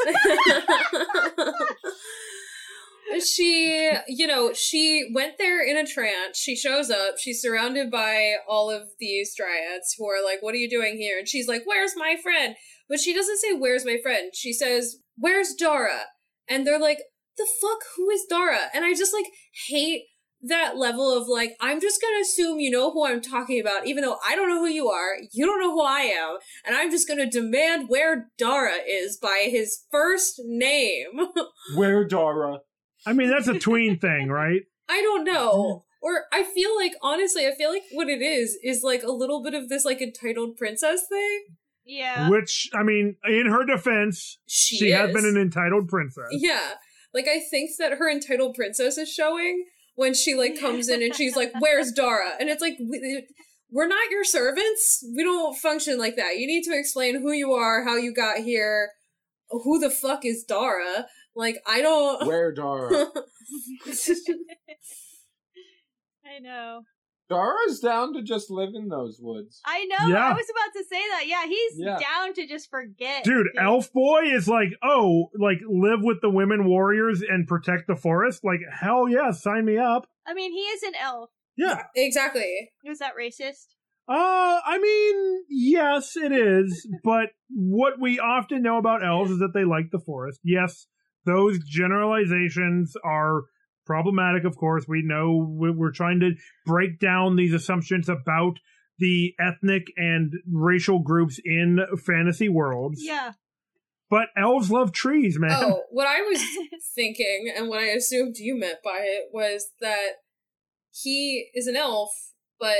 She, 3.19 3.91
you 4.07 4.27
know, 4.27 4.53
she 4.53 5.09
went 5.13 5.37
there 5.37 5.65
in 5.65 5.77
a 5.77 5.85
trance. 5.85 6.37
She 6.37 6.55
shows 6.55 6.89
up. 6.89 7.15
She's 7.17 7.41
surrounded 7.41 7.89
by 7.89 8.35
all 8.47 8.69
of 8.69 8.89
these 8.99 9.35
dryads 9.35 9.95
who 9.97 10.07
are 10.07 10.23
like, 10.23 10.41
"What 10.41 10.53
are 10.53 10.59
you 10.59 10.69
doing 10.69 10.97
here?" 10.97 11.17
And 11.17 11.27
she's 11.27 11.47
like, 11.47 11.63
"Where's 11.65 11.95
my 11.95 12.15
friend?" 12.21 12.55
But 12.87 12.99
she 12.99 13.13
doesn't 13.13 13.39
say, 13.39 13.53
"Where's 13.53 13.85
my 13.85 13.97
friend?" 14.01 14.31
She 14.33 14.53
says, 14.53 14.97
"Where's 15.17 15.53
Dara?" 15.53 16.07
And 16.47 16.65
they're 16.65 16.79
like, 16.79 16.99
"The 17.37 17.47
fuck? 17.61 17.79
Who 17.95 18.09
is 18.09 18.25
Dara?" 18.29 18.69
And 18.73 18.85
I 18.85 18.93
just 18.93 19.13
like 19.13 19.27
hate 19.67 20.03
that 20.43 20.77
level 20.77 21.15
of 21.15 21.27
like, 21.27 21.55
I'm 21.59 21.79
just 21.79 22.01
gonna 22.01 22.21
assume 22.21 22.59
you 22.59 22.71
know 22.71 22.91
who 22.91 23.05
I'm 23.05 23.21
talking 23.21 23.59
about, 23.59 23.85
even 23.85 24.03
though 24.03 24.17
I 24.27 24.35
don't 24.35 24.49
know 24.49 24.59
who 24.59 24.71
you 24.71 24.89
are, 24.89 25.17
you 25.31 25.45
don't 25.45 25.59
know 25.59 25.71
who 25.71 25.81
I 25.81 26.01
am, 26.01 26.37
and 26.65 26.75
I'm 26.75 26.91
just 26.91 27.07
gonna 27.07 27.29
demand 27.29 27.89
where 27.89 28.31
Dara 28.37 28.77
is 28.87 29.17
by 29.17 29.47
his 29.49 29.83
first 29.91 30.41
name. 30.45 31.11
Where 31.75 32.05
Dara? 32.05 32.59
I 33.05 33.13
mean, 33.13 33.29
that's 33.29 33.47
a 33.47 33.57
tween 33.59 33.97
thing, 33.99 34.29
right? 34.29 34.61
I 34.89 35.01
don't 35.01 35.23
know. 35.23 35.85
Or 36.01 36.23
I 36.33 36.43
feel 36.43 36.75
like 36.75 36.93
honestly, 37.01 37.45
I 37.47 37.53
feel 37.55 37.69
like 37.69 37.83
what 37.91 38.09
it 38.09 38.21
is 38.21 38.57
is 38.63 38.81
like 38.83 39.03
a 39.03 39.11
little 39.11 39.43
bit 39.43 39.53
of 39.53 39.69
this 39.69 39.85
like 39.85 40.01
entitled 40.01 40.57
princess 40.57 41.03
thing. 41.07 41.43
Yeah. 41.85 42.29
Which, 42.29 42.69
I 42.73 42.83
mean, 42.83 43.17
in 43.25 43.47
her 43.47 43.65
defense, 43.65 44.39
She, 44.47 44.77
she 44.77 44.91
has 44.91 45.13
been 45.13 45.25
an 45.25 45.37
entitled 45.37 45.87
princess. 45.87 46.29
Yeah. 46.31 46.73
Like 47.13 47.27
I 47.27 47.39
think 47.39 47.71
that 47.79 47.93
her 47.93 48.09
entitled 48.09 48.55
princess 48.55 48.97
is 48.97 49.11
showing 49.11 49.65
when 49.95 50.13
she 50.13 50.33
like 50.33 50.59
comes 50.59 50.89
in 50.89 51.03
and 51.03 51.13
she's 51.13 51.35
like, 51.35 51.51
"Where's 51.59 51.91
Dara?" 51.91 52.31
And 52.39 52.49
it's 52.49 52.61
like 52.61 52.77
we're 53.69 53.87
not 53.87 54.09
your 54.09 54.23
servants. 54.23 55.03
We 55.15 55.23
don't 55.23 55.57
function 55.57 55.97
like 55.97 56.15
that. 56.15 56.37
You 56.37 56.47
need 56.47 56.63
to 56.63 56.77
explain 56.77 57.21
who 57.21 57.31
you 57.31 57.51
are, 57.51 57.83
how 57.83 57.97
you 57.97 58.13
got 58.13 58.37
here, 58.37 58.91
who 59.49 59.79
the 59.79 59.89
fuck 59.89 60.25
is 60.25 60.43
Dara? 60.43 61.07
Like 61.35 61.57
I 61.67 61.81
don't. 61.81 62.25
Where 62.27 62.51
Dara? 62.53 62.89
I 66.25 66.39
know. 66.39 66.81
Dara's 67.29 67.79
down 67.79 68.13
to 68.13 68.21
just 68.21 68.51
live 68.51 68.71
in 68.75 68.89
those 68.89 69.17
woods. 69.21 69.61
I 69.65 69.85
know. 69.85 70.07
Yeah. 70.07 70.27
I 70.27 70.33
was 70.33 70.45
about 70.51 70.73
to 70.77 70.83
say 70.89 70.99
that. 71.11 71.23
Yeah, 71.27 71.45
he's 71.47 71.73
Yeah. 71.77 71.97
down 71.97 72.33
to 72.33 72.45
just 72.45 72.69
forget. 72.69 73.23
Dude, 73.23 73.47
Elf 73.57 73.91
Boy 73.93 74.23
is 74.25 74.49
like, 74.49 74.73
oh, 74.83 75.29
like 75.39 75.59
live 75.65 75.99
with 76.03 76.19
the 76.21 76.29
women 76.29 76.65
warriors 76.67 77.21
and 77.21 77.47
protect 77.47 77.87
the 77.87 77.95
forest. 77.95 78.43
Like, 78.43 78.59
hell 78.69 79.07
yeah, 79.07 79.31
sign 79.31 79.63
me 79.63 79.77
up. 79.77 80.07
I 80.27 80.33
mean, 80.33 80.51
he 80.51 80.59
is 80.59 80.83
an 80.83 80.93
elf. 81.01 81.29
Yeah. 81.55 81.83
exactly. 81.95 82.71
Was 82.85 82.99
that 82.99 83.13
racist? 83.17 83.67
Uh, 84.09 84.59
I 84.65 84.77
mean, 84.81 85.43
yes, 85.49 86.17
it 86.17 86.33
is. 86.33 86.85
but 87.03 87.29
what 87.49 87.93
we 87.99 88.19
often 88.19 88.61
know 88.61 88.77
about 88.77 89.05
elves 89.05 89.31
is 89.31 89.39
that 89.39 89.53
they 89.53 89.63
like 89.63 89.91
the 89.91 89.99
forest. 89.99 90.41
Yes, 90.43 90.87
those 91.25 91.59
generalizations 91.59 92.95
are 93.03 93.43
problematic, 93.85 94.43
of 94.43 94.55
course. 94.57 94.85
We 94.87 95.01
know 95.03 95.37
we- 95.59 95.71
we're 95.71 95.91
trying 95.91 96.19
to 96.21 96.31
break 96.65 96.99
down 96.99 97.35
these 97.35 97.53
assumptions 97.53 98.07
about 98.09 98.59
the 98.99 99.33
ethnic 99.39 99.87
and 99.97 100.33
racial 100.51 100.99
groups 100.99 101.39
in 101.43 101.79
fantasy 101.97 102.47
worlds. 102.49 103.03
Yeah. 103.03 103.33
But 104.09 104.27
elves 104.37 104.69
love 104.69 104.91
trees, 104.91 105.39
man. 105.39 105.51
Oh, 105.53 105.83
what 105.89 106.05
I 106.07 106.21
was 106.21 106.41
thinking 106.95 107.51
and 107.55 107.67
what 107.69 107.79
I 107.79 107.87
assumed 107.87 108.37
you 108.37 108.57
meant 108.59 108.79
by 108.83 108.99
it 109.01 109.29
was 109.33 109.71
that 109.79 110.17
he 110.91 111.49
is 111.53 111.67
an 111.67 111.75
elf, 111.75 112.11
but 112.59 112.77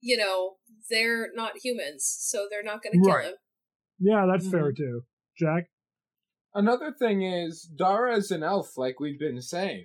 you 0.00 0.16
know 0.16 0.56
they're 0.90 1.28
not 1.34 1.52
humans, 1.62 2.04
so 2.18 2.46
they're 2.50 2.62
not 2.62 2.82
going 2.82 2.92
to 2.94 3.04
kill 3.06 3.16
Right. 3.16 3.26
him. 3.26 3.34
Yeah, 4.00 4.26
that's 4.30 4.46
Mhm. 4.46 4.50
fair 4.50 4.72
too. 4.72 5.02
Jack? 5.38 5.66
Another 6.54 6.92
thing 6.92 7.22
is 7.22 7.62
Dara 7.62 8.16
is 8.16 8.30
an 8.30 8.42
elf, 8.42 8.76
like 8.76 9.00
we've 9.00 9.18
been 9.18 9.40
saying, 9.42 9.84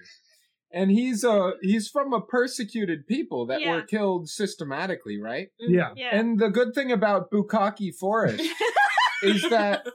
and 0.72 0.92
he's 0.92 1.24
uh 1.26 1.52
he's 1.62 1.88
from 1.90 2.14
a 2.14 2.22
persecuted 2.22 3.08
people 3.08 3.46
that 3.48 3.62
Yeah. 3.62 3.72
were 3.76 3.82
killed 3.82 4.30
systematically, 4.30 5.20
right? 5.20 5.48
Mhm. 5.62 5.74
Yeah. 5.74 5.90
Yeah. 5.96 6.16
And 6.16 6.40
the 6.40 6.50
good 6.50 6.74
thing 6.76 6.92
about 6.92 7.32
Bukaki 7.32 7.94
Forest 7.94 8.44
is 9.24 9.42
that 9.50 9.86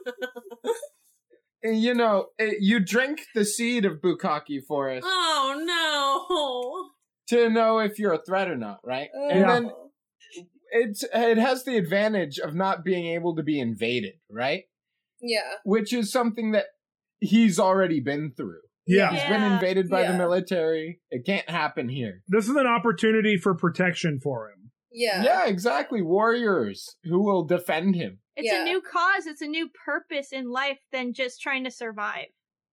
you 1.63 1.93
know 1.93 2.27
it, 2.37 2.57
you 2.61 2.79
drink 2.79 3.21
the 3.33 3.45
seed 3.45 3.85
of 3.85 4.01
Bukaki 4.01 4.63
Forest 4.63 5.05
oh 5.09 6.91
no. 7.29 7.37
to 7.37 7.49
know 7.49 7.79
if 7.79 7.97
you're 7.97 8.13
a 8.13 8.21
threat 8.23 8.49
or 8.49 8.57
not, 8.57 8.79
right? 8.83 9.09
no! 9.13 9.29
And 9.29 9.39
Yeah. 9.39 9.47
then 9.53 9.71
it's 10.71 11.03
it 11.13 11.37
has 11.37 11.63
the 11.63 11.77
advantage 11.77 12.37
of 12.37 12.53
not 12.53 12.83
being 12.83 13.07
able 13.07 13.35
to 13.37 13.43
be 13.43 13.59
invaded, 13.59 14.15
right? 14.29 14.65
Yeah, 15.21 15.53
Which 15.63 15.93
is 15.93 16.11
something 16.11 16.51
that 16.51 16.65
he's 17.19 17.59
already 17.59 17.99
been 17.99 18.31
through. 18.35 18.59
Yeah. 18.87 19.11
He's 19.11 19.23
been 19.27 19.41
invaded 19.43 19.89
by 19.89 20.03
the 20.05 20.13
military. 20.17 20.99
It 21.09 21.25
can't 21.25 21.49
happen 21.49 21.89
here. 21.89 22.21
This 22.27 22.47
is 22.47 22.55
an 22.55 22.67
opportunity 22.67 23.37
for 23.37 23.55
protection 23.55 24.19
for 24.21 24.49
him. 24.49 24.69
yeah, 24.91 25.23
Yeah, 25.23 25.47
exactly. 25.47 26.01
Warriors 26.03 26.95
who 27.03 27.23
will 27.23 27.43
defend 27.45 27.95
him. 27.95 28.19
it's 28.35 28.47
Yeah. 28.51 28.61
a 28.61 28.65
new 28.65 28.81
cause. 28.81 29.25
It's 29.25 29.41
a 29.41 29.47
new 29.47 29.69
purpose 29.85 30.31
in 30.31 30.49
life 30.51 30.77
than 30.91 31.13
just 31.13 31.41
trying 31.41 31.63
to 31.63 31.71
survive. 31.71 32.27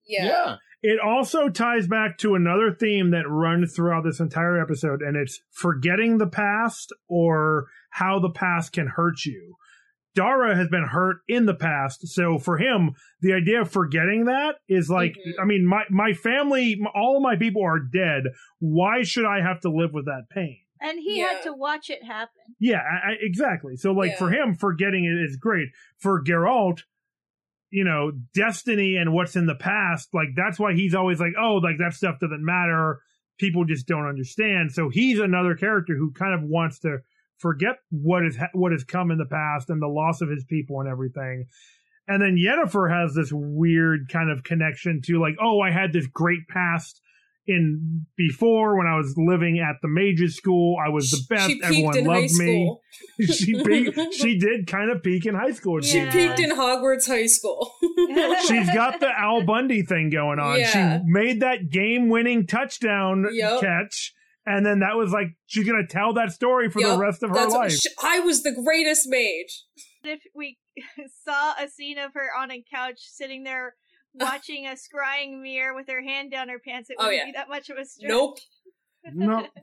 yeah, 0.07 0.27
Yeah. 0.27 0.57
It 0.85 0.99
also 0.99 1.49
ties 1.49 1.87
back 1.87 2.19
to 2.19 2.35
another 2.35 2.73
theme 2.73 3.11
that 3.13 3.29
runs 3.29 3.73
throughout 3.75 4.03
this 4.03 4.19
entire 4.19 4.61
episode, 4.61 5.01
and 5.01 5.17
it's 5.17 5.41
forgetting 5.53 6.19
the 6.19 6.27
past 6.27 6.93
or 7.09 7.67
how 7.91 8.19
the 8.19 8.31
past 8.31 8.73
can 8.73 8.89
hurt 8.89 9.25
you. 9.25 9.55
Dara 10.15 10.55
has 10.55 10.69
been 10.69 10.85
hurt 10.87 11.19
in 11.29 11.47
the 11.47 11.55
past, 11.55 12.07
so 12.09 12.39
for 12.39 12.59
him, 12.59 12.93
the 13.21 13.33
idea 13.33 13.63
of 13.63 13.71
forgetting 13.71 14.27
that 14.27 14.57
is 14.69 14.91
like, 14.91 15.15
Mhm. 15.15 15.33
I 15.41 15.45
mean, 15.45 15.65
my 15.67 15.85
my 15.91 16.13
family, 16.13 16.79
all 16.95 17.17
of 17.17 17.23
my 17.23 17.37
people 17.37 17.63
are 17.65 17.79
dead. 17.79 18.25
Why 18.59 19.03
should 19.03 19.25
I 19.25 19.41
have 19.41 19.61
to 19.61 19.71
live 19.71 19.93
with 19.93 20.05
that 20.07 20.25
pain? 20.31 20.59
And 20.81 20.99
he 20.99 21.19
Yeah. 21.21 21.29
had 21.35 21.43
to 21.45 21.53
watch 21.53 21.89
it 21.91 22.03
happen. 22.05 22.43
Yeah, 22.59 22.81
I, 22.81 23.13
I- 23.13 23.17
exactly. 23.21 23.77
So, 23.77 23.93
like, 23.93 24.11
Yeah. 24.13 24.19
for 24.19 24.31
him, 24.31 24.55
forgetting 24.55 25.05
it 25.05 25.17
is 25.25 25.37
great. 25.37 25.69
For 25.99 26.23
Geralt, 26.23 26.83
you 27.71 27.85
know, 27.85 28.11
destiny 28.35 28.97
and 28.97 29.13
what's 29.13 29.37
in 29.37 29.47
the 29.47 29.55
past, 29.55 30.13
like, 30.13 30.31
that's 30.37 30.59
why 30.59 30.75
he's 30.75 30.95
always 30.95 31.21
like, 31.21 31.33
oh, 31.39 31.55
like, 31.57 31.79
that 31.79 31.95
stuff 31.95 32.19
doesn't 32.19 32.45
matter. 32.45 33.01
People 33.39 33.65
just 33.65 33.87
don't 33.87 34.07
understand. 34.07 34.73
So, 34.73 34.89
he's 34.89 35.19
another 35.21 35.55
character 35.55 35.97
who 35.97 36.11
kind 36.13 36.35
of 36.35 36.43
wants 36.43 36.81
to 36.81 36.99
forget 37.43 37.77
what 37.91 38.25
is 38.25 38.39
what 38.55 38.73
has 38.73 38.85
come 38.85 39.11
in 39.11 39.19
the 39.19 39.27
past 39.27 39.69
and 39.69 39.83
the 39.83 39.89
loss 39.89 40.23
of 40.23 40.31
his 40.31 40.45
people 40.49 40.81
and 40.81 40.89
everything. 40.89 41.47
And 42.09 42.23
then 42.23 42.37
Yennefer 42.37 42.91
has 42.91 43.15
this 43.15 43.31
weird 43.33 44.09
kind 44.11 44.31
of 44.31 44.43
connection 44.45 45.01
to 45.05 45.21
like, 45.21 45.35
oh, 45.43 45.61
I 45.61 45.71
had 45.71 45.93
this 45.93 46.07
great 46.07 46.49
past 46.49 47.01
in 47.47 48.07
before 48.17 48.79
when 48.79 48.87
I 48.87 48.97
was 48.97 49.15
living 49.17 49.59
at 49.59 49.77
the 49.83 49.89
mages 49.89 50.37
school. 50.37 50.77
I 50.85 50.89
was 50.91 51.11
the 51.11 51.23
best. 51.29 51.49
She 51.51 51.61
Everyone 51.63 51.97
in 51.99 52.07
high 52.07 52.21
loved 52.21 52.35
me. 52.35 52.77
she 53.27 53.55
peaked, 53.65 54.15
she 54.15 54.39
did 54.47 54.67
kind 54.69 54.91
of 54.91 55.03
peak 55.03 55.27
in 55.27 55.35
high 55.35 55.51
school. 55.53 55.81
She 55.81 55.99
Yeah. 55.99 56.13
peaked 56.13 56.39
in 56.41 56.51
Hogwarts 56.51 57.07
High 57.09 57.27
School. 57.27 57.73
She's 58.47 58.69
got 58.73 59.01
the 59.01 59.11
Al 59.17 59.45
Bundy 59.45 59.83
thing 59.83 60.11
going 60.11 60.39
on. 60.39 60.59
Yeah. 60.61 60.99
She 60.99 61.05
made 61.07 61.41
that 61.41 61.69
game 61.71 62.09
winning 62.09 62.47
touchdown 62.47 63.27
Yep. 63.33 63.61
catch. 63.61 64.13
And 64.45 64.67
then 64.67 64.81
that 64.81 64.97
was 64.97 65.13
like, 65.13 65.29
she's 65.47 65.67
going 65.67 65.87
to 65.87 65.93
tell 65.93 66.13
that 66.15 66.33
story 66.33 66.69
for 66.69 66.83
the 66.83 66.99
rest 66.99 67.23
of 67.23 67.31
her 67.31 67.47
life. 67.49 67.73
sh- 67.73 67.87
I 68.03 68.19
was 68.21 68.43
the 68.43 68.53
greatest 68.53 69.09
mage. 69.09 69.65
if 70.05 70.21
we 70.35 70.59
saw 71.25 71.53
a 71.59 71.69
scene 71.69 71.99
of 71.99 72.13
her 72.15 72.29
on 72.37 72.51
a 72.51 72.63
couch 72.75 72.99
sitting 72.99 73.45
there 73.45 73.75
watching 74.15 74.67
a 74.67 74.71
scrying 74.71 75.41
mirror 75.41 75.75
with 75.75 75.87
her 75.89 76.03
hand 76.03 76.31
down 76.33 76.49
her 76.49 76.59
pants, 76.59 76.91
it 76.91 76.97
Oh, 76.99 77.05
wouldn't 77.07 77.21
yeah. 77.21 77.27
be 77.27 77.33
that 77.33 77.49
much 77.49 77.71
of 77.71 77.77
a 77.79 77.85
stretch. 77.85 78.09
Nope. 78.11 78.39
no, 79.13 79.47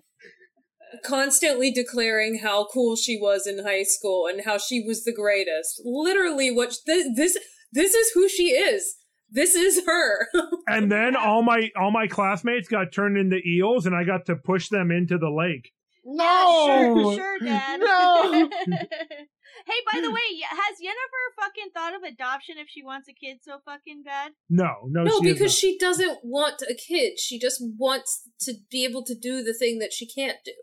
Constantly 1.06 1.70
declaring 1.72 2.40
how 2.40 2.66
cool 2.66 2.96
she 2.96 3.18
was 3.22 3.46
in 3.46 3.64
high 3.64 3.84
school 3.84 4.26
and 4.28 4.42
how 4.44 4.58
she 4.58 4.82
was 4.82 5.04
the 5.04 5.14
greatest. 5.14 5.82
Literally, 5.86 6.50
what 6.50 6.74
this 6.88 7.06
this 7.16 7.38
this 7.72 7.94
is 7.94 8.12
who 8.16 8.28
she 8.28 8.46
is. 8.52 8.96
This 9.32 9.56
is 9.56 9.86
her. 9.86 10.28
and 10.68 10.92
then 10.92 11.16
all 11.16 11.44
my 11.44 11.70
all 11.80 11.92
my 11.92 12.08
classmates 12.08 12.68
got 12.68 12.92
turned 12.92 13.18
into 13.18 13.38
eels, 13.38 13.86
and 13.86 13.96
I 13.96 14.04
got 14.04 14.26
to 14.28 14.36
push 14.36 14.70
them 14.70 14.92
into 14.92 15.18
the 15.18 15.30
lake. 15.30 15.72
No! 16.06 16.66
Sure, 16.66 17.14
sure, 17.16 17.40
Dad. 17.44 17.80
No! 17.80 18.50
hey, 18.68 19.80
by 19.92 20.02
the 20.02 20.10
way, 20.10 20.22
y- 20.32 20.48
has 20.50 20.78
Yennefer 20.82 21.44
fucking 21.44 21.70
thought 21.74 21.96
of 21.96 22.04
adoption 22.04 22.56
if 22.58 22.68
she 22.70 22.84
wants 22.84 23.08
a 23.08 23.14
kid 23.14 23.38
so 23.42 23.60
fucking 23.66 24.04
bad? 24.04 24.32
No, 24.50 24.74
no, 24.88 25.04
no, 25.04 25.20
she 25.20 25.34
because 25.34 25.54
she 25.54 25.78
doesn't 25.78 26.20
want 26.24 26.64
a 26.68 26.74
kid. 26.74 27.20
She 27.20 27.38
just 27.38 27.62
wants 27.78 28.28
to 28.42 28.54
be 28.72 28.86
able 28.86 29.04
to 29.06 29.14
do 29.14 29.44
the 29.44 29.54
thing 29.54 29.80
that 29.80 29.94
she 29.94 30.08
can't 30.08 30.38
do. 30.44 30.54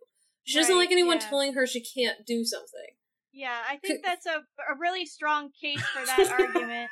She 0.44 0.58
doesn't 0.58 0.76
like 0.76 0.92
anyone 0.92 1.18
yeah. 1.20 1.28
telling 1.28 1.54
her 1.54 1.66
she 1.66 1.82
can't 1.82 2.24
do 2.26 2.44
something. 2.44 2.94
Yeah, 3.32 3.58
I 3.68 3.76
think 3.76 4.02
that's 4.02 4.24
a, 4.26 4.38
a 4.38 4.78
really 4.80 5.04
strong 5.04 5.50
case 5.60 5.82
for 5.82 6.06
that 6.06 6.30
argument. 6.30 6.88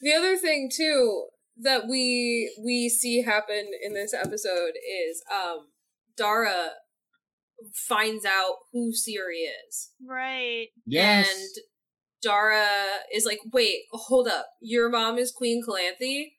The 0.00 0.12
other 0.12 0.36
thing 0.36 0.70
too 0.74 1.26
that 1.62 1.86
we 1.88 2.54
we 2.62 2.88
see 2.88 3.22
happen 3.22 3.70
in 3.82 3.94
this 3.94 4.12
episode 4.12 4.72
is 4.76 5.22
um 5.32 5.68
Dara 6.16 6.70
finds 7.88 8.24
out 8.24 8.56
who 8.72 8.92
Ciri 8.92 9.48
is. 9.68 9.90
Right. 10.06 10.68
Yes. 10.84 11.28
And 11.28 11.64
Dara 12.22 12.66
is 13.14 13.24
like, 13.24 13.40
"Wait, 13.52 13.82
hold 13.92 14.28
up. 14.28 14.46
Your 14.60 14.90
mom 14.90 15.18
is 15.18 15.32
Queen 15.32 15.62
Calanthe? 15.66 16.32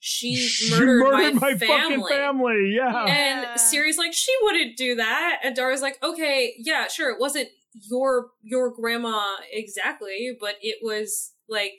She 0.00 0.36
She 0.36 0.70
murdered, 0.70 1.34
my, 1.34 1.56
fucking 1.56 1.68
family." 1.68 2.12
family. 2.12 2.72
Yeah. 2.76 3.06
Yeah. 3.06 3.12
And 3.12 3.46
Ciri's 3.60 3.98
like, 3.98 4.12
"She 4.12 4.32
wouldn't 4.42 4.76
do 4.76 4.96
that." 4.96 5.40
And 5.42 5.54
Dara's 5.54 5.82
like, 5.82 6.02
"Okay, 6.02 6.54
yeah, 6.58 6.88
sure. 6.88 7.10
It 7.10 7.20
wasn't 7.20 7.48
your 7.90 8.30
your 8.42 8.72
grandma 8.72 9.36
exactly, 9.52 10.36
but 10.40 10.54
it 10.60 10.78
was 10.82 11.32
like 11.48 11.74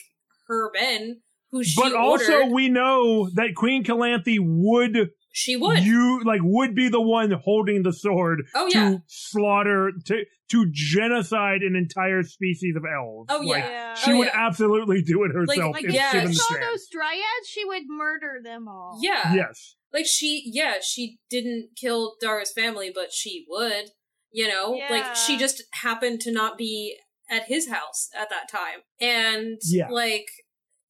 her 0.47 0.71
men 0.73 1.21
who 1.51 1.63
she 1.63 1.81
but 1.81 1.93
also, 1.93 2.33
ordered. 2.33 2.51
we 2.53 2.69
know 2.69 3.29
that 3.35 3.55
Queen 3.55 3.83
Calanthe 3.83 4.37
would 4.39 5.09
she 5.33 5.57
would. 5.57 5.83
you 5.83 6.21
like 6.23 6.39
would 6.43 6.75
be 6.75 6.87
the 6.89 7.01
one 7.01 7.31
holding 7.31 7.83
the 7.83 7.91
sword 7.91 8.43
oh 8.55 8.69
to 8.69 8.77
yeah. 8.77 8.97
slaughter 9.07 9.91
to 10.05 10.23
to 10.51 10.65
genocide 10.71 11.61
an 11.61 11.75
entire 11.75 12.23
species 12.23 12.75
of 12.75 12.83
elves. 12.85 13.27
Oh, 13.29 13.39
Like, 13.39 13.63
yeah. 13.63 13.69
Yeah. 13.69 13.93
she 13.95 14.11
Oh, 14.13 14.17
would 14.19 14.27
yeah. 14.27 14.47
absolutely 14.47 15.01
do 15.01 15.23
it 15.23 15.31
herself 15.33 15.73
Like, 15.73 15.85
if 15.85 15.93
yeah, 15.93 16.11
given 16.13 16.25
the 16.27 16.31
if 16.31 16.35
she 16.37 16.53
saw 16.53 16.59
those 16.59 16.87
dryads, 16.93 17.47
she 17.47 17.65
would 17.65 17.83
murder 17.87 18.39
them 18.43 18.67
all. 18.67 18.99
Yeah. 19.01 19.33
Yes. 19.33 19.75
Like 19.91 20.05
she 20.05 20.43
yeah, 20.45 20.75
she 20.81 21.17
didn't 21.29 21.69
kill 21.75 22.15
Dara's 22.21 22.51
family, 22.53 22.91
but 22.93 23.11
she 23.11 23.45
would. 23.49 23.91
You 24.31 24.47
know? 24.49 24.77
Like 24.89 25.15
she 25.15 25.37
just 25.37 25.63
happened 25.73 26.19
to 26.21 26.31
not 26.31 26.57
be 26.57 26.97
at 27.29 27.43
his 27.43 27.69
house 27.69 28.09
at 28.17 28.29
that 28.29 28.49
time. 28.49 28.81
And 28.99 29.57
Yeah. 29.63 29.89
like 29.89 30.27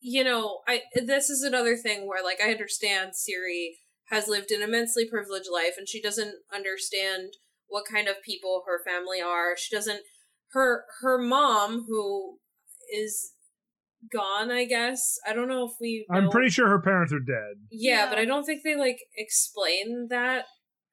you 0.08 0.24
know, 0.24 0.60
I 0.68 0.84
this 0.96 1.30
is 1.30 1.42
another 1.42 1.76
thing 1.76 2.08
where 2.08 2.24
like 2.24 2.40
I 2.40 2.52
understand 2.52 3.14
Ciri 3.14 3.70
has 4.10 4.28
lived 4.28 4.52
an 4.52 4.62
immensely 4.62 5.08
privileged 5.10 5.50
life 5.52 5.74
and 5.78 5.90
she 5.90 6.00
doesn't 6.00 6.36
understand 6.54 7.30
what 7.68 7.86
kind 7.92 8.08
of 8.08 8.22
people 8.22 8.64
her 8.68 8.82
family 8.86 9.20
are. 9.20 9.56
She 9.58 9.76
doesn't 9.76 10.02
her 10.52 10.86
her 11.02 11.18
mom 11.18 11.86
who 11.88 12.38
is 12.94 13.32
gone. 14.12 14.52
I 14.52 14.66
guess 14.66 15.18
I 15.28 15.34
don't 15.34 15.48
know 15.48 15.66
if 15.66 15.72
we. 15.82 16.06
I'm 16.12 16.30
pretty 16.30 16.50
sure 16.50 16.68
her 16.68 16.82
parents 16.82 17.12
are 17.14 17.20
dead. 17.20 17.56
Yeah, 17.72 18.08
but 18.10 18.20
I 18.20 18.26
don't 18.26 18.46
think 18.46 18.62
they 18.64 18.76
like 18.76 19.00
explain 19.18 20.08
that 20.10 20.46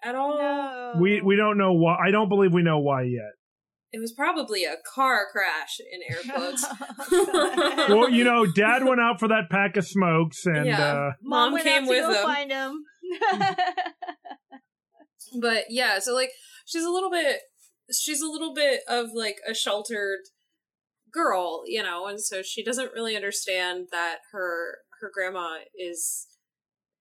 at 0.02 0.14
all. 0.14 0.38
No. 0.38 0.94
We 1.00 1.20
we 1.20 1.36
don't 1.36 1.58
know 1.58 1.72
why. 1.72 1.96
I 2.06 2.10
don't 2.10 2.28
believe 2.28 2.52
we 2.54 2.62
know 2.62 2.78
why 2.78 3.02
yet. 3.02 3.32
It 3.92 4.00
was 4.00 4.12
probably 4.12 4.64
a 4.64 4.76
car 4.94 5.26
crash 5.30 5.78
in 5.80 6.00
air 6.08 6.20
quotes. 6.34 6.64
Well, 7.88 8.08
you 8.10 8.24
know, 8.24 8.46
Dad 8.46 8.84
went 8.84 9.00
out 9.00 9.18
for 9.18 9.28
that 9.28 9.50
pack 9.50 9.76
of 9.76 9.86
smokes, 9.86 10.46
and 10.46 10.66
Yeah. 10.66 10.94
uh, 10.94 11.10
Mom 11.22 11.52
went 11.52 11.64
came 11.64 11.82
out 11.82 11.86
to 11.86 11.90
with 11.90 12.02
go 12.02 12.12
them. 12.12 12.22
Find 12.24 12.50
him. 12.52 12.84
but 15.40 15.64
yeah, 15.68 15.98
so 15.98 16.14
like 16.14 16.30
she's 16.66 16.84
a 16.84 16.90
little 16.90 17.10
bit 17.10 17.40
she's 17.92 18.22
a 18.22 18.26
little 18.28 18.54
bit 18.54 18.80
of 18.88 19.08
like 19.14 19.36
a 19.48 19.54
sheltered 19.54 20.20
girl, 21.12 21.62
you 21.66 21.82
know, 21.82 22.06
and 22.06 22.20
so 22.20 22.42
she 22.42 22.64
doesn't 22.64 22.92
really 22.92 23.16
understand 23.16 23.88
that 23.90 24.18
her 24.32 24.78
her 25.00 25.10
grandma 25.12 25.56
is 25.78 26.26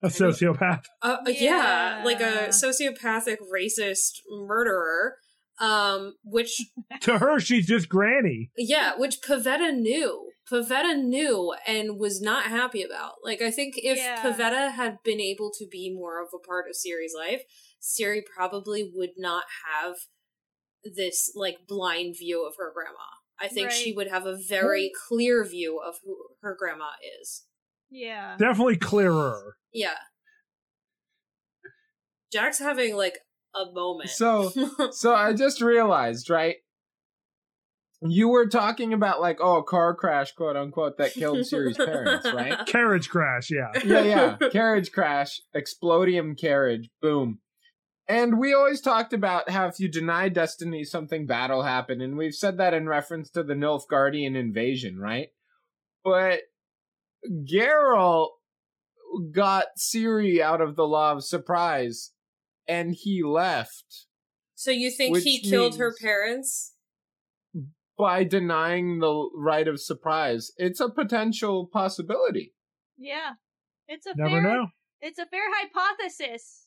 a 0.03 0.07
sociopath. 0.07 0.85
uh, 1.03 1.18
yeah. 1.27 1.99
Yeah. 1.99 2.01
like 2.03 2.19
a 2.22 2.47
sociopathic 2.49 3.38
racist 3.53 4.13
murderer 4.30 5.15
um 5.61 6.15
which 6.23 6.61
to 7.01 7.19
her, 7.19 7.39
she's 7.39 7.67
just 7.67 7.88
Granny. 7.88 8.51
Yeah, 8.57 8.93
which 8.97 9.21
Pavetta 9.21 9.73
knew. 9.73 10.27
Pavetta 10.51 11.01
knew 11.01 11.53
and 11.65 11.97
was 11.97 12.19
not 12.21 12.45
happy 12.47 12.83
about. 12.83 13.13
Like, 13.23 13.41
I 13.41 13.51
think 13.51 13.75
if 13.77 13.97
Yeah. 13.97 14.21
Pavetta 14.21 14.71
had 14.71 14.97
been 15.05 15.21
able 15.21 15.49
to 15.57 15.65
be 15.71 15.93
more 15.93 16.21
of 16.21 16.29
a 16.33 16.39
part 16.45 16.65
of 16.67 16.75
Ciri's 16.75 17.13
life, 17.17 17.43
Ciri 17.81 18.21
probably 18.35 18.91
would 18.93 19.11
not 19.17 19.43
have 19.65 19.95
this, 20.83 21.31
like, 21.35 21.59
blind 21.67 22.15
view 22.17 22.45
of 22.45 22.55
her 22.57 22.71
grandma. 22.73 22.97
I 23.39 23.47
think 23.47 23.71
she 23.71 23.93
would 23.93 24.07
have 24.09 24.25
a 24.25 24.35
very 24.38 24.91
clear 25.07 25.43
view 25.45 25.79
of 25.79 25.95
who 26.03 26.17
her 26.41 26.55
grandma 26.59 26.89
is. 27.21 27.43
yeah. 27.89 28.35
Definitely 28.38 28.77
clearer. 28.77 29.55
Yeah. 29.71 29.97
Jack's 32.31 32.59
having, 32.59 32.95
like, 32.95 33.19
a 33.56 33.72
moment. 33.72 34.10
So, 34.10 34.52
so 34.91 35.14
I 35.14 35.34
just 35.38 35.61
realized, 35.61 36.30
right? 36.30 36.57
You 38.03 38.30
were 38.30 38.48
talking 38.48 38.94
about 38.94 39.22
like, 39.22 39.38
oh, 39.41 39.57
a 39.57 39.64
car 39.64 39.94
crash, 39.94 40.32
quote 40.32 40.56
unquote, 40.56 40.98
that 40.98 41.14
killed 41.14 41.40
Ciri's 41.40 41.78
parents, 41.78 42.32
right? 42.34 42.57
Carriage 42.65 43.10
crash. 43.10 43.52
Yeah. 43.52 43.69
yeah, 43.86 44.02
yeah. 44.02 44.49
Carriage 44.52 44.91
crash, 44.91 45.40
explodium 45.56 46.38
carriage, 46.38 46.90
boom. 47.02 47.40
And 48.07 48.40
we 48.40 48.53
always 48.53 48.82
talked 48.82 49.14
about 49.14 49.49
how 49.49 49.68
if 49.68 49.80
you 49.80 49.88
deny 49.88 50.30
destiny, 50.30 50.84
something 50.84 51.28
bad 51.28 51.52
will 51.52 51.64
happen. 51.64 52.02
And 52.02 52.18
we've 52.18 52.34
said 52.34 52.57
that 52.57 52.73
in 52.73 52.90
reference 52.90 53.30
to 53.32 53.44
the 53.44 53.53
Nilfgaardian 53.53 54.36
invasion, 54.36 54.99
right? 54.99 55.28
But 56.03 56.41
Geralt 57.30 58.30
got 59.32 59.65
Ciri 59.78 60.41
out 60.41 60.60
of 60.60 60.76
the 60.76 60.88
law 60.88 61.14
of 61.14 61.23
surprise 61.23 62.11
and 62.67 62.93
he 62.93 63.23
left 63.23 64.05
so 64.55 64.69
you 64.69 64.91
think 64.91 65.17
he 65.17 65.39
killed 65.41 65.77
her 65.77 65.93
parents? 65.99 66.73
by 67.97 68.23
denying 68.23 68.99
the 68.99 69.29
right 69.35 69.67
of 69.67 69.79
surprise. 69.79 70.51
It's 70.57 70.79
a 70.79 70.89
potential 70.89 71.69
possibility. 71.71 72.53
Yeah. 72.97 73.33
It's 73.88 74.07
a 74.07 74.13
Never 74.15 74.29
fair 74.29 74.41
know. 74.41 74.67
it's 75.01 75.19
a 75.19 75.25
fair 75.27 75.43
hypothesis. 75.45 76.65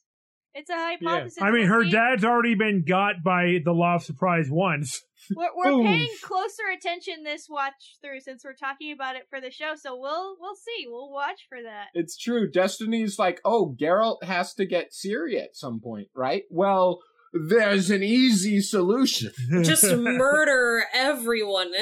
It's 0.54 0.70
a 0.70 0.74
hypothesis. 0.74 1.42
I 1.42 1.50
mean, 1.50 1.66
her 1.66 1.84
see. 1.84 1.90
dad's 1.90 2.24
already 2.24 2.54
been 2.54 2.84
got 2.86 3.24
by 3.24 3.58
the 3.64 3.72
law 3.72 3.96
of 3.96 4.04
surprise 4.04 4.46
once. 4.48 5.02
We're, 5.34 5.48
we're 5.56 5.82
paying 5.82 6.10
closer 6.22 6.64
attention 6.76 7.24
this 7.24 7.46
watch 7.48 7.96
through 8.02 8.20
since 8.20 8.44
we're 8.44 8.52
talking 8.52 8.92
about 8.92 9.16
it 9.16 9.22
for 9.30 9.40
the 9.40 9.50
show, 9.50 9.72
so 9.74 9.96
we'll 9.96 10.36
we'll 10.38 10.54
see. 10.54 10.84
We'll 10.86 11.10
watch 11.10 11.46
for 11.48 11.62
that. 11.62 11.86
It's 11.94 12.18
true. 12.18 12.50
Destiny's 12.50 13.18
like, 13.18 13.40
oh, 13.42 13.74
Geralt 13.80 14.22
has 14.22 14.52
to 14.56 14.66
get 14.66 14.92
Ciri 14.92 15.42
at 15.42 15.56
some 15.56 15.80
point, 15.80 16.08
right? 16.14 16.42
Well, 16.50 17.00
there's 17.34 17.90
an 17.90 18.02
easy 18.02 18.60
solution. 18.60 19.32
just 19.62 19.84
murder 19.84 20.84
everyone. 20.92 21.72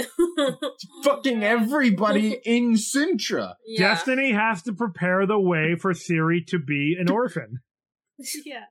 Fucking 1.03 1.43
everybody 1.43 2.40
in 2.44 2.74
Cintra. 2.74 3.55
yeah. 3.66 3.89
Destiny 3.89 4.32
has 4.32 4.62
to 4.62 4.73
prepare 4.73 5.27
the 5.27 5.40
way 5.40 5.74
for 5.74 5.93
Ciri 5.93 6.47
to 6.47 6.59
be 6.59 6.97
an 6.99 7.11
orphan. 7.11 7.61
yeah. 8.44 8.64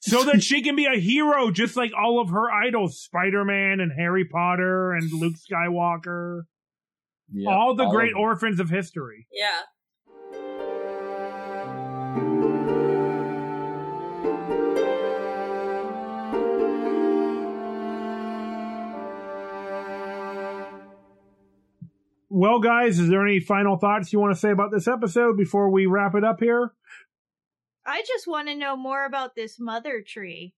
so 0.00 0.24
that 0.24 0.42
she 0.42 0.62
can 0.62 0.76
be 0.76 0.86
a 0.86 0.98
hero 1.00 1.50
just 1.50 1.76
like 1.76 1.92
all 1.98 2.20
of 2.20 2.30
her 2.30 2.50
idols 2.50 3.00
Spider-Man 3.00 3.80
and 3.80 3.92
Harry 3.96 4.24
Potter 4.24 4.92
and 4.92 5.10
Luke 5.12 5.34
Skywalker. 5.34 6.42
all 7.46 7.74
the 7.74 7.86
great 7.86 8.14
or 8.14 8.30
orphans 8.30 8.60
of 8.60 8.70
history. 8.70 9.26
Yeah. 9.32 9.62
Well, 22.30 22.60
guys, 22.60 23.00
is 23.00 23.08
there 23.08 23.26
any 23.26 23.40
final 23.40 23.78
thoughts 23.78 24.12
you 24.12 24.20
want 24.20 24.32
to 24.32 24.38
say 24.38 24.50
about 24.50 24.70
this 24.70 24.86
episode 24.86 25.36
before 25.36 25.70
we 25.70 25.86
wrap 25.86 26.14
it 26.14 26.22
up 26.22 26.38
here? 26.38 26.72
I 27.88 28.02
just 28.06 28.26
want 28.26 28.48
to 28.48 28.54
know 28.54 28.76
more 28.76 29.06
about 29.06 29.34
this 29.34 29.58
mother 29.58 30.04
tree. 30.06 30.52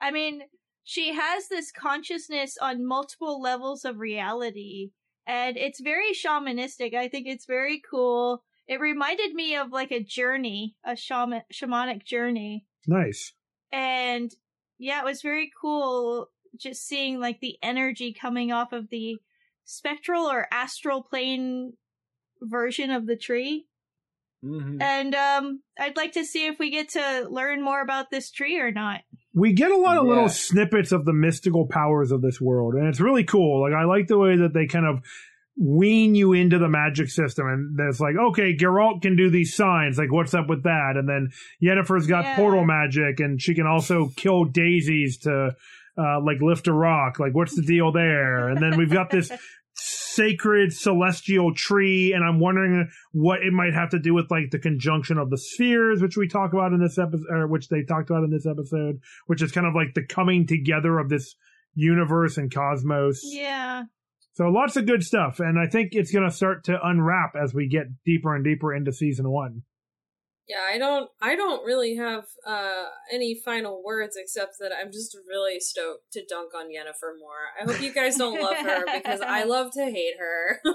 I 0.00 0.10
mean, 0.10 0.42
she 0.84 1.12
has 1.12 1.48
this 1.48 1.70
consciousness 1.70 2.56
on 2.60 2.86
multiple 2.86 3.42
levels 3.42 3.84
of 3.84 3.98
reality, 3.98 4.92
and 5.26 5.58
it's 5.58 5.80
very 5.80 6.12
shamanistic. 6.14 6.94
I 6.94 7.08
think 7.08 7.26
it's 7.26 7.44
very 7.44 7.82
cool. 7.88 8.42
It 8.66 8.80
reminded 8.80 9.34
me 9.34 9.54
of 9.54 9.70
like 9.70 9.92
a 9.92 10.02
journey, 10.02 10.74
a 10.82 10.96
shaman, 10.96 11.42
shamanic 11.52 12.04
journey. 12.04 12.64
Nice. 12.86 13.34
And 13.70 14.34
yeah, 14.78 15.00
it 15.00 15.04
was 15.04 15.20
very 15.20 15.50
cool 15.60 16.28
just 16.56 16.86
seeing 16.86 17.20
like 17.20 17.40
the 17.40 17.58
energy 17.62 18.14
coming 18.18 18.50
off 18.50 18.72
of 18.72 18.88
the 18.88 19.18
spectral 19.64 20.24
or 20.24 20.48
astral 20.50 21.02
plane 21.02 21.74
version 22.40 22.90
of 22.90 23.06
the 23.06 23.16
tree. 23.16 23.66
Mhm. 24.44 24.82
And 24.82 25.14
um 25.14 25.60
I'd 25.78 25.96
like 25.96 26.12
to 26.12 26.24
see 26.24 26.46
if 26.46 26.58
we 26.58 26.70
get 26.70 26.90
to 26.90 27.28
learn 27.30 27.62
more 27.62 27.80
about 27.80 28.10
this 28.10 28.30
tree 28.30 28.58
or 28.58 28.70
not. 28.72 29.00
We 29.34 29.52
get 29.52 29.70
a 29.70 29.76
lot 29.76 29.96
of 29.98 30.04
little 30.06 30.28
snippets 30.28 30.92
of 30.92 31.04
the 31.04 31.12
mystical 31.12 31.66
powers 31.66 32.10
of 32.12 32.20
this 32.22 32.40
world, 32.40 32.74
and 32.74 32.86
it's 32.88 33.00
really 33.00 33.24
cool. 33.24 33.60
Like 33.62 33.72
I 33.72 33.84
like 33.84 34.06
the 34.08 34.18
way 34.18 34.36
that 34.36 34.52
they 34.52 34.66
kind 34.66 34.84
of 34.86 35.02
wean 35.56 36.14
you 36.14 36.32
into 36.32 36.58
the 36.58 36.68
magic 36.68 37.08
system, 37.08 37.46
and 37.46 37.78
there's 37.78 38.00
like, 38.00 38.16
okay, 38.16 38.56
Geralt 38.56 39.02
can 39.02 39.16
do 39.16 39.30
these 39.30 39.54
signs. 39.54 39.98
Like, 39.98 40.10
what's 40.10 40.32
up 40.34 40.48
with 40.48 40.62
that? 40.64 40.94
And 40.96 41.08
then 41.08 41.28
Yennefer's 41.62 42.06
got 42.06 42.24
Yeah. 42.24 42.36
portal 42.36 42.64
magic, 42.64 43.20
and 43.20 43.40
she 43.40 43.54
can 43.54 43.66
also 43.66 44.08
kill 44.16 44.44
daisies 44.44 45.18
to 45.18 45.54
uh, 45.98 46.20
like 46.22 46.40
lift 46.40 46.68
a 46.68 46.72
rock. 46.72 47.18
Like, 47.20 47.34
what's 47.34 47.54
the 47.54 47.60
deal 47.62 47.92
there? 47.92 48.48
And 48.48 48.62
then 48.62 48.78
we've 48.78 48.90
got 48.90 49.10
this 49.10 49.30
sacred 49.74 50.72
celestial 50.72 51.54
tree, 51.54 52.12
and 52.12 52.24
I'm 52.24 52.40
wondering 52.40 52.88
what 53.12 53.42
it 53.42 53.52
might 53.52 53.74
have 53.74 53.90
to 53.90 53.98
do 53.98 54.14
with 54.14 54.30
like 54.30 54.50
the 54.50 54.58
conjunction 54.58 55.18
of 55.18 55.30
the 55.30 55.38
spheres, 55.38 56.02
which 56.02 56.16
we 56.16 56.28
talk 56.28 56.52
about 56.52 56.72
in 56.72 56.80
this 56.80 56.98
episode, 56.98 57.26
or 57.30 57.46
which 57.46 57.68
they 57.68 57.82
talked 57.82 58.10
about 58.10 58.24
in 58.24 58.30
this 58.30 58.46
episode, 58.46 59.00
which 59.26 59.42
is 59.42 59.52
kind 59.52 59.66
of 59.66 59.74
like 59.74 59.94
the 59.94 60.04
coming 60.04 60.46
together 60.46 60.98
of 60.98 61.08
this 61.08 61.34
universe 61.74 62.36
and 62.36 62.52
cosmos. 62.52 63.20
Yeah. 63.24 63.84
So 64.34 64.48
lots 64.48 64.76
of 64.76 64.86
good 64.86 65.02
stuff, 65.02 65.40
and 65.40 65.58
I 65.58 65.66
think 65.66 65.90
it's 65.92 66.10
going 66.10 66.28
to 66.28 66.34
start 66.34 66.64
to 66.64 66.78
unwrap 66.82 67.34
as 67.36 67.52
we 67.52 67.68
get 67.68 68.02
deeper 68.04 68.34
and 68.34 68.44
deeper 68.44 68.74
into 68.74 68.92
season 68.92 69.30
one. 69.30 69.62
Yeah, 70.52 70.74
I 70.74 70.76
don't 70.76 71.08
I 71.20 71.34
don't 71.34 71.64
really 71.64 71.96
have 71.96 72.24
uh 72.46 72.84
any 73.10 73.34
final 73.34 73.82
words 73.82 74.16
except 74.16 74.56
that 74.60 74.70
I'm 74.72 74.92
just 74.92 75.16
really 75.26 75.58
stoked 75.60 76.12
to 76.12 76.22
dunk 76.28 76.54
on 76.54 76.66
Yennefer 76.66 77.18
more. 77.18 77.48
I 77.58 77.64
hope 77.64 77.80
you 77.80 77.92
guys 77.92 78.16
don't 78.16 78.38
love 78.40 78.56
her 78.56 78.84
because 78.94 79.22
I 79.22 79.44
love 79.54 79.72
to 79.72 79.84
hate 79.84 80.14
her. 80.18 80.60
Um, 80.64 80.74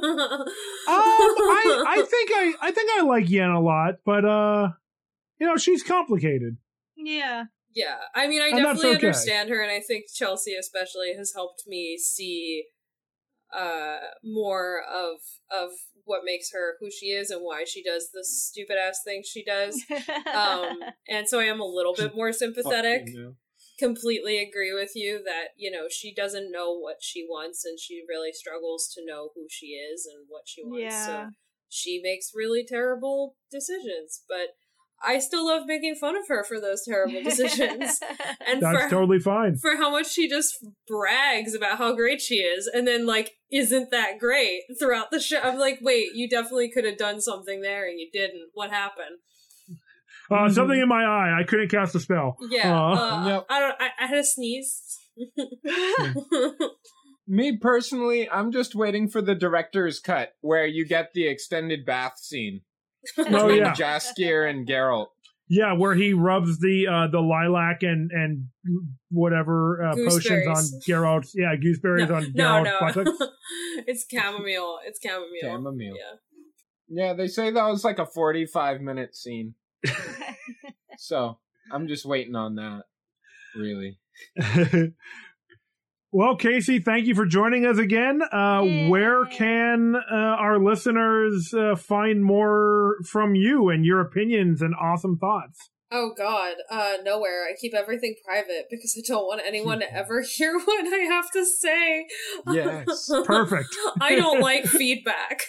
I, 0.88 1.84
I 1.88 1.96
think 2.10 2.32
I, 2.34 2.54
I 2.62 2.72
think 2.72 2.90
I 2.98 3.04
like 3.04 3.30
Yen 3.30 3.50
a 3.52 3.62
lot, 3.62 3.96
but 4.04 4.26
uh, 4.26 4.70
you 5.40 5.46
know, 5.46 5.58
she's 5.58 5.84
complicated. 5.84 6.58
Yeah. 6.96 7.46
Yeah, 7.76 7.98
I 8.16 8.28
mean, 8.28 8.42
I 8.42 8.48
And 8.48 8.58
definitely 8.64 8.96
okay. 8.96 9.08
understand 9.08 9.50
her, 9.50 9.62
and 9.62 9.70
I 9.70 9.82
think 9.82 10.06
Chelsea 10.12 10.56
especially 10.56 11.14
has 11.16 11.34
helped 11.36 11.66
me 11.68 11.96
see 12.00 12.64
uh 13.56 13.98
more 14.24 14.82
of 14.82 15.20
of 15.52 15.70
what 16.06 16.22
makes 16.24 16.52
her 16.52 16.76
who 16.80 16.90
she 16.90 17.08
is 17.08 17.30
and 17.30 17.42
why 17.42 17.64
she 17.66 17.84
does 17.84 18.10
the 18.14 18.24
stupid 18.24 18.78
ass 18.78 19.00
things 19.04 19.28
she 19.28 19.44
does. 19.44 19.84
Um, 20.34 20.80
and 21.10 21.28
so 21.28 21.40
I 21.40 21.46
am 21.46 21.60
a 21.60 21.66
little 21.66 21.94
bit 21.96 22.16
more 22.16 22.32
sympathetic. 22.32 23.02
Completely 23.80 24.38
agree 24.40 24.74
with 24.74 24.92
you 24.96 25.22
that 25.24 25.50
you 25.56 25.70
know 25.70 25.86
she 25.90 26.14
doesn't 26.14 26.52
know 26.52 26.74
what 26.78 26.98
she 27.02 27.24
wants, 27.30 27.64
and 27.64 27.80
she 27.80 28.04
really 28.08 28.32
struggles 28.34 28.92
to 28.96 29.06
know 29.06 29.30
who 29.36 29.46
she 29.50 29.68
is 29.68 30.06
and 30.06 30.26
what 30.28 30.44
she 30.48 30.64
wants. 30.64 31.06
So 31.06 31.12
Yeah. 31.14 31.30
she 31.70 32.00
makes 32.04 32.32
really 32.34 32.66
terrible 32.66 33.36
decisions, 33.52 34.24
but 34.28 34.56
I 35.04 35.20
still 35.20 35.46
love 35.46 35.64
making 35.68 35.96
fun 35.96 36.18
of 36.18 36.28
her 36.28 36.44
for 36.44 36.60
those 36.60 36.84
terrible 36.84 37.22
decisions. 37.24 38.00
and 38.48 38.62
That's 38.62 38.84
for 38.84 38.90
totally 38.90 39.20
fine. 39.20 39.58
for 39.58 39.78
how 39.78 39.92
much 39.92 40.12
she 40.12 40.28
just 40.28 40.56
brags 40.88 41.54
about 41.54 41.78
how 41.78 41.96
great 41.96 42.20
she 42.20 42.36
is 42.36 42.68
and 42.68 42.88
then 42.88 43.06
like 43.06 43.34
isn't 43.52 43.92
that 43.92 44.18
great 44.20 44.64
throughout 44.80 45.12
the 45.12 45.20
show. 45.20 45.40
I'm 45.40 45.60
like, 45.60 45.80
wait, 45.82 46.10
you 46.16 46.28
definitely 46.28 46.72
could 46.72 46.86
have 46.86 46.98
done 46.98 47.22
something 47.22 47.62
there 47.62 47.88
and 47.88 48.00
you 48.00 48.10
didn't. 48.12 48.50
What 48.54 48.72
happened? 48.72 49.20
Uh, 50.30 50.50
something 50.50 50.80
in 50.80 50.90
my 50.90 51.04
eye. 51.04 51.40
I 51.40 51.44
couldn't 51.44 51.70
cast 51.70 51.96
a 51.96 52.00
spell. 52.00 52.36
Yeah. 52.50 52.76
Uh, 52.76 52.96
uh, 52.96 53.26
Yep. 53.28 53.46
I 53.50 53.60
don't 53.60 53.76
I, 53.80 53.90
I 54.00 54.06
had 54.08 54.18
a 54.18 54.24
sneeze. 54.24 54.98
Me 57.28 57.58
personally, 57.58 58.30
I'm 58.30 58.52
just 58.52 58.74
waiting 58.74 59.10
for 59.10 59.22
the 59.22 59.36
director's 59.36 60.00
cut 60.00 60.34
where 60.42 60.66
you 60.66 60.86
get 60.86 61.12
the 61.14 61.28
extended 61.28 61.86
bath 61.86 62.18
scene 62.20 62.62
Oh 63.18 63.50
yeah, 63.50 63.74
Jaskier 63.74 64.50
and 64.50 64.68
Geralt. 64.68 65.08
yeah, 65.48 65.74
where 65.74 65.94
he 65.94 66.14
rubs 66.14 66.60
the 66.60 66.88
uh, 66.88 67.08
the 67.08 67.20
lilac 67.20 67.84
and 67.84 68.12
and 68.12 68.48
whatever 69.10 69.84
uh, 69.84 69.96
potions 69.96 70.48
on 70.48 70.56
Gooseberries. 70.56 70.86
Geralt's. 70.88 71.34
Yeah, 71.36 71.56
gooseberries 71.56 72.10
no, 72.10 72.16
on 72.16 72.32
no, 72.34 72.64
no. 72.64 72.80
it's 73.88 74.06
chamomile. 74.12 74.80
It's 74.86 75.00
chamomile. 75.02 75.42
Chamomile. 75.42 75.96
Yeah. 75.96 76.16
Yeah, 76.90 77.14
they 77.14 77.28
say 77.28 77.52
that 77.52 77.68
was 77.68 77.84
like 77.84 78.00
a 78.00 78.06
45 78.06 78.80
minute 78.80 79.14
scene. 79.16 79.56
So 80.98 81.38
I'm 81.72 81.88
just 81.88 82.06
waiting 82.06 82.36
on 82.36 82.56
that. 82.56 82.84
Really. 83.56 84.00
well, 86.12 86.36
Casey, 86.36 86.80
thank 86.80 87.06
you 87.06 87.16
for 87.16 87.26
joining 87.26 87.66
us 87.66 87.78
again. 87.78 88.22
Uh, 88.22 88.62
Yay. 88.64 88.90
where 88.90 89.26
can 89.26 89.96
uh, 89.96 90.16
our 90.16 90.60
listeners 90.60 91.54
uh, 91.54 91.76
find 91.76 92.24
more 92.24 92.96
from 93.06 93.36
you 93.36 93.70
and 93.70 93.86
your 93.86 94.00
opinions 94.00 94.62
and 94.62 94.74
awesome 94.76 95.18
thoughts? 95.18 95.70
Oh 95.90 96.12
God, 96.18 96.56
uh, 96.70 96.96
nowhere. 97.04 97.46
I 97.46 97.54
keep 97.60 97.74
everything 97.74 98.16
private 98.26 98.66
because 98.70 98.94
I 98.98 99.08
don't 99.08 99.26
want 99.26 99.42
anyone 99.46 99.80
to 99.80 99.94
ever 99.96 100.22
hear 100.22 100.58
what 100.66 100.94
I 100.94 101.06
have 101.10 101.32
to 101.32 101.46
say. 101.46 102.08
Yes. 102.52 103.10
Perfect. 103.26 103.70
I 104.02 104.16
don't 104.16 104.42
like 104.42 104.66
feedback. 104.66 105.44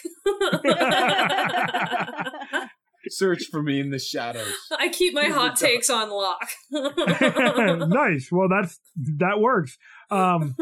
Search 3.07 3.45
for 3.49 3.63
me 3.63 3.79
in 3.79 3.89
the 3.91 3.99
shadows. 3.99 4.53
I 4.77 4.89
keep 4.89 5.13
my 5.13 5.25
hot 5.25 5.55
takes 5.55 5.89
on 5.89 6.09
lock. 6.09 6.49
nice. 6.71 8.29
Well, 8.31 8.49
that's 8.49 8.79
that 9.17 9.39
works. 9.39 9.77
Um, 10.11 10.55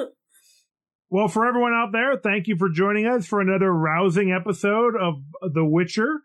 well, 1.09 1.27
for 1.27 1.45
everyone 1.47 1.73
out 1.73 1.91
there, 1.91 2.17
thank 2.17 2.47
you 2.47 2.57
for 2.57 2.69
joining 2.69 3.07
us 3.07 3.25
for 3.25 3.41
another 3.41 3.71
rousing 3.73 4.31
episode 4.31 4.95
of 4.95 5.15
The 5.53 5.65
Witcher. 5.65 6.21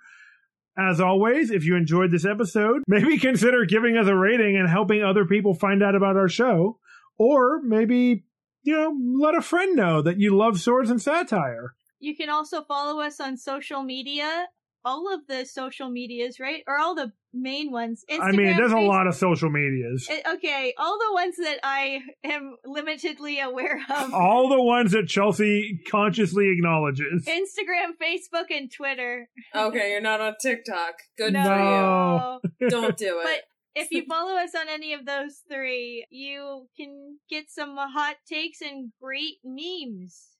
As 0.76 1.00
always, 1.00 1.50
if 1.50 1.64
you 1.64 1.76
enjoyed 1.76 2.10
this 2.10 2.24
episode, 2.24 2.82
maybe 2.88 3.18
consider 3.18 3.64
giving 3.66 3.96
us 3.96 4.06
a 4.06 4.14
rating 4.16 4.56
and 4.56 4.68
helping 4.68 5.02
other 5.02 5.24
people 5.26 5.54
find 5.54 5.82
out 5.82 5.94
about 5.94 6.16
our 6.16 6.28
show. 6.28 6.78
Or 7.18 7.60
maybe, 7.62 8.24
you 8.62 8.74
know, 8.74 8.96
let 9.20 9.34
a 9.34 9.42
friend 9.42 9.76
know 9.76 10.00
that 10.02 10.18
you 10.18 10.34
love 10.36 10.60
swords 10.60 10.90
and 10.90 11.00
satire. 11.00 11.74
you 12.00 12.16
can 12.16 12.30
also 12.30 12.62
follow 12.62 13.00
us 13.00 13.20
on 13.20 13.36
social 13.36 13.82
media. 13.82 14.46
All 14.84 15.12
of 15.12 15.26
the 15.28 15.44
social 15.44 15.88
medias, 15.90 16.40
right? 16.40 16.62
Or 16.66 16.78
all 16.78 16.94
the 16.94 17.12
main 17.32 17.70
ones. 17.70 18.04
I 18.10 18.32
mean, 18.32 18.40
Instagram, 18.40 18.56
there's 18.56 18.72
a 18.72 18.78
lot 18.78 19.06
of 19.06 19.14
social 19.14 19.48
medias. 19.50 20.06
Eh, 20.10 20.20
Okay, 20.34 20.74
all 20.78 20.98
the 20.98 21.12
ones 21.14 21.36
that 21.36 21.58
I 21.62 22.00
am 22.24 22.56
limitedly 22.66 23.42
aware 23.42 23.80
of. 23.88 24.12
All 24.14 24.48
the 24.48 24.60
ones 24.60 24.92
that 24.92 25.06
Chelsea 25.08 25.80
consciously 25.90 26.48
acknowledges. 26.50 27.24
Instagram, 27.26 27.92
Facebook, 28.00 28.46
and 28.50 28.70
Twitter. 28.72 29.28
okay, 29.54 29.92
you're 29.92 30.00
not 30.00 30.20
on 30.20 30.34
TikTok. 30.40 30.94
Good 31.16 31.32
no. 31.32 31.42
No. 31.42 32.40
for 32.42 32.50
you. 32.64 32.70
Don't 32.70 32.96
do 32.96 33.18
it. 33.20 33.24
But 33.24 33.42
if 33.82 33.90
you 33.90 34.04
follow 34.06 34.34
us 34.36 34.54
on 34.54 34.68
any 34.68 34.92
of 34.92 35.06
those 35.06 35.42
three, 35.50 36.04
you 36.10 36.68
can 36.76 37.18
get 37.30 37.50
some 37.50 37.76
hot 37.76 38.16
takes 38.28 38.60
and 38.60 38.92
great 39.00 39.36
memes. 39.44 40.31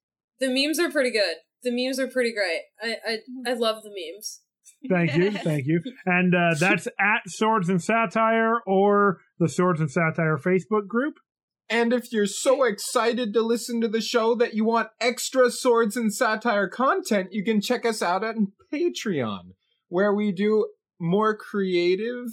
The 0.43 0.49
memes 0.49 0.79
are 0.79 0.91
pretty 0.91 1.13
good. 1.13 1.37
The 1.63 1.71
memes 1.71 1.99
are 1.99 2.09
pretty 2.09 2.35
great. 2.35 2.63
I 2.83 2.97
I, 3.47 3.51
I 3.51 3.55
love 3.55 3.83
the 3.83 3.91
memes. 3.91 4.41
Thank 4.89 5.15
you, 5.15 5.31
thank 5.45 5.67
you. 5.67 5.81
And 6.05 6.35
uh, 6.35 6.55
that's 6.59 6.87
at 7.01 7.23
Swords 7.29 7.69
and 7.69 7.83
Satire 7.83 8.61
or 8.67 9.21
the 9.39 9.49
Swords 9.49 9.81
and 9.81 9.91
Satire 9.91 10.37
Facebook 10.37 10.89
group. 10.89 11.15
And 11.71 11.93
if 11.93 12.13
you're 12.13 12.27
so 12.27 12.65
excited 12.65 13.33
to 13.33 13.41
listen 13.41 13.81
to 13.81 13.89
the 13.89 14.01
show 14.01 14.35
that 14.35 14.53
you 14.53 14.65
want 14.65 14.91
extra 15.01 15.51
swords 15.51 15.97
and 15.97 16.13
satire 16.13 16.69
content, 16.69 17.29
you 17.31 17.43
can 17.43 17.63
check 17.63 17.87
us 17.87 18.03
out 18.03 18.23
on 18.23 18.53
Patreon, 18.71 19.55
where 19.89 20.13
we 20.13 20.33
do 20.33 20.67
more 21.01 21.35
creative 21.35 22.27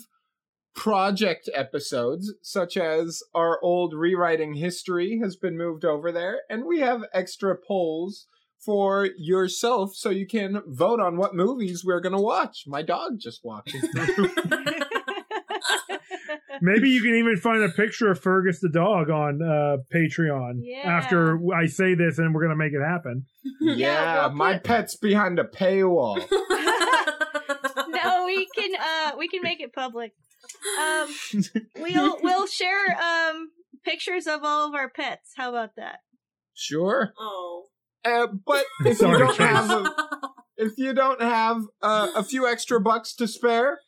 project 0.80 1.49
episodes, 1.53 2.34
such 2.41 2.77
as 2.77 3.22
our 3.35 3.60
old 3.61 3.93
rewriting 3.93 4.53
history 4.53 5.19
has 5.22 5.35
been 5.35 5.57
moved 5.57 5.84
over 5.84 6.10
there, 6.11 6.39
and 6.49 6.64
we 6.65 6.80
have 6.80 7.03
extra 7.14 7.56
polls 7.56 8.27
for 8.57 9.10
yourself 9.18 9.93
so 9.93 10.10
you 10.10 10.26
can 10.26 10.61
vote 10.68 10.99
on 11.01 11.18
what 11.18 11.35
movies 11.35 11.84
we're 11.85 11.99
going 11.99 12.15
to 12.15 12.22
watch. 12.22 12.64
My 12.65 12.81
dog 12.81 13.19
just 13.19 13.41
walked 13.43 13.73
in. 13.73 13.81
Maybe 16.61 16.89
you 16.89 17.01
can 17.01 17.15
even 17.15 17.38
find 17.38 17.61
a 17.64 17.69
picture 17.69 18.10
of 18.11 18.19
Fergus 18.19 18.60
the 18.60 18.69
dog 18.69 19.10
on 19.10 19.41
uh, 19.41 19.77
Patreon 19.93 20.60
Yeah. 20.61 20.89
after 20.89 21.38
I 21.53 21.68
say 21.68 21.93
this, 21.95 22.18
and 22.19 22.34
we're 22.35 22.41
gonna 22.41 22.56
make 22.57 22.73
it 22.73 22.81
happen. 22.85 23.26
yeah, 23.61 24.27
we'll 24.27 24.35
my 24.35 24.53
put- 24.56 24.64
pet's 24.64 24.95
behind 24.97 25.39
a 25.39 25.45
paywall. 25.45 26.18
no, 27.89 28.26
we 28.26 28.45
can 28.53 28.72
uh 28.76 29.11
we 29.18 29.27
can 29.30 29.41
make 29.41 29.61
it 29.61 29.72
public. 29.73 30.11
Um 30.80 31.15
we'll 31.77 32.17
we'll 32.21 32.47
share 32.47 32.97
um 32.99 33.51
pictures 33.84 34.27
of 34.27 34.41
all 34.43 34.67
of 34.67 34.76
our 34.76 34.89
pets. 34.89 35.31
How 35.35 35.49
about 35.49 35.76
that? 35.77 35.99
Sure. 36.53 37.13
oh. 37.17 37.65
Uh, 38.03 38.27
but 38.45 38.65
if 38.85 39.01
you 39.01 39.17
don't 39.17 39.38
Kate. 39.38 39.47
have 39.47 39.69
a, 39.69 39.93
if 40.57 40.77
you 40.77 40.93
don't 40.93 41.21
have 41.21 41.63
uh, 41.81 42.09
a 42.15 42.23
few 42.23 42.47
extra 42.47 42.80
bucks 42.80 43.13
to 43.15 43.27
spare, 43.27 43.80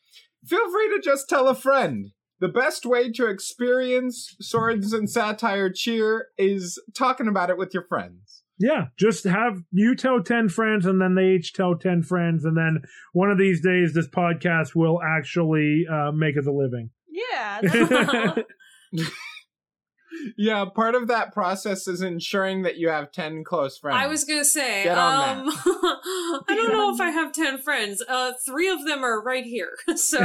feel 0.45 0.71
free 0.71 0.89
to 0.89 1.01
just 1.03 1.29
tell 1.29 1.47
a 1.47 1.55
friend. 1.55 2.11
The 2.39 2.47
best 2.47 2.85
way 2.85 3.11
to 3.11 3.27
experience 3.27 4.35
swords 4.41 4.93
and 4.93 5.09
satire 5.09 5.69
cheer 5.69 6.27
is 6.37 6.81
talking 6.95 7.27
about 7.27 7.49
it 7.49 7.57
with 7.57 7.73
your 7.73 7.83
friends. 7.83 8.30
Yeah, 8.61 8.85
just 8.97 9.23
have 9.23 9.63
you 9.71 9.95
tell 9.95 10.21
ten 10.21 10.47
friends, 10.47 10.85
and 10.85 11.01
then 11.01 11.15
they 11.15 11.31
each 11.31 11.53
tell 11.53 11.75
ten 11.75 12.03
friends, 12.03 12.45
and 12.45 12.55
then 12.55 12.83
one 13.13 13.31
of 13.31 13.39
these 13.39 13.61
days, 13.61 13.93
this 13.93 14.07
podcast 14.07 14.75
will 14.75 15.01
actually 15.01 15.85
uh, 15.91 16.11
make 16.11 16.37
us 16.37 16.45
a 16.45 16.51
living. 16.51 16.91
Yeah. 17.09 18.35
Yeah, 20.37 20.65
part 20.65 20.95
of 20.95 21.07
that 21.07 21.33
process 21.33 21.87
is 21.87 22.01
ensuring 22.01 22.63
that 22.63 22.77
you 22.77 22.89
have 22.89 23.11
10 23.11 23.43
close 23.43 23.77
friends. 23.77 23.97
I 23.97 24.07
was 24.07 24.23
gonna 24.23 24.45
say, 24.45 24.83
Get 24.83 24.97
on 24.97 25.39
um, 25.39 25.49
I 25.55 26.43
don't 26.49 26.73
know 26.73 26.93
if 26.93 27.01
I 27.01 27.09
have 27.11 27.31
ten 27.31 27.57
friends. 27.57 28.03
Uh, 28.07 28.33
three 28.45 28.69
of 28.69 28.85
them 28.85 29.03
are 29.03 29.21
right 29.21 29.45
here, 29.45 29.77
so 29.95 30.19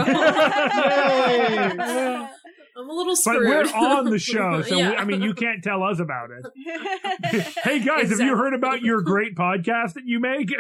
I'm 2.78 2.90
a 2.90 2.92
little 2.92 3.14
But 3.24 3.36
we're 3.36 3.62
on 3.62 4.10
the 4.10 4.18
show, 4.18 4.60
so 4.66 4.76
we, 4.76 4.82
I 4.82 5.04
mean, 5.04 5.22
you 5.22 5.32
can't 5.32 5.62
tell 5.62 5.82
us 5.82 5.98
about 5.98 6.30
it. 6.30 6.44
Hey 7.64 7.80
guys, 7.80 8.10
have 8.10 8.20
you 8.20 8.36
heard 8.36 8.54
about 8.54 8.82
your 8.82 9.02
great 9.02 9.34
podcast 9.34 9.94
that 9.94 10.04
you 10.04 10.20
make? 10.20 10.54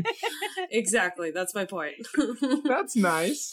exactly. 0.70 1.30
That's 1.32 1.54
my 1.54 1.64
point. 1.64 1.94
That's 2.64 2.94
nice. 2.94 3.52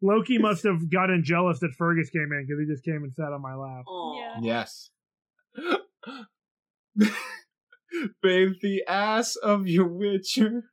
Loki 0.00 0.38
must 0.38 0.64
have 0.64 0.90
gotten 0.90 1.22
jealous 1.22 1.60
that 1.60 1.72
Fergus 1.76 2.08
came 2.10 2.30
in 2.32 2.46
because 2.46 2.60
he 2.60 2.66
just 2.72 2.84
came 2.84 3.02
and 3.02 3.12
sat 3.12 3.32
on 3.32 3.42
my 3.42 3.54
lap. 3.54 3.84
Aw. 3.86 4.18
Yeah. 4.18 4.40
Yes. 4.42 4.90
Bathe 8.22 8.52
the 8.62 8.84
ass 8.88 9.36
of 9.36 9.66
your 9.66 9.88
witcher. 9.88 10.64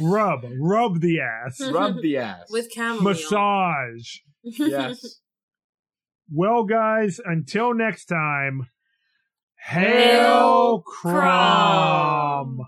Rub, 0.00 0.44
rub 0.58 1.00
the 1.00 1.20
ass, 1.20 1.60
Rub 1.60 2.00
the 2.02 2.18
ass. 2.18 2.46
With 2.50 2.70
chamomile. 2.72 3.02
massage. 3.02 4.18
yes. 4.42 5.20
Well, 6.28 6.64
guys, 6.64 7.20
until 7.24 7.72
next 7.72 8.06
time, 8.06 8.66
Hail 9.68 10.82
Hail 10.82 10.82
Crom. 10.84 12.66